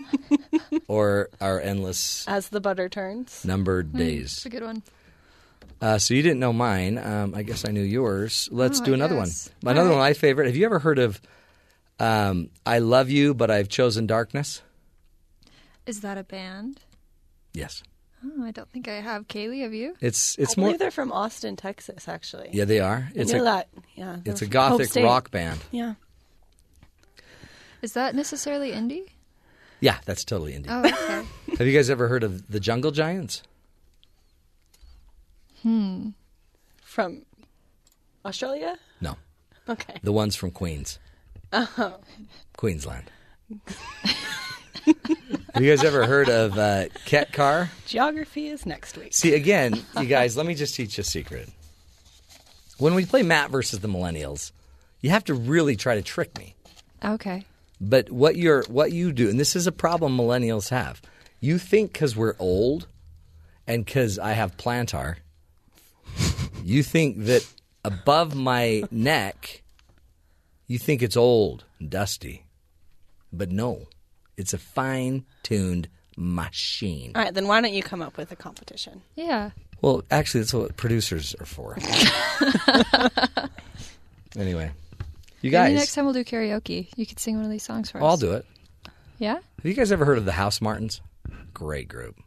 or 0.88 1.30
"Our 1.40 1.60
Endless 1.60 2.28
As 2.28 2.50
the 2.50 2.62
butter 2.62 2.90
turns. 2.90 3.44
Numbered 3.46 3.92
Mm, 3.94 3.98
Days." 3.98 4.34
It's 4.38 4.46
a 4.46 4.50
good 4.50 4.64
one. 4.64 4.84
Uh, 5.82 5.98
so 5.98 6.14
you 6.14 6.22
didn't 6.22 6.40
know 6.40 6.54
mine. 6.54 6.98
Um, 7.00 7.34
I 7.36 7.42
guess 7.44 7.66
I 7.68 7.72
knew 7.72 7.82
yours. 7.82 8.48
Let's 8.52 8.80
Oh, 8.82 8.86
do 8.86 8.94
another 8.94 9.16
one. 9.16 9.30
Another 9.64 9.90
All 9.90 9.96
one, 9.96 9.98
my 10.04 10.14
favorite. 10.14 10.46
Have 10.46 10.56
you 10.56 10.66
ever 10.66 10.78
heard 10.80 11.00
of 11.00 11.20
um, 12.00 12.50
"I 12.66 12.80
Love 12.80 13.10
You, 13.10 13.34
but 13.34 13.50
I've 13.50 13.68
Chosen 13.70 14.06
Darkness"? 14.08 14.62
Is 15.88 16.02
that 16.02 16.18
a 16.18 16.24
band? 16.24 16.82
Yes, 17.54 17.82
Oh, 18.24 18.44
I 18.46 18.52
don't 18.52 18.70
think 18.70 18.88
I 18.88 19.02
have. 19.02 19.28
Kaylee, 19.28 19.64
have 19.64 19.74
you? 19.74 19.96
it's 20.00 20.38
it's 20.38 20.56
I 20.56 20.62
more. 20.62 20.68
believe 20.70 20.80
they're 20.80 20.92
from 20.92 21.12
Austin, 21.12 21.56
Texas, 21.56 22.08
actually. 22.08 22.50
Yeah, 22.54 22.66
they 22.66 22.80
are. 22.80 23.08
I 23.10 23.12
It's 23.20 23.34
knew 23.34 23.42
a 23.42 23.44
that. 23.44 23.68
Yeah, 23.96 24.18
it's 24.24 24.44
a 24.44 24.46
gothic 24.46 24.94
rock 24.96 25.32
band. 25.32 25.60
Yeah. 25.72 25.96
Is 27.82 27.94
that 27.94 28.14
necessarily 28.14 28.72
indie? 28.72 29.08
Yeah, 29.82 29.98
that's 30.06 30.24
totally 30.24 30.54
indie. 30.54 30.68
Oh, 30.70 30.80
okay. 30.86 31.28
Have 31.58 31.68
you 31.68 31.74
guys 31.78 31.90
ever 31.90 32.08
heard 32.08 32.24
of 32.24 32.48
the 32.50 32.60
Jungle 32.60 32.92
Giants? 32.92 33.42
hmm. 35.62 36.10
From 36.82 37.24
Australia? 38.26 38.78
No, 39.00 39.16
Okay. 39.70 39.96
the 40.04 40.12
ones 40.12 40.36
from 40.36 40.52
Queens, 40.52 41.00
Oh. 41.54 41.98
Queensland. 42.58 43.10
Have 45.54 45.62
you 45.64 45.70
guys 45.76 45.84
ever 45.84 46.06
heard 46.06 46.30
of 46.30 46.58
uh, 46.58 46.86
Kettcar? 47.06 47.70
Geography 47.86 48.48
is 48.48 48.66
next 48.66 48.98
week. 48.98 49.14
See, 49.14 49.34
again, 49.36 49.82
you 50.00 50.06
guys, 50.06 50.36
let 50.38 50.46
me 50.46 50.56
just 50.56 50.76
teach 50.76 50.98
you 50.98 51.02
a 51.02 51.06
secret. 51.06 51.50
When 52.78 52.96
we 52.96 53.06
play 53.06 53.22
Matt 53.22 53.52
versus 53.52 53.80
the 53.80 53.88
Millennials, 53.88 54.52
you 55.02 55.10
have 55.12 55.24
to 55.26 55.34
really 55.34 55.76
try 55.76 55.96
to 55.96 56.02
trick 56.02 56.38
me. 56.38 56.56
Okay. 57.04 57.46
But 57.84 58.12
what 58.12 58.36
you're 58.36 58.64
what 58.68 58.92
you 58.92 59.12
do, 59.12 59.28
and 59.28 59.40
this 59.40 59.56
is 59.56 59.66
a 59.66 59.72
problem 59.72 60.16
millennials 60.16 60.70
have. 60.70 61.02
You 61.40 61.58
think 61.58 61.94
because 61.94 62.16
we're 62.16 62.36
old, 62.38 62.88
and 63.66 63.84
because 63.84 64.20
I 64.20 64.34
have 64.34 64.56
plantar, 64.56 65.16
you 66.64 66.84
think 66.84 67.26
that 67.26 67.46
above 67.84 68.36
my 68.36 68.84
neck, 68.92 69.64
you 70.68 70.78
think 70.78 71.02
it's 71.02 71.18
old 71.18 71.66
and 71.80 71.90
dusty. 71.90 72.46
But 73.34 73.50
no, 73.50 73.88
it's 74.38 74.54
a 74.54 74.60
fine 74.60 75.26
tuned 75.42 75.90
machine. 76.16 77.14
All 77.16 77.24
right, 77.24 77.34
then 77.34 77.48
why 77.48 77.62
don't 77.62 77.74
you 77.74 77.82
come 77.82 78.04
up 78.04 78.16
with 78.16 78.32
a 78.32 78.36
competition? 78.36 79.02
Yeah. 79.16 79.52
Well, 79.82 80.04
actually, 80.12 80.42
that's 80.42 80.54
what 80.54 80.78
producers 80.78 81.36
are 81.40 81.46
for. 81.48 81.78
anyway, 84.38 84.72
you 85.42 85.52
guys. 85.52 85.70
Maybe 85.70 85.80
next 85.80 85.94
time 85.96 86.06
we'll 86.06 86.14
do 86.14 86.24
karaoke. 86.24 86.88
You 86.96 87.06
could 87.06 87.20
sing 87.20 87.36
one 87.36 87.46
of 87.46 87.52
these 87.52 87.64
songs 87.64 87.90
for 87.92 87.98
us. 88.00 88.04
I'll 88.04 88.18
do 88.18 88.34
it. 88.34 88.46
Yeah? 89.18 89.36
Have 89.36 89.66
you 89.66 89.74
guys 89.74 89.92
ever 89.92 90.06
heard 90.06 90.18
of 90.18 90.26
the 90.26 90.32
Housemartins? 90.32 91.00
Great 91.54 91.88
group. 91.88 92.18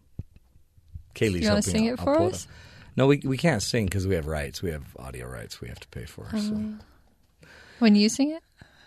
Kaylee's 1.15 1.43
You 1.43 1.49
wanna 1.49 1.63
sing 1.63 1.85
it 1.87 1.99
I'll 1.99 2.05
for 2.05 2.17
pull 2.17 2.27
us? 2.29 2.45
up. 2.47 2.51
No, 2.97 3.07
we 3.09 3.19
we 3.25 3.37
can't 3.37 3.63
sing 3.63 3.87
because 3.87 4.07
we 4.07 4.15
have 4.15 4.27
rights. 4.27 4.63
We 4.63 4.71
have 4.71 4.85
audio 4.99 5.27
rights 5.29 5.61
we 5.61 5.69
have 5.69 5.81
to 5.81 5.89
pay 5.89 6.05
for. 6.05 6.29
So 6.31 6.37
Um, 6.37 6.81
when 7.81 7.95
you 7.97 8.09
sing 8.09 8.31
it? 8.31 8.43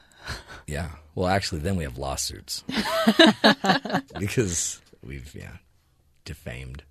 yeah. 0.67 0.89
Well, 1.15 1.27
actually, 1.27 1.59
then 1.61 1.75
we 1.75 1.83
have 1.83 1.97
lawsuits 1.97 2.63
because 4.19 4.81
we've 5.03 5.33
yeah 5.35 5.57
defamed. 6.25 6.83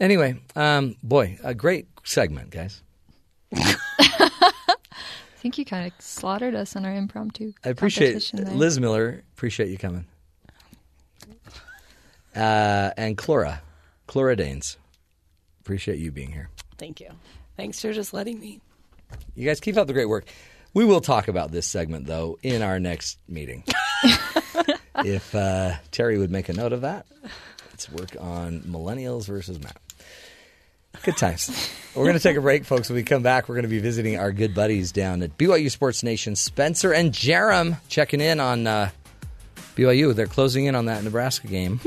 Anyway, 0.00 0.36
um, 0.56 0.96
boy, 1.02 1.38
a 1.44 1.54
great 1.54 1.86
segment, 2.04 2.50
guys. 2.50 2.82
I 5.44 5.46
think 5.46 5.58
you 5.58 5.66
kind 5.66 5.86
of 5.86 5.92
slaughtered 5.98 6.54
us 6.54 6.74
on 6.74 6.86
our 6.86 6.94
impromptu 6.94 7.52
I 7.62 7.68
appreciate 7.68 8.12
competition. 8.12 8.58
Liz 8.58 8.80
Miller. 8.80 9.24
Appreciate 9.34 9.68
you 9.68 9.76
coming. 9.76 10.06
Uh, 12.34 12.92
and 12.96 13.14
Clora, 13.18 13.60
Clora 14.08 14.38
Danes. 14.38 14.78
Appreciate 15.60 15.98
you 15.98 16.10
being 16.10 16.32
here. 16.32 16.48
Thank 16.78 16.98
you. 16.98 17.10
Thanks 17.58 17.78
for 17.78 17.92
just 17.92 18.14
letting 18.14 18.40
me. 18.40 18.62
You 19.34 19.44
guys 19.46 19.60
keep 19.60 19.76
up 19.76 19.86
the 19.86 19.92
great 19.92 20.08
work. 20.08 20.24
We 20.72 20.86
will 20.86 21.02
talk 21.02 21.28
about 21.28 21.52
this 21.52 21.66
segment 21.66 22.06
though 22.06 22.38
in 22.42 22.62
our 22.62 22.80
next 22.80 23.18
meeting. 23.28 23.64
if 25.04 25.34
uh, 25.34 25.74
Terry 25.90 26.16
would 26.16 26.30
make 26.30 26.48
a 26.48 26.54
note 26.54 26.72
of 26.72 26.80
that, 26.80 27.04
let's 27.70 27.90
work 27.90 28.16
on 28.18 28.60
millennials 28.62 29.26
versus 29.26 29.62
Matt. 29.62 29.76
Good 31.02 31.16
times. 31.16 31.70
We're 31.94 32.04
going 32.04 32.16
to 32.16 32.22
take 32.22 32.36
a 32.36 32.40
break, 32.40 32.64
folks. 32.64 32.88
When 32.88 32.96
we 32.96 33.02
come 33.02 33.22
back, 33.22 33.48
we're 33.48 33.54
going 33.54 33.64
to 33.64 33.68
be 33.68 33.78
visiting 33.78 34.18
our 34.18 34.32
good 34.32 34.54
buddies 34.54 34.90
down 34.90 35.22
at 35.22 35.36
BYU 35.38 35.70
Sports 35.70 36.02
Nation, 36.02 36.34
Spencer 36.34 36.92
and 36.92 37.12
Jarom, 37.12 37.76
checking 37.88 38.20
in 38.20 38.40
on 38.40 38.66
uh, 38.66 38.90
BYU. 39.76 40.14
They're 40.14 40.26
closing 40.26 40.64
in 40.64 40.74
on 40.74 40.86
that 40.86 41.04
Nebraska 41.04 41.46
game. 41.46 41.80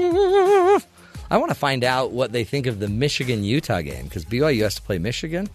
I 1.29 1.37
want 1.37 1.49
to 1.49 1.55
find 1.55 1.83
out 1.83 2.11
what 2.11 2.31
they 2.31 2.45
think 2.45 2.67
of 2.67 2.79
the 2.79 2.87
Michigan 2.87 3.43
Utah 3.43 3.81
game 3.81 4.05
because 4.05 4.23
BYU 4.23 4.61
has 4.63 4.75
to 4.75 4.81
play 4.81 4.97
Michigan. 4.97 5.49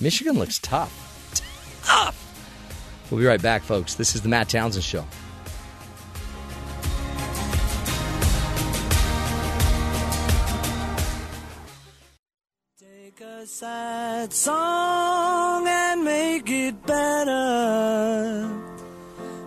Michigan 0.00 0.38
looks 0.38 0.58
tough. 0.58 0.92
Tough. 1.84 2.20
We'll 3.10 3.20
be 3.20 3.26
right 3.26 3.40
back, 3.40 3.62
folks. 3.62 3.94
This 3.94 4.14
is 4.14 4.22
the 4.22 4.28
Matt 4.28 4.50
Townsend 4.50 4.84
Show. 4.84 5.06
Sad 13.54 14.32
song 14.32 15.64
and 15.68 16.02
make 16.02 16.50
it 16.50 16.84
better. 16.84 18.50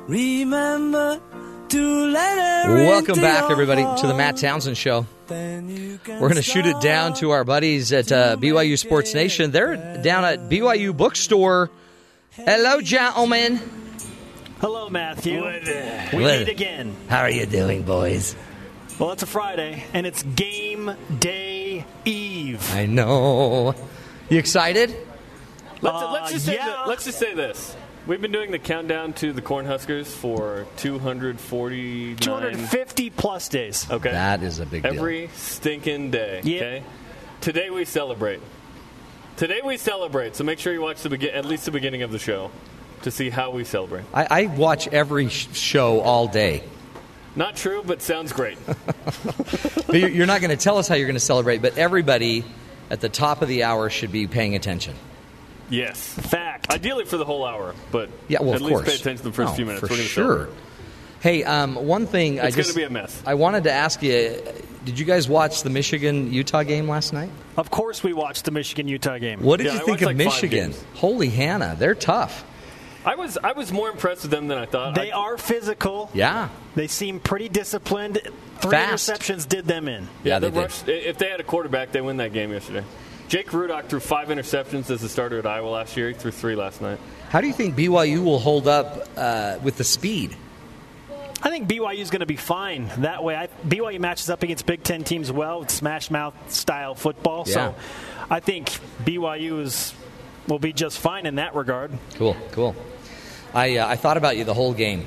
Remember 0.08 1.20
to 1.68 2.06
let 2.06 2.70
it 2.70 2.70
Welcome 2.88 3.20
back, 3.20 3.52
everybody, 3.52 3.82
to 3.82 4.08
the 4.08 4.14
Matt 4.14 4.38
Townsend 4.38 4.78
Show. 4.78 5.06
We're 5.30 5.98
going 6.08 6.36
to 6.36 6.42
shoot 6.42 6.66
it 6.66 6.80
down 6.80 7.16
to 7.16 7.32
our 7.32 7.44
buddies 7.44 7.92
at 7.92 8.10
uh, 8.10 8.38
BYU 8.38 8.78
Sports 8.80 9.14
Nation. 9.14 9.52
They're 9.52 9.76
down 10.02 10.24
at 10.24 10.50
BYU 10.50 10.96
Bookstore. 10.96 11.70
Hello, 12.32 12.80
gentlemen. 12.80 13.60
Hello, 14.62 14.88
Matthew. 14.88 15.44
We 16.14 16.24
meet 16.24 16.48
again. 16.48 16.96
How 17.10 17.20
are 17.20 17.30
you 17.30 17.46
doing, 17.46 17.84
boys? 17.84 18.38
Well, 19.00 19.12
it's 19.12 19.24
a 19.24 19.28
Friday, 19.28 19.84
and 19.94 20.08
it's 20.08 20.24
game 20.24 20.96
day 21.20 21.86
eve. 22.06 22.74
I 22.74 22.86
know. 22.86 23.76
You 24.30 24.38
excited? 24.40 24.96
Let's, 25.82 26.04
Uh, 26.04 26.12
let's 26.12 26.32
just 26.32 26.46
say 26.46 26.56
yeah. 26.56 26.84
thi- 26.84 26.90
let's 26.90 27.06
just 27.06 27.20
say 27.20 27.34
this. 27.34 27.76
We've 28.08 28.22
been 28.22 28.32
doing 28.32 28.52
the 28.52 28.60
countdown 28.60 29.14
to 29.14 29.34
the 29.34 29.42
Cornhuskers 29.42 30.08
for 30.08 30.66
249 30.78 32.16
250 32.18 33.10
plus 33.10 33.50
days. 33.50 33.86
Okay. 33.90 34.12
That 34.12 34.44
is 34.44 34.60
a 34.60 34.66
big 34.66 34.84
deal. 34.84 34.94
Every 34.94 35.30
stinking 35.36 36.12
day. 36.12 36.42
Yeah. 36.44 36.58
Okay. 36.58 36.84
Today 37.42 37.70
we 37.70 37.86
celebrate. 37.86 38.40
Today 39.36 39.60
we 39.64 39.78
celebrate. 39.78 40.36
So 40.36 40.44
make 40.44 40.58
sure 40.60 40.74
you 40.74 40.82
watch 40.82 41.02
the 41.04 41.10
begin 41.10 41.36
at 41.36 41.46
least 41.46 41.66
the 41.66 41.72
beginning 41.72 42.02
of 42.02 42.12
the 42.12 42.20
show 42.20 42.50
to 43.04 43.12
see 43.12 43.30
how 43.30 43.52
we 43.52 43.64
celebrate. 43.64 44.06
I, 44.14 44.28
I 44.30 44.46
watch 44.48 44.88
every 44.88 45.30
sh- 45.30 45.48
show 45.54 46.00
all 46.00 46.28
day. 46.28 46.64
Not 47.36 47.56
true, 47.56 47.84
but 47.86 48.02
sounds 48.02 48.34
great. 48.34 48.58
But 49.88 50.02
you're 50.02 50.10
you're 50.10 50.26
not 50.28 50.42
going 50.42 50.52
to 50.52 50.62
tell 50.62 50.78
us 50.80 50.88
how 50.90 50.96
you're 50.96 51.08
going 51.08 51.14
to 51.16 51.20
celebrate, 51.22 51.62
but 51.62 51.78
everybody 51.78 52.44
at 52.90 53.02
the 53.02 53.10
top 53.10 53.42
of 53.42 53.48
the 53.48 53.64
hour 53.64 53.90
should 53.90 54.12
be 54.12 54.28
paying 54.28 54.56
attention. 54.56 54.96
yes. 55.70 56.00
Fact. 56.14 56.70
Ideally 56.72 57.06
for 57.06 57.18
the 57.18 57.26
whole 57.26 57.46
hour, 57.46 57.74
but 57.92 58.10
Yeah, 58.28 58.42
well, 58.42 58.54
at 58.56 58.62
least 58.62 58.72
course. 58.74 58.90
pay 58.90 58.96
attention 58.96 59.18
to 59.18 59.24
the 59.24 59.32
first 59.34 59.52
No, 59.52 59.56
few 59.56 59.66
minutes. 59.66 59.88
For 59.88 59.94
sure. 59.96 60.50
Hey, 61.20 61.44
um, 61.44 61.76
one 61.76 62.06
thing 62.06 62.40
I 62.40 62.48
It's 62.48 62.56
just 62.56 62.70
gonna 62.76 62.88
be 62.88 62.90
a 62.90 62.90
mess. 63.02 63.22
I 63.26 63.34
wanted 63.34 63.64
to 63.66 63.72
ask 63.72 64.04
you: 64.04 64.38
Did 64.86 65.00
you 65.00 65.06
guys 65.06 65.28
watch 65.28 65.64
the 65.64 65.70
Michigan 65.70 66.32
Utah 66.32 66.64
game 66.64 66.88
last 66.88 67.12
night? 67.12 67.30
Of 67.58 67.72
course, 67.72 68.04
we 68.04 68.14
watched 68.14 68.46
the 68.46 68.52
Michigan 68.52 68.88
Utah 68.88 69.18
game. 69.18 69.42
What 69.42 69.58
did 69.58 69.66
Yeah, 69.68 69.74
you 69.74 69.80
I 69.80 69.84
think 69.84 70.02
of 70.02 70.06
like 70.08 70.16
Michigan? 70.18 70.74
Holy 70.94 71.30
Hannah, 71.30 71.76
they're 71.78 71.96
tough. 71.96 72.46
I 73.08 73.16
was 73.16 73.38
I 73.42 73.54
was 73.54 73.72
more 73.72 73.90
impressed 73.90 74.24
with 74.24 74.32
them 74.32 74.50
than 74.50 74.58
I 74.58 74.66
thought. 74.66 74.94
They 74.96 75.12
I, 75.12 75.18
are 75.18 75.38
physical. 75.38 76.12
Yeah, 76.14 76.50
They 76.76 76.88
seem 76.88 77.22
pretty 77.22 77.48
disciplined. 77.48 78.20
Three 78.60 78.72
Fast. 78.72 79.10
interceptions 79.10 79.48
did 79.48 79.66
them 79.66 79.88
in. 79.88 80.10
Yeah, 80.24 80.40
the 80.40 80.50
they 80.50 80.56
did. 80.56 80.62
rush, 80.62 80.88
If 80.88 81.18
they 81.18 81.30
had 81.30 81.40
a 81.40 81.44
quarterback, 81.44 81.94
they 81.94 82.02
win 82.02 82.18
that 82.18 82.34
game 82.34 82.52
yesterday. 82.52 82.84
Jake 83.30 83.52
Rudock 83.52 83.88
threw 83.88 84.02
five 84.02 84.28
interceptions 84.28 84.90
as 84.90 85.04
a 85.04 85.10
starter 85.10 85.40
at 85.40 85.46
Iowa 85.46 85.70
last 85.70 85.96
year. 85.96 86.10
He 86.10 86.16
threw 86.16 86.32
three 86.32 86.56
last 86.56 86.82
night. 86.82 87.00
How 87.30 87.40
do 87.40 87.48
you 87.48 87.54
think 87.54 87.76
BYU 87.76 88.24
will 88.24 88.40
hold 88.40 88.68
up 88.68 89.08
uh, 89.16 89.58
with 89.64 89.78
the 89.78 89.84
speed? 89.84 90.36
I 91.42 91.50
think 91.50 91.70
BYU 91.70 92.00
is 92.00 92.10
going 92.10 92.22
to 92.22 92.26
be 92.26 92.36
fine 92.36 92.90
that 92.98 93.24
way. 93.24 93.36
I, 93.36 93.48
BYU 93.68 94.00
matches 94.00 94.30
up 94.30 94.44
against 94.44 94.66
Big 94.66 94.84
Ten 94.84 95.04
teams 95.04 95.32
well 95.32 95.60
with 95.60 95.70
smash 95.72 96.10
mouth 96.10 96.34
style 96.52 96.96
football. 96.96 97.44
Yeah. 97.46 97.54
So 97.54 97.76
I 98.30 98.40
think 98.40 98.70
BYU 99.04 99.62
is 99.62 99.94
will 100.48 100.60
be 100.60 100.74
just 100.74 100.98
fine 100.98 101.26
in 101.26 101.36
that 101.36 101.54
regard. 101.56 101.92
Cool, 102.16 102.36
cool. 102.52 102.76
I 103.54 103.78
uh, 103.78 103.88
I 103.88 103.96
thought 103.96 104.18
about 104.18 104.38
you 104.38 104.44
the 104.44 104.54
whole 104.54 104.74
game. 104.74 105.06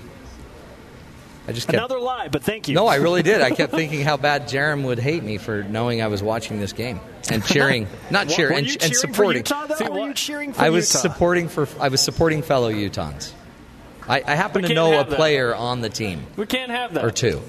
I 1.48 1.52
just 1.52 1.66
kept. 1.66 1.76
Another 1.76 1.98
lie, 1.98 2.28
but 2.28 2.42
thank 2.44 2.68
you. 2.68 2.74
No, 2.74 2.86
I 2.86 2.96
really 2.96 3.22
did. 3.22 3.40
I 3.40 3.50
kept 3.50 3.72
thinking 3.80 4.02
how 4.02 4.16
bad 4.16 4.48
Jarom 4.48 4.84
would 4.84 4.98
hate 4.98 5.22
me 5.24 5.38
for 5.38 5.62
knowing 5.64 6.02
I 6.02 6.06
was 6.08 6.22
watching 6.22 6.60
this 6.60 6.72
game 6.72 7.00
and 7.30 7.44
cheering, 7.44 7.88
not 8.10 8.26
Were- 8.28 8.32
cheering, 8.34 8.52
were 8.52 8.58
and, 8.58 8.66
you 8.66 8.72
and 8.74 8.80
cheering 8.80 8.94
for 8.94 9.06
supporting. 9.08 9.40
Utah, 9.40 9.66
though? 9.66 9.90
Were 9.90 10.08
you 10.08 10.14
cheering 10.14 10.52
for 10.52 10.62
I 10.62 10.70
was 10.70 10.92
Utah? 10.92 11.00
supporting 11.12 11.48
for. 11.48 11.66
I 11.80 11.88
was 11.88 12.00
supporting 12.00 12.42
fellow 12.42 12.70
Utahns. 12.72 13.32
I, 14.08 14.22
I 14.26 14.34
happen 14.34 14.62
We 14.62 14.68
to 14.68 14.74
know 14.74 14.92
a 14.92 14.96
have 14.96 15.10
that. 15.10 15.16
player 15.16 15.54
on 15.54 15.80
the 15.82 15.88
team 15.88 16.24
We 16.36 16.46
can't 16.46 16.70
have 16.70 16.94
that. 16.94 17.04
or 17.04 17.10
two. 17.10 17.40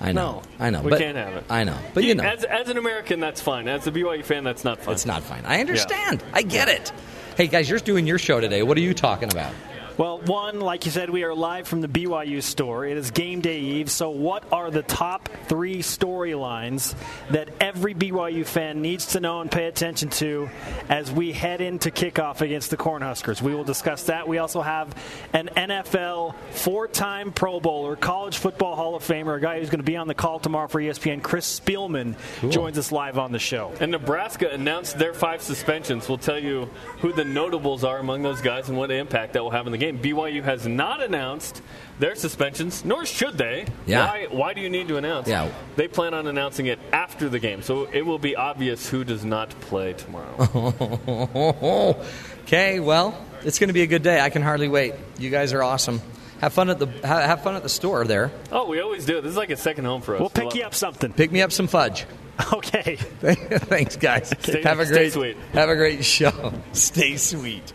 I 0.00 0.12
know. 0.12 0.34
No, 0.36 0.42
I 0.60 0.70
know. 0.70 0.82
we 0.82 0.90
but 0.90 1.00
can't 1.00 1.16
have 1.16 1.34
it. 1.34 1.44
I 1.50 1.64
know, 1.64 1.76
but 1.92 2.04
you 2.04 2.14
know, 2.14 2.22
as, 2.24 2.44
as 2.44 2.68
an 2.68 2.76
American, 2.78 3.18
that's 3.20 3.40
fine. 3.42 3.66
As 3.66 3.86
a 3.86 3.90
BYU 3.92 4.24
fan, 4.24 4.44
that's 4.44 4.64
not 4.64 4.80
fine. 4.80 4.94
it's 4.94 5.04
not 5.06 5.22
fine. 5.24 5.44
I 5.44 5.60
understand. 5.60 6.22
I 6.32 6.42
get 6.42 6.68
it. 6.68 6.92
Hey 7.36 7.46
guys, 7.48 7.68
you're 7.68 7.78
doing 7.80 8.06
your 8.06 8.18
show 8.18 8.40
today. 8.40 8.62
What 8.62 8.76
are 8.76 8.80
you 8.80 8.94
talking 8.94 9.30
about? 9.30 9.52
Well, 9.98 10.18
one, 10.18 10.60
like 10.60 10.84
you 10.84 10.92
said, 10.92 11.10
we 11.10 11.24
are 11.24 11.34
live 11.34 11.66
from 11.66 11.80
the 11.80 11.88
BYU 11.88 12.40
store. 12.40 12.86
It 12.86 12.96
is 12.96 13.10
game 13.10 13.40
day 13.40 13.58
eve. 13.58 13.90
So, 13.90 14.10
what 14.10 14.44
are 14.52 14.70
the 14.70 14.84
top 14.84 15.28
three 15.48 15.78
storylines 15.78 16.94
that 17.30 17.48
every 17.60 17.96
BYU 17.96 18.46
fan 18.46 18.80
needs 18.80 19.06
to 19.06 19.20
know 19.20 19.40
and 19.40 19.50
pay 19.50 19.66
attention 19.66 20.10
to 20.10 20.50
as 20.88 21.10
we 21.10 21.32
head 21.32 21.60
into 21.60 21.90
kickoff 21.90 22.42
against 22.42 22.70
the 22.70 22.76
Cornhuskers? 22.76 23.42
We 23.42 23.56
will 23.56 23.64
discuss 23.64 24.04
that. 24.04 24.28
We 24.28 24.38
also 24.38 24.62
have 24.62 24.94
an 25.32 25.50
NFL 25.56 26.36
four 26.52 26.86
time 26.86 27.32
Pro 27.32 27.58
Bowler, 27.58 27.96
College 27.96 28.38
Football 28.38 28.76
Hall 28.76 28.94
of 28.94 29.02
Famer, 29.02 29.36
a 29.36 29.40
guy 29.40 29.58
who's 29.58 29.68
going 29.68 29.80
to 29.80 29.82
be 29.82 29.96
on 29.96 30.06
the 30.06 30.14
call 30.14 30.38
tomorrow 30.38 30.68
for 30.68 30.80
ESPN, 30.80 31.24
Chris 31.24 31.58
Spielman, 31.58 32.14
joins 32.52 32.78
us 32.78 32.92
live 32.92 33.18
on 33.18 33.32
the 33.32 33.40
show. 33.40 33.72
And 33.80 33.90
Nebraska 33.90 34.48
announced 34.50 34.96
their 34.96 35.12
five 35.12 35.42
suspensions. 35.42 36.08
We'll 36.08 36.18
tell 36.18 36.38
you 36.38 36.70
who 36.98 37.12
the 37.12 37.24
notables 37.24 37.82
are 37.82 37.98
among 37.98 38.22
those 38.22 38.40
guys 38.40 38.68
and 38.68 38.78
what 38.78 38.92
impact 38.92 39.32
that 39.32 39.42
will 39.42 39.50
have 39.50 39.66
in 39.66 39.72
the 39.72 39.78
game. 39.78 39.87
BYU 39.96 40.42
has 40.44 40.66
not 40.66 41.02
announced 41.02 41.62
their 41.98 42.14
suspensions, 42.14 42.84
nor 42.84 43.06
should 43.06 43.38
they. 43.38 43.66
Yeah. 43.86 44.06
Why, 44.06 44.26
why 44.30 44.52
do 44.54 44.60
you 44.60 44.68
need 44.70 44.88
to 44.88 44.96
announce? 44.98 45.28
Yeah. 45.28 45.50
They 45.76 45.88
plan 45.88 46.14
on 46.14 46.26
announcing 46.26 46.66
it 46.66 46.78
after 46.92 47.28
the 47.28 47.38
game, 47.38 47.62
so 47.62 47.84
it 47.92 48.02
will 48.02 48.18
be 48.18 48.36
obvious 48.36 48.88
who 48.88 49.04
does 49.04 49.24
not 49.24 49.50
play 49.62 49.94
tomorrow. 49.94 50.36
okay, 52.42 52.80
well, 52.80 53.18
it's 53.42 53.58
going 53.58 53.68
to 53.68 53.74
be 53.74 53.82
a 53.82 53.86
good 53.86 54.02
day. 54.02 54.20
I 54.20 54.30
can 54.30 54.42
hardly 54.42 54.68
wait. 54.68 54.94
You 55.18 55.30
guys 55.30 55.52
are 55.52 55.62
awesome. 55.62 56.00
Have 56.40 56.52
fun 56.52 56.70
at 56.70 56.78
the 56.78 56.86
have 57.04 57.42
fun 57.42 57.56
at 57.56 57.64
the 57.64 57.68
store 57.68 58.04
there. 58.04 58.30
oh, 58.52 58.66
we 58.68 58.80
always 58.80 59.04
do. 59.04 59.20
This 59.20 59.30
is 59.30 59.36
like 59.36 59.50
a 59.50 59.56
second 59.56 59.86
home 59.86 60.02
for 60.02 60.14
us. 60.14 60.20
We'll 60.20 60.30
pick 60.30 60.54
you 60.54 60.62
up 60.62 60.74
something. 60.74 61.12
Pick 61.12 61.32
me 61.32 61.42
up 61.42 61.52
some 61.52 61.66
fudge. 61.66 62.04
Okay. 62.52 62.94
Thanks, 63.20 63.96
guys. 63.96 64.28
Stay- 64.28 64.62
have 64.62 64.78
a 64.78 64.86
stay 64.86 64.94
great 64.94 65.12
sweet. 65.12 65.36
Have 65.54 65.70
a 65.70 65.74
great 65.74 66.04
show. 66.04 66.52
Stay 66.72 67.16
sweet. 67.16 67.72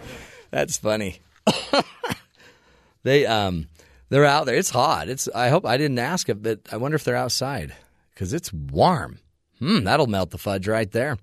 That's 0.52 0.78
funny. 0.78 1.20
they 3.04 3.26
um 3.26 3.68
they're 4.14 4.26
out 4.26 4.46
there. 4.46 4.56
It's 4.56 4.70
hot. 4.70 5.10
It's. 5.10 5.28
I 5.34 5.50
hope 5.50 5.66
I 5.66 5.78
didn't 5.78 5.98
ask 5.98 6.30
it, 6.30 6.44
but 6.44 6.60
I 6.72 6.78
wonder 6.78 6.96
if 6.96 7.04
they're 7.04 7.16
outside 7.16 7.74
because 8.14 8.32
it's 8.32 8.54
warm. 8.54 9.18
Hmm, 9.58 9.86
that'll 9.86 10.06
melt 10.06 10.30
the 10.30 10.38
fudge 10.38 10.68
right 10.68 10.92
there. 10.92 11.18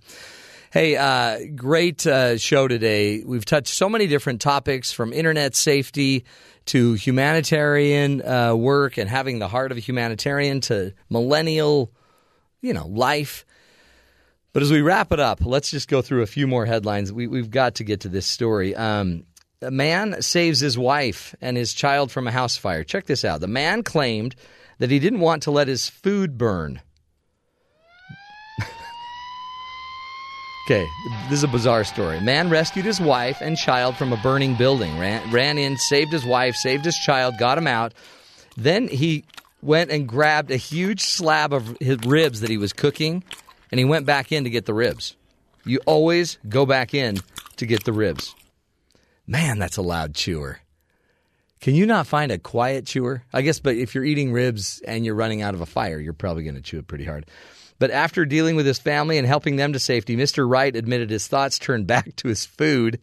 Hey, 0.73 0.97
uh, 0.97 1.39
great 1.55 2.05
uh, 2.07 2.37
show 2.37 2.67
today. 2.67 3.23
We've 3.25 3.45
touched 3.45 3.75
so 3.75 3.89
many 3.89 4.09
different 4.09 4.41
topics 4.41 4.91
from 4.91 5.13
internet 5.13 5.55
safety 5.55 6.25
to 6.67 6.95
humanitarian 6.95 8.27
uh, 8.27 8.55
work 8.55 8.97
and 8.97 9.09
having 9.09 9.39
the 9.39 9.49
heart 9.49 9.73
of 9.73 9.79
a 9.79 9.81
humanitarian 9.81 10.61
to 10.63 10.93
millennial, 11.09 11.93
you 12.61 12.73
know, 12.73 12.87
life. 12.87 13.45
But 14.53 14.63
as 14.63 14.73
we 14.73 14.81
wrap 14.81 15.13
it 15.13 15.21
up, 15.21 15.45
let's 15.45 15.71
just 15.71 15.89
go 15.89 16.03
through 16.03 16.23
a 16.23 16.27
few 16.27 16.47
more 16.47 16.67
headlines. 16.67 17.13
We, 17.13 17.29
we've 17.29 17.51
got 17.51 17.77
to 17.77 17.85
get 17.85 18.01
to 18.01 18.09
this 18.09 18.27
story. 18.27 18.75
Um, 18.75 19.25
a 19.63 19.71
man 19.71 20.23
saves 20.23 20.61
his 20.61 20.79
wife 20.79 21.35
and 21.41 21.57
his 21.57 21.75
child 21.75 22.11
from 22.11 22.27
a 22.27 22.31
house 22.31 22.57
fire. 22.57 22.85
Check 22.85 23.07
this 23.07 23.25
out. 23.25 23.41
The 23.41 23.47
man 23.47 23.83
claimed 23.83 24.35
that 24.79 24.91
he 24.91 24.99
didn't 24.99 25.21
want 25.21 25.43
to 25.45 25.51
let 25.51 25.69
his 25.69 25.89
food 25.89 26.39
burn. 26.39 26.81
Okay, 30.67 30.87
this 31.29 31.39
is 31.39 31.43
a 31.43 31.49
bizarre 31.49 31.83
story. 31.83 32.21
Man 32.21 32.49
rescued 32.49 32.85
his 32.85 33.01
wife 33.01 33.39
and 33.41 33.57
child 33.57 33.97
from 33.97 34.13
a 34.13 34.17
burning 34.19 34.55
building. 34.55 34.97
Ran, 35.01 35.33
ran 35.33 35.59
in, 35.59 35.77
saved 35.77 36.13
his 36.13 36.25
wife, 36.25 36.55
saved 36.55 36.85
his 36.85 36.95
child, 36.95 37.39
got 37.39 37.59
him 37.59 37.67
out. 37.67 37.93
Then 38.57 38.87
he 38.87 39.25
went 39.63 39.91
and 39.91 40.07
grabbed 40.07 40.53
a 40.53 40.57
huge 40.57 41.01
slab 41.01 41.53
of 41.53 41.77
his 41.81 41.99
ribs 42.07 42.41
that 42.43 42.51
he 42.51 42.57
was 42.57 42.73
cooking, 42.73 43.25
and 43.73 43.81
he 43.81 43.85
went 43.85 44.07
back 44.07 44.31
in 44.31 44.45
to 44.45 44.51
get 44.51 44.67
the 44.67 44.75
ribs. 44.75 45.17
You 45.65 45.81
always 45.87 46.39
go 46.49 46.65
back 46.67 46.95
in 46.95 47.19
to 47.57 47.67
get 47.67 47.83
the 47.83 47.93
ribs. 47.93 48.37
Man, 49.31 49.61
that's 49.61 49.77
a 49.77 49.83
loud 49.83 50.17
chewer. 50.17 50.59
Can 51.61 51.77
you 51.77 51.87
not 51.87 52.09
find 52.09 52.33
a 52.33 52.39
quiet 52.39 52.85
chewer? 52.85 53.23
I 53.33 53.43
guess, 53.43 53.61
but 53.61 53.77
if 53.77 53.95
you're 53.95 54.05
eating 54.05 54.33
ribs 54.33 54.83
and 54.85 55.07
you're 55.07 55.15
running 55.15 55.41
out 55.41 55.55
of 55.55 55.61
a 55.61 55.67
fire, 55.67 56.01
you're 56.01 56.13
probably 56.13 56.43
going 56.43 56.57
to 56.57 56.61
chew 56.61 56.81
it 56.81 56.89
pretty 56.89 57.05
hard. 57.05 57.27
But 57.79 57.93
after 57.93 58.27
dealing 58.27 58.57
with 58.57 58.67
his 58.67 58.81
family 58.81 59.19
and 59.19 59.27
helping 59.29 59.55
them 59.55 59.73
to 59.73 59.79
safety, 59.79 60.17
Mr. 60.17 60.51
Wright 60.51 60.75
admitted 60.75 61.11
his 61.11 61.29
thoughts 61.29 61.61
turned 61.61 61.87
back 61.87 62.17
to 62.17 62.27
his 62.27 62.45
food. 62.45 62.99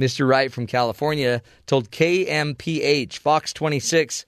Mr. 0.00 0.28
Wright 0.28 0.50
from 0.50 0.66
California 0.66 1.42
told 1.66 1.92
KMPH 1.92 3.18
Fox 3.18 3.52
26 3.52 4.26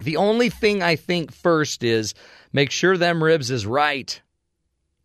The 0.00 0.18
only 0.18 0.50
thing 0.50 0.82
I 0.82 0.96
think 0.96 1.32
first 1.32 1.82
is 1.82 2.12
make 2.52 2.70
sure 2.70 2.98
them 2.98 3.24
ribs 3.24 3.50
is 3.50 3.64
right. 3.64 4.20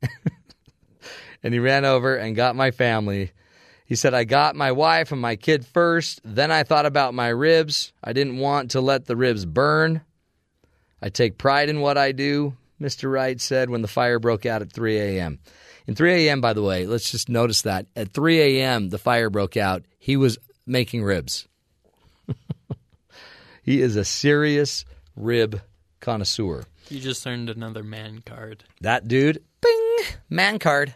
and 1.42 1.54
he 1.54 1.60
ran 1.60 1.86
over 1.86 2.18
and 2.18 2.36
got 2.36 2.58
my 2.58 2.72
family. 2.72 3.32
He 3.90 3.96
said, 3.96 4.14
I 4.14 4.24
got 4.24 4.56
my 4.56 4.72
wife 4.72 5.12
and 5.12 5.20
my 5.20 5.36
kid 5.36 5.66
first. 5.66 6.22
Then 6.24 6.52
I 6.52 6.62
thought 6.62 6.86
about 6.86 7.16
my 7.16 7.30
ribs. 7.30 7.92
I 8.04 8.14
didn't 8.14 8.38
want 8.38 8.70
to 8.72 8.82
let 8.82 9.06
the 9.06 9.16
ribs 9.16 9.48
burn. 9.48 10.02
I 11.02 11.10
take 11.10 11.40
pride 11.40 11.70
in 11.70 11.82
what 11.82 11.98
I 11.98 12.12
do, 12.12 12.56
Mr. 12.80 13.12
Wright 13.12 13.42
said 13.42 13.72
when 13.72 13.82
the 13.82 13.88
fire 13.88 14.20
broke 14.20 14.46
out 14.46 14.62
at 14.62 14.72
3 14.72 14.96
a.m. 15.00 15.40
In 15.88 15.96
3 15.96 16.28
a.m., 16.28 16.40
by 16.40 16.54
the 16.54 16.62
way, 16.62 16.86
let's 16.86 17.10
just 17.10 17.30
notice 17.30 17.64
that. 17.64 17.88
At 17.96 18.14
3 18.14 18.40
a.m., 18.60 18.90
the 18.90 19.00
fire 19.00 19.32
broke 19.32 19.58
out. 19.58 19.82
He 19.98 20.18
was 20.18 20.38
making 20.68 21.02
ribs. 21.02 21.48
he 23.64 23.82
is 23.82 23.96
a 23.96 24.06
serious 24.06 24.86
rib 25.16 25.64
connoisseur. 26.00 26.66
You 26.90 27.00
just 27.00 27.26
earned 27.26 27.50
another 27.50 27.82
man 27.82 28.22
card. 28.24 28.66
That 28.82 29.08
dude, 29.08 29.44
bing, 29.62 29.98
man 30.30 30.60
card. 30.60 30.94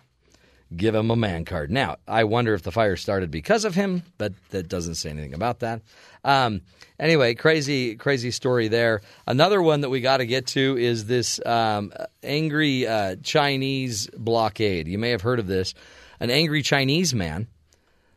Give 0.76 0.96
him 0.96 1.12
a 1.12 1.16
man 1.16 1.46
card. 1.46 1.72
Now, 1.72 1.98
I 2.08 2.24
wonder 2.24 2.54
if 2.54 2.64
the 2.64 2.72
fire 2.72 2.96
started 2.96 3.30
because 3.30 3.66
of 3.66 3.76
him, 3.76 4.04
but 4.18 4.34
that 4.50 4.68
doesn't 4.68 4.96
say 4.96 5.10
anything 5.10 5.34
about 5.34 5.60
that. 5.60 5.82
Um, 6.24 6.62
anyway, 7.00 7.36
crazy, 7.36 7.96
crazy 7.96 8.32
story 8.32 8.70
there. 8.70 9.02
Another 9.28 9.62
one 9.62 9.82
that 9.82 9.90
we 9.90 10.02
got 10.02 10.18
to 10.18 10.26
get 10.26 10.48
to 10.48 10.78
is 10.78 11.06
this 11.06 11.40
um, 11.46 11.92
angry 12.24 12.88
uh, 12.88 13.18
Chinese 13.22 14.10
blockade. 14.18 14.88
You 14.88 14.98
may 14.98 15.10
have 15.10 15.22
heard 15.22 15.40
of 15.40 15.48
this. 15.48 15.74
An 16.20 16.30
angry 16.30 16.62
Chinese 16.62 17.14
man 17.14 17.48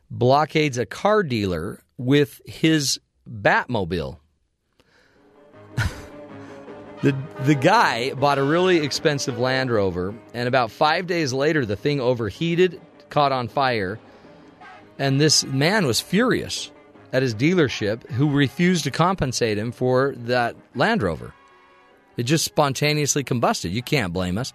blockades 0.09 0.77
a 0.77 0.85
car 0.85 1.23
dealer 1.23 1.81
with 1.97 2.41
his 2.45 2.99
Batmobile. 3.29 4.17
The 7.03 7.15
the 7.41 7.55
guy 7.55 8.13
bought 8.13 8.39
a 8.39 8.43
really 8.43 8.77
expensive 8.77 9.37
Land 9.37 9.71
Rover, 9.71 10.15
and 10.33 10.47
about 10.47 10.71
five 10.71 11.05
days 11.05 11.31
later, 11.31 11.65
the 11.65 11.75
thing 11.75 12.01
overheated, 12.01 12.81
caught 13.09 13.31
on 13.31 13.47
fire, 13.47 13.99
and 14.97 15.21
this 15.21 15.45
man 15.45 15.85
was 15.85 16.01
furious 16.01 16.71
at 17.13 17.21
his 17.21 17.35
dealership, 17.35 18.09
who 18.11 18.31
refused 18.31 18.83
to 18.85 18.91
compensate 18.91 19.57
him 19.57 19.71
for 19.71 20.15
that 20.17 20.55
Land 20.75 21.03
Rover. 21.03 21.33
It 22.17 22.23
just 22.23 22.45
spontaneously 22.45 23.23
combusted. 23.23 23.71
You 23.71 23.83
can't 23.83 24.11
blame 24.11 24.37
us. 24.37 24.51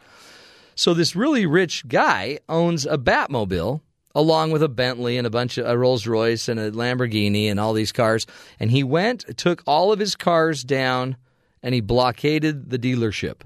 So 0.74 0.94
this 0.94 1.14
really 1.14 1.46
rich 1.46 1.86
guy 1.86 2.40
owns 2.48 2.86
a 2.86 2.98
Batmobile 2.98 3.80
along 4.14 4.50
with 4.50 4.62
a 4.62 4.68
Bentley 4.68 5.16
and 5.16 5.26
a 5.26 5.30
bunch 5.30 5.58
of 5.58 5.66
a 5.66 5.78
Rolls 5.78 6.06
Royce 6.06 6.48
and 6.48 6.60
a 6.60 6.70
Lamborghini 6.70 7.50
and 7.50 7.58
all 7.58 7.72
these 7.72 7.92
cars. 7.92 8.26
And 8.60 8.70
he 8.70 8.82
went, 8.82 9.36
took 9.38 9.62
all 9.66 9.92
of 9.92 9.98
his 9.98 10.16
cars 10.16 10.64
down, 10.64 11.16
and 11.62 11.74
he 11.74 11.80
blockaded 11.80 12.70
the 12.70 12.78
dealership. 12.78 13.42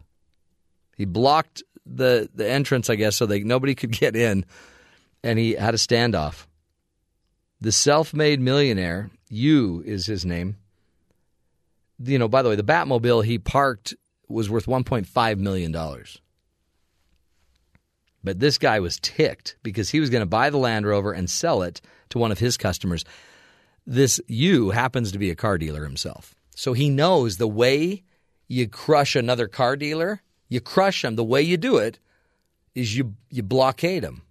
He 0.97 1.05
blocked 1.05 1.63
the 1.85 2.29
the 2.35 2.49
entrance, 2.49 2.91
I 2.91 2.97
guess, 2.97 3.17
so 3.17 3.27
that 3.27 3.45
nobody 3.45 3.75
could 3.75 3.93
get 4.01 4.17
in, 4.17 4.45
and 5.23 5.39
he 5.39 5.53
had 5.53 5.75
a 5.75 5.79
standoff. 5.79 6.47
The 7.61 7.73
self-made 7.73 8.41
millionaire, 8.41 9.11
you 9.29 9.83
is 9.87 10.07
his 10.07 10.25
name. 10.25 10.57
You 11.99 12.19
know, 12.19 12.29
by 12.29 12.43
the 12.43 12.51
way, 12.51 12.57
the 12.57 12.63
Batmobile 12.63 13.25
he 13.25 13.39
parked 13.39 13.95
was 14.29 14.51
worth 14.51 14.67
1.5 14.67 15.39
million 15.39 15.73
dollars. 15.73 16.21
But 18.23 18.41
this 18.41 18.59
guy 18.59 18.81
was 18.81 18.99
ticked 19.01 19.57
because 19.63 19.91
he 19.91 20.01
was 20.01 20.11
going 20.11 20.23
to 20.23 20.27
buy 20.27 20.51
the 20.51 20.57
Land 20.59 20.85
Rover 20.85 21.13
and 21.13 21.31
sell 21.31 21.63
it 21.63 21.81
to 22.11 22.19
one 22.19 22.33
of 22.33 22.41
his 22.41 22.57
customers. 22.57 23.05
This 23.87 24.21
you 24.27 24.71
happens 24.71 25.13
to 25.13 25.19
be 25.19 25.31
a 25.31 25.37
car 25.37 25.59
dealer 25.59 25.85
himself. 25.85 26.36
So 26.57 26.73
he 26.73 26.89
knows 26.89 27.37
the 27.37 27.47
way 27.47 28.03
you 28.49 28.67
crush 28.67 29.15
another 29.15 29.47
car 29.47 29.77
dealer, 29.77 30.23
you 30.49 30.61
crush 30.61 31.03
them. 31.03 31.15
The 31.15 31.23
way 31.23 31.43
you 31.43 31.59
do 31.59 31.77
it 31.77 31.99
is 32.75 32.97
you 32.97 33.15
you 33.31 33.43
blockade 33.43 34.03
them. 34.03 34.23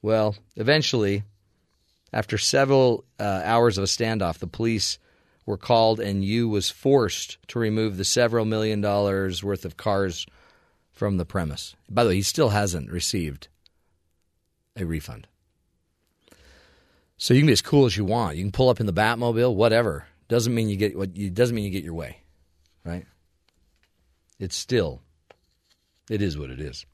Well, 0.00 0.36
eventually, 0.56 1.24
after 2.12 2.38
several 2.38 3.04
uh, 3.18 3.42
hours 3.44 3.78
of 3.78 3.84
a 3.84 3.88
standoff, 3.88 4.38
the 4.38 4.46
police 4.46 4.98
were 5.44 5.56
called 5.56 5.98
and 5.98 6.24
you 6.24 6.48
was 6.48 6.70
forced 6.70 7.38
to 7.48 7.58
remove 7.58 7.96
the 7.96 8.04
several 8.04 8.44
million 8.44 8.80
dollars 8.80 9.42
worth 9.42 9.64
of 9.64 9.76
cars 9.76 10.24
from 10.92 11.16
the 11.16 11.24
premise. 11.24 11.74
By 11.90 12.04
the 12.04 12.10
way, 12.10 12.16
he 12.16 12.22
still 12.22 12.50
hasn't 12.50 12.92
received 12.92 13.48
a 14.76 14.84
refund. 14.84 15.26
So 17.16 17.34
you 17.34 17.40
can 17.40 17.48
be 17.48 17.52
as 17.52 17.62
cool 17.62 17.86
as 17.86 17.96
you 17.96 18.04
want. 18.04 18.36
You 18.36 18.44
can 18.44 18.52
pull 18.52 18.68
up 18.68 18.78
in 18.78 18.86
the 18.86 18.92
Batmobile, 18.92 19.54
whatever. 19.54 20.06
Doesn't 20.28 20.54
mean 20.54 20.68
you 20.68 20.76
get 20.76 20.96
what 20.96 21.12
doesn't 21.34 21.54
mean 21.54 21.64
you 21.64 21.70
get 21.70 21.84
your 21.84 21.94
way, 21.94 22.18
right? 22.84 23.06
It's 24.38 24.56
still, 24.56 25.02
it 26.10 26.22
is 26.22 26.36
what 26.38 26.50
it 26.50 26.60
is. 26.60 26.86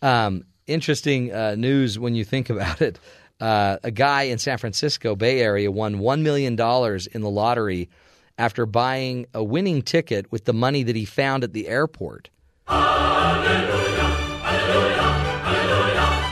Um, 0.00 0.44
interesting 0.66 1.32
uh, 1.32 1.54
news 1.56 1.98
when 1.98 2.14
you 2.14 2.24
think 2.24 2.50
about 2.50 2.80
it. 2.80 2.98
Uh, 3.40 3.78
a 3.84 3.90
guy 3.90 4.24
in 4.24 4.38
San 4.38 4.58
Francisco 4.58 5.14
Bay 5.14 5.40
Area 5.40 5.70
won 5.70 5.98
one 6.00 6.22
million 6.22 6.56
dollars 6.56 7.06
in 7.06 7.20
the 7.20 7.30
lottery 7.30 7.88
after 8.36 8.66
buying 8.66 9.26
a 9.34 9.42
winning 9.42 9.82
ticket 9.82 10.30
with 10.30 10.44
the 10.44 10.52
money 10.52 10.82
that 10.84 10.96
he 10.96 11.04
found 11.04 11.44
at 11.44 11.52
the 11.52 11.68
airport. 11.68 12.30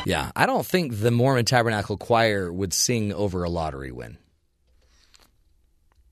Yeah, 0.06 0.30
I 0.36 0.46
don't 0.46 0.64
think 0.64 1.00
the 1.00 1.10
Mormon 1.10 1.44
Tabernacle 1.44 1.96
Choir 1.96 2.52
would 2.52 2.72
sing 2.72 3.12
over 3.12 3.42
a 3.42 3.50
lottery 3.50 3.90
win. 3.90 4.18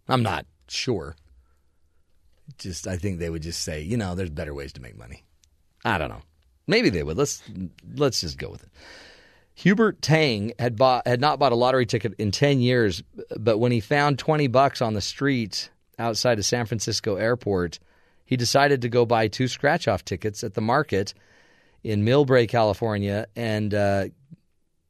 I'm 0.09 0.23
not 0.23 0.47
sure. 0.69 1.17
Just 2.59 2.87
I 2.87 2.97
think 2.97 3.19
they 3.19 3.31
would 3.31 3.43
just 3.43 3.63
say, 3.63 3.81
you 3.81 3.97
know, 3.97 4.15
there's 4.15 4.31
better 4.31 4.55
ways 4.55 4.73
to 4.75 4.83
make 4.83 4.97
money. 4.97 5.25
I 5.85 5.99
don't 5.99 6.11
know. 6.11 6.23
Maybe 6.67 6.91
they 6.91 7.03
would. 7.03 7.17
Let's 7.17 7.43
let's 7.95 8.21
just 8.21 8.39
go 8.39 8.51
with 8.51 8.63
it. 8.63 8.71
Hubert 9.55 10.03
Tang 10.03 10.53
had 10.59 10.77
bought 10.77 11.07
had 11.07 11.21
not 11.21 11.39
bought 11.39 11.53
a 11.53 11.57
lottery 11.57 11.87
ticket 11.87 12.15
in 12.19 12.31
10 12.31 12.61
years, 12.61 13.03
but 13.39 13.59
when 13.59 13.73
he 13.73 13.81
found 13.81 14.19
20 14.19 14.49
bucks 14.49 14.83
on 14.83 14.95
the 14.95 15.01
street 15.01 15.71
outside 15.99 16.39
of 16.39 16.45
San 16.45 16.67
Francisco 16.67 17.17
airport, 17.17 17.79
he 18.25 18.37
decided 18.37 18.83
to 18.83 18.89
go 18.89 19.07
buy 19.07 19.29
two 19.29 19.49
scratch 19.49 19.87
off 19.87 20.05
tickets 20.05 20.43
at 20.43 20.55
the 20.55 20.61
market 20.61 21.15
in 21.85 22.05
Millbrae, 22.05 22.49
California, 22.49 23.27
and 23.37 23.73
uh, 23.75 24.07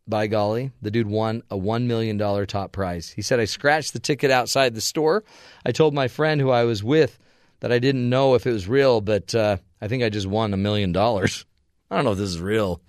by 0.06 0.26
golly, 0.26 0.70
the 0.82 0.90
dude 0.90 1.06
won 1.06 1.42
a 1.50 1.56
$1 1.56 1.84
million 1.84 2.18
top 2.46 2.72
prize. 2.72 3.10
He 3.10 3.22
said, 3.22 3.40
I 3.40 3.46
scratched 3.46 3.92
the 3.92 3.98
ticket 3.98 4.30
outside 4.30 4.74
the 4.74 4.80
store. 4.80 5.24
I 5.64 5.72
told 5.72 5.94
my 5.94 6.08
friend 6.08 6.40
who 6.40 6.50
I 6.50 6.64
was 6.64 6.82
with 6.84 7.18
that 7.60 7.72
I 7.72 7.78
didn't 7.78 8.08
know 8.08 8.34
if 8.34 8.46
it 8.46 8.52
was 8.52 8.68
real, 8.68 9.00
but 9.00 9.34
uh, 9.34 9.56
I 9.80 9.88
think 9.88 10.02
I 10.02 10.10
just 10.10 10.26
won 10.26 10.52
a 10.52 10.58
million 10.58 10.92
dollars. 10.92 11.46
I 11.90 11.96
don't 11.96 12.04
know 12.04 12.12
if 12.12 12.18
this 12.18 12.30
is 12.30 12.40
real, 12.40 12.80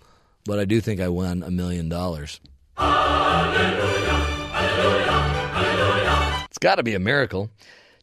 but 0.46 0.60
I 0.60 0.66
do 0.66 0.82
think 0.82 1.00
I 1.00 1.08
won 1.08 1.44
a 1.44 1.52
million 1.52 1.90
dollars. 1.90 2.42
It's 6.48 6.58
got 6.60 6.76
to 6.76 6.84
be 6.84 6.96
a 6.96 7.00
miracle. 7.00 7.50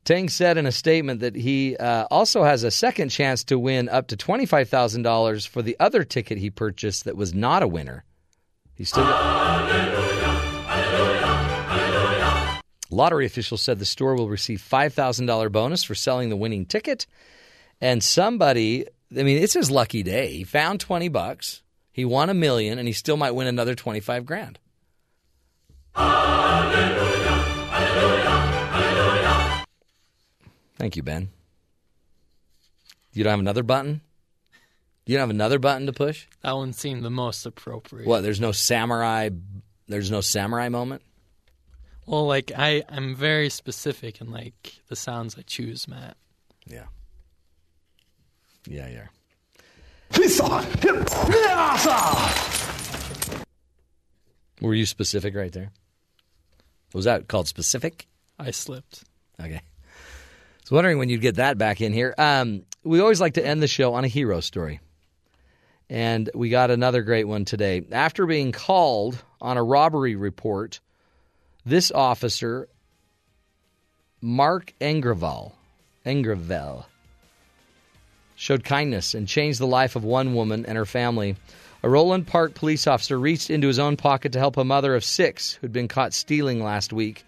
Tang 0.04 0.28
said 0.28 0.58
in 0.58 0.66
a 0.66 0.72
statement 0.72 1.20
that 1.20 1.36
he 1.36 1.76
uh, 1.76 2.06
also 2.10 2.42
has 2.42 2.64
a 2.64 2.70
second 2.70 3.10
chance 3.10 3.44
to 3.44 3.58
win 3.58 3.88
up 3.88 4.08
to 4.08 4.16
$25,000 4.16 5.46
for 5.46 5.62
the 5.62 5.76
other 5.78 6.02
ticket 6.02 6.38
he 6.38 6.50
purchased 6.50 7.04
that 7.04 7.16
was 7.16 7.32
not 7.32 7.62
a 7.62 7.68
winner. 7.68 8.04
He 8.74 8.84
still 8.84 9.04
Lottery 12.92 13.24
officials 13.24 13.62
said 13.62 13.78
the 13.78 13.86
store 13.86 14.14
will 14.14 14.28
receive 14.28 14.60
$5,000 14.60 15.50
bonus 15.50 15.82
for 15.82 15.94
selling 15.94 16.28
the 16.28 16.36
winning 16.36 16.66
ticket. 16.66 17.06
And 17.80 18.04
somebody, 18.04 18.86
I 19.10 19.22
mean, 19.22 19.42
it's 19.42 19.54
his 19.54 19.70
lucky 19.70 20.02
day. 20.02 20.32
He 20.34 20.44
found 20.44 20.78
20 20.80 21.08
bucks, 21.08 21.62
he 21.90 22.04
won 22.04 22.28
a 22.30 22.34
million, 22.34 22.78
and 22.78 22.86
he 22.86 22.92
still 22.92 23.16
might 23.16 23.32
win 23.32 23.46
another 23.46 23.74
25 23.74 24.26
grand. 24.26 24.58
Thank 30.76 30.96
you, 30.96 31.02
Ben. 31.02 31.30
You 33.12 33.24
don't 33.24 33.30
have 33.30 33.40
another 33.40 33.62
button? 33.62 34.00
You 35.06 35.16
don't 35.16 35.22
have 35.22 35.30
another 35.30 35.58
button 35.58 35.86
to 35.86 35.92
push? 35.92 36.26
That 36.42 36.52
one 36.52 36.72
seemed 36.72 37.04
the 37.04 37.10
most 37.10 37.44
appropriate. 37.44 38.06
What? 38.06 38.22
There's 38.22 38.40
no 38.40 38.52
samurai. 38.52 39.30
There's 39.88 40.10
no 40.10 40.20
samurai 40.20 40.68
moment. 40.68 41.02
Well, 42.06 42.26
like 42.26 42.52
I, 42.56 42.82
I'm 42.88 43.14
very 43.14 43.48
specific 43.48 44.20
in 44.20 44.30
like 44.30 44.80
the 44.88 44.96
sounds 44.96 45.36
I 45.38 45.42
choose, 45.42 45.88
Matt. 45.88 46.16
Yeah. 46.66 46.86
Yeah, 48.66 48.88
yeah. 48.88 49.06
Were 54.60 54.74
you 54.74 54.86
specific 54.86 55.34
right 55.34 55.52
there? 55.52 55.72
Was 56.92 57.06
that 57.06 57.28
called 57.28 57.48
specific? 57.48 58.06
I 58.38 58.50
slipped. 58.50 59.04
Okay. 59.40 59.56
I 59.56 59.60
was 60.62 60.70
wondering 60.70 60.98
when 60.98 61.08
you'd 61.08 61.22
get 61.22 61.36
that 61.36 61.58
back 61.58 61.80
in 61.80 61.92
here. 61.92 62.14
Um, 62.18 62.64
we 62.84 63.00
always 63.00 63.20
like 63.20 63.34
to 63.34 63.44
end 63.44 63.62
the 63.62 63.68
show 63.68 63.94
on 63.94 64.04
a 64.04 64.08
hero 64.08 64.40
story. 64.40 64.80
And 65.92 66.30
we 66.34 66.48
got 66.48 66.70
another 66.70 67.02
great 67.02 67.28
one 67.28 67.44
today. 67.44 67.82
After 67.92 68.24
being 68.24 68.50
called 68.50 69.22
on 69.42 69.58
a 69.58 69.62
robbery 69.62 70.16
report, 70.16 70.80
this 71.66 71.90
officer, 71.90 72.66
Mark 74.22 74.72
Engravalle, 74.80 75.52
Engravalle, 76.06 76.86
showed 78.36 78.64
kindness 78.64 79.12
and 79.12 79.28
changed 79.28 79.60
the 79.60 79.66
life 79.66 79.94
of 79.94 80.02
one 80.02 80.34
woman 80.34 80.64
and 80.64 80.78
her 80.78 80.86
family. 80.86 81.36
A 81.82 81.88
Roeland 81.88 82.26
Park 82.26 82.54
police 82.54 82.86
officer 82.86 83.20
reached 83.20 83.50
into 83.50 83.66
his 83.66 83.78
own 83.78 83.98
pocket 83.98 84.32
to 84.32 84.38
help 84.38 84.56
a 84.56 84.64
mother 84.64 84.94
of 84.94 85.04
six 85.04 85.52
who'd 85.60 85.74
been 85.74 85.88
caught 85.88 86.14
stealing 86.14 86.64
last 86.64 86.94
week. 86.94 87.22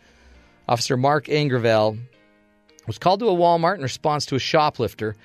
Officer 0.67 0.97
Mark 0.97 1.27
Engravalle 1.27 1.99
was 2.87 2.97
called 2.97 3.21
to 3.21 3.29
a 3.29 3.37
Walmart 3.37 3.77
in 3.77 3.83
response 3.83 4.25
to 4.25 4.37
a 4.37 4.41
shoplifter. 4.41 5.17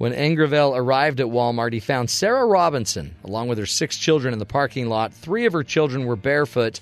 When 0.00 0.14
Engravalle 0.14 0.74
arrived 0.74 1.20
at 1.20 1.26
Walmart, 1.26 1.74
he 1.74 1.78
found 1.78 2.08
Sarah 2.08 2.46
Robinson 2.46 3.14
along 3.22 3.48
with 3.48 3.58
her 3.58 3.66
six 3.66 3.98
children 3.98 4.32
in 4.32 4.38
the 4.38 4.46
parking 4.46 4.88
lot. 4.88 5.12
Three 5.12 5.44
of 5.44 5.52
her 5.52 5.62
children 5.62 6.06
were 6.06 6.16
barefoot. 6.16 6.80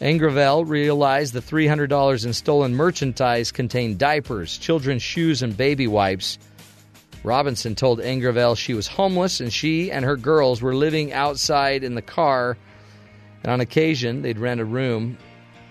Engravalle 0.00 0.64
realized 0.64 1.32
the 1.32 1.40
$300 1.40 2.24
in 2.24 2.32
stolen 2.32 2.76
merchandise 2.76 3.50
contained 3.50 3.98
diapers, 3.98 4.56
children's 4.58 5.02
shoes, 5.02 5.42
and 5.42 5.56
baby 5.56 5.88
wipes. 5.88 6.38
Robinson 7.24 7.74
told 7.74 7.98
Engravalle 7.98 8.56
she 8.56 8.74
was 8.74 8.86
homeless 8.86 9.40
and 9.40 9.52
she 9.52 9.90
and 9.90 10.04
her 10.04 10.16
girls 10.16 10.62
were 10.62 10.76
living 10.76 11.12
outside 11.12 11.82
in 11.82 11.96
the 11.96 12.00
car. 12.00 12.56
And 13.42 13.50
on 13.50 13.60
occasion, 13.60 14.22
they'd 14.22 14.38
rent 14.38 14.60
a 14.60 14.64
room 14.64 15.18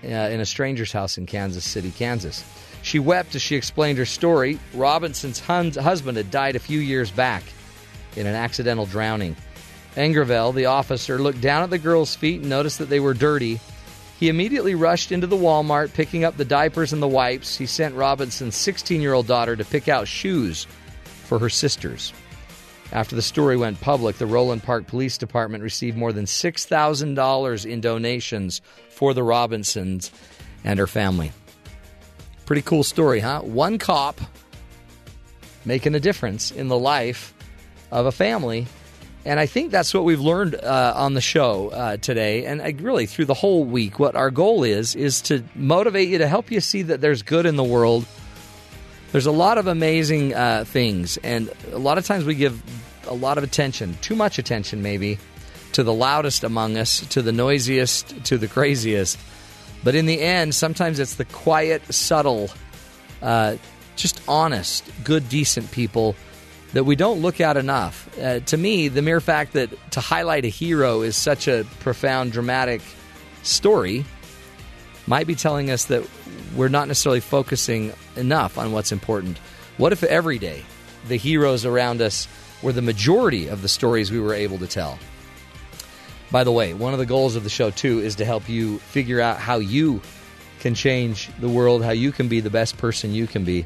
uh, 0.03 0.07
in 0.07 0.41
a 0.41 0.45
stranger's 0.45 0.91
house 0.91 1.17
in 1.17 1.25
Kansas 1.25 1.63
City, 1.63 1.91
Kansas. 1.91 2.43
She 2.89 2.97
wept 2.97 3.35
as 3.35 3.43
she 3.43 3.55
explained 3.55 3.99
her 3.99 4.05
story. 4.07 4.57
Robinson's 4.73 5.39
husband 5.39 6.17
had 6.17 6.31
died 6.31 6.55
a 6.55 6.59
few 6.59 6.79
years 6.79 7.11
back 7.11 7.43
in 8.15 8.25
an 8.25 8.33
accidental 8.33 8.87
drowning. 8.87 9.35
Engravalle, 9.95 10.53
the 10.53 10.65
officer, 10.65 11.19
looked 11.19 11.39
down 11.39 11.61
at 11.61 11.69
the 11.69 11.77
girls' 11.77 12.15
feet 12.15 12.41
and 12.41 12.49
noticed 12.49 12.79
that 12.79 12.89
they 12.89 12.99
were 12.99 13.13
dirty. 13.13 13.59
He 14.19 14.27
immediately 14.27 14.73
rushed 14.73 15.11
into 15.11 15.27
the 15.27 15.35
Walmart, 15.35 15.93
picking 15.93 16.23
up 16.23 16.35
the 16.35 16.45
diapers 16.45 16.91
and 16.91 16.99
the 16.99 17.07
wipes. 17.07 17.55
He 17.55 17.67
sent 17.67 17.93
Robinson's 17.93 18.55
16 18.55 19.01
year 19.01 19.13
old 19.13 19.27
daughter 19.27 19.55
to 19.55 19.63
pick 19.63 19.87
out 19.87 20.07
shoes 20.07 20.65
for 21.25 21.37
her 21.37 21.49
sisters. 21.49 22.11
After 22.91 23.15
the 23.15 23.21
story 23.21 23.55
went 23.55 23.79
public, 23.81 24.17
the 24.17 24.25
Roeland 24.25 24.63
Park 24.63 24.87
Police 24.87 25.19
Department 25.19 25.61
received 25.61 25.95
more 25.95 26.11
than 26.11 26.25
$6,000 26.25 27.65
in 27.67 27.81
donations 27.81 28.63
for 28.89 29.13
the 29.13 29.21
Robinsons 29.21 30.09
and 30.63 30.79
her 30.79 30.87
family. 30.87 31.31
Pretty 32.49 32.63
cool 32.63 32.83
story, 32.83 33.19
huh? 33.19 33.41
One 33.41 33.77
cop 33.77 34.19
making 35.65 35.93
a 35.93 35.99
difference 35.99 36.49
in 36.49 36.67
the 36.67 36.79
life 36.79 37.31
of 37.91 38.07
a 38.07 38.11
family. 38.11 38.65
And 39.23 39.39
I 39.39 39.45
think 39.45 39.69
that's 39.69 39.93
what 39.93 40.03
we've 40.03 40.19
learned 40.19 40.55
uh, 40.55 40.93
on 40.95 41.13
the 41.13 41.21
show 41.21 41.69
uh, 41.69 41.97
today, 41.97 42.47
and 42.47 42.59
uh, 42.59 42.71
really 42.83 43.05
through 43.05 43.25
the 43.25 43.35
whole 43.35 43.65
week. 43.65 43.99
What 43.99 44.15
our 44.15 44.31
goal 44.31 44.63
is 44.63 44.95
is 44.95 45.21
to 45.29 45.43
motivate 45.53 46.09
you 46.09 46.17
to 46.17 46.27
help 46.27 46.49
you 46.49 46.59
see 46.59 46.81
that 46.81 47.01
there's 47.01 47.21
good 47.21 47.45
in 47.45 47.55
the 47.55 47.63
world. 47.63 48.07
There's 49.11 49.27
a 49.27 49.31
lot 49.31 49.59
of 49.59 49.67
amazing 49.67 50.33
uh, 50.33 50.65
things, 50.65 51.17
and 51.17 51.53
a 51.71 51.77
lot 51.77 51.99
of 51.99 52.05
times 52.07 52.25
we 52.25 52.33
give 52.33 52.59
a 53.05 53.13
lot 53.13 53.37
of 53.37 53.43
attention, 53.43 53.95
too 54.01 54.15
much 54.15 54.39
attention 54.39 54.81
maybe, 54.81 55.19
to 55.73 55.83
the 55.83 55.93
loudest 55.93 56.43
among 56.43 56.77
us, 56.77 57.01
to 57.09 57.21
the 57.21 57.31
noisiest, 57.31 58.25
to 58.25 58.39
the 58.39 58.47
craziest. 58.47 59.19
But 59.83 59.95
in 59.95 60.05
the 60.05 60.19
end, 60.19 60.53
sometimes 60.55 60.99
it's 60.99 61.15
the 61.15 61.25
quiet, 61.25 61.93
subtle, 61.93 62.49
uh, 63.21 63.55
just 63.95 64.21
honest, 64.27 64.89
good, 65.03 65.29
decent 65.29 65.71
people 65.71 66.15
that 66.73 66.83
we 66.83 66.95
don't 66.95 67.21
look 67.21 67.41
at 67.41 67.57
enough. 67.57 68.09
Uh, 68.19 68.39
to 68.41 68.57
me, 68.57 68.87
the 68.87 69.01
mere 69.01 69.19
fact 69.19 69.53
that 69.53 69.69
to 69.91 69.99
highlight 69.99 70.45
a 70.45 70.49
hero 70.49 71.01
is 71.01 71.15
such 71.15 71.47
a 71.47 71.65
profound, 71.79 72.31
dramatic 72.31 72.81
story 73.43 74.05
might 75.07 75.25
be 75.25 75.35
telling 75.35 75.71
us 75.71 75.85
that 75.85 76.07
we're 76.55 76.67
not 76.67 76.87
necessarily 76.87 77.19
focusing 77.19 77.93
enough 78.15 78.57
on 78.57 78.71
what's 78.71 78.91
important. 78.91 79.37
What 79.77 79.93
if 79.93 80.03
every 80.03 80.37
day 80.37 80.63
the 81.07 81.15
heroes 81.15 81.65
around 81.65 82.01
us 82.01 82.27
were 82.61 82.73
the 82.73 82.81
majority 82.81 83.47
of 83.47 83.61
the 83.61 83.69
stories 83.69 84.11
we 84.11 84.19
were 84.19 84.33
able 84.33 84.59
to 84.59 84.67
tell? 84.67 84.99
By 86.31 86.43
the 86.43 86.51
way, 86.51 86.75
one 86.75 86.93
of 86.93 86.99
the 86.99 87.07
goals 87.07 87.35
of 87.35 87.43
the 87.43 87.49
show, 87.49 87.71
too, 87.71 87.99
is 87.99 88.15
to 88.17 88.25
help 88.25 88.47
you 88.47 88.77
figure 88.79 89.19
out 89.19 89.37
how 89.37 89.57
you 89.57 90.01
can 90.59 90.75
change 90.75 91.29
the 91.39 91.49
world, 91.49 91.83
how 91.83 91.91
you 91.91 92.11
can 92.11 92.27
be 92.27 92.39
the 92.39 92.51
best 92.51 92.77
person 92.77 93.13
you 93.13 93.25
can 93.25 93.45
be. 93.45 93.65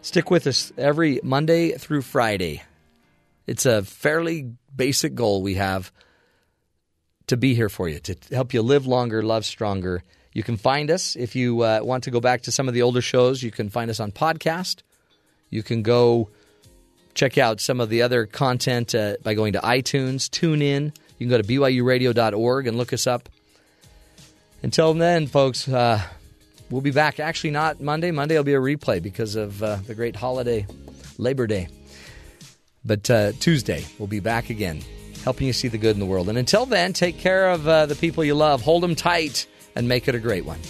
Stick 0.00 0.30
with 0.30 0.46
us 0.46 0.72
every 0.78 1.20
Monday 1.22 1.72
through 1.72 2.02
Friday. 2.02 2.62
It's 3.46 3.66
a 3.66 3.82
fairly 3.82 4.52
basic 4.74 5.14
goal 5.14 5.42
we 5.42 5.54
have 5.54 5.92
to 7.26 7.36
be 7.36 7.54
here 7.54 7.68
for 7.68 7.88
you, 7.88 7.98
to 7.98 8.16
help 8.30 8.54
you 8.54 8.62
live 8.62 8.86
longer, 8.86 9.22
love 9.22 9.44
stronger. 9.44 10.02
You 10.32 10.42
can 10.42 10.56
find 10.56 10.90
us 10.90 11.16
if 11.16 11.36
you 11.36 11.60
uh, 11.62 11.80
want 11.82 12.04
to 12.04 12.10
go 12.10 12.20
back 12.20 12.42
to 12.42 12.52
some 12.52 12.68
of 12.68 12.74
the 12.74 12.82
older 12.82 13.02
shows. 13.02 13.42
You 13.42 13.50
can 13.50 13.68
find 13.68 13.90
us 13.90 14.00
on 14.00 14.12
podcast. 14.12 14.82
You 15.50 15.62
can 15.62 15.82
go 15.82 16.30
check 17.14 17.36
out 17.36 17.60
some 17.60 17.80
of 17.80 17.88
the 17.88 18.02
other 18.02 18.26
content 18.26 18.94
uh, 18.94 19.16
by 19.22 19.34
going 19.34 19.54
to 19.54 19.60
iTunes, 19.60 20.30
tune 20.30 20.62
in. 20.62 20.92
You 21.18 21.26
can 21.26 21.30
go 21.30 21.40
to 21.40 21.46
BYURadio.org 21.46 22.66
and 22.66 22.76
look 22.76 22.92
us 22.92 23.06
up. 23.06 23.28
Until 24.62 24.94
then, 24.94 25.26
folks, 25.26 25.68
uh, 25.68 26.00
we'll 26.70 26.80
be 26.80 26.90
back. 26.90 27.20
Actually, 27.20 27.50
not 27.50 27.80
Monday. 27.80 28.10
Monday 28.10 28.36
will 28.36 28.44
be 28.44 28.54
a 28.54 28.60
replay 28.60 29.02
because 29.02 29.36
of 29.36 29.62
uh, 29.62 29.76
the 29.86 29.94
great 29.94 30.16
holiday, 30.16 30.66
Labor 31.18 31.46
Day. 31.46 31.68
But 32.84 33.10
uh, 33.10 33.32
Tuesday, 33.40 33.84
we'll 33.98 34.06
be 34.06 34.20
back 34.20 34.50
again, 34.50 34.82
helping 35.24 35.46
you 35.46 35.52
see 35.52 35.68
the 35.68 35.78
good 35.78 35.96
in 35.96 36.00
the 36.00 36.06
world. 36.06 36.28
And 36.28 36.38
until 36.38 36.66
then, 36.66 36.92
take 36.92 37.18
care 37.18 37.50
of 37.50 37.66
uh, 37.66 37.86
the 37.86 37.96
people 37.96 38.24
you 38.24 38.34
love, 38.34 38.62
hold 38.62 38.82
them 38.82 38.94
tight, 38.94 39.46
and 39.74 39.88
make 39.88 40.08
it 40.08 40.14
a 40.14 40.20
great 40.20 40.44
one. 40.44 40.60